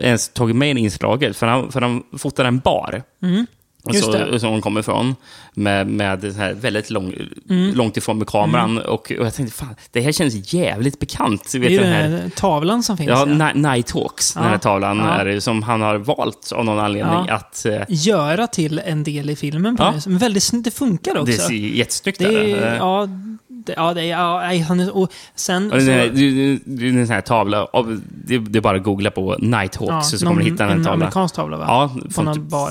ens 0.00 0.28
tagit 0.28 0.56
med 0.56 0.78
inslaget. 0.78 1.36
För 1.36 1.46
han, 1.46 1.72
för 1.72 1.80
han 1.80 2.02
fotar 2.18 2.44
en 2.44 2.58
bar. 2.58 3.02
Mm. 3.22 3.46
Just 3.94 4.04
så, 4.04 4.12
det. 4.12 4.40
som 4.40 4.50
hon 4.50 4.60
kommer 4.60 4.80
ifrån. 4.80 5.16
Med, 5.54 5.86
med 5.86 6.18
det 6.18 6.36
här 6.36 6.54
väldigt 6.54 6.90
lång, 6.90 7.14
Mm. 7.50 7.74
långt 7.74 7.96
ifrån 7.96 8.18
med 8.18 8.26
kameran. 8.26 8.78
Och, 8.78 8.92
och 8.94 9.10
jag 9.26 9.34
tänkte, 9.34 9.56
fan, 9.56 9.74
det 9.92 10.00
här 10.00 10.12
känns 10.12 10.54
jävligt 10.54 10.98
bekant. 10.98 11.54
Vet 11.54 11.62
Det 11.62 11.76
är 11.76 11.80
den 11.80 11.92
här, 11.92 12.30
tavlan 12.36 12.82
som 12.82 12.96
finns. 12.96 13.08
ja, 13.10 13.18
ja. 13.28 13.52
Ni- 13.52 13.60
Nighthawks, 13.60 14.34
den 14.34 14.42
här 14.42 14.52
Ja, 14.52 14.58
tavlan, 14.58 14.98
ja. 14.98 15.04
är 15.14 15.24
det, 15.24 15.40
som 15.40 15.62
han 15.62 15.80
har 15.82 15.96
valt 15.98 16.52
av 16.52 16.64
någon 16.64 16.78
anledning 16.78 17.24
Ja. 17.28 17.34
att... 17.34 17.66
eh, 17.66 17.80
Göra 17.88 18.46
till 18.46 18.80
en 18.84 19.04
del 19.04 19.30
i 19.30 19.36
filmen. 19.36 19.76
På 19.76 19.82
Ja. 19.82 19.90
det. 20.04 20.06
Men 20.10 20.18
väldigt, 20.18 20.50
det 20.64 20.70
funkar 20.70 21.12
också. 21.12 21.24
Det 21.24 21.32
ser 21.32 21.54
jättesnyggt 21.54 22.18
Det 22.18 22.24
ut. 22.28 22.56
är, 22.62 22.76
ja, 22.76 23.08
det, 23.48 23.74
ja, 23.76 23.94
det 23.94 24.00
är, 24.02 24.06
ja, 24.06 24.62
han 24.68 24.80
är, 24.80 24.96
och 24.96 25.12
sen... 25.34 25.72
Och 25.72 25.78
den 25.78 25.88
här, 25.88 26.08
så, 26.08 26.14
det, 26.14 26.58
det 26.64 26.86
är 26.86 26.88
en 27.00 27.06
sån 27.06 27.14
här 27.14 27.20
tavla, 27.20 27.64
av, 27.64 28.00
det, 28.26 28.38
det 28.38 28.58
är 28.58 28.60
bara 28.60 28.76
att 28.76 28.82
googla 28.84 29.10
på 29.10 29.36
Nighthawks 29.38 30.08
så 30.10 30.26
kommer 30.26 30.42
du 30.42 30.50
hitta 30.50 30.62
den 30.64 30.72
en 30.72 30.78
här 30.78 30.84
tavlan. 30.84 31.02
amerikansk 31.02 31.34
tavla 31.34 31.56
va? 31.56 31.64
Ja, 31.68 31.96
från 32.10 32.34
typ 32.34 32.42
bar. 32.42 32.70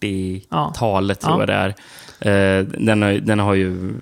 40-talet 0.00 1.18
Ja. 1.22 1.28
tror 1.28 1.40
jag 1.40 1.48
det 1.48 1.74
är. 2.20 2.58
Eh, 2.58 2.64
den, 2.64 3.02
har, 3.02 3.12
den 3.12 3.38
har 3.38 3.54
ju 3.54 3.94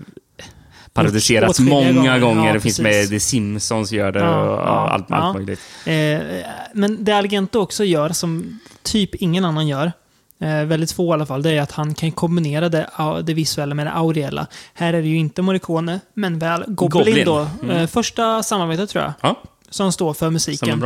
parodiserats 0.92 1.60
många 1.60 1.92
gånger. 1.92 2.18
gånger. 2.20 2.46
Ja, 2.46 2.52
det 2.52 2.60
finns 2.60 2.78
precis. 2.78 3.10
med 3.10 3.10
The 3.10 3.20
Simpsons 3.20 3.92
gör 3.92 4.12
det 4.12 4.20
Ja, 4.20 4.40
och 4.40 4.58
ja, 4.58 4.88
allt, 4.90 5.10
allt 5.10 5.36
möjligt. 5.36 5.60
Eh, 5.86 6.44
men 6.74 7.04
det 7.04 7.12
Argento 7.12 7.58
också 7.60 7.84
gör, 7.84 8.08
som 8.10 8.60
typ 8.82 9.14
ingen 9.14 9.44
annan 9.44 9.68
gör, 9.68 9.92
eh, 10.40 10.64
väldigt 10.64 10.92
få 10.92 11.06
i 11.06 11.12
alla 11.12 11.26
fall, 11.26 11.42
det 11.42 11.50
är 11.50 11.62
att 11.62 11.72
han 11.72 11.94
kan 11.94 12.12
kombinera 12.12 12.68
det, 12.68 12.90
det 13.24 13.34
visuella 13.34 13.74
med 13.74 13.86
det 13.86 13.92
auriella. 13.92 14.46
Här 14.74 14.94
är 14.94 15.02
det 15.02 15.08
ju 15.08 15.16
inte 15.16 15.42
Morricone, 15.42 16.00
men 16.14 16.38
väl 16.38 16.64
Goblin, 16.66 17.04
Goblin. 17.04 17.26
då. 17.26 17.48
Mm. 17.62 17.76
Eh, 17.76 17.86
första 17.86 18.42
samarbetet 18.42 18.90
tror 18.90 19.04
jag, 19.04 19.12
Ja, 19.20 19.42
som 19.70 19.92
står 19.92 20.14
för 20.14 20.30
musiken. 20.30 20.84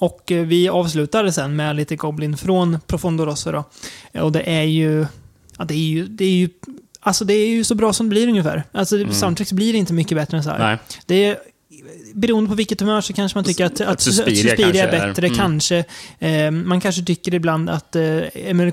Och 0.00 0.32
eh, 0.32 0.46
vi 0.46 0.68
avslutade 0.68 1.32
sen 1.32 1.56
med 1.56 1.76
lite 1.76 1.96
Goblin 1.96 2.36
från 2.36 2.80
Profondo 2.86 3.24
Rosso 3.24 3.52
då. 3.52 3.64
Eh, 4.12 4.22
Och 4.22 4.32
det 4.32 4.50
är 4.50 4.62
ju... 4.62 5.06
Ja, 5.58 5.64
det 5.64 5.74
är 5.74 5.78
ju... 5.78 6.06
Det 6.06 6.24
är 6.24 6.30
ju 6.30 6.48
Alltså 7.00 7.24
det 7.24 7.34
är 7.34 7.48
ju 7.48 7.64
så 7.64 7.74
bra 7.74 7.92
som 7.92 8.06
det 8.06 8.10
blir 8.10 8.28
ungefär. 8.28 8.64
Alltså 8.72 8.96
mm. 8.96 9.12
soundtracks 9.12 9.52
blir 9.52 9.74
inte 9.74 9.92
mycket 9.92 10.16
bättre 10.16 10.36
än 10.36 10.42
så 10.42 10.50
här. 10.50 10.58
Nej. 10.58 10.78
Det 11.06 11.24
är, 11.24 11.38
beroende 12.14 12.48
på 12.48 12.54
vilket 12.54 12.80
humör 12.80 13.00
så 13.00 13.12
kanske 13.12 13.38
man 13.38 13.44
tycker 13.44 13.64
att, 13.64 13.80
att, 13.80 13.88
Att 13.88 14.00
Suspiria 14.00 14.42
Suspiria 14.56 14.84
är 14.88 14.90
kanske 14.90 14.96
är- 14.96 15.08
bättre. 15.08 15.26
mm. 15.26 15.38
Kanske. 15.38 15.84
Eh, 16.18 16.50
man 16.50 16.80
kanske 16.80 17.02
tycker 17.04 17.34
ibland 17.34 17.70
att 17.70 17.96
eh, 17.96 18.02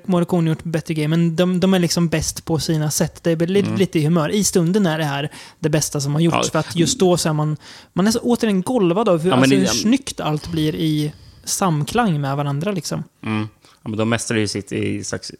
Morricone 0.06 0.50
gjort 0.50 0.64
bättre 0.64 0.94
grejer, 0.94 1.08
men 1.08 1.36
de, 1.36 1.60
de 1.60 1.74
är 1.74 1.80
liksom 1.80 2.08
bäst 2.08 2.46
på 2.46 2.60
sina 2.60 2.92
sätt. 2.92 3.24
Det 3.24 3.32
är 3.32 3.48
lite, 3.48 3.70
lite 3.76 4.00
i 4.00 4.04
humör. 4.06 4.30
I 4.30 4.44
stunden 4.44 4.86
är 4.86 4.98
det 4.98 5.04
här 5.06 5.32
det 5.60 5.70
bästa 5.70 6.02
som 6.02 6.14
har 6.14 6.22
gjorts. 6.22 6.34
Mm. 6.36 6.46
Ja. 6.46 6.52
För 6.52 6.60
att 6.60 6.76
just 6.76 7.00
då 7.00 7.18
så 7.18 7.30
är 7.30 7.34
man, 7.34 7.58
man 7.94 8.08
är 8.08 8.12
så 8.12 8.20
återigen 8.20 8.62
golvad 8.62 9.10
av 9.10 9.22
hur, 9.22 9.30
Ja, 9.30 9.36
alltså, 9.36 9.56
hur 9.56 9.66
snyggt 9.66 10.20
allt 10.20 10.52
blir 10.52 10.76
i 10.76 11.12
samklang 11.44 12.22
med 12.22 12.38
varandra. 12.38 12.72
Liksom. 12.72 13.04
Mm. 13.26 13.48
Ja, 13.84 13.90
men 13.90 13.98
de 13.98 14.10
mästrar 14.10 14.38
ju 14.38 14.48
sitt 14.48 14.72
i 14.72 15.04
slags 15.04 15.32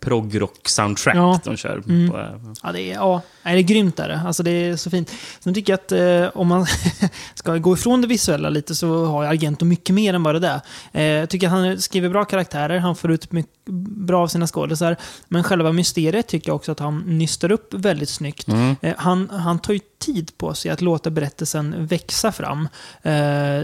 progrock-soundtrack 0.00 1.16
Ja. 1.16 1.40
de 1.44 1.56
kör. 1.56 1.82
Mm. 1.88 2.10
På, 2.10 2.18
eh, 2.18 2.26
Ja, 2.62 2.72
det 2.72 2.80
är, 2.82 2.94
ja, 2.94 3.22
nej, 3.42 3.54
det 3.54 3.60
är 3.60 3.74
grymt. 3.74 3.98
Är 3.98 4.08
det. 4.08 4.20
Alltså, 4.26 4.42
det 4.42 4.50
är 4.50 4.76
så 4.76 4.90
fint. 4.90 5.10
Sen 5.40 5.54
tycker 5.54 5.72
jag 5.72 5.78
att 5.78 5.92
eh, 5.92 6.40
om 6.40 6.48
man 6.48 6.66
ska 7.34 7.56
gå 7.56 7.74
ifrån 7.74 8.00
det 8.00 8.06
visuella 8.06 8.48
lite 8.48 8.74
så 8.74 9.04
har 9.04 9.24
Argento 9.24 9.64
mycket 9.64 9.94
mer 9.94 10.14
än 10.14 10.22
bara 10.22 10.38
det. 10.38 10.60
Eh, 10.92 11.02
jag 11.02 11.30
tycker 11.30 11.46
att 11.46 11.52
han 11.52 11.80
skriver 11.80 12.08
bra 12.08 12.24
karaktärer, 12.24 12.78
han 12.78 12.96
får 12.96 13.10
ut 13.10 13.32
mycket 13.32 13.52
bra 13.66 14.22
av 14.22 14.28
sina 14.28 14.46
skådisar. 14.46 14.96
Men 15.28 15.44
själva 15.44 15.72
mysteriet 15.72 16.26
tycker 16.26 16.48
jag 16.48 16.56
också 16.56 16.72
att 16.72 16.78
han 16.78 16.98
nystar 16.98 17.52
upp 17.52 17.74
väldigt 17.74 18.08
snyggt. 18.08 18.48
Mm. 18.48 18.76
Eh, 18.80 18.94
han, 18.96 19.30
han 19.30 19.58
tar 19.58 19.72
ju 19.72 19.80
tid 19.98 20.38
på 20.38 20.54
sig 20.54 20.70
att 20.70 20.80
låta 20.80 21.10
berättelsen 21.10 21.86
växa 21.86 22.32
fram. 22.32 22.68
Eh, 23.02 23.12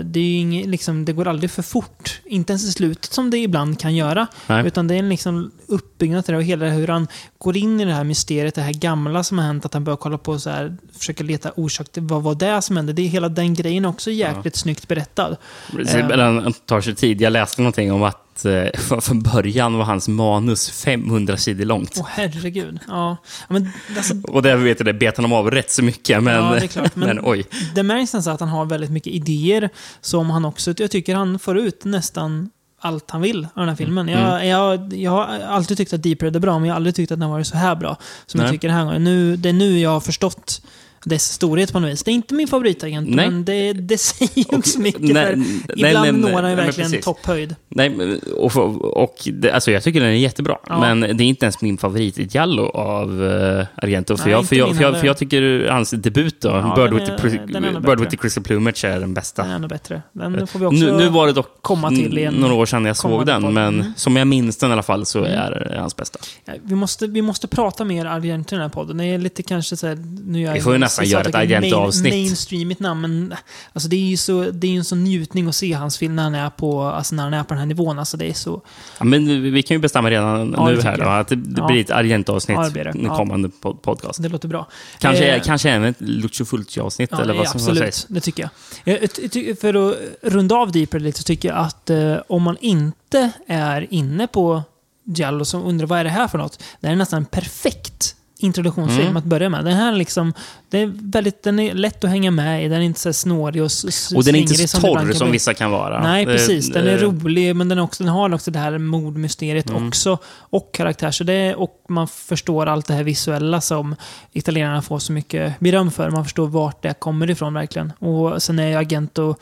det, 0.05 0.21
är 0.21 0.41
inget, 0.41 0.67
liksom, 0.67 1.05
det 1.05 1.13
går 1.13 1.29
aldrig 1.29 1.51
för 1.51 1.63
fort. 1.63 2.21
Inte 2.25 2.53
ens 2.53 2.65
i 2.65 2.73
slutet 2.73 3.13
som 3.13 3.31
det 3.31 3.39
ibland 3.39 3.81
kan 3.81 3.97
göra. 3.97 4.27
Nej. 4.47 4.67
Utan 4.67 4.89
det 4.89 4.95
är 4.95 4.99
en 4.99 5.09
liksom 5.09 5.51
uppbyggnad 5.67 6.25
till 6.25 6.33
det 6.33 6.39
och 6.39 6.45
hela 6.45 6.69
hur 6.69 6.89
han 6.89 7.09
går 7.41 7.57
in 7.57 7.81
i 7.81 7.85
det 7.85 7.93
här 7.93 8.05
mysteriet, 8.05 8.55
det 8.55 8.61
här 8.63 8.73
gamla 8.73 9.25
som 9.25 9.39
har 9.39 9.45
hänt, 9.47 9.65
att 9.65 9.75
han 9.75 9.85
börjar 9.85 9.97
kolla 9.97 10.19
på 10.19 10.39
så 10.39 10.51
här, 10.51 10.77
försöka 10.99 11.25
leta 11.25 11.53
orsak 11.57 11.89
till 11.93 12.03
vad 12.03 12.23
var 12.23 12.35
det 12.35 12.63
som 12.63 12.77
hände. 12.77 12.93
Det 12.93 13.03
är 13.03 13.09
hela 13.09 13.29
den 13.29 13.55
grejen 13.55 13.85
också 13.85 14.11
jäkligt 14.11 14.57
snyggt 14.57 14.89
berättad. 14.89 15.37
Precis, 15.71 15.95
Eh. 15.95 16.19
Han 16.19 16.53
tar 16.53 16.81
sig 16.81 16.95
tid. 16.95 17.21
Jag 17.21 17.33
läste 17.33 17.61
någonting 17.63 17.93
om 17.93 18.03
att 18.03 18.45
eh, 18.45 18.81
från 19.01 19.23
början 19.23 19.75
var 19.79 19.85
hans 19.85 20.09
manus 20.09 20.71
500 20.71 21.37
sidor 21.37 21.65
långt. 21.65 21.97
Åh 22.01 22.07
herregud. 22.11 22.79
Ja. 22.89 23.17
Ja, 23.19 23.45
Men, 23.49 23.71
alltså, 23.97 24.15
Och 24.29 24.43
det 24.43 24.57
vet 24.57 24.81
jag, 24.81 24.87
det 24.87 24.95
bet 24.95 25.17
han 25.17 25.33
av 25.33 25.51
rätt 25.51 25.71
så 25.71 25.83
mycket. 25.85 26.23
Men, 26.23 26.35
Ja, 26.45 26.51
det 26.51 26.57
är 26.65 26.67
klart, 26.67 26.91
men- 26.97 27.09
men, 27.17 27.21
oj. 27.25 27.45
det 27.75 27.83
märks 27.83 28.15
nästan 28.15 28.35
att 28.35 28.41
han 28.41 28.49
har 28.49 28.65
väldigt 28.67 28.91
mycket 28.91 29.13
idéer 29.13 29.71
som 30.01 30.31
han 30.31 30.45
också, 30.45 30.75
jag 30.77 30.91
tycker 30.91 31.15
han 31.15 31.39
får 31.39 31.59
ut 31.59 31.85
nästan 31.85 32.51
allt 32.81 33.11
han 33.11 33.21
vill 33.21 33.45
av 33.45 33.51
den 33.55 33.69
här 33.69 33.77
filmen. 33.77 34.09
Mm. 34.09 34.23
Jag, 34.23 34.47
jag, 34.47 34.93
jag 34.95 35.11
har 35.11 35.25
alltid 35.27 35.77
tyckt 35.77 35.93
att 35.93 36.03
Deep 36.03 36.23
Red 36.23 36.37
är 36.37 36.41
bra, 36.41 36.59
men 36.59 36.69
jag 36.69 36.75
har 36.75 36.77
aldrig 36.77 36.95
tyckt 36.95 37.13
att 37.13 37.19
den 37.19 37.29
har 37.29 37.35
varit 37.35 37.47
så 37.47 37.57
här 37.57 37.75
bra. 37.75 37.97
Som 38.27 38.41
jag 38.41 38.45
Nej. 38.45 38.53
tycker 38.53 38.69
den 38.69 38.77
här 38.77 38.85
gången. 38.85 39.05
Nu, 39.05 39.37
det 39.37 39.49
är 39.49 39.53
nu 39.53 39.79
jag 39.79 39.91
har 39.91 40.01
förstått 40.01 40.63
dess 41.05 41.25
storhet 41.33 41.73
på 41.73 41.81
något 41.81 41.91
vis. 41.91 42.03
Det 42.03 42.11
är 42.11 42.13
inte 42.13 42.35
min 42.35 42.49
favoritagent, 42.49 43.09
Nej. 43.09 43.31
men 43.31 43.45
det, 43.45 43.73
det 43.73 43.99
säger 43.99 44.31
ju 44.39 44.57
inte 44.57 44.69
så 44.69 44.81
mycket. 44.81 45.01
nej, 45.01 45.27
för 45.27 45.37
nej, 45.37 45.91
ibland 45.91 46.05
nej, 46.05 46.13
nej, 46.13 46.33
nej, 46.33 46.43
men 46.43 46.57
verkligen 46.57 47.01
topphöjd. 47.03 47.55
Nej, 47.69 48.19
och, 48.37 48.57
och 49.03 49.15
det, 49.33 49.51
alltså 49.53 49.71
jag 49.71 49.83
tycker 49.83 50.01
den 50.01 50.09
är 50.11 50.15
jättebra. 50.15 50.57
Ja. 50.69 50.81
Men 50.81 51.01
det 51.01 51.25
är 51.25 51.27
inte 51.27 51.45
ens 51.47 51.61
min 51.61 51.79
favorit 51.79 52.35
Giallo 52.35 52.67
av 52.67 53.23
uh, 53.23 53.65
Argento. 53.75 54.17
För, 54.17 54.31
jag, 54.31 54.47
för, 54.49 54.57
jag, 54.57 54.77
för, 54.77 54.83
jag, 54.83 55.01
för 55.01 55.07
jag 55.07 55.17
tycker 55.19 55.69
hans 55.71 55.91
debut 55.91 56.41
då, 56.41 56.49
Ja, 56.49 56.73
Bird, 56.77 56.91
den 56.91 56.99
with, 56.99 57.11
är- 57.13 57.47
the, 57.47 57.53
den 57.53 57.65
är 57.65 57.81
Bird 57.81 58.01
with 58.01 58.11
the 58.11 58.17
Crystal 58.17 58.45
Plumage 58.45 58.85
är 58.85 59.01
den 59.01 59.15
bästa. 59.15 59.43
Den 59.43 59.51
är 59.51 59.57
ännu 59.57 59.69
bättre. 59.69 60.03
Den 60.13 60.47
får 60.47 60.59
vi 60.59 60.67
också 60.67 60.79
Nu, 60.85 60.93
nu 60.93 61.09
var 61.09 61.27
det 61.27 61.33
dock 61.33 61.63
komma 61.63 61.89
till 61.89 62.19
i 62.19 62.25
en 62.25 62.35
några 62.35 62.55
år 62.55 62.67
sedan 62.67 62.85
jag 62.85 62.97
såg 62.97 63.27
den, 63.27 63.43
podd. 63.43 63.53
men 63.53 63.69
Mm. 63.81 63.93
som 63.97 64.17
jag 64.17 64.27
minns 64.27 64.57
den 64.57 64.71
i 64.71 64.73
alla 64.73 64.83
fall 64.83 65.07
så 65.07 65.25
är 65.25 65.69
det 65.73 65.81
hans 65.81 65.97
bästa. 65.97 66.19
Ja, 66.45 66.53
Vi 66.63 66.75
måste, 66.75 67.07
vi 67.07 67.23
måste 67.23 67.49
prata 67.49 67.85
mer 67.85 68.05
Argento 68.07 68.55
i 68.55 68.57
den 68.57 68.63
här 68.63 68.69
podden. 68.69 68.97
Det 68.97 69.05
är 69.05 69.19
lite 69.19 69.43
kanske 69.43 69.77
så 69.77 69.87
här, 69.87 69.99
nu 70.27 70.47
är 70.47 70.61
får 70.61 70.73
ju 70.73 70.79
nästan 70.89 71.05
göra 71.07 71.29
ett 71.29 71.35
Argento-avsnitt. 71.35 72.13
Mainstreamigt 72.15 72.81
namn, 72.81 73.01
men 73.01 73.35
alltså 73.73 73.89
det 73.89 73.97
är 73.97 74.01
ju 74.07 74.17
så, 74.17 74.51
det 74.51 74.67
är 74.67 74.77
en 74.77 74.85
sån 74.85 75.05
njutning 75.05 75.49
att 75.49 75.55
se 75.57 75.73
hans 75.73 75.99
film 75.99 76.17
när 76.17 76.23
han 76.23 76.35
är 76.35 76.51
på, 76.51 76.83
alltså 76.83 77.15
när 77.15 77.23
han 77.23 77.35
är 77.35 77.43
på 77.45 77.49
den 77.55 77.59
här 77.59 77.67
nivån. 77.67 77.99
Alltså 77.99 78.17
det 78.17 78.31
är 78.31 78.35
så... 78.35 78.63
Ja, 78.99 79.05
men 79.05 79.53
vi 79.53 79.63
kan 79.63 79.75
ju 79.75 79.79
bestämma 79.79 80.11
redan 80.11 80.55
Ja, 80.57 80.69
nu 80.71 80.81
här 80.81 80.97
då, 80.99 81.05
att 81.05 81.29
det, 81.29 81.39
Ja. 81.57 81.67
blir 81.67 81.81
ett 81.81 81.91
Argento-avsnitt 81.91 82.57
Ja, 82.59 82.65
det 82.65 82.71
blir 82.71 82.85
det. 82.85 83.09
kommande 83.09 83.49
pod- 83.63 83.83
podcast. 83.83 84.23
Det 84.23 84.29
låter 84.29 84.49
bra. 84.49 84.69
Kanske, 84.99 85.35
Eh, 85.35 85.43
kanske 85.43 85.71
även 85.71 85.89
ett 85.89 85.97
Lucio 86.01 86.45
Fulci-avsnitt, 86.45 87.13
eller 87.13 87.35
vad 87.35 87.49
som 87.49 87.61
absolut. 87.61 87.79
sägs. 87.79 88.07
Det 88.09 88.21
tycker 88.21 88.51
jag. 88.85 89.59
För 89.61 89.91
att 89.91 89.97
runda 90.23 90.55
av 90.57 90.73
Deeper 90.73 91.01
lite 91.01 91.19
så 91.19 91.25
tycker 91.25 91.49
jag 91.49 91.59
att 91.59 91.91
eh, 91.91 92.17
om 92.29 92.43
man 92.43 92.57
inte 92.61 93.31
är 93.47 93.87
inne 93.91 94.27
på 94.27 94.63
Giallo 95.05 95.45
som 95.45 95.63
undrar 95.65 95.87
vad 95.87 95.99
är 95.99 96.05
det 96.05 96.11
här 96.11 96.29
för 96.29 96.39
något? 96.39 96.63
Det 96.81 96.87
är 96.89 96.97
nästan 96.97 97.17
en 97.19 97.25
perfekt 97.25 98.15
introduktionsfilm 98.39 99.03
Mm. 99.03 99.17
att 99.17 99.25
börja 99.25 99.49
med. 99.49 99.65
Den 99.65 99.77
här 99.77 99.93
liksom, 99.93 100.33
det 100.71 100.79
är 100.81 100.93
väldigt, 100.95 101.43
den 101.43 101.59
är 101.59 101.75
lätt 101.75 102.05
att 102.05 102.11
hänga 102.11 102.31
med 102.31 102.65
i. 102.65 102.69
Den 102.69 102.81
är 102.81 102.85
inte 102.85 103.01
så 103.01 103.13
snårig 103.13 103.63
och, 103.63 103.71
Och 104.17 104.25
den 104.25 104.35
är 104.35 104.39
inte 104.39 104.69
så 104.69 104.81
torr 104.81 105.13
som 105.13 105.31
vissa 105.33 105.55
kan 105.55 105.71
vara. 105.71 106.03
Nej, 106.03 106.25
Det- 106.25 106.33
precis. 106.33 106.71
Den 106.73 106.87
är 106.87 106.93
eh, 106.97 106.99
rolig, 107.01 107.57
men 107.57 107.69
den, 107.69 107.79
också, 107.79 108.05
den 108.05 108.13
har 108.13 108.35
också 108.35 108.51
det 108.51 108.59
här 108.59 108.79
mordmysteriet 108.79 109.71
Mm. 109.71 109.89
också. 109.89 110.19
Och 110.27 110.75
karaktär. 110.75 111.11
Så 111.11 111.25
det 111.25 111.55
och 111.55 111.85
man 111.89 112.09
förstår 112.09 112.67
allt 112.67 112.87
det 112.87 112.95
här 112.95 113.03
visuella 113.05 113.61
som 113.61 113.95
italienarna 114.33 114.83
får 114.83 114.99
så 114.99 115.13
mycket 115.13 115.61
beröm 115.61 115.91
för. 115.91 116.11
Man 116.11 116.25
förstår 116.25 116.47
vart 116.47 116.83
det 116.83 116.95
kommer 116.99 117.31
ifrån 117.31 117.55
verkligen. 117.55 117.93
Och 117.99 118.43
sen 118.43 118.59
är 118.59 118.69
ju 118.69 118.75
Agento, 118.75 119.35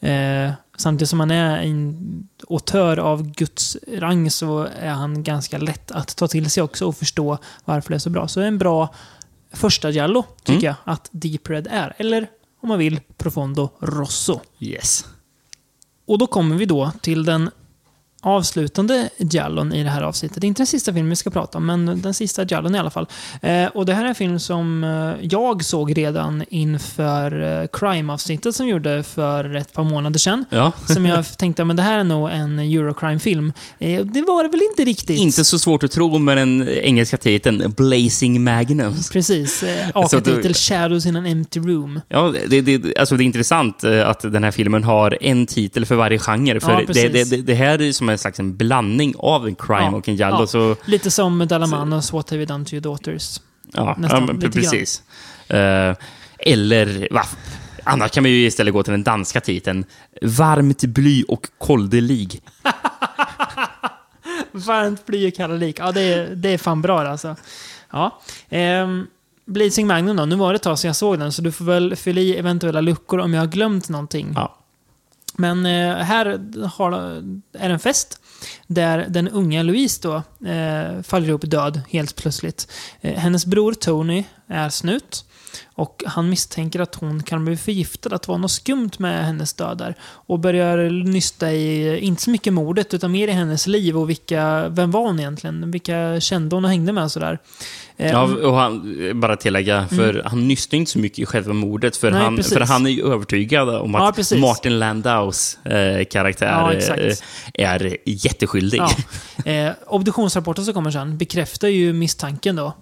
eh, 0.00 0.50
samtidigt 0.80 1.08
som 1.10 1.20
han 1.20 1.30
är 1.30 1.58
en 1.58 2.28
autör 2.50 2.96
av 2.98 3.22
Guds 3.30 3.76
rang 3.98 4.30
så 4.30 4.68
är 4.80 4.90
han 4.90 5.22
ganska 5.22 5.58
lätt 5.58 5.90
att 5.90 6.16
ta 6.16 6.28
till 6.28 6.50
sig 6.50 6.62
också 6.62 6.86
och 6.86 6.96
förstå 6.96 7.38
varför 7.64 7.90
det 7.90 7.96
är 7.96 7.98
så 7.98 8.10
bra. 8.10 8.28
Så 8.28 8.40
det 8.40 8.46
är 8.46 8.48
en 8.48 8.58
bra 8.58 8.94
första 9.52 9.90
Giallo, 9.90 10.22
tycker 10.42 10.52
Mm. 10.52 10.64
jag, 10.64 10.92
att 10.94 11.08
Deep 11.12 11.48
Red 11.50 11.66
är. 11.70 11.94
Eller, 11.98 12.28
om 12.60 12.68
man 12.68 12.78
vill, 12.78 13.00
Profondo 13.16 13.68
Rosso. 13.80 14.40
Yes. 14.58 15.04
Och 16.06 16.18
då 16.18 16.26
kommer 16.26 16.56
vi 16.56 16.64
då 16.64 16.92
till 17.00 17.24
den 17.24 17.50
avslutande 18.20 19.08
Jallon 19.18 19.72
i 19.72 19.82
det 19.84 19.90
här 19.90 20.02
avsnittet. 20.02 20.40
Det 20.40 20.46
är 20.46 20.48
inte 20.48 20.60
den 20.60 20.66
sista 20.66 20.92
filmen 20.92 21.10
vi 21.10 21.16
ska 21.16 21.30
prata 21.30 21.58
om, 21.58 21.66
men 21.66 22.02
den 22.02 22.14
sista 22.14 22.44
Jallon 22.48 22.74
i 22.74 22.78
alla 22.78 22.90
fall. 22.90 23.06
Eh, 23.42 23.66
och 23.66 23.86
det 23.86 23.94
här 23.94 24.04
är 24.04 24.08
en 24.08 24.14
film 24.14 24.38
som 24.38 24.84
eh, 24.84 25.26
jag 25.30 25.64
såg 25.64 25.98
redan 25.98 26.44
inför 26.48 27.60
eh, 27.62 27.66
Crime-avsnittet 27.72 28.54
som 28.54 28.68
gjorde 28.68 29.02
för 29.02 29.54
ett 29.56 29.72
par 29.72 29.84
månader 29.84 30.18
sedan. 30.18 30.44
Ja. 30.50 30.72
Som 30.86 31.06
jag 31.06 31.38
tänkte, 31.38 31.64
men 31.64 31.76
det 31.76 31.82
här 31.82 31.98
är 31.98 32.04
nog 32.04 32.30
en 32.30 32.58
Eurocrime-film. 32.58 33.52
Eh, 33.78 34.04
det 34.04 34.22
var 34.22 34.42
det 34.42 34.48
väl 34.48 34.60
inte 34.70 34.84
riktigt? 34.84 35.18
Inte 35.20 35.44
så 35.44 35.58
svårt 35.58 35.82
att 35.82 35.90
tro 35.90 36.18
med 36.18 36.36
den 36.36 36.68
engelska 36.68 37.16
titeln 37.16 37.74
Blazing 37.76 38.44
Magnums. 38.44 39.10
Precis. 39.10 39.62
Eh, 39.62 39.86
Så 40.08 40.16
att 40.16 40.24
du- 40.24 40.30
AK-titel 40.30 40.54
Shadows 40.54 41.06
in 41.06 41.16
an 41.16 41.26
Empty 41.26 41.60
Room. 41.60 42.00
Ja, 42.08 42.34
det, 42.48 42.60
det, 42.60 42.96
alltså 42.98 43.16
det 43.16 43.22
är 43.22 43.26
intressant 43.26 43.84
eh, 43.84 44.08
att 44.08 44.20
den 44.20 44.44
här 44.44 44.50
filmen 44.50 44.84
har 44.84 45.18
en 45.20 45.46
titel 45.46 45.86
för 45.86 45.94
varje 45.94 46.18
genre. 46.18 46.60
För 46.60 46.72
Ja, 46.72 46.82
det, 46.92 47.08
det, 47.08 47.36
det 47.36 47.54
här 47.54 47.82
är 47.82 47.92
som 47.92 48.09
en 48.10 48.18
slags 48.18 48.38
en 48.40 48.56
blandning 48.56 49.14
av 49.18 49.46
en 49.46 49.54
crime 49.54 49.82
Ja, 49.82 49.90
och 49.96 50.08
en 50.08 50.16
giallo. 50.16 50.40
ja. 50.40 50.46
Så, 50.46 50.76
Lite 50.84 51.10
som 51.10 51.48
Dalamanos 51.48 52.12
What 52.12 52.30
Have 52.30 52.38
You 52.42 52.46
Done 52.46 52.64
To 52.64 52.72
Your 52.74 52.82
Daughters. 52.82 53.40
ja, 53.72 53.94
Nästan, 53.98 54.20
ja, 54.26 54.32
men 54.32 54.50
precis. 54.50 55.02
Eh, 55.48 55.94
eller, 56.38 57.08
va? 57.10 57.22
Annars 57.84 58.10
kan 58.10 58.22
man 58.22 58.30
ju 58.30 58.46
istället 58.46 58.74
gå 58.74 58.82
till 58.82 58.90
den 58.92 59.02
danska 59.02 59.40
titeln 59.40 59.84
Varmt 60.22 60.84
bly 60.84 61.24
och 61.28 61.46
koldelig. 61.58 62.40
Varmt 64.52 65.06
bly 65.06 65.28
och 65.28 65.34
kalla 65.34 65.54
lik. 65.54 65.76
Ja, 65.78 65.92
det 65.92 66.00
är, 66.00 66.34
det 66.34 66.48
är 66.48 66.58
fan 66.58 66.82
bra 66.82 67.00
alltså. 67.00 67.36
Ja. 67.92 68.20
Ehm, 68.48 69.06
Blazing 69.46 69.86
Magnum 69.86 70.16
då. 70.16 70.24
Nu 70.24 70.36
var 70.36 70.52
det 70.52 70.56
ett 70.56 70.62
tag 70.62 70.78
sedan 70.78 70.88
jag 70.88 70.96
såg 70.96 71.18
den, 71.18 71.32
så 71.32 71.42
du 71.42 71.52
får 71.52 71.64
väl 71.64 71.96
fylla 71.96 72.20
i 72.20 72.36
eventuella 72.36 72.80
luckor 72.80 73.18
om 73.20 73.34
jag 73.34 73.40
har 73.40 73.46
glömt 73.46 73.88
någonting. 73.88 74.32
Ja. 74.34 74.56
Men 75.40 75.66
eh, 75.66 75.96
här 75.96 76.40
har, 76.66 76.92
är 77.58 77.70
en 77.70 77.78
fest 77.78 78.20
där 78.66 79.06
den 79.08 79.28
unga 79.28 79.62
Louise 79.62 80.00
då 80.02 80.14
eh, 80.48 81.02
faller 81.02 81.28
ihop 81.28 81.50
död 81.50 81.80
helt 81.90 82.16
plötsligt. 82.16 82.72
Eh, 83.00 83.14
hennes 83.14 83.46
bror 83.46 83.72
Tony 83.72 84.24
är 84.46 84.68
snut 84.68 85.24
och 85.74 86.02
han 86.06 86.28
misstänker 86.30 86.80
att 86.80 86.94
hon 86.94 87.22
kan 87.22 87.44
bli 87.44 87.56
förgiftad, 87.56 88.14
att 88.14 88.22
det 88.22 88.28
var 88.32 88.38
något 88.38 88.50
skumt 88.50 88.90
med 88.98 89.24
hennes 89.26 89.52
död 89.54 89.78
där. 89.78 89.94
Och 90.02 90.38
börjar 90.38 90.90
nysta 90.90 91.52
i, 91.52 91.98
inte 91.98 92.22
så 92.22 92.30
mycket 92.30 92.52
mordet, 92.52 92.94
utan 92.94 93.12
mer 93.12 93.28
i 93.28 93.32
hennes 93.32 93.66
liv 93.66 93.98
och 93.98 94.10
vilka, 94.10 94.68
vem 94.68 94.90
var 94.90 95.00
hon 95.00 95.20
egentligen? 95.20 95.70
Vilka 95.70 96.20
kände 96.20 96.56
hon 96.56 96.64
och 96.64 96.70
hängde 96.70 96.92
med 96.92 97.04
och 97.04 97.12
sådär. 97.12 97.38
Eh, 97.96 98.10
Ja, 98.10 98.22
och 98.22 98.54
han, 98.54 98.96
bara 99.20 99.36
tillägga, 99.36 99.88
för 99.88 100.22
han 100.26 100.48
nystar 100.48 100.76
inte 100.76 100.90
så 100.90 100.98
mycket 100.98 101.18
i 101.18 101.26
själva 101.26 101.52
mordet, 101.52 101.96
för, 101.96 102.08
Mm. 102.10 102.18
Nej, 102.18 102.24
han, 102.24 102.36
precis. 102.36 102.52
för 102.52 102.60
han 102.60 102.86
är 102.86 102.90
ju 102.90 103.12
övertygad 103.12 103.68
om 103.68 103.94
Ja, 103.94 104.08
att 104.08 104.16
precis. 104.16 104.40
Martin 104.40 104.78
Landaus 104.78 105.58
eh, 105.64 106.04
karaktär 106.04 106.46
Ja, 106.46 106.72
eh, 106.96 107.16
är 107.54 107.96
jätteskyldig. 108.04 108.80
Ja. 108.80 108.90
Eh, 109.52 109.72
obduktionsrapporten 109.86 110.64
som 110.64 110.74
kommer 110.74 110.90
sen 110.90 111.18
bekräftar 111.18 111.68
ju 111.68 111.92
misstanken 111.92 112.56
då. 112.56 112.74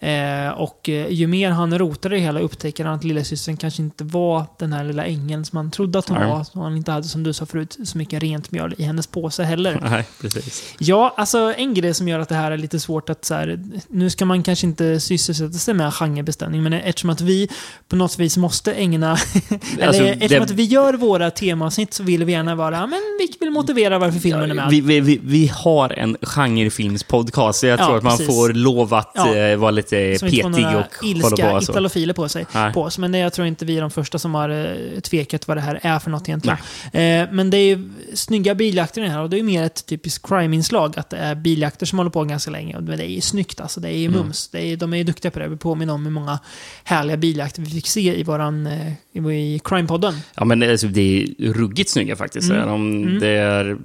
Eh, 0.00 0.48
och 0.48 0.88
eh, 0.88 1.08
ju 1.12 1.26
mer 1.26 1.50
han 1.50 1.78
rotar 1.78 2.12
i 2.12 2.18
hela 2.20 2.40
upptäcker 2.40 2.84
han 2.84 2.94
att 2.94 3.04
lillasystern 3.04 3.56
kanske 3.56 3.82
inte 3.82 4.04
var 4.04 4.44
den 4.58 4.72
här 4.72 4.84
lilla 4.84 5.04
ängeln 5.04 5.44
som 5.44 5.56
han 5.56 5.70
trodde 5.70 5.98
att 5.98 6.08
hon 6.08 6.18
Nej. 6.18 6.28
var. 6.28 6.46
Och 6.52 6.62
han 6.62 6.76
inte 6.76 6.92
hade, 6.92 7.04
som 7.08 7.22
du 7.22 7.32
sa 7.32 7.46
förut, 7.46 7.76
så 7.84 7.98
mycket 7.98 8.22
rent 8.22 8.50
mjöl 8.50 8.74
i 8.78 8.82
hennes 8.82 9.06
påse 9.06 9.42
heller. 9.44 9.80
Nej, 9.90 10.04
precis. 10.20 10.74
Ja, 10.78 11.14
alltså 11.16 11.54
en 11.56 11.74
grej 11.74 11.94
som 11.94 12.08
gör 12.08 12.18
att 12.18 12.28
det 12.28 12.34
här 12.34 12.50
är 12.50 12.56
lite 12.56 12.80
svårt 12.80 13.10
att 13.10 13.24
så 13.24 13.34
här, 13.34 13.60
nu 13.88 14.10
ska 14.10 14.24
man 14.24 14.42
kanske 14.42 14.66
inte 14.66 15.00
sysselsätta 15.00 15.52
sig 15.58 15.74
med 15.74 15.94
genrebestämning, 15.94 16.62
men 16.62 16.72
eftersom 16.72 17.10
att 17.10 17.20
vi 17.20 17.48
på 17.88 17.96
något 17.96 18.18
vis 18.18 18.36
måste 18.36 18.72
ägna, 18.74 19.18
eller 19.78 19.86
Alltså, 19.86 20.02
eftersom 20.04 20.28
det- 20.28 20.42
att 20.42 20.50
vi 20.50 20.64
gör 20.64 20.94
våra 20.94 21.30
temaavsnitt 21.30 21.94
så 21.94 22.02
vill 22.02 22.24
vi 22.24 22.32
gärna 22.32 22.54
vara, 22.54 22.80
men 22.86 23.00
vi 23.18 23.28
vill 23.40 23.50
motivera 23.50 23.98
varför 23.98 24.18
filmen 24.18 24.50
är 24.50 24.54
med. 24.54 24.68
Vi, 24.70 24.80
vi, 24.80 25.00
vi, 25.00 25.20
vi 25.22 25.46
har 25.54 25.90
en 25.92 26.16
genrefilmspodcast, 26.22 27.60
så 27.60 27.66
jag 27.66 27.80
Ja, 27.80 27.84
tror 27.86 27.96
att 27.96 28.02
man 28.02 28.12
precis. 28.12 28.26
får 28.36 28.48
lov 28.52 28.94
att 28.94 29.12
Ja. 29.14 29.34
eh, 29.36 29.56
vara 29.56 29.70
lite 29.70 29.87
som 29.88 29.98
inte 29.98 30.18
får 30.18 30.26
petig 30.50 30.62
några 30.62 30.78
och 30.78 31.04
ilska 31.04 31.50
på. 31.50 31.60
Så. 31.60 31.72
italofiler 31.72 32.14
på 32.14 32.28
sig. 32.28 32.46
Nej. 32.54 32.72
På 32.72 32.82
oss. 32.82 32.98
Men 32.98 33.14
jag 33.14 33.32
tror 33.32 33.46
inte 33.46 33.64
vi 33.64 33.76
är 33.76 33.80
de 33.80 33.90
första 33.90 34.18
som 34.18 34.34
har 34.34 34.48
eh, 34.48 35.00
tvekat 35.00 35.48
vad 35.48 35.56
det 35.56 35.60
här 35.60 35.78
är 35.82 35.98
för 35.98 36.10
något 36.10 36.28
egentligen. 36.28 36.58
Eh, 36.92 37.28
men 37.32 37.50
det 37.50 37.56
är 37.56 37.76
ju 37.76 37.90
snygga 38.14 38.54
biljakter 38.54 39.00
i 39.00 39.04
den 39.04 39.12
här 39.12 39.22
och 39.22 39.30
det 39.30 39.38
är 39.38 39.42
mer 39.42 39.62
ett 39.62 39.86
typiskt 39.86 40.28
crime-inslag. 40.28 40.98
Att 40.98 41.10
det 41.10 41.16
är 41.16 41.34
biljakter 41.34 41.86
som 41.86 41.98
håller 41.98 42.10
på 42.10 42.24
ganska 42.24 42.50
länge. 42.50 42.76
Och 42.76 42.82
det 42.82 43.04
är 43.04 43.06
ju 43.08 43.20
snyggt 43.20 43.60
alltså. 43.60 43.80
Det 43.80 43.88
är 43.88 43.90
Mm. 43.92 44.02
ju 44.02 44.18
mums. 44.18 44.48
Det 44.48 44.60
är, 44.66 44.76
de 44.76 44.92
är 44.92 44.96
ju 44.96 45.04
duktiga 45.04 45.30
på 45.30 45.38
det. 45.38 45.48
Vi 45.48 45.56
påminner 45.56 45.94
om 45.94 46.04
hur 46.04 46.12
många 46.12 46.38
härliga 46.84 47.16
biljakter 47.16 47.62
vi 47.62 47.70
fick 47.70 47.86
se 47.86 48.20
i 48.20 48.22
våran 48.22 48.66
eh, 48.66 48.92
i, 49.12 49.60
crime-podden. 49.64 50.14
Ja, 50.34 50.44
men 50.44 50.62
alltså, 50.70 50.86
det 50.86 51.00
är 51.38 51.52
ruggigt 51.52 51.90
snygga 51.90 52.16
faktiskt. 52.16 52.50
Mm. 52.50 52.62
Även 52.62 52.74
Om 52.74 53.18
det 53.18 53.28
är... 53.28 53.76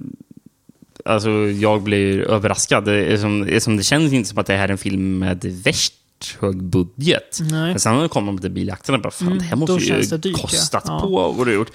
Alltså, 1.04 1.30
jag 1.50 1.82
blir 1.82 2.20
överraskad. 2.20 2.84
Det, 2.84 3.04
är 3.04 3.16
som, 3.16 3.44
det, 3.44 3.56
är 3.56 3.60
som, 3.60 3.76
det 3.76 3.82
känns 3.82 4.12
inte 4.12 4.28
som 4.28 4.38
att 4.38 4.46
det 4.46 4.56
här 4.56 4.68
är 4.68 4.72
en 4.72 4.78
film 4.78 5.18
med 5.18 5.44
värst 5.44 5.94
hög 6.40 6.62
budget. 6.62 7.38
Nej. 7.40 7.50
Men 7.50 7.80
sen 7.80 7.94
när 7.94 8.02
det 8.02 8.08
kommer 8.08 8.38
till 8.38 8.50
biljakterna, 8.50 8.98
bara 8.98 9.10
fan, 9.10 9.26
Mm, 9.26 9.38
det 9.38 9.44
här 9.44 9.56
måste 9.56 9.72
ju 10.12 10.18
dyrt, 10.18 10.36
kostat 10.36 10.84
Ja. 10.86 11.00
på 11.00 11.32
vad 11.32 11.46
du 11.46 11.54
gjort. 11.54 11.70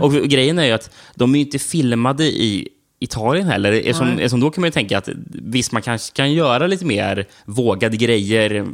Och, 0.00 0.04
och 0.04 0.12
grejen 0.12 0.58
är 0.58 0.64
ju 0.64 0.72
att 0.72 0.90
de 1.14 1.34
är 1.34 1.40
inte 1.40 1.58
filmade 1.58 2.24
i 2.24 2.68
Italien 3.00 3.46
heller. 3.46 3.72
Eftersom, 3.72 4.08
eftersom 4.08 4.40
då 4.40 4.50
kan 4.50 4.60
man 4.60 4.68
ju 4.68 4.72
tänka 4.72 4.98
att 4.98 5.08
visst, 5.28 5.72
man 5.72 5.82
kanske 5.82 6.16
kan 6.16 6.32
göra 6.32 6.66
lite 6.66 6.84
mer 6.84 7.26
vågade 7.44 7.96
grejer 7.96 8.54
eh, 8.54 8.64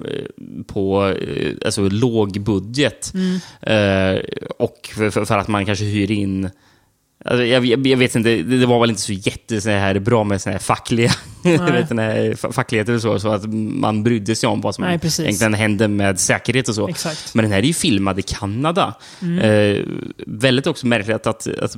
på 0.67 1.09
eh, 1.09 1.53
alltså, 1.65 1.89
låg 1.89 2.41
budget. 2.41 3.13
Mm. 3.15 3.35
Eh, 3.61 4.23
och 4.59 4.91
för, 4.95 5.25
för 5.25 5.39
att 5.39 5.49
man 5.49 5.67
kanske 5.67 5.85
hyr 5.85 6.11
in 6.11 6.51
Alltså, 7.25 7.45
jag, 7.45 7.65
jag, 7.67 7.87
jag 7.87 7.97
vet 7.97 8.15
inte, 8.17 8.29
det, 8.31 8.59
det 8.59 8.67
var 8.67 8.81
väl 8.81 8.91
inte 8.91 9.03
så 9.03 9.13
jätte 9.13 9.61
så 9.61 9.71
här 9.71 9.99
bra 9.99 10.25
med 10.25 10.43
så 10.43 10.51
här 10.51 10.59
fackliga 10.59 11.11
vet, 11.43 11.91
inte, 11.91 12.03
fa- 12.33 12.53
facklighet 12.53 12.89
eller 12.89 12.99
så, 12.99 13.19
så 13.21 13.29
att 13.29 13.45
man 13.55 14.03
brydde 14.03 14.37
sig 14.37 14.49
om 14.49 14.61
vad 14.61 14.75
som 14.75 14.85
Nej, 14.85 14.99
precis. 14.99 15.25
egentligen 15.25 15.55
hände 15.55 15.89
med 15.89 16.21
säkerhet 16.21 16.69
och 16.69 16.75
så. 16.75 16.89
Exakt. 16.89 17.35
Men 17.35 17.43
den 17.43 17.53
här 17.53 17.59
är 17.59 17.63
ju 17.67 17.73
filmad 17.73 18.19
i 18.19 18.23
Kanada. 18.23 18.95
Eh, 19.43 19.85
väldigt 20.27 20.67
också 20.67 20.87
märkligt 20.87 21.27
att, 21.27 21.47
att 21.47 21.77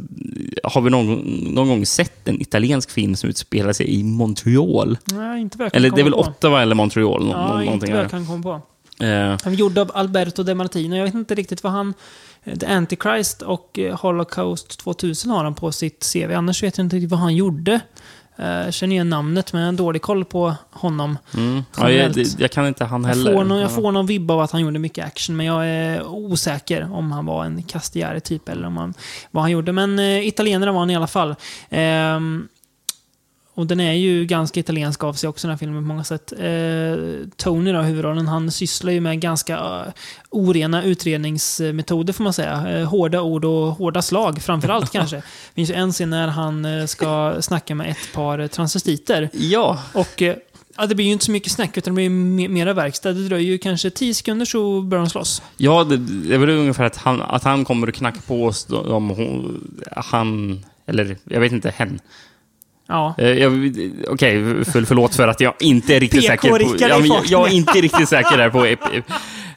har 0.62 0.80
vi 0.80 0.90
någon, 0.90 1.14
någon 1.55 1.68
gång 1.68 1.86
sett 1.86 2.28
en 2.28 2.40
italiensk 2.43 2.90
film 2.90 3.16
som 3.16 3.30
utspelar 3.30 3.72
sig 3.72 3.95
i 4.01 4.03
Montreal? 4.05 4.99
Nej, 5.12 5.40
inte 5.40 5.59
vad 5.59 5.64
jag 5.64 5.72
kan 5.72 5.78
Eller 5.78 5.90
det 5.90 6.01
är 6.01 6.05
väl 6.05 6.12
komma. 6.12 6.26
Ottawa 6.28 6.62
eller 6.62 6.74
Montreal? 6.74 7.24
Nå, 7.24 7.30
Ja, 7.32 7.49
nå- 7.49 7.55
inte 7.55 7.64
någonting 7.64 7.93
vad 7.95 8.03
jag 8.05 8.11
kan 8.11 8.26
komma 8.26 8.43
på. 8.43 8.53
Eh, 9.05 9.11
Han 9.45 9.53
är 9.53 9.57
gjord 9.57 9.78
av 9.78 9.90
Alberto 9.95 10.43
De 10.43 10.55
Martino. 10.55 10.97
Jag 10.97 11.05
vet 11.05 11.14
inte 11.14 11.34
riktigt 11.34 11.62
vad 11.62 11.72
han... 11.72 11.95
The 12.61 12.66
Antichrist 12.66 13.43
och 13.43 13.78
eh, 13.78 14.01
Holocaust 14.01 14.78
2000 14.80 15.30
har 15.30 15.45
han 15.45 15.55
på 15.55 15.72
sitt 15.72 16.12
CV. 16.12 16.32
Annars 16.32 16.62
vet 16.62 16.78
jag 16.78 16.84
inte 16.84 16.97
riktigt 16.97 17.11
vad 17.11 17.20
han 17.20 17.34
gjorde. 17.36 17.80
Eh, 18.36 18.47
Jag 18.49 18.74
känner 18.74 18.95
igen 18.95 19.11
namnet, 19.11 19.53
men 19.53 19.61
jag 19.62 19.66
har 19.66 19.68
en 19.68 19.76
dålig 19.76 20.03
koll 20.03 20.24
på 20.24 20.55
honom. 20.70 21.18
mm. 21.34 21.62
ja, 21.78 21.90
jag, 21.90 22.16
jag 22.38 22.51
kan 22.51 22.66
inte 22.66 22.84
han 22.84 23.03
Jag 23.03 23.09
heller. 23.09 23.32
får, 23.32 23.45
någon, 23.45 23.59
jag 23.59 23.70
Ja. 23.70 23.74
får 23.74 23.93
någon 23.93 24.07
vibb 24.07 24.30
av 24.30 24.40
att 24.40 24.51
han 24.51 24.61
gjorde 24.61 24.78
mycket 24.78 25.07
action, 25.07 25.36
men 25.36 25.47
jag 25.47 25.66
är 25.68 26.07
osäker 26.07 26.93
om 26.93 27.12
han 27.12 27.26
var 27.26 27.45
en 27.45 27.62
Castigliare-typ 27.62 28.49
eller 28.49 28.66
om 28.66 28.76
han, 28.76 28.95
vad 29.30 29.43
han 29.45 29.51
gjorde. 29.51 29.72
Men 29.72 29.99
eh, 29.99 30.26
italienare 30.28 30.70
var 30.72 30.78
han 30.78 30.90
i 30.90 30.97
alla 30.97 31.07
fall. 31.07 31.34
Ehm, 31.70 32.49
och 33.62 33.68
den 33.68 33.80
är 33.80 33.92
ju 33.92 34.24
ganska 34.24 34.60
italiensk 34.60 35.04
av 35.04 35.12
sig 35.12 35.28
också, 35.28 35.46
den 35.46 35.52
här 35.52 35.58
filmen, 35.58 35.82
på 35.82 35.88
många 35.88 36.04
sätt. 36.04 36.32
Eh, 36.32 36.96
Tony, 37.36 37.72
då, 37.72 37.80
huvudrollen, 37.80 38.28
han 38.28 38.50
sysslar 38.50 38.92
ju 38.92 39.00
med 39.00 39.20
ganska 39.20 39.56
uh, 39.56 39.92
orena 40.30 40.82
utredningsmetoder, 40.82 42.12
får 42.12 42.24
man 42.24 42.32
säga. 42.32 42.68
Eh, 42.68 42.88
hårda 42.88 43.20
ord 43.20 43.44
och 43.44 43.72
hårda 43.72 44.02
slag, 44.02 44.42
framförallt 44.42 44.92
kanske. 44.92 45.16
Det 45.16 45.54
finns 45.54 45.70
ju 45.70 45.74
en 45.74 45.92
scen 45.92 46.10
när 46.10 46.28
han 46.28 46.64
eh, 46.64 46.86
ska 46.86 47.36
snacka 47.40 47.74
med 47.74 47.90
ett 47.90 48.12
par 48.14 48.38
eh, 48.38 48.46
transvestiter. 48.46 49.30
Ja, 49.32 49.82
Och 49.92 50.22
eh, 50.22 50.36
ja, 50.76 50.86
det 50.86 50.94
blir 50.94 51.06
ju 51.06 51.12
inte 51.12 51.24
så 51.24 51.32
mycket 51.32 51.52
snack, 51.52 51.76
utan 51.76 51.94
det 51.94 52.08
blir 52.08 52.48
mera 52.48 52.72
verkstad. 52.72 53.12
Det 53.12 53.28
dröjer 53.28 53.52
ju 53.52 53.58
kanske 53.58 53.90
10 53.90 54.14
sekunder 54.14 54.46
så 54.46 54.80
börjar 54.80 55.04
de 55.04 55.10
slåss. 55.10 55.42
Ja, 55.56 55.84
det, 55.84 55.96
det 55.96 56.34
är 56.34 56.38
väl 56.38 56.50
ungefär 56.50 56.84
att 56.84 56.96
han, 56.96 57.22
att 57.22 57.44
han 57.44 57.64
kommer 57.64 57.88
och 57.88 57.94
knackar 57.94 58.20
på 58.20 58.44
oss 58.44 58.66
om 58.70 59.10
hon, 59.10 59.64
han, 59.96 60.64
eller 60.86 61.16
jag 61.24 61.40
vet 61.40 61.52
inte, 61.52 61.70
hen. 61.70 62.00
Ja. 62.93 63.14
Eh, 63.18 63.28
jag- 63.28 63.53
Okej, 64.09 64.64
för, 64.64 64.84
förlåt 64.84 65.14
för 65.14 65.28
att 65.28 65.40
jag 65.40 65.55
inte 65.61 65.97
är 65.97 66.01
riktigt 66.01 66.24
säker 66.26 66.49
på... 66.49 66.59
Jag, 66.78 67.09
farten. 67.09 67.24
jag 67.28 67.49
är 67.49 67.53
inte 67.53 67.80
riktigt 67.80 68.09
säker 68.09 68.36
där 68.36 68.51
på 68.51 68.64
eh, 68.64 68.72
eh, 68.72 68.76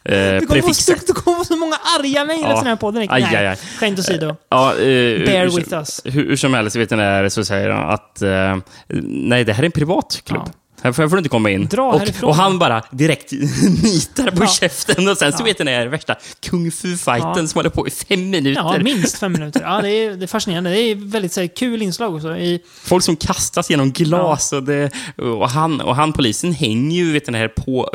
Det 0.03 0.39
kommer, 0.39 0.39
få, 0.47 0.53
prefixet. 0.53 1.07
det 1.07 1.13
kommer 1.13 1.37
få 1.37 1.43
så 1.45 1.55
många 1.57 1.75
arga 1.99 2.25
mejl 2.25 2.39
Ja. 2.41 2.47
efter 2.47 2.57
den 2.63 2.67
här 2.67 2.75
podden. 2.75 3.07
Aj, 3.09 3.23
aj, 3.23 3.47
aj. 3.47 3.57
skämt 3.79 3.99
åsido. 3.99 4.35
Ja, 4.49 4.71
eh, 4.71 4.77
Bear 5.25 5.43
hur, 5.43 5.51
with 5.55 5.73
us. 5.73 6.01
Hur, 6.05 6.11
hur 6.27 6.35
som 6.35 6.53
helst, 6.53 6.75
vet 6.75 6.91
ni 7.23 7.29
så 7.29 7.45
säger 7.45 7.69
han 7.69 7.89
att 7.89 8.21
eh, 8.21 8.57
nej, 9.03 9.43
det 9.43 9.53
här 9.53 9.63
är 9.63 9.65
en 9.65 9.71
privat 9.71 10.21
klubb. 10.25 10.41
Ja. 10.45 10.51
Här 10.85 10.91
får, 10.91 11.03
här 11.03 11.09
får 11.09 11.15
du 11.15 11.19
inte 11.19 11.29
komma 11.29 11.49
in. 11.49 11.65
Dra 11.67 11.91
och, 11.93 11.99
härifrån. 11.99 12.29
och 12.29 12.35
han 12.35 12.59
bara 12.59 12.83
direkt 12.91 13.31
nitar 13.83 14.31
på 14.31 14.43
Ja. 14.43 14.47
käften 14.47 15.07
och 15.07 15.17
sen 15.17 15.31
så 15.33 15.41
Ja. 15.41 15.45
vet 15.45 15.59
ni 15.59 15.65
den 15.65 15.73
här 15.73 15.87
värsta 15.87 16.15
kung 16.39 16.71
fu-fighten 16.71 17.31
Ja. 17.41 17.47
som 17.47 17.57
håller 17.59 17.69
på 17.69 17.87
i 17.87 17.91
fem 17.91 18.29
minuter. 18.29 18.61
Ja, 18.61 18.77
minst 18.83 19.17
fem 19.17 19.31
minuter. 19.33 19.61
Ja, 19.61 19.81
det 19.81 19.89
är, 19.89 20.15
det 20.15 20.25
är 20.25 20.27
fascinerande. 20.27 20.69
Det 20.69 20.79
är 20.79 20.95
väldigt 20.95 21.33
så 21.33 21.39
här, 21.41 21.47
kul 21.47 21.81
inslag 21.81 22.15
också. 22.15 22.37
I, 22.37 22.59
Folk 22.83 23.03
som 23.03 23.15
kastas 23.15 23.69
genom 23.69 23.91
glas 23.91 24.53
och, 24.53 24.63
det, 24.63 24.91
och, 25.17 25.49
han, 25.49 25.81
och 25.81 25.95
han 25.95 26.13
polisen 26.13 26.53
hänger 26.53 26.95
ju 27.03 27.11
vet 27.13 27.25
det 27.25 27.37
här 27.37 27.47
på, 27.47 27.89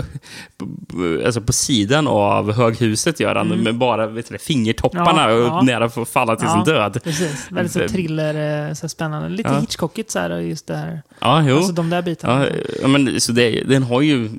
alltså 1.26 1.41
på 1.41 1.53
sidan 1.53 2.09
av 2.09 2.53
höghuset 2.53 3.20
gör 3.20 3.34
han, 3.34 3.49
med 3.49 3.74
bara 3.78 4.07
vet 4.07 4.28
det, 4.28 4.38
fingertopparna 4.38 5.20
Mm. 5.30 5.53
Och 5.53 5.64
nära 5.64 5.88
för 5.91 6.03
att 6.03 6.09
falla 6.09 6.36
till 6.36 6.49
sin 6.49 6.64
död. 6.64 7.01
precis. 7.05 7.47
Väldigt 7.51 7.72
så 7.72 7.88
thriller, 7.88 8.68
eh, 8.68 8.74
så 8.74 8.88
spännande. 8.88 9.28
Lite 9.28 9.49
Ja. 9.51 9.61
Hitchcockigt 9.61 10.11
så 10.11 10.18
här, 10.18 10.38
just 10.38 10.66
det 10.66 10.76
här. 10.76 11.03
Ja, 11.20 11.42
jo. 11.48 11.56
Alltså 11.56 11.72
de 11.72 11.90
där 11.90 12.02
bitarna. 12.02 12.46
ja, 12.82 12.88
men, 12.88 13.20
så 13.20 13.32
det, 13.32 13.50
den 13.62 13.82
har 13.82 14.00
ju 14.00 14.30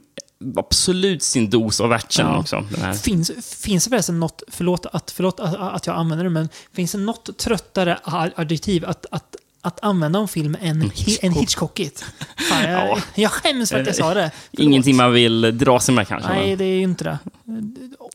absolut 0.55 1.23
sin 1.23 1.49
dos 1.49 1.81
av 1.81 1.91
action 1.91 2.25
Ja. 2.25 2.37
också. 2.39 2.63
Den 2.71 2.81
här. 2.81 2.93
Finns, 2.93 3.31
finns 3.61 3.83
det 3.83 3.89
förresten 3.89 4.19
något, 4.19 4.43
förlåt 4.47 4.85
att, 4.85 5.11
förlåt 5.11 5.39
att, 5.39 5.55
att 5.55 5.87
jag 5.87 5.95
använder 5.95 6.23
det, 6.23 6.29
men 6.29 6.49
finns 6.73 6.91
det 6.91 6.97
något 6.97 7.37
tröttare 7.37 7.99
ad- 8.03 8.31
adjektiv 8.35 8.85
att, 8.85 9.05
att, 9.11 9.35
att 9.61 9.79
använda 9.83 10.19
om 10.19 10.27
film 10.27 10.57
än, 10.61 10.91
hi, 10.95 11.17
än 11.21 11.31
Hitchcockigt? 11.33 12.05
Fan, 12.49 12.63
jag, 12.71 12.87
Ja. 12.87 12.97
jag 13.15 13.31
skäms 13.31 13.69
för 13.71 13.79
att 13.79 13.87
jag 13.87 13.95
sa 13.95 14.13
det. 14.13 14.31
Förlåt. 14.51 14.63
Ingenting 14.65 14.95
man 14.95 15.11
vill 15.13 15.57
dra 15.57 15.79
sig 15.79 15.95
med 15.95 16.07
kanske. 16.07 16.29
Nej, 16.29 16.47
men- 16.49 16.57
det 16.57 16.65
är 16.65 16.75
ju 16.75 16.81
inte 16.83 17.03
det. 17.03 17.17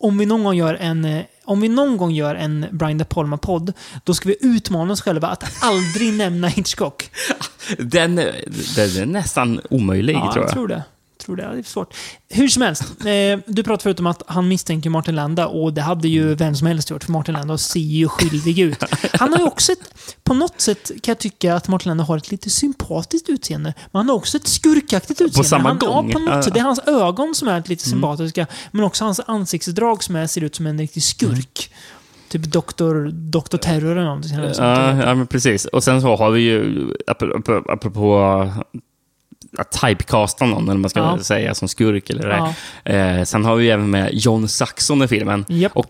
Om 0.01 0.19
vi 0.19 0.27
någon 0.27 0.45
gång 0.45 0.55
gör 0.55 0.75
en, 0.75 1.05
eh, 1.05 1.23
om 1.47 1.61
vi 1.61 1.69
någon 1.69 1.97
gång 1.97 2.11
gör 2.11 2.35
en 2.35 2.67
Brian 2.73 2.99
De 2.99 3.05
Palma-podd, 3.05 3.73
då 4.05 4.15
ska 4.15 4.29
vi 4.29 4.37
utmana 4.41 4.93
oss 4.93 5.01
själva 5.03 5.29
att 5.29 5.45
aldrig 5.63 6.13
nämna 6.19 6.49
Hitchcock. 6.49 7.11
Den, 7.79 8.15
den 8.17 8.27
är 9.01 9.07
nästan 9.07 9.61
omöjlig, 9.71 10.15
Ja, 10.15 10.33
tror 10.33 10.45
jag. 10.45 10.53
tror 10.53 10.69
det. 10.69 10.83
Tror 11.27 11.37
det. 11.37 11.43
Det 11.43 11.59
är 11.59 11.63
svårt. 11.63 11.95
Hur 12.29 12.49
som 12.49 12.63
helst. 12.63 12.83
Eh, 12.83 13.39
du 13.47 13.63
pratade 13.63 13.83
förut 13.83 14.01
om 14.01 14.07
att 14.07 14.23
han 14.27 14.49
misstänker 14.49 14.91
Martin 14.91 15.15
Landa 15.15 15.47
och 15.47 15.73
det 15.73 15.83
hade 15.83 16.09
ju 16.09 16.35
vem 16.35 16.55
som 16.55 16.67
helst 16.67 16.91
gjort, 16.91 17.05
för 17.05 17.13
Martin 17.13 17.35
Landa 17.35 17.59
ser 17.59 17.81
ju 17.81 18.09
skyldig 18.09 18.59
ut. 18.59 18.85
Han 19.13 19.33
har 19.33 19.39
ju 19.39 19.45
också 19.45 19.73
ett, 19.73 19.95
på 20.25 20.35
något 20.35 20.61
sätt 20.61 20.91
kan 21.03 21.13
jag 21.13 21.19
tycka 21.19 21.55
att 21.55 21.69
Martin 21.69 21.89
Landa 21.91 22.05
har 22.05 22.17
ett 22.17 22.31
lite 22.31 22.51
sympatiskt 22.51 23.29
utseende. 23.29 23.75
Men 23.93 23.99
han 23.99 24.09
har 24.09 24.17
också 24.17 24.37
ett 24.37 24.47
skurkaktigt 24.47 25.21
utseende. 25.21 25.49
samma 25.49 25.69
han, 25.69 25.79
gång? 25.79 26.09
Ja, 26.09 26.13
på 26.13 26.19
något 26.19 26.45
sätt. 26.45 26.55
Det 26.55 26.61
är 26.61 26.65
hans 26.65 26.81
ögon 26.87 27.35
som 27.35 27.49
är 27.49 27.63
lite 27.67 27.89
sympatiska, 27.89 28.47
men 28.71 28.85
också 28.85 29.05
hans 29.05 29.21
ansiktsdrag 29.27 30.03
som 30.03 30.17
är, 30.17 30.27
ser 30.27 30.45
ut 30.45 30.55
som 30.55 30.67
en 30.67 30.79
riktig 30.79 31.03
skurk. 31.03 31.71
Typ 32.29 32.43
Doktor, 32.43 33.11
Doktor 33.13 33.59
Terror 33.59 33.93
eller 33.93 34.05
någonting. 34.05 34.33
Ja, 34.35 35.03
ja, 35.03 35.15
men 35.15 35.27
precis. 35.27 35.65
Och 35.65 35.85
sen 35.85 36.01
så 36.01 36.17
har 36.17 36.31
vi 36.31 36.41
ju, 36.41 36.87
apropå, 37.69 38.53
typecasta 39.65 40.45
någon, 40.47 40.69
eller 40.69 40.81
man 40.81 40.91
ska 40.91 41.01
Ja. 41.01 41.19
säga, 41.19 41.55
som 41.55 41.69
skurk 41.69 42.11
eller 42.11 42.29
det. 42.29 42.53
Ja. 42.85 42.93
Eh, 42.93 43.25
sen 43.25 43.45
har 43.45 43.57
vi 43.57 43.71
även 43.71 43.91
med 43.91 44.11
John 44.13 44.49
Saxon 44.49 45.03
i 45.03 45.09
filmen. 45.09 45.45
Japp. 45.49 45.73
Och 45.77 45.87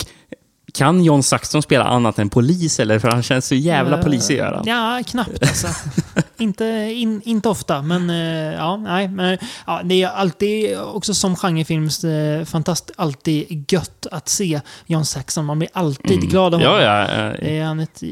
kan 0.76 1.04
John 1.04 1.22
Saxon 1.22 1.62
spela 1.62 1.84
annat 1.84 2.18
än 2.18 2.28
polis, 2.28 2.80
eller? 2.80 2.98
För 2.98 3.08
han 3.08 3.22
känns 3.22 3.46
så 3.46 3.54
jävla 3.54 3.96
Eh, 3.96 4.02
polisig 4.02 4.36
gör 4.36 4.52
han. 4.52 4.64
Ja, 4.66 5.02
knappt 5.06 5.42
alltså. 5.42 5.66
inte, 6.36 6.64
in, 6.94 7.22
inte 7.24 7.48
ofta, 7.48 7.82
men 7.82 8.10
eh, 8.10 8.54
ja, 8.54 8.76
nej. 8.76 9.08
Men, 9.08 9.38
ja, 9.66 9.80
det 9.84 10.02
är 10.02 10.08
alltid, 10.08 10.78
också 10.78 11.14
som 11.14 11.36
genrefilms, 11.36 12.04
eh, 12.04 12.44
fantast, 12.44 12.90
alltid 12.96 13.72
gött 13.72 14.06
att 14.10 14.28
se 14.28 14.60
John 14.86 15.04
Saxon. 15.04 15.44
Man 15.44 15.58
blir 15.58 15.70
alltid 15.72 16.20
glad 16.20 16.54
av 16.54 16.60
honom. 16.60 16.76
Mm. 16.76 16.86
Ja, 16.86 17.08
ja. 17.08 17.34
eh, 17.34 17.56
är 17.60 17.64
han 17.64 17.80
ett 17.80 18.02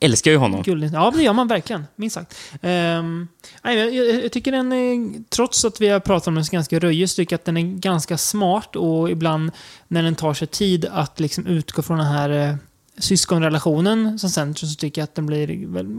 älskar 0.00 0.30
ju 0.30 0.36
honom. 0.36 0.62
gulligt. 0.62 0.94
Ja, 0.94 1.12
det 1.16 1.22
gör 1.22 1.32
man 1.32 1.48
verkligen. 1.48 1.86
Minst 1.96 2.14
sagt. 2.14 2.34
Um, 2.62 3.28
nej, 3.62 3.78
jag, 3.78 4.24
jag, 4.24 4.32
tycker 4.32 4.52
den, 4.52 4.72
är, 4.72 5.22
trots 5.30 5.64
att 5.64 5.80
vi 5.80 5.88
har 5.88 6.00
pratat 6.00 6.28
om 6.28 6.34
den 6.34 6.44
ganska 6.44 6.78
röjig, 6.78 7.10
så 7.10 7.16
tycker 7.16 7.36
att 7.36 7.44
den 7.44 7.56
är 7.56 7.62
ganska 7.62 8.18
smart 8.18 8.76
och 8.76 9.10
ibland 9.10 9.50
när 9.88 10.02
den 10.02 10.14
tar 10.14 10.34
sig 10.34 10.48
tid 10.48 10.86
att 10.92 11.20
liksom 11.20 11.46
utgå 11.46 11.82
från 11.82 11.98
den 11.98 12.06
här 12.06 12.13
eh, 12.30 12.54
syskonrelationen 12.98 14.18
som 14.18 14.30
centrum 14.30 14.70
så 14.70 14.76
tycker 14.76 15.00
jag 15.00 15.04
att 15.04 15.14
den 15.14 15.26
blir 15.26 15.46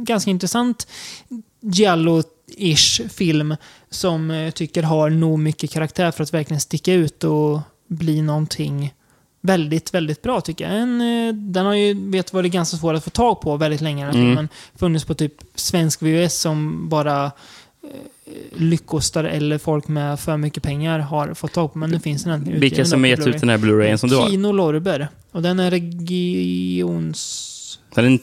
ganska 0.03 0.31
intressant 0.31 0.87
Giallo-ish 1.61 3.09
film 3.09 3.55
som 3.89 4.29
jag 4.29 4.55
tycker 4.55 4.83
har 4.83 5.09
nog 5.09 5.39
mycket 5.39 5.71
karaktär 5.71 6.11
för 6.11 6.23
att 6.23 6.33
verkligen 6.33 6.61
sticka 6.61 6.93
ut 6.93 7.23
och 7.23 7.59
bli 7.87 8.21
någonting 8.21 8.93
väldigt, 9.41 9.93
väldigt 9.93 10.21
bra 10.21 10.41
tycker 10.41 10.69
jag. 10.69 10.79
En, 10.81 11.01
eh, 11.01 11.33
den 11.33 11.65
har 11.65 11.73
ju 11.73 12.09
vet 12.11 12.33
varit 12.33 12.51
ganska 12.51 12.77
svår 12.77 12.93
att 12.93 13.03
få 13.03 13.09
tag 13.09 13.41
på 13.41 13.57
väldigt 13.57 13.81
länge 13.81 14.05
den 14.05 14.13
här 14.13 14.21
Mm. 14.21 14.31
filmen. 14.31 14.49
Funnits 14.75 15.05
på 15.05 15.13
typ 15.13 15.33
svensk 15.55 16.01
VHS 16.01 16.39
som 16.41 16.89
bara 16.89 17.31
eh, 17.91 18.31
lyckostare 18.61 19.29
eller 19.31 19.57
folk 19.57 19.87
med 19.87 20.19
för 20.19 20.37
mycket 20.37 20.63
pengar 20.63 20.99
har 20.99 21.33
fått 21.33 21.53
tag 21.53 21.73
på. 21.73 21.79
Men 21.79 21.89
nu 21.89 21.99
finns 21.99 22.23
den 22.23 22.33
äntligen 22.33 22.59
Vilka 22.59 22.85
som 22.85 23.03
har 23.03 23.09
gett 23.09 23.27
ut 23.27 23.39
den 23.39 23.49
här 23.49 23.57
Blu-rayen 23.57 23.97
som 23.97 24.09
du 24.09 24.15
har? 24.15 24.29
Kino 24.29 24.51
Lorber. 24.51 25.07
Och 25.31 25.41
den 25.41 25.59
är 25.59 25.71
regions... 25.71 27.51
Sen 27.95 28.05
är 28.05 28.09
den, 28.09 28.19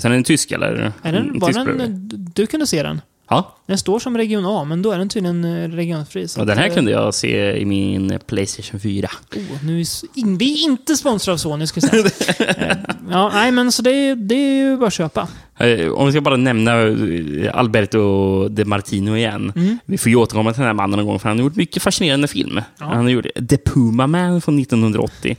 sen 0.00 0.12
är 0.12 0.14
den 0.14 0.24
tysk, 0.24 0.50
eller? 0.50 0.92
Är 1.02 1.12
den, 1.12 1.30
En 1.30 1.38
var 1.38 1.48
tysk 1.48 1.60
den, 1.66 2.08
du 2.34 2.46
kunde 2.46 2.66
se 2.66 2.82
den? 2.82 3.00
Ja, 3.28 3.56
Den 3.66 3.78
står 3.78 3.98
som 3.98 4.16
region 4.18 4.46
A, 4.46 4.64
men 4.64 4.82
då 4.82 4.92
är 4.92 4.98
den 4.98 5.08
tydligen 5.08 5.44
eh, 5.44 5.68
regionfri. 5.68 6.26
och 6.38 6.46
den 6.46 6.58
här 6.58 6.68
eh, 6.68 6.74
kunde 6.74 6.90
jag 6.90 7.14
se 7.14 7.56
i 7.56 7.64
min 7.64 8.18
Playstation 8.26 8.80
4. 8.80 9.08
Oh, 9.36 9.64
nu 9.64 9.80
är 9.80 9.86
in, 10.14 10.38
vi 10.38 10.52
är 10.52 10.64
inte 10.64 10.96
sponsrade 10.96 11.34
av 11.34 11.38
Sony, 11.38 11.66
ska 11.66 11.80
jag 11.80 12.10
säga. 12.10 12.76
Ja, 13.10 13.30
nej, 13.34 13.50
men 13.50 13.72
så 13.72 13.82
det, 13.82 14.14
det 14.14 14.34
är 14.34 14.70
ju 14.70 14.76
bara 14.76 14.86
att 14.86 14.92
köpa. 14.92 15.28
Eh, 15.58 15.92
Om 15.92 16.06
vi 16.06 16.12
ska 16.12 16.20
bara 16.20 16.36
nämna 16.36 16.82
eh, 16.82 17.58
Alberto 17.58 18.48
De 18.48 18.64
Martino 18.64 19.16
igen. 19.16 19.52
Mm. 19.56 19.78
Vi 19.84 19.98
får 19.98 20.10
ju 20.10 20.16
återkomma 20.16 20.52
till 20.52 20.60
den 20.60 20.66
här 20.66 20.74
mannen 20.74 20.98
någon 20.98 21.06
gång, 21.06 21.18
för 21.18 21.28
han 21.28 21.38
har 21.38 21.44
gjort 21.44 21.56
mycket 21.56 21.82
fascinerande 21.82 22.28
film. 22.28 22.60
Ja. 22.78 22.84
Han 22.86 23.04
har 23.04 23.10
gjort 23.10 23.26
The 23.48 23.56
Puma 23.56 24.06
Man 24.06 24.40
från 24.40 24.58
1980. 24.58 25.36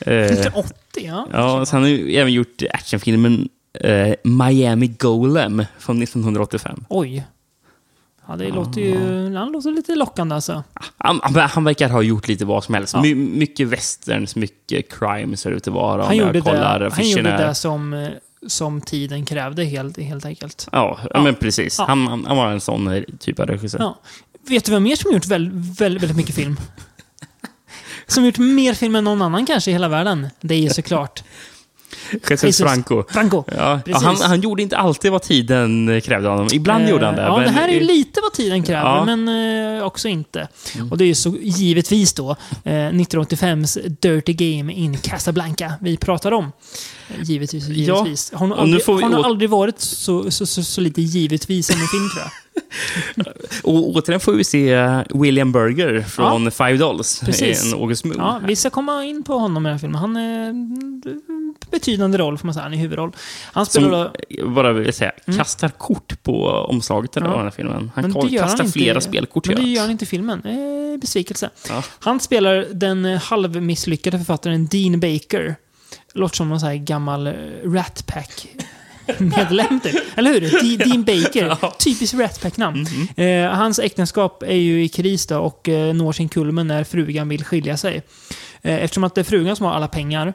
Eh, 0.00 0.14
1980, 0.14 0.74
ja. 0.94 1.26
ja, 1.32 1.66
så 1.66 1.76
han 1.76 1.82
har 1.82 1.90
ju 1.90 2.14
även 2.14 2.32
gjort 2.32 2.62
actionfilmen 2.70 3.48
eh, 3.80 4.14
Miami 4.22 4.86
Golem 4.86 5.64
från 5.78 6.02
1985. 6.02 6.84
Oj. 6.88 7.24
Ja, 8.28 8.36
det 8.36 8.48
låter 8.48 8.80
ju... 8.80 8.96
Han 9.36 9.52
låter 9.52 9.70
lite 9.70 9.94
lockande 9.94 10.34
alltså. 10.34 10.64
Han, 10.98 11.20
han, 11.22 11.64
verkar 11.64 11.88
ha 11.88 12.02
gjort 12.02 12.28
lite 12.28 12.44
vad 12.44 12.64
som 12.64 12.74
helst. 12.74 12.94
Ja. 12.94 13.02
My, 13.02 13.14
mycket 13.14 13.68
westerns, 13.68 14.36
mycket 14.36 14.92
crime 14.98 15.36
ser 15.36 15.50
det 15.50 15.56
ut 15.56 15.68
att 15.68 15.74
vara. 15.74 16.04
Han 16.04 16.16
gjorde, 16.16 16.40
kollar 16.40 16.78
det, 16.78 16.90
han 16.92 17.08
gjorde 17.08 17.36
det 17.36 17.54
som, 17.54 17.94
eh, 17.94 18.08
som 18.46 18.80
tiden 18.80 19.24
krävde, 19.24 19.64
helt, 19.64 19.98
helt 19.98 20.24
enkelt. 20.24 20.68
Ja, 20.72 20.98
Ja. 21.10 21.22
men 21.22 21.34
precis. 21.34 21.78
Ja. 21.78 21.84
Han, 21.88 22.06
han, 22.26 22.36
var 22.36 22.46
en 22.46 22.60
sån 22.60 23.04
typ 23.20 23.40
av 23.40 23.46
regissör. 23.46 23.78
Ja. 23.78 24.00
Vet 24.48 24.64
du 24.64 24.72
vem 24.72 24.82
mer 24.82 24.96
som 24.96 25.12
gjort 25.12 25.26
väldigt, 25.26 25.80
väldigt, 25.80 26.02
väldigt 26.02 26.16
mycket 26.16 26.34
film? 26.34 26.56
Som 28.06 28.24
gjort 28.24 28.38
mer 28.38 28.74
film 28.74 28.96
än 28.96 29.04
någon 29.04 29.22
annan 29.22 29.46
kanske 29.46 29.70
i 29.70 29.74
hela 29.74 29.88
världen. 29.88 30.28
Det 30.40 30.54
är 30.54 30.58
ju 30.58 30.70
såklart 30.70 31.22
Jesus 32.12 32.42
Jesus. 32.44 32.66
Franco. 32.66 33.04
Franco. 33.08 33.44
Ja, 33.56 33.80
ja, 33.86 33.98
han, 34.02 34.16
han 34.16 34.40
gjorde 34.40 34.62
inte 34.62 34.76
alltid 34.76 35.12
vad 35.12 35.22
tiden 35.22 35.88
eh, 35.88 36.00
krävde 36.00 36.28
honom. 36.28 36.48
Ibland 36.52 36.84
Eh, 36.84 36.90
gjorde 36.90 37.06
han 37.06 37.14
det. 37.16 37.22
Ja, 37.22 37.36
men- 37.36 37.44
det 37.44 37.50
här 37.50 37.68
är 37.68 37.72
ju 37.72 37.80
lite 37.80 38.20
vad 38.22 38.32
tiden 38.32 38.62
kräver, 38.62 38.80
Ja. 38.96 39.04
men 39.16 39.76
eh, 39.78 39.84
också 39.86 40.08
inte. 40.08 40.48
Och 40.90 40.98
det 40.98 41.04
är 41.04 41.06
ju 41.06 41.14
så 41.14 41.36
givetvis 41.40 42.12
då 42.12 42.30
eh, 42.64 42.72
1985s 42.72 43.88
Dirty 44.00 44.32
Game 44.32 44.72
in 44.72 44.98
Casablanca 44.98 45.72
vi 45.80 45.96
pratar 45.96 46.32
om. 46.32 46.44
Eh, 47.08 47.22
Givetvis, 47.22 47.68
givetvis. 47.68 48.32
har 48.32 48.46
nog 48.46 48.58
och 48.58 48.64
nu 48.64 48.70
aldrig, 48.70 48.84
får 48.84 48.96
vi 48.96 49.02
har 49.02 49.18
åt- 49.18 49.26
aldrig 49.26 49.50
varit 49.50 49.80
så, 49.80 50.30
så, 50.30 50.46
så, 50.46 50.62
så 50.62 50.80
lite 50.80 51.02
givetvis 51.02 51.66
som 51.66 51.80
en 51.80 51.88
film 51.88 52.08
tror 52.14 52.22
jag. 52.22 52.30
Och 53.62 53.88
återigen 53.96 54.20
får 54.20 54.32
vi 54.32 54.44
se 54.44 54.72
eh, 54.72 55.00
William 55.14 55.52
Burger 55.52 56.00
från 56.02 56.50
Five 56.50 56.76
Dolls. 56.76 57.20
Precis. 57.20 57.72
En 57.72 57.80
August 57.80 58.04
Moon. 58.04 58.16
Ja, 58.18 58.40
vi 58.46 58.56
ska 58.56 58.70
komma 58.70 59.04
in 59.04 59.22
på 59.22 59.38
honom 59.38 59.66
i 59.66 59.68
den 59.68 59.74
här 59.74 59.78
filmen. 59.80 60.00
Han 60.00 60.16
är 60.16 60.54
betydande 61.70 62.18
roll, 62.18 62.38
får 62.38 62.46
man 62.46 62.54
säga. 62.54 62.62
Han 62.64 62.72
är 62.74 62.78
huvudroll. 62.78 63.12
Han 63.52 63.66
spelar 63.66 64.04
Som, 64.04 64.12
då... 64.38 64.48
bara 64.50 64.72
vill 64.72 64.92
säga, 64.92 65.12
kastar 65.36 65.68
kort 65.68 66.22
på 66.22 66.46
omslaget 66.48 67.16
av 67.16 67.22
Ja. 67.24 67.30
den 67.30 67.40
här 67.42 67.50
filmen. 67.50 67.90
Han 67.94 68.02
Men 68.10 68.12
gör 68.28 68.40
han 68.40 68.48
kastar 68.48 68.64
inte- 68.64 68.78
flera 68.78 69.00
spelkort. 69.00 69.46
Men 69.46 69.56
det 69.56 69.62
gör 69.62 69.80
han. 69.82 69.90
inte 69.90 70.04
i 70.04 70.06
filmen. 70.06 70.42
Eh, 70.44 71.00
besvikelse. 71.00 71.50
Ja. 71.68 71.82
Han 71.98 72.20
spelar 72.20 72.66
den 72.72 73.04
eh, 73.04 73.20
halvmisslyckade 73.22 74.18
författaren 74.18 74.66
Dean 74.66 75.00
Baker. 75.00 75.56
Låter 76.14 76.36
som 76.36 76.48
någon 76.48 76.60
sån 76.60 76.68
här 76.68 76.76
gammal 76.76 77.26
eh, 77.26 77.32
Rat 77.64 78.06
Pack-medlem 79.06 79.80
typ. 79.80 80.18
Eller 80.18 80.32
hur? 80.32 80.40
De- 80.40 80.76
Dean 80.84 81.04
Baker. 81.04 81.56
Typiskt 81.78 82.14
Rat 82.18 82.40
Pack-namn. 82.42 82.86
Mhm. 83.16 83.24
Eh, 83.26 83.50
hans 83.50 83.78
äktenskap 83.78 84.42
är 84.42 84.54
ju 84.56 84.84
i 84.84 84.88
kris 84.88 85.26
då 85.26 85.38
och 85.38 85.68
eh, 85.68 85.94
når 85.94 86.12
sin 86.12 86.28
kulmen 86.28 86.66
när 86.66 86.84
frugan 86.84 87.28
vill 87.28 87.44
skilja 87.44 87.76
sig. 87.76 88.02
Eh, 88.62 88.74
eftersom 88.84 89.04
att 89.04 89.14
det 89.14 89.20
är 89.20 89.24
frugan 89.24 89.56
som 89.56 89.66
har 89.66 89.72
alla 89.72 89.88
pengar 89.88 90.34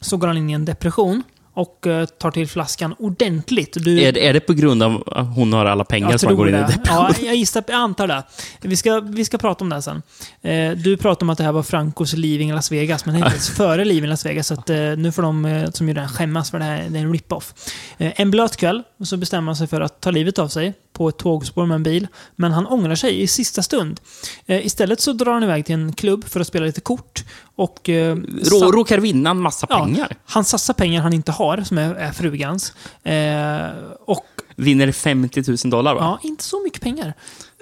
så 0.00 0.16
går 0.16 0.26
han 0.26 0.36
in 0.36 0.50
i 0.50 0.52
en 0.52 0.64
depression 0.64 1.22
och 1.54 1.86
eh, 1.86 2.06
tar 2.06 2.30
till 2.30 2.48
flaskan 2.48 2.94
ordentligt. 2.98 3.76
Du, 3.80 4.00
Är, 4.02 4.12
det- 4.12 4.26
är 4.26 4.32
det 4.32 4.40
på 4.40 4.52
grund 4.52 4.82
av 4.82 5.02
att 5.06 5.36
hon 5.36 5.52
har 5.52 5.66
alla 5.66 5.84
pengar 5.84 6.16
som 6.18 6.26
tror 6.28 6.36
går 6.36 6.48
in 6.48 6.54
i 6.54 6.58
det. 6.58 6.66
depression? 6.66 7.06
Ja, 7.20 7.26
jag 7.26 7.34
gissar, 7.34 7.64
jag 7.66 7.74
antar 7.76 8.06
det. 8.08 8.22
Vi 8.60 8.76
ska, 8.76 9.00
vi 9.00 9.24
ska 9.24 9.38
prata 9.38 9.64
om 9.64 9.68
det 9.70 9.82
sen. 9.82 10.02
Eh, 10.42 10.70
du 10.70 10.96
pratade 10.96 11.24
om 11.24 11.30
att 11.30 11.38
det 11.38 11.44
här 11.44 11.52
var 11.52 11.62
Francos 11.62 12.12
Living 12.12 12.50
i 12.50 12.52
Las 12.52 12.72
Vegas, 12.72 13.04
men 13.06 13.14
det 13.14 13.18
är 13.18 13.24
inte 13.24 13.30
ens 13.34 13.50
före 13.56 13.84
Living 13.84 14.04
i 14.04 14.08
Las 14.08 14.26
Vegas. 14.26 14.46
Så 14.46 14.54
att, 14.54 14.70
eh, 14.70 14.76
nu 14.76 15.12
får 15.12 15.22
de 15.22 15.66
som 15.74 15.88
gjorde 15.88 16.00
den 16.00 16.08
skämmas 16.08 16.50
för 16.50 16.58
det 16.58 16.64
här. 16.64 16.86
Det 16.90 16.98
är 16.98 17.02
en 17.02 17.12
rip-off. 17.12 17.54
En 17.98 18.30
blöt 18.30 18.56
kväll 18.56 18.82
så 19.04 19.16
bestämmer 19.16 19.46
han 19.46 19.56
sig 19.56 19.66
för 19.66 19.80
att 19.80 20.00
ta 20.00 20.10
livet 20.10 20.38
av 20.38 20.48
sig 20.48 20.72
på 21.02 21.08
ett 21.08 21.16
tågspår 21.16 21.66
med 21.66 21.74
en 21.74 21.82
bil. 21.82 22.08
Men 22.36 22.52
han 22.52 22.66
ångrar 22.66 22.94
sig 22.94 23.22
i 23.22 23.26
sista 23.26 23.62
stund. 23.62 24.00
Eh, 24.46 24.66
istället 24.66 25.00
så 25.00 25.12
drar 25.12 25.32
han 25.32 25.42
iväg 25.42 25.66
till 25.66 25.74
en 25.74 25.92
klubb 25.92 26.24
för 26.24 26.40
att 26.40 26.46
spela 26.46 26.66
lite 26.66 26.80
kort. 26.80 27.24
Och, 27.56 27.88
eh, 27.88 28.16
Rå, 28.42 28.72
råkar 28.72 28.98
vinna 28.98 29.30
en 29.30 29.40
massa 29.40 29.66
ja, 29.70 29.84
pengar. 29.84 30.16
han 30.24 30.44
satsar 30.44 30.74
pengar 30.74 31.02
han 31.02 31.12
inte 31.12 31.32
har, 31.32 31.62
som 31.62 31.78
är, 31.78 31.94
är 31.94 32.12
frugans. 32.12 32.72
Eh, 33.02 33.70
och 34.06 34.26
Vinner 34.56 34.92
50 34.92 35.42
000 35.48 35.56
dollar 35.70 35.94
va? 35.94 36.00
Ja, 36.00 36.28
inte 36.28 36.44
så 36.44 36.62
mycket 36.62 36.82
pengar. 36.82 37.14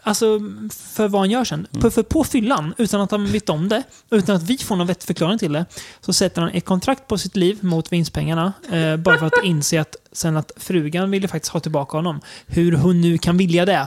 Alltså, 0.03 0.41
för 0.95 1.09
vad 1.09 1.21
han 1.21 1.31
gör 1.31 1.45
sen. 1.45 1.67
Mm. 1.73 1.83
På, 1.83 1.91
för 1.91 2.03
på 2.03 2.25
fyllan, 2.25 2.75
utan 2.79 3.01
att 3.01 3.11
han 3.11 3.27
vet 3.27 3.49
om 3.49 3.69
det, 3.69 3.83
utan 4.11 4.37
att 4.37 4.43
vi 4.43 4.59
får 4.59 4.77
någon 4.77 4.87
vettig 4.87 5.07
förklaring 5.07 5.39
till 5.39 5.53
det, 5.53 5.65
så 6.01 6.13
sätter 6.13 6.41
han 6.43 6.51
ett 6.51 6.65
kontrakt 6.65 7.09
på 7.09 7.19
sitt 7.19 7.37
liv 7.37 7.59
mot 7.61 7.93
vinstpengarna. 7.93 8.53
Eh, 8.73 8.97
bara 8.97 9.19
för 9.19 9.27
att 9.27 9.45
inse 9.45 9.81
att 9.81 9.97
sen 10.13 10.37
att 10.37 10.53
frugan 10.57 11.11
ville 11.11 11.29
faktiskt 11.29 11.53
ha 11.53 11.61
tillbaka 11.61 11.97
honom. 11.99 12.21
Hur 12.47 12.73
hon 12.73 13.01
nu 13.01 13.19
kan 13.19 13.37
vilja 13.37 13.65
det. 13.65 13.87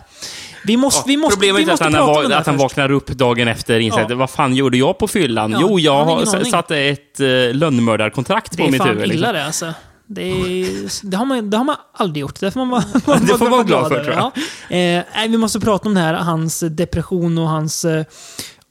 Vi 0.65 0.77
måste, 0.77 1.03
vi 1.07 1.17
måste, 1.17 1.35
Problemet 1.35 1.59
vi 1.59 1.63
är 1.63 1.65
att 1.65 1.71
måste 1.71 1.83
han, 1.83 1.93
prata 1.93 2.09
om 2.11 2.15
va- 2.15 2.27
det 2.27 2.33
här 2.33 2.41
att 2.41 2.47
han 2.47 2.57
vaknar 2.57 2.91
upp 2.91 3.07
dagen 3.07 3.47
efter 3.47 3.75
och 3.75 3.81
inser 3.81 4.05
Ja. 4.09 4.15
vad 4.15 4.29
fan 4.29 4.55
gjorde 4.55 4.77
jag 4.77 4.97
på 4.97 5.07
fyllan? 5.07 5.51
Ja, 5.51 5.57
jo, 5.61 5.79
jag 5.79 5.97
han 5.97 6.07
har 6.07 6.15
har 6.15 6.21
ingen 6.21 6.35
aning. 6.35 6.51
satt 6.51 6.71
ett 6.71 7.19
uh, 7.19 7.53
lönnmördarkontrakt 7.53 8.51
Det 8.51 8.57
på 8.57 8.63
är 8.63 8.71
mitt 8.71 8.81
fan 8.81 8.89
huvud. 8.89 9.11
illa 9.13 9.31
det 9.31 9.45
alltså. 9.45 9.73
Det, 10.13 10.21
är, 10.23 11.05
det, 11.09 11.17
har 11.17 11.25
man, 11.25 11.49
det 11.49 11.57
har 11.57 11.63
man 11.63 11.75
aldrig 11.93 12.21
gjort. 12.21 12.39
Det 12.39 12.51
får 12.51 12.59
man 12.59 12.69
vara, 12.69 12.83
man 13.07 13.19
Det 13.27 13.37
får 13.37 13.49
vara 13.49 13.63
glad 13.63 13.87
för, 13.87 14.03
tror 14.03 14.15
jag. 14.15 14.31
Ja. 14.69 14.75
Eh, 14.75 15.03
nej, 15.15 15.27
vi 15.29 15.37
måste 15.37 15.59
prata 15.59 15.87
om 15.89 15.93
det 15.95 16.01
här, 16.01 16.13
hans 16.13 16.59
depression 16.59 17.37
och 17.37 17.49
hans... 17.49 17.85
Eh, 17.85 18.05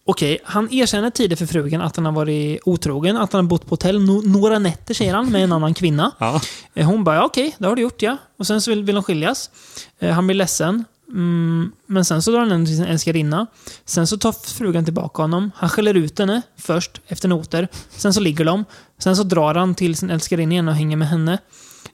Okej, 0.05 0.39
han 0.45 0.73
erkänner 0.73 1.11
tidigt 1.11 1.39
för 1.39 1.47
frugan 1.47 1.81
att 1.81 1.97
han 1.97 2.05
har 2.05 2.13
varit 2.13 2.61
otrogen, 2.65 3.17
att 3.17 3.33
han 3.33 3.45
har 3.45 3.49
bott 3.49 3.63
på 3.67 3.71
hotell 3.71 4.01
no 4.03 4.23
några 4.25 4.59
nätter, 4.59 4.95
säger 4.95 5.15
han, 5.15 5.33
med 5.33 5.45
en 5.45 5.53
annan 5.53 5.75
kvinna. 5.75 6.11
Ja. 6.19 6.41
Eh, 6.75 6.87
Hon 6.87 7.05
bara, 7.05 7.17
ja, 7.17 7.25
okej, 7.25 7.55
det 7.59 7.67
har 7.67 7.77
du 7.77 7.83
gjort 7.83 8.03
ja. 8.03 8.17
Och 8.39 8.47
sen 8.47 8.61
så 8.61 8.71
vill, 8.71 8.85
vill 8.85 8.95
de 8.95 9.05
skiljas. 9.05 9.51
Eh, 9.99 10.11
Han 10.11 10.27
blir 10.27 10.35
ledsen. 10.35 10.85
Mm, 11.09 11.73
men 11.87 12.05
sen 12.05 12.23
så 12.23 12.31
drar 12.31 12.39
han 12.39 12.53
ändå 12.53 12.67
till 12.67 12.77
sin 12.77 12.85
älskarinna. 12.85 13.47
Sen 13.85 14.07
så 14.07 14.17
tar 14.19 14.33
frugan 14.33 14.85
tillbaka 14.85 15.23
honom. 15.23 15.51
Han 15.57 15.69
skäller 15.71 15.95
ut 15.95 16.19
henne 16.19 16.43
först, 16.59 17.01
efter 17.07 17.29
noter. 17.29 17.69
Sen 17.91 18.15
så 18.15 18.21
ligger 18.21 18.45
de. 18.45 18.65
Sen 19.03 19.17
så 19.17 19.23
drar 19.23 19.55
han 19.55 19.75
till 19.75 19.97
sin 19.97 20.11
älskarinna 20.11 20.53
igen 20.53 20.69
och 20.69 20.75
hänger 20.75 20.97
med 20.97 21.09
henne. 21.09 21.39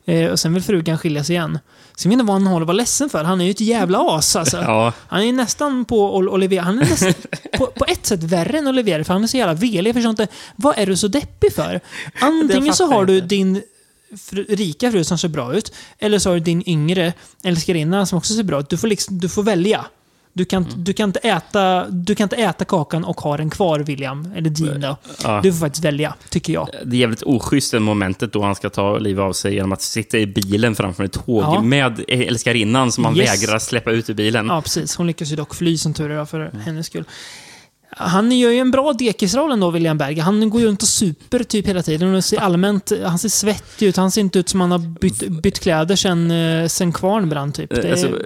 Eh, 0.05 0.31
och 0.31 0.39
sen 0.39 0.53
vill 0.53 0.63
frugan 0.63 0.97
skilja 0.97 1.23
sig 1.23 1.35
igen. 1.35 1.59
Så 1.95 2.07
jag 2.07 2.09
vet 2.09 2.13
inte 2.13 2.25
vad 2.25 2.33
han 2.41 2.47
håller 2.47 2.63
att 2.63 2.67
vara 2.67 2.75
ledsen 2.77 3.09
för. 3.09 3.23
Han 3.23 3.41
är 3.41 3.45
ju 3.45 3.51
ett 3.51 3.59
jävla 3.61 3.99
as 3.99 4.35
alltså. 4.35 4.57
Ja. 4.61 4.93
Han 5.07 5.21
är 5.23 5.33
nästan 5.33 5.85
på 5.85 6.15
Ol- 6.17 6.29
Olivier. 6.29 6.61
Han 6.61 6.79
är 6.79 6.85
nästan, 6.89 7.13
på, 7.57 7.65
på 7.65 7.85
ett 7.87 8.05
sätt 8.05 8.23
värre 8.23 8.57
än 8.57 8.67
Olivier, 8.67 9.03
för 9.03 9.13
han 9.13 9.23
är 9.23 9.27
så 9.27 9.37
jävla 9.37 9.53
velig. 9.53 9.87
Jag 9.89 9.95
förstår 9.95 10.09
inte. 10.09 10.27
Vad 10.55 10.77
är 10.77 10.85
du 10.85 10.97
så 10.97 11.07
deppig 11.07 11.53
för? 11.53 11.79
Antingen 12.19 12.73
så 12.73 12.85
har 12.87 12.93
jag 12.93 13.07
du 13.07 13.21
din 13.21 13.61
fru, 14.29 14.45
rika 14.49 14.91
fru 14.91 15.03
som 15.03 15.17
ser 15.17 15.27
bra 15.27 15.53
ut, 15.53 15.73
eller 15.99 16.19
så 16.19 16.29
har 16.29 16.33
du 16.35 16.39
din 16.39 16.69
yngre 16.69 17.13
älskarinna 17.43 18.05
som 18.05 18.17
också 18.17 18.33
ser 18.33 18.43
bra 18.43 18.59
ut. 18.59 18.69
Du 18.69 18.77
får, 18.77 18.87
liksom, 18.87 19.19
du 19.19 19.29
får 19.29 19.43
välja. 19.43 19.85
Du 20.33 20.45
kan, 20.45 20.63
Mm. 20.63 20.83
du, 20.83 20.93
kan 20.93 21.09
inte 21.09 21.19
äta, 21.19 21.89
du 21.89 22.15
kan 22.15 22.25
inte 22.25 22.35
äta 22.35 22.65
kakan 22.65 23.03
och 23.03 23.21
ha 23.21 23.37
den 23.37 23.49
kvar, 23.49 23.79
William. 23.79 24.31
Eller 24.35 24.49
Dean 24.49 24.81
då. 24.81 24.97
Ja. 25.23 25.39
Du 25.43 25.51
får 25.53 25.59
faktiskt 25.59 25.85
välja, 25.85 26.13
tycker 26.29 26.53
jag. 26.53 26.69
Det 26.85 26.95
är 26.95 26.99
jävligt 26.99 27.23
oschysst 27.23 27.71
det 27.71 27.79
momentet 27.79 28.33
då 28.33 28.41
han 28.43 28.55
ska 28.55 28.69
ta 28.69 28.97
livet 28.97 29.21
av 29.23 29.33
sig 29.33 29.53
genom 29.53 29.71
att 29.71 29.81
sitta 29.81 30.17
i 30.17 30.27
bilen 30.27 30.75
framför 30.75 31.03
ett 31.03 31.11
tåg 31.25 31.43
Ja. 31.43 31.61
med 31.61 32.03
älskarinnan 32.07 32.91
som 32.91 33.05
han 33.05 33.17
Yes. 33.17 33.43
vägrar 33.43 33.59
släppa 33.59 33.91
ut 33.91 34.09
ur 34.09 34.13
bilen. 34.13 34.47
Ja, 34.47 34.61
precis. 34.61 34.95
Hon 34.95 35.07
lyckas 35.07 35.31
ju 35.31 35.35
dock 35.35 35.55
fly 35.55 35.77
som 35.77 35.93
tur 35.93 36.11
är 36.11 36.25
för 36.25 36.51
hennes 36.65 36.85
skull. 36.87 37.03
Han 37.91 38.31
gör 38.31 38.51
ju 38.51 38.57
en 38.57 38.71
bra 38.71 38.93
dekisroll 38.93 39.51
ändå, 39.51 39.71
William 39.71 39.97
Berger. 39.97 40.23
Han 40.23 40.49
går 40.49 40.61
ju 40.61 40.67
runt 40.67 40.81
och 40.81 40.87
super 40.87 41.43
typ 41.43 41.67
hela 41.67 41.83
tiden. 41.83 42.15
Och 42.15 42.23
ser 42.23 42.39
allmänt, 42.39 42.91
han 43.05 43.19
ser 43.19 43.29
svettig 43.29 43.87
ut. 43.87 43.97
Han 43.97 44.11
ser 44.11 44.21
inte 44.21 44.39
ut 44.39 44.49
som 44.49 44.61
han 44.61 44.71
har 44.71 44.79
bytt, 44.79 45.29
bytt 45.29 45.59
kläder 45.59 45.95
sen, 45.95 46.31
eh, 46.31 46.67
sen 46.67 46.93
kvarn 46.93 47.29
brann, 47.29 47.51
typ. 47.51 47.73
Alltså, 47.73 48.17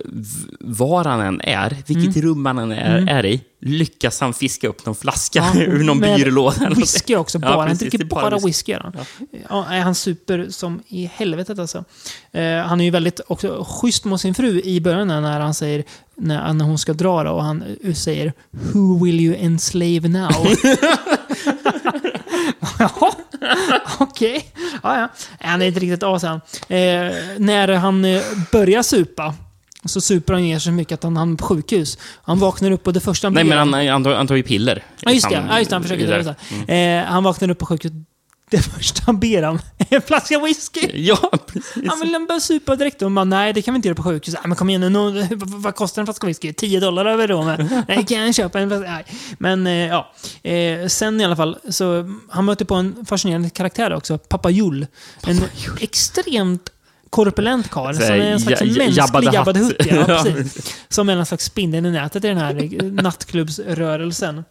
var 0.60 1.06
han 1.06 1.22
än 1.22 1.42
är, 1.42 1.78
vilket 1.88 2.24
rum 2.24 2.46
han 2.46 2.60
än 2.60 2.72
är, 2.72 3.10
är 3.10 3.26
i, 3.26 3.42
lyckas 3.66 4.20
han 4.20 4.34
fiska 4.34 4.68
upp 4.68 4.86
någon 4.86 4.96
flaska 4.96 5.40
Ja, 5.56 5.62
ur 5.62 5.84
någon 5.84 6.00
byrålåda. 6.00 6.70
Whisky 6.70 7.16
också, 7.16 7.40
Ja, 7.42 7.48
bara. 7.48 7.58
han 7.60 7.68
precis, 7.68 7.80
dricker 7.80 8.00
är 8.06 8.08
bara, 8.10 8.38
whisky. 8.38 8.74
han. 8.74 8.94
Ja, 9.50 9.66
nej, 9.70 9.82
han 9.82 9.96
super 9.96 10.48
som 10.50 10.84
i 10.88 11.06
helvetet 11.16 11.60
alltså. 11.60 11.84
Eh, 12.32 12.58
han 12.58 12.82
är 12.82 12.86
ju 12.86 12.92
väldigt 12.92 13.20
också 13.28 13.66
schysst 13.70 14.06
mot 14.06 14.22
sin 14.22 14.34
fru 14.36 14.62
i 14.62 14.82
början 14.82 15.08
när 15.08 15.40
han 15.40 15.54
säger, 15.54 15.84
när, 16.16 16.54
när 16.54 16.66
hon 16.66 16.78
ska 16.78 16.94
dra 16.94 17.24
då, 17.24 17.32
och 17.32 17.44
han 17.44 17.64
eh, 17.84 17.94
säger 17.94 18.34
Who 18.52 19.04
will 19.06 19.20
you 19.20 19.36
enslave 19.40 20.08
now? 20.08 20.32
Jaha, 22.80 23.12
okej. 24.00 24.46
Ja, 24.84 25.00
ja. 25.00 25.08
Han 25.40 25.62
är 25.62 25.66
inte 25.66 25.80
riktigt 25.80 26.04
as 26.04 26.24
han. 26.24 26.36
Eh, 26.68 27.12
när 27.38 27.68
han 27.68 28.06
eh, 28.06 28.22
börjar 28.52 28.84
supa, 28.84 29.34
så 29.86 30.02
super 30.02 30.34
han 30.34 30.42
ner 30.42 30.60
så 30.60 30.72
mycket 30.72 30.94
att 30.94 31.04
han 31.04 31.18
hamnar 31.18 31.38
på 31.38 31.46
sjukhus. 31.46 31.98
Han 32.24 32.40
vaknar 32.40 32.72
upp 32.72 32.88
och 32.88 32.94
det 32.94 33.00
första 33.00 33.28
han 33.28 33.34
Nej, 33.34 33.44
men 33.44 33.74
han, 33.74 34.06
han, 34.06 34.28
tar 34.28 34.36
ju 34.36 34.44
piller. 34.44 34.84
Ja, 35.02 35.12
just 35.12 35.30
det. 35.30 35.36
Sam- 35.36 35.48
Ja, 35.50 35.58
just 35.60 35.70
det 35.70 35.76
han 35.76 35.84
försöker 35.84 36.08
dra 36.08 36.36
det. 36.68 36.74
Eh, 36.74 37.06
han 37.06 37.24
vaknar 37.24 37.50
upp 37.50 37.60
på 37.60 37.66
sjukhuset. 37.66 37.98
Det 38.50 38.62
första 38.62 39.02
han 39.06 39.20
ber 39.20 39.44
om 39.44 39.60
är 39.78 39.96
en 39.96 40.02
flaska 40.02 40.40
whisky. 40.40 40.82
Ja, 40.94 41.32
precis. 41.48 41.84
Han 41.88 42.00
vill 42.00 42.26
börja 42.28 42.40
supa 42.40 42.76
direkt. 42.76 43.02
Och 43.02 43.12
man, 43.12 43.30
nej, 43.30 43.54
det 43.54 43.62
kan 43.62 43.74
vi 43.74 43.76
inte 43.76 43.88
göra 43.88 43.96
på 43.96 44.04
sjukhuset. 44.04 44.40
Nej, 44.44 44.48
men 44.48 44.58
kom 44.58 44.70
igen 44.70 44.94
nu. 44.94 45.28
vad, 45.40 45.76
kostar 45.76 46.02
en 46.02 46.06
flaska 46.06 46.28
whisky? 46.28 46.54
10 46.54 46.80
dollar 46.80 47.06
över 47.06 47.28
då 47.28 47.44
med. 47.44 47.84
Nej, 47.88 48.06
kan 48.06 48.18
jag 48.18 48.36
köpa 48.36 48.60
en 48.60 48.70
flaska? 48.70 48.92
Nej. 48.92 49.06
Men 49.38 49.68
eh, 49.68 49.74
ja. 49.74 50.12
Eh, 50.50 50.88
sen 50.88 51.22
i 51.22 51.26
alla 51.26 51.36
fall, 51.36 51.58
så 51.70 52.10
han 52.30 52.46
möter 52.46 52.66
på 52.66 52.76
en 52.76 53.06
fascinerande 53.06 53.50
karaktär 53.50 53.94
också. 53.94 54.18
Pappa 54.18 54.50
Jul. 54.50 54.88
En 55.28 55.42
extremt 55.80 56.70
korpulent 57.14 57.70
karl. 57.70 57.94
Som 57.96 58.04
är 58.04 58.20
en 58.20 58.40
slags 58.40 58.62
Ja- 58.62 58.68
mänsklig 58.78 59.34
Jabba 59.34 59.54
the 59.54 59.60
Hutt. 59.60 59.76
Ja, 59.80 60.06
precis. 60.24 60.76
Som 60.90 61.10
är 61.10 61.18
en 61.18 61.26
slags 61.26 61.46
spindeln 61.46 61.86
i 61.86 61.92
nätet 61.92 62.24
i 62.24 62.28
den 62.28 62.38
här 62.38 62.84
eh, 62.84 62.92
nattklubbsrörelsen. 62.92 64.44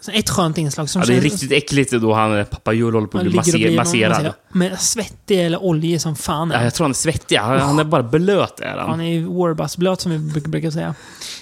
Så 0.00 0.10
ett 0.10 0.30
skönt 0.30 0.58
inslag 0.58 0.90
som 0.90 1.02
Ja, 1.02 1.06
det 1.06 1.16
är 1.16 1.20
riktigt 1.20 1.52
äckligt 1.52 1.92
då 1.92 2.14
han, 2.14 2.44
pappa 2.46 2.72
Jul 2.72 2.94
håller 2.94 3.06
på 3.06 3.18
att 3.18 3.24
bli 3.24 3.34
masser, 3.34 3.76
masserad. 3.76 4.32
Med 4.48 4.80
svettig 4.80 5.46
eller 5.46 5.62
olja 5.62 5.98
som 5.98 6.16
fan. 6.16 6.50
Ja, 6.50 6.64
jag 6.64 6.74
tror 6.74 6.84
han 6.84 6.90
är 6.90 6.94
svettig. 6.94 7.36
Han, 7.36 7.60
han 7.60 7.78
är 7.78 7.84
bara 7.84 8.02
blöt. 8.02 8.60
Är 8.60 8.76
han. 8.76 8.90
Han 8.90 9.00
är 9.00 9.20
Warbus-blöt 9.20 10.00
som 10.00 10.12
vi 10.12 10.40
brukar, 10.40 10.70
säga. 10.70 10.94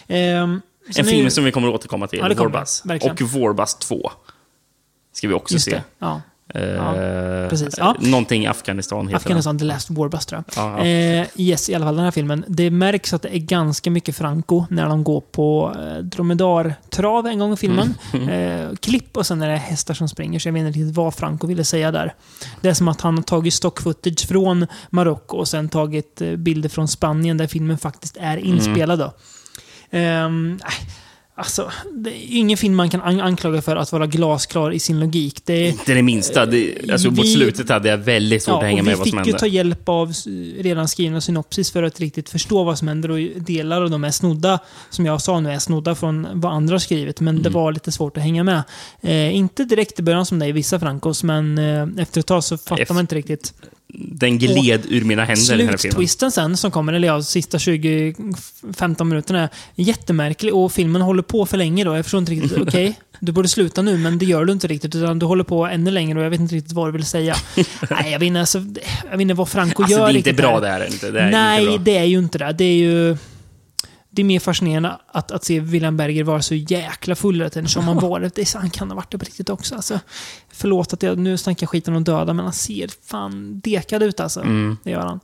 Sen 0.06 0.60
En 0.96 1.04
film 1.04 1.30
som 1.30 1.44
vi 1.44 1.52
kommer 1.52 1.68
att 1.68 1.74
återkomma 1.74 2.06
till. 2.06 2.18
Ja. 2.18 2.64
Verkligen. 2.84 3.12
Och 3.12 3.22
Warbus 3.22 3.74
2. 3.74 4.10
Ska 5.12 5.28
vi 5.28 5.34
också 5.34 5.54
Just 5.54 5.64
se. 5.64 5.70
det. 5.70 5.82
Ja. 5.98 6.20
Eh, 6.60 7.48
precis. 7.48 7.74
Ja. 7.78 7.96
Någonting 8.00 8.44
i 8.44 8.46
Afghanistan 8.46 9.08
heter 9.08 9.16
Afghanistan, 9.16 9.58
The 9.58 9.64
Last 9.64 9.90
Warbus 9.90 10.26
tror 10.26 10.44
jag. 10.56 10.64
Ja. 10.78 10.84
Eh, 10.84 11.26
yes, 11.36 11.70
i 11.70 11.74
alla 11.74 11.84
fall 11.86 11.96
den 11.96 12.04
här 12.04 12.10
filmen. 12.10 12.44
Det 12.48 12.70
märks 12.70 13.12
att 13.12 13.22
det 13.22 13.36
är 13.36 13.38
ganska 13.38 13.90
mycket 13.90 14.16
Franco 14.16 14.64
när 14.70 14.88
de 14.88 15.04
går 15.04 15.20
på 15.20 15.76
eh, 15.80 15.98
dromedartrav 15.98 17.26
en 17.26 17.38
gång 17.38 17.52
i 17.52 17.56
filmen. 17.56 17.94
Mm. 18.12 18.28
Eh, 18.36 18.74
klipp 18.80 19.16
och 19.16 19.26
sen 19.26 19.42
är 19.42 19.48
det 19.48 19.56
hästar 19.56 19.94
som 19.94 20.08
springer, 20.08 20.38
så 20.38 20.48
jag 20.48 20.52
vet 20.52 20.60
inte 20.60 20.78
riktigt 20.78 20.96
vad 20.96 21.14
Franco 21.14 21.46
ville 21.46 21.64
säga 21.64 21.90
där. 21.90 22.14
Det 22.60 22.68
är 22.68 22.74
som 22.74 22.88
att 22.88 23.00
han 23.00 23.14
har 23.16 23.22
tagit 23.22 23.54
stock 23.54 23.80
footage 23.80 24.28
från 24.28 24.66
Marocko 24.90 25.36
och 25.36 25.48
sen 25.48 25.68
tagit 25.68 26.20
eh, 26.20 26.36
bilder 26.36 26.68
från 26.68 26.88
Spanien 26.88 27.36
där 27.36 27.46
filmen 27.46 27.78
faktiskt 27.78 28.16
är 28.16 28.36
Mm. 28.36 28.44
inspelad. 28.54 28.98
Då. 28.98 29.12
Ehm, 29.90 30.60
nej, 30.62 30.90
Alltså, 31.38 31.70
det 31.92 32.10
är 32.10 32.36
ingen 32.38 32.56
film 32.56 32.74
man 32.76 32.90
kan 32.90 33.00
an- 33.02 33.20
anklaga 33.20 33.62
för 33.62 33.76
att 33.76 33.92
vara 33.92 34.06
glasklar 34.06 34.72
i 34.72 34.78
sin 34.78 35.00
logik. 35.00 35.40
Det 35.44 35.52
är, 35.52 35.68
Inte 35.68 35.94
det 35.94 36.02
minsta. 36.02 36.46
Det, 36.46 36.74
alltså, 36.92 37.10
mot 37.10 37.18
vi- 37.24 37.32
slutet 37.34 37.68
hade 37.68 37.88
jag 37.88 37.98
väldigt 37.98 38.42
svårt 38.42 38.54
att 38.62 38.62
hänga 38.62 38.82
med 38.82 38.92
vi 38.92 38.98
vad 38.98 39.08
som 39.08 39.18
fick 39.18 39.26
ju 39.26 39.32
hände. 39.32 39.38
ta 39.38 39.46
hjälp 39.46 39.88
av 39.88 40.12
redan 40.58 40.88
skrivna 40.88 41.20
synopsis 41.20 41.70
för 41.70 41.82
att 41.82 42.00
riktigt 42.00 42.28
förstå 42.28 42.64
vad 42.64 42.78
som 42.78 42.88
händer. 42.88 43.10
Och 43.10 43.18
delar 43.36 43.82
av 43.82 43.90
dem 43.90 44.04
är 44.04 44.10
snodda, 44.10 44.58
som 44.90 45.06
jag 45.06 45.20
sa 45.22 45.40
nu, 45.40 45.50
är 45.52 45.58
snodda 45.58 45.94
från 45.94 46.26
vad 46.34 46.52
andra 46.52 46.74
har 46.74 46.78
skrivit. 46.78 47.20
Men 47.20 47.34
Mm. 47.34 47.42
det 47.42 47.50
var 47.50 47.72
lite 47.72 47.92
svårt 47.92 48.16
att 48.16 48.22
hänga 48.22 48.44
med. 48.44 48.62
Eh, 49.00 49.36
inte 49.36 49.64
direkt 49.64 49.98
i 49.98 50.02
början 50.02 50.26
som 50.26 50.38
det 50.38 50.46
är 50.46 50.48
i 50.48 50.52
vissa 50.52 50.80
Francos, 50.80 51.22
men 51.22 51.58
eh, 51.58 52.02
efter 52.02 52.20
ett 52.20 52.26
tag 52.26 52.44
så 52.44 52.58
fattar 52.58 52.82
Efter- 52.82 52.94
man 52.94 53.00
inte 53.00 53.14
riktigt. 53.14 53.54
Den 53.98 54.38
gled 54.38 54.86
ur 54.88 55.04
mina 55.04 55.24
händer. 55.24 55.76
Sluttwisten 55.76 56.30
sen 56.30 56.56
som 56.56 56.70
kommer, 56.70 56.92
eller 56.92 57.08
ja, 57.08 57.22
sista 57.22 57.58
20-15 57.58 59.04
minuterna, 59.04 59.42
är 59.42 59.48
jättemärklig 59.74 60.54
och 60.54 60.72
filmen 60.72 61.02
håller 61.02 61.22
på 61.22 61.46
för 61.46 61.56
länge 61.56 61.84
då. 61.84 61.96
Jag 61.96 62.04
förstår 62.04 62.18
inte 62.20 62.32
riktigt. 62.32 62.58
Okej, 62.68 62.98
du 63.20 63.32
borde 63.32 63.48
sluta 63.48 63.82
nu, 63.82 63.98
men 63.98 64.18
det 64.18 64.24
gör 64.24 64.44
du 64.44 64.52
inte 64.52 64.66
riktigt. 64.66 64.94
Utan 64.94 65.18
du 65.18 65.26
håller 65.26 65.44
på 65.44 65.66
ännu 65.66 65.90
längre 65.90 66.18
och 66.18 66.24
jag 66.24 66.30
vet 66.30 66.40
inte 66.40 66.54
riktigt 66.54 66.72
vad 66.72 66.88
du 66.88 66.92
vill 66.92 67.04
säga. 67.04 67.36
Nej, 67.90 68.12
jag 68.12 68.18
vet 68.18 68.26
inte, 68.26 68.40
alltså, 68.40 68.58
jag 69.04 69.10
vet 69.10 69.20
inte 69.20 69.34
vad 69.34 69.48
Franco 69.48 69.82
Alltså, 69.82 69.98
gör 69.98 70.06
det 70.06 70.12
är 70.12 70.16
inte 70.16 70.32
bra 70.32 70.54
här. 70.54 70.60
det 70.60 70.68
här. 70.68 70.80
är 70.80 70.86
Inte. 70.86 71.10
Det 71.10 71.20
är 71.20 71.30
Nej, 71.30 71.66
inte 71.66 71.84
det 71.84 71.96
är 71.98 72.04
ju 72.04 72.18
inte 72.18 72.38
det. 72.38 72.52
Det 72.52 72.64
är 72.64 72.76
ju... 72.76 73.16
Det 74.16 74.22
är 74.22 74.24
mer 74.24 74.40
fascinerande 74.40 74.98
att, 75.06 75.30
att 75.30 75.44
se 75.44 75.60
William 75.60 75.96
Berger 75.96 76.24
vara 76.24 76.42
så 76.42 76.54
jäkla 76.54 77.14
full 77.14 77.36
hela 77.36 77.50
tiden 77.50 77.68
som 77.68 77.84
han 77.84 77.96
var. 77.98 78.20
Det 78.20 78.38
är, 78.38 78.44
så- 78.44 78.58
han 78.58 78.70
kan 78.70 78.88
ha 78.90 78.96
varit 78.96 79.10
det 79.12 79.18
på 79.18 79.24
riktigt 79.24 79.50
också. 79.50 79.74
Alltså, 79.74 80.00
förlåt 80.52 80.92
att 80.92 81.02
jag 81.02 81.18
nu 81.18 81.36
snackar 81.38 81.66
skiten 81.66 81.96
om 81.96 82.04
döda, 82.04 82.32
men 82.32 82.44
han 82.44 82.52
ser 82.52 82.90
fan 83.06 83.60
dekad 83.60 84.02
ut 84.02 84.20
alltså. 84.20 84.40
Mm. 84.40 84.76
Det 84.84 84.90
gör 84.90 85.00
han. 85.06 85.20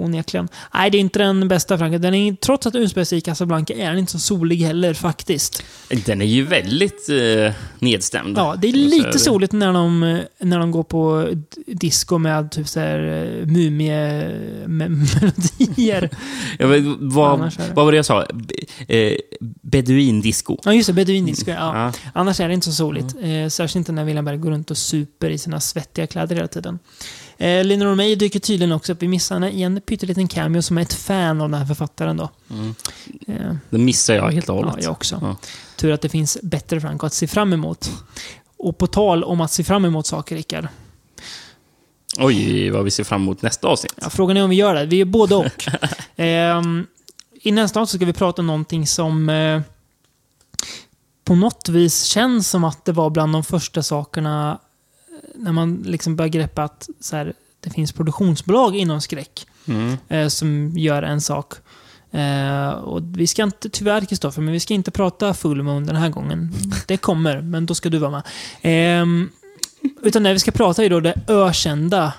Onekligen. 0.00 0.48
Nej, 0.74 0.90
det 0.90 0.98
är 0.98 1.00
inte 1.00 1.18
den 1.18 1.48
bästa 1.48 1.78
Franco. 1.78 1.98
Den 1.98 2.14
är, 2.14 2.34
trots 2.34 2.66
att 2.66 2.72
den 2.72 2.82
utspelar 2.82 3.04
sig 3.04 3.18
i 3.18 3.20
Casablanca 3.20 3.74
är 3.74 3.90
den 3.90 3.98
inte 3.98 4.12
så 4.12 4.18
solig 4.18 4.56
heller 4.56 4.94
faktiskt. 4.94 5.62
Den 6.06 6.22
är 6.22 6.26
ju 6.26 6.42
väldigt 6.46 7.08
eh, 7.08 7.52
nedstämd. 7.78 8.38
Ja, 8.38 8.54
det 8.58 8.68
är 8.68 8.72
lite 8.72 9.18
soligt 9.18 9.52
när 9.52 9.72
de, 9.72 10.02
eh, 10.02 10.18
när 10.38 10.58
de 10.58 10.70
går 10.70 10.82
på 10.82 11.28
disco 11.66 12.18
med 12.18 12.50
typ 12.50 12.68
såhär 12.68 12.98
mumie-melodier. 13.46 16.10
Ja, 16.58 16.66
vad, 16.66 16.82
vad 17.74 17.84
var 17.84 17.92
det 17.92 17.96
jag 17.96 18.06
sa? 18.06 18.26
B- 18.34 18.54
Eh, 18.88 19.16
beduindisco. 19.62 20.56
Ja, 20.64 20.74
just 20.74 20.86
det. 20.86 20.92
Beduindisco. 20.92 21.50
Ja. 21.50 21.56
Ja. 21.86 21.92
Annars 22.14 22.40
är 22.40 22.48
det 22.48 22.54
inte 22.54 22.66
så 22.66 22.72
soligt. 22.72 23.14
Eh, 23.22 23.48
särskilt 23.48 23.74
inte 23.76 23.92
när 23.92 24.04
William 24.04 24.24
Berg 24.24 24.36
går 24.36 24.50
runt 24.50 24.70
och 24.70 24.78
super 24.78 25.30
i 25.30 25.38
sina 25.38 25.60
svettiga 25.60 26.06
kläder 26.06 26.36
hela 26.36 26.48
tiden. 26.48 26.78
Eh, 27.40 27.64
Lina 27.64 27.84
Romay 27.84 28.14
dyker 28.16 28.40
tydligen 28.40 28.72
också 28.72 28.92
upp. 28.92 29.02
Vi 29.02 29.08
missar 29.08 29.34
henne 29.36 29.50
i 29.50 29.62
en 29.62 29.80
pytteliten 29.80 30.28
cameo 30.28 30.62
som 30.62 30.78
är 30.78 30.82
ett 30.82 30.94
fan 30.94 31.40
av 31.40 31.50
den 31.50 31.58
här 31.60 31.66
författaren 31.66 32.16
då. 32.16 32.28
Eh, 33.26 33.54
Det 33.70 33.78
missar 33.78 34.14
jag 34.14 34.30
helt 34.30 34.48
och 34.48 34.56
ja, 34.56 34.64
hållet. 34.68 34.84
jag 34.84 34.92
också. 34.92 35.18
Ja. 35.22 35.36
Tur 35.76 35.92
att 35.92 36.00
det 36.00 36.08
finns 36.08 36.38
bättre 36.42 36.80
Franco 36.80 37.06
att 37.06 37.14
se 37.14 37.26
fram 37.26 37.52
emot. 37.52 37.90
Och 38.56 38.78
på 38.78 38.86
tal 38.86 39.24
om 39.24 39.40
att 39.40 39.52
se 39.52 39.64
fram 39.64 39.84
emot 39.84 40.06
saker, 40.06 40.36
Rickard. 40.36 40.68
Oj, 42.18 42.70
vad 42.70 42.84
vi 42.84 42.90
ser 42.90 43.04
fram 43.04 43.22
emot 43.22 43.42
nästa 43.42 43.68
avsnitt. 43.68 43.94
Ja, 44.02 44.10
frågan 44.10 44.36
är 44.36 44.44
om 44.44 44.50
vi 44.50 44.56
gör 44.56 44.74
det. 44.74 44.86
Vi 44.86 45.00
är 45.00 45.04
både 45.04 45.34
och. 45.34 45.66
Ehm, 46.16 46.86
I 47.42 47.52
nästa 47.52 47.80
avsnitt 47.80 47.98
ska 48.00 48.06
vi 48.06 48.12
prata 48.12 48.42
om 48.42 48.46
någonting 48.46 48.86
som 48.86 49.28
eh, 49.28 49.60
på 51.24 51.34
något 51.34 51.68
vis 51.68 52.04
känns 52.04 52.48
som 52.50 52.64
att 52.64 52.84
det 52.84 52.92
var 52.92 53.10
bland 53.10 53.32
de 53.32 53.44
första 53.44 53.82
sakerna 53.82 54.50
eh, 54.52 54.58
när 55.40 55.52
man 55.52 55.82
liksom 55.86 56.16
börjar 56.16 56.28
greppa 56.28 56.62
att 56.62 56.88
så 57.00 57.16
här, 57.16 57.32
det 57.60 57.70
finns 57.70 57.92
produktionsbolag 57.92 58.76
inom 58.76 59.00
skräck 59.00 59.46
Mm. 59.66 59.96
eh, 60.08 60.28
som 60.28 60.72
gör 60.78 61.02
en 61.02 61.20
sak. 61.20 61.52
Eh, 62.10 62.68
och 62.70 63.02
vi 63.16 63.26
ska 63.26 63.42
inte, 63.42 63.68
tyvärr 63.68 64.04
Kristoffer, 64.04 64.42
men 64.42 64.52
vi 64.52 64.60
ska 64.60 64.74
inte 64.74 64.90
prata 64.90 65.34
full 65.34 65.62
moon 65.62 65.86
den 65.86 65.96
här 65.96 66.08
gången. 66.08 66.52
Det 66.86 66.96
kommer, 66.96 67.40
men 67.40 67.66
då 67.66 67.74
ska 67.74 67.88
du 67.88 67.98
vara 67.98 68.10
med. 68.10 68.22
Ehm, 68.62 69.30
utan 70.02 70.22
det 70.22 70.32
vi 70.32 70.38
ska 70.38 70.50
prata 70.50 70.84
är 70.84 70.90
då 70.90 71.00
det 71.00 71.14
ökända, 71.28 72.12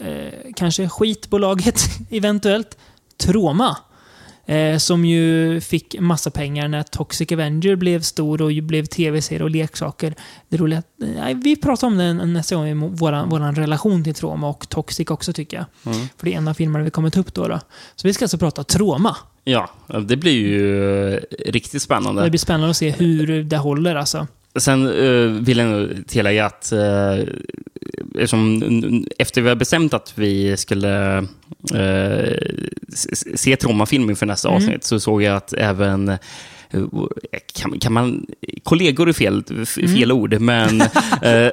eh, 0.00 0.52
kanske 0.56 0.88
skitbolaget 0.88 1.80
eventuellt, 2.10 2.78
Troma. 3.16 3.76
Eh, 4.46 4.78
som 4.78 5.04
ju 5.04 5.60
fick 5.60 6.00
massa 6.00 6.30
pengar 6.30 6.68
när 6.68 6.82
Toxic 6.82 7.32
Avenger 7.32 7.76
blev 7.76 8.00
stor 8.00 8.42
och 8.42 8.50
blev 8.62 8.84
tv-serie 8.84 9.42
och 9.42 9.50
leksaker. 9.50 10.14
Det 10.48 10.56
roliga 10.56 10.82
eh, 11.02 11.36
vi 11.36 11.56
pratar 11.56 11.86
om 11.86 11.98
det 11.98 12.12
nästa 12.14 12.56
gång, 12.56 12.96
våran, 12.96 13.28
våran 13.28 13.54
relation 13.54 14.04
till 14.04 14.14
Troma 14.14 14.48
och 14.48 14.68
Toxic 14.68 15.10
också 15.10 15.32
tycker 15.32 15.56
jag. 15.56 15.94
Mm. 15.94 16.08
För 16.16 16.26
det 16.26 16.34
är 16.34 16.36
en 16.36 16.48
av 16.48 16.54
filmerna 16.54 16.84
vi 16.84 16.90
kommer 16.90 17.10
ta 17.10 17.20
upp 17.20 17.34
då, 17.34 17.48
då. 17.48 17.60
Så 17.96 18.08
vi 18.08 18.14
ska 18.14 18.24
alltså 18.24 18.38
prata 18.38 18.64
Troma. 18.64 19.16
Ja, 19.44 19.70
det 20.06 20.16
blir 20.16 20.32
ju 20.32 21.14
eh, 21.14 21.20
riktigt 21.46 21.82
spännande. 21.82 22.22
Det 22.22 22.30
blir 22.30 22.38
spännande 22.38 22.70
att 22.70 22.76
se 22.76 22.90
hur 22.90 23.44
det 23.44 23.56
håller 23.56 23.94
alltså. 23.94 24.26
Sen 24.58 24.86
uh, 24.86 25.40
vill 25.42 25.58
jag 25.58 25.68
nog 25.68 26.06
tillägga 26.06 26.46
att 26.46 26.72
uh, 26.74 27.24
eftersom, 28.14 28.62
efter 29.18 29.40
vi 29.42 29.48
har 29.48 29.56
bestämt 29.56 29.94
att 29.94 30.12
vi 30.18 30.56
skulle 30.56 31.18
uh, 31.74 32.36
se 33.36 33.56
Troma-film 33.56 34.10
inför 34.10 34.26
nästa 34.26 34.48
Mm. 34.48 34.56
avsnitt 34.56 34.84
så 34.84 35.00
såg 35.00 35.22
jag 35.22 35.36
att 35.36 35.52
även 35.52 36.18
kan, 37.54 37.78
kan 37.78 37.92
man... 37.92 38.26
Kollegor 38.62 39.08
är 39.08 39.12
fel, 39.12 39.44
Mm. 39.50 39.66
fel 39.94 40.12
ord, 40.12 40.40
men... 40.40 40.80
eh, 41.22 41.50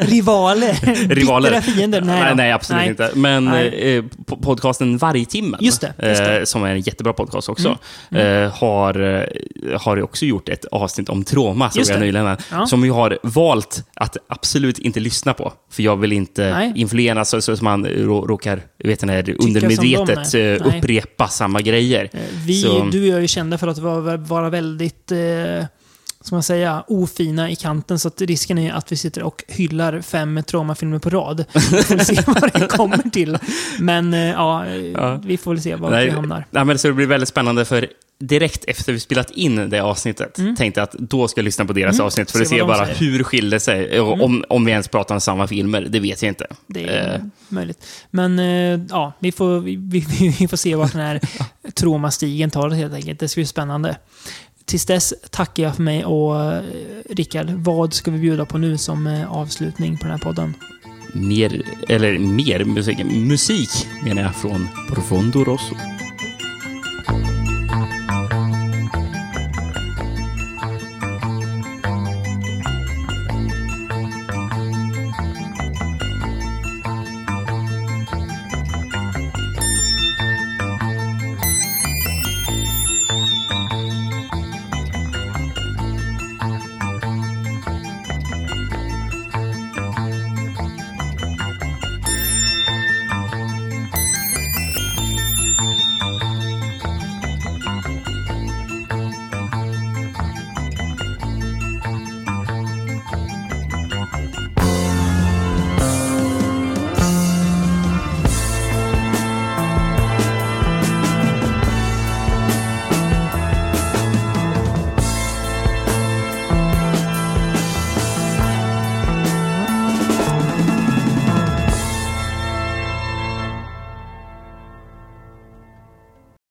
Rivaler. 0.00 0.74
rivaler. 1.14 1.50
Bittra 1.50 1.62
fiender. 1.62 2.00
Nej, 2.00 2.20
nej, 2.20 2.34
nej 2.34 2.52
absolut 2.52 2.80
Nej. 2.80 2.88
inte. 2.88 3.10
Men 3.14 3.44
Nej. 3.44 3.96
eh, 3.96 4.02
po- 4.26 4.42
podcasten 4.42 4.98
Vargtimmen, 4.98 5.60
Just 5.62 5.80
det, 5.80 5.86
just 5.86 6.18
det. 6.20 6.24
Mm. 6.26 6.38
Eh, 6.40 6.44
som 6.44 6.64
är 6.64 6.70
en 6.70 6.80
jättebra 6.80 7.12
podcast 7.12 7.48
också, 7.48 7.78
har, 8.52 9.00
eh, 9.00 9.80
har 9.80 9.96
ju 9.96 10.02
också 10.02 10.24
gjort 10.26 10.48
ett 10.48 10.64
avsnitt 10.64 11.08
om 11.08 11.24
trauma, 11.24 11.70
såg 11.70 11.84
jag 11.88 12.00
nyligen. 12.00 12.36
Ja. 12.50 12.66
Som 12.66 12.84
jag 12.84 12.94
har 12.94 13.18
valt 13.22 13.84
att 13.94 14.16
absolut 14.28 14.78
inte 14.78 15.00
lyssna 15.00 15.32
på. 15.34 15.52
För 15.70 15.82
jag 15.82 15.96
vill 15.96 16.12
inte 16.12 16.50
Nej. 16.52 16.72
influeras 16.76 17.28
så, 17.30 17.40
så 17.40 17.52
att 17.52 17.60
man 17.62 17.86
rå- 17.86 18.26
råkar 18.26 18.60
vet 18.88 19.00
som 19.00 19.08
undermedvetet 19.10 20.32
de 20.32 20.54
eh, 20.54 20.66
upprepa 20.76 21.28
samma 21.28 21.60
grejer. 21.60 22.08
Eh, 22.12 22.20
Vi, 22.46 22.62
Så- 22.62 22.84
du 22.92 23.00
och 23.00 23.06
jag 23.08 23.16
är 23.16 23.20
ju 23.20 23.28
kända 23.28 23.58
för 23.58 23.68
att 23.68 23.78
vara, 23.78 24.16
vara 24.16 24.50
väldigt, 24.50 25.12
eh, 25.12 25.64
ska 26.20 26.34
man 26.34 26.42
säga, 26.42 26.84
ofina 26.88 27.50
i 27.50 27.56
kanten. 27.56 27.98
Så 27.98 28.08
att 28.08 28.20
risken 28.20 28.58
är 28.58 28.72
att 28.72 28.92
vi 28.92 28.96
sitter 28.96 29.22
och 29.22 29.44
hyllar 29.48 30.00
fem 30.00 30.42
traumafilmer 30.46 30.98
på 30.98 31.10
rad. 31.10 31.44
Vi 31.54 31.82
får 31.82 31.98
se 31.98 32.22
vad 32.26 32.52
det 32.52 32.66
kommer 32.66 33.10
till. 33.10 33.38
Men 33.78 34.14
eh, 34.14 34.20
ja, 34.30 34.66
Ja. 34.68 35.20
vi 35.24 35.36
får 35.36 35.50
väl 35.54 35.62
se 35.62 35.74
var 35.74 35.90
Nej, 35.90 36.04
vi 36.04 36.10
hamnar. 36.10 36.46
nej, 36.50 36.64
men 36.64 36.78
så 36.78 36.88
det 36.88 36.94
blir 36.94 37.06
väldigt 37.06 37.28
spännande 37.28 37.64
för 37.64 37.86
direkt 38.20 38.64
efter 38.64 38.92
vi 38.92 39.00
spelat 39.00 39.30
in 39.30 39.70
det 39.70 39.80
avsnittet 39.80 40.34
tänkte 40.56 40.80
jag 40.80 40.82
att 40.82 40.92
då 40.92 41.28
ska 41.28 41.38
jag 41.38 41.44
lyssna 41.44 41.64
på 41.64 41.72
deras 41.72 41.94
Mm. 41.94 42.06
avsnitt 42.06 42.30
för 42.30 42.38
Se 42.38 42.42
att 42.42 42.48
se 42.48 42.58
de 42.58 42.66
bara 42.66 42.86
säger. 42.86 43.00
Mm. 43.02 43.12
hur 43.12 43.24
skiljer 43.24 43.50
det 43.50 43.60
sig. 43.60 44.00
Och 44.00 44.20
Om, 44.22 44.44
om 44.48 44.64
vi 44.64 44.72
ens 44.72 44.88
pratar 44.88 45.14
om 45.14 45.20
samma 45.20 45.46
filmer, 45.46 45.86
det 45.90 46.00
vet 46.00 46.22
jag 46.22 46.30
inte. 46.30 46.46
Det 46.66 46.84
är 46.84 47.14
Eh, 47.14 47.20
möjligt. 47.48 47.86
Men 48.10 48.38
eh, 48.38 48.80
ja, 48.90 49.12
vi 49.18 49.32
får, 49.32 49.60
vi, 49.60 49.76
vi, 50.20 50.28
vi 50.38 50.48
får 50.48 50.56
se 50.56 50.74
vart 50.74 50.92
den 50.92 51.00
här 51.00 51.20
traumastigen 51.74 52.50
tar 52.50 52.66
oss 52.68 52.74
helt 52.74 52.94
enkelt. 52.94 53.20
Det 53.20 53.28
ska 53.28 53.38
bli 53.38 53.46
spännande. 53.46 53.96
Tills 54.64 54.86
dess 54.86 55.14
tackar 55.30 55.62
jag 55.62 55.76
för 55.76 55.82
mig 55.82 56.04
och 56.04 56.42
eh, 56.42 56.62
Rickard, 57.10 57.50
vad 57.50 57.94
ska 57.94 58.10
vi 58.10 58.18
bjuda 58.18 58.44
på 58.44 58.58
nu 58.58 58.78
som 58.78 59.06
eh, 59.06 59.32
avslutning 59.32 59.98
på 59.98 60.02
den 60.04 60.10
här 60.12 60.18
podden? 60.18 60.54
mer, 61.14 61.62
eller 61.88 62.18
mer 62.18 62.64
musik, 62.64 62.98
musik 63.04 63.70
menar 64.04 64.22
jag 64.22 64.36
från 64.36 64.68
Profondo 64.88 65.44
Rosso. 65.44 65.74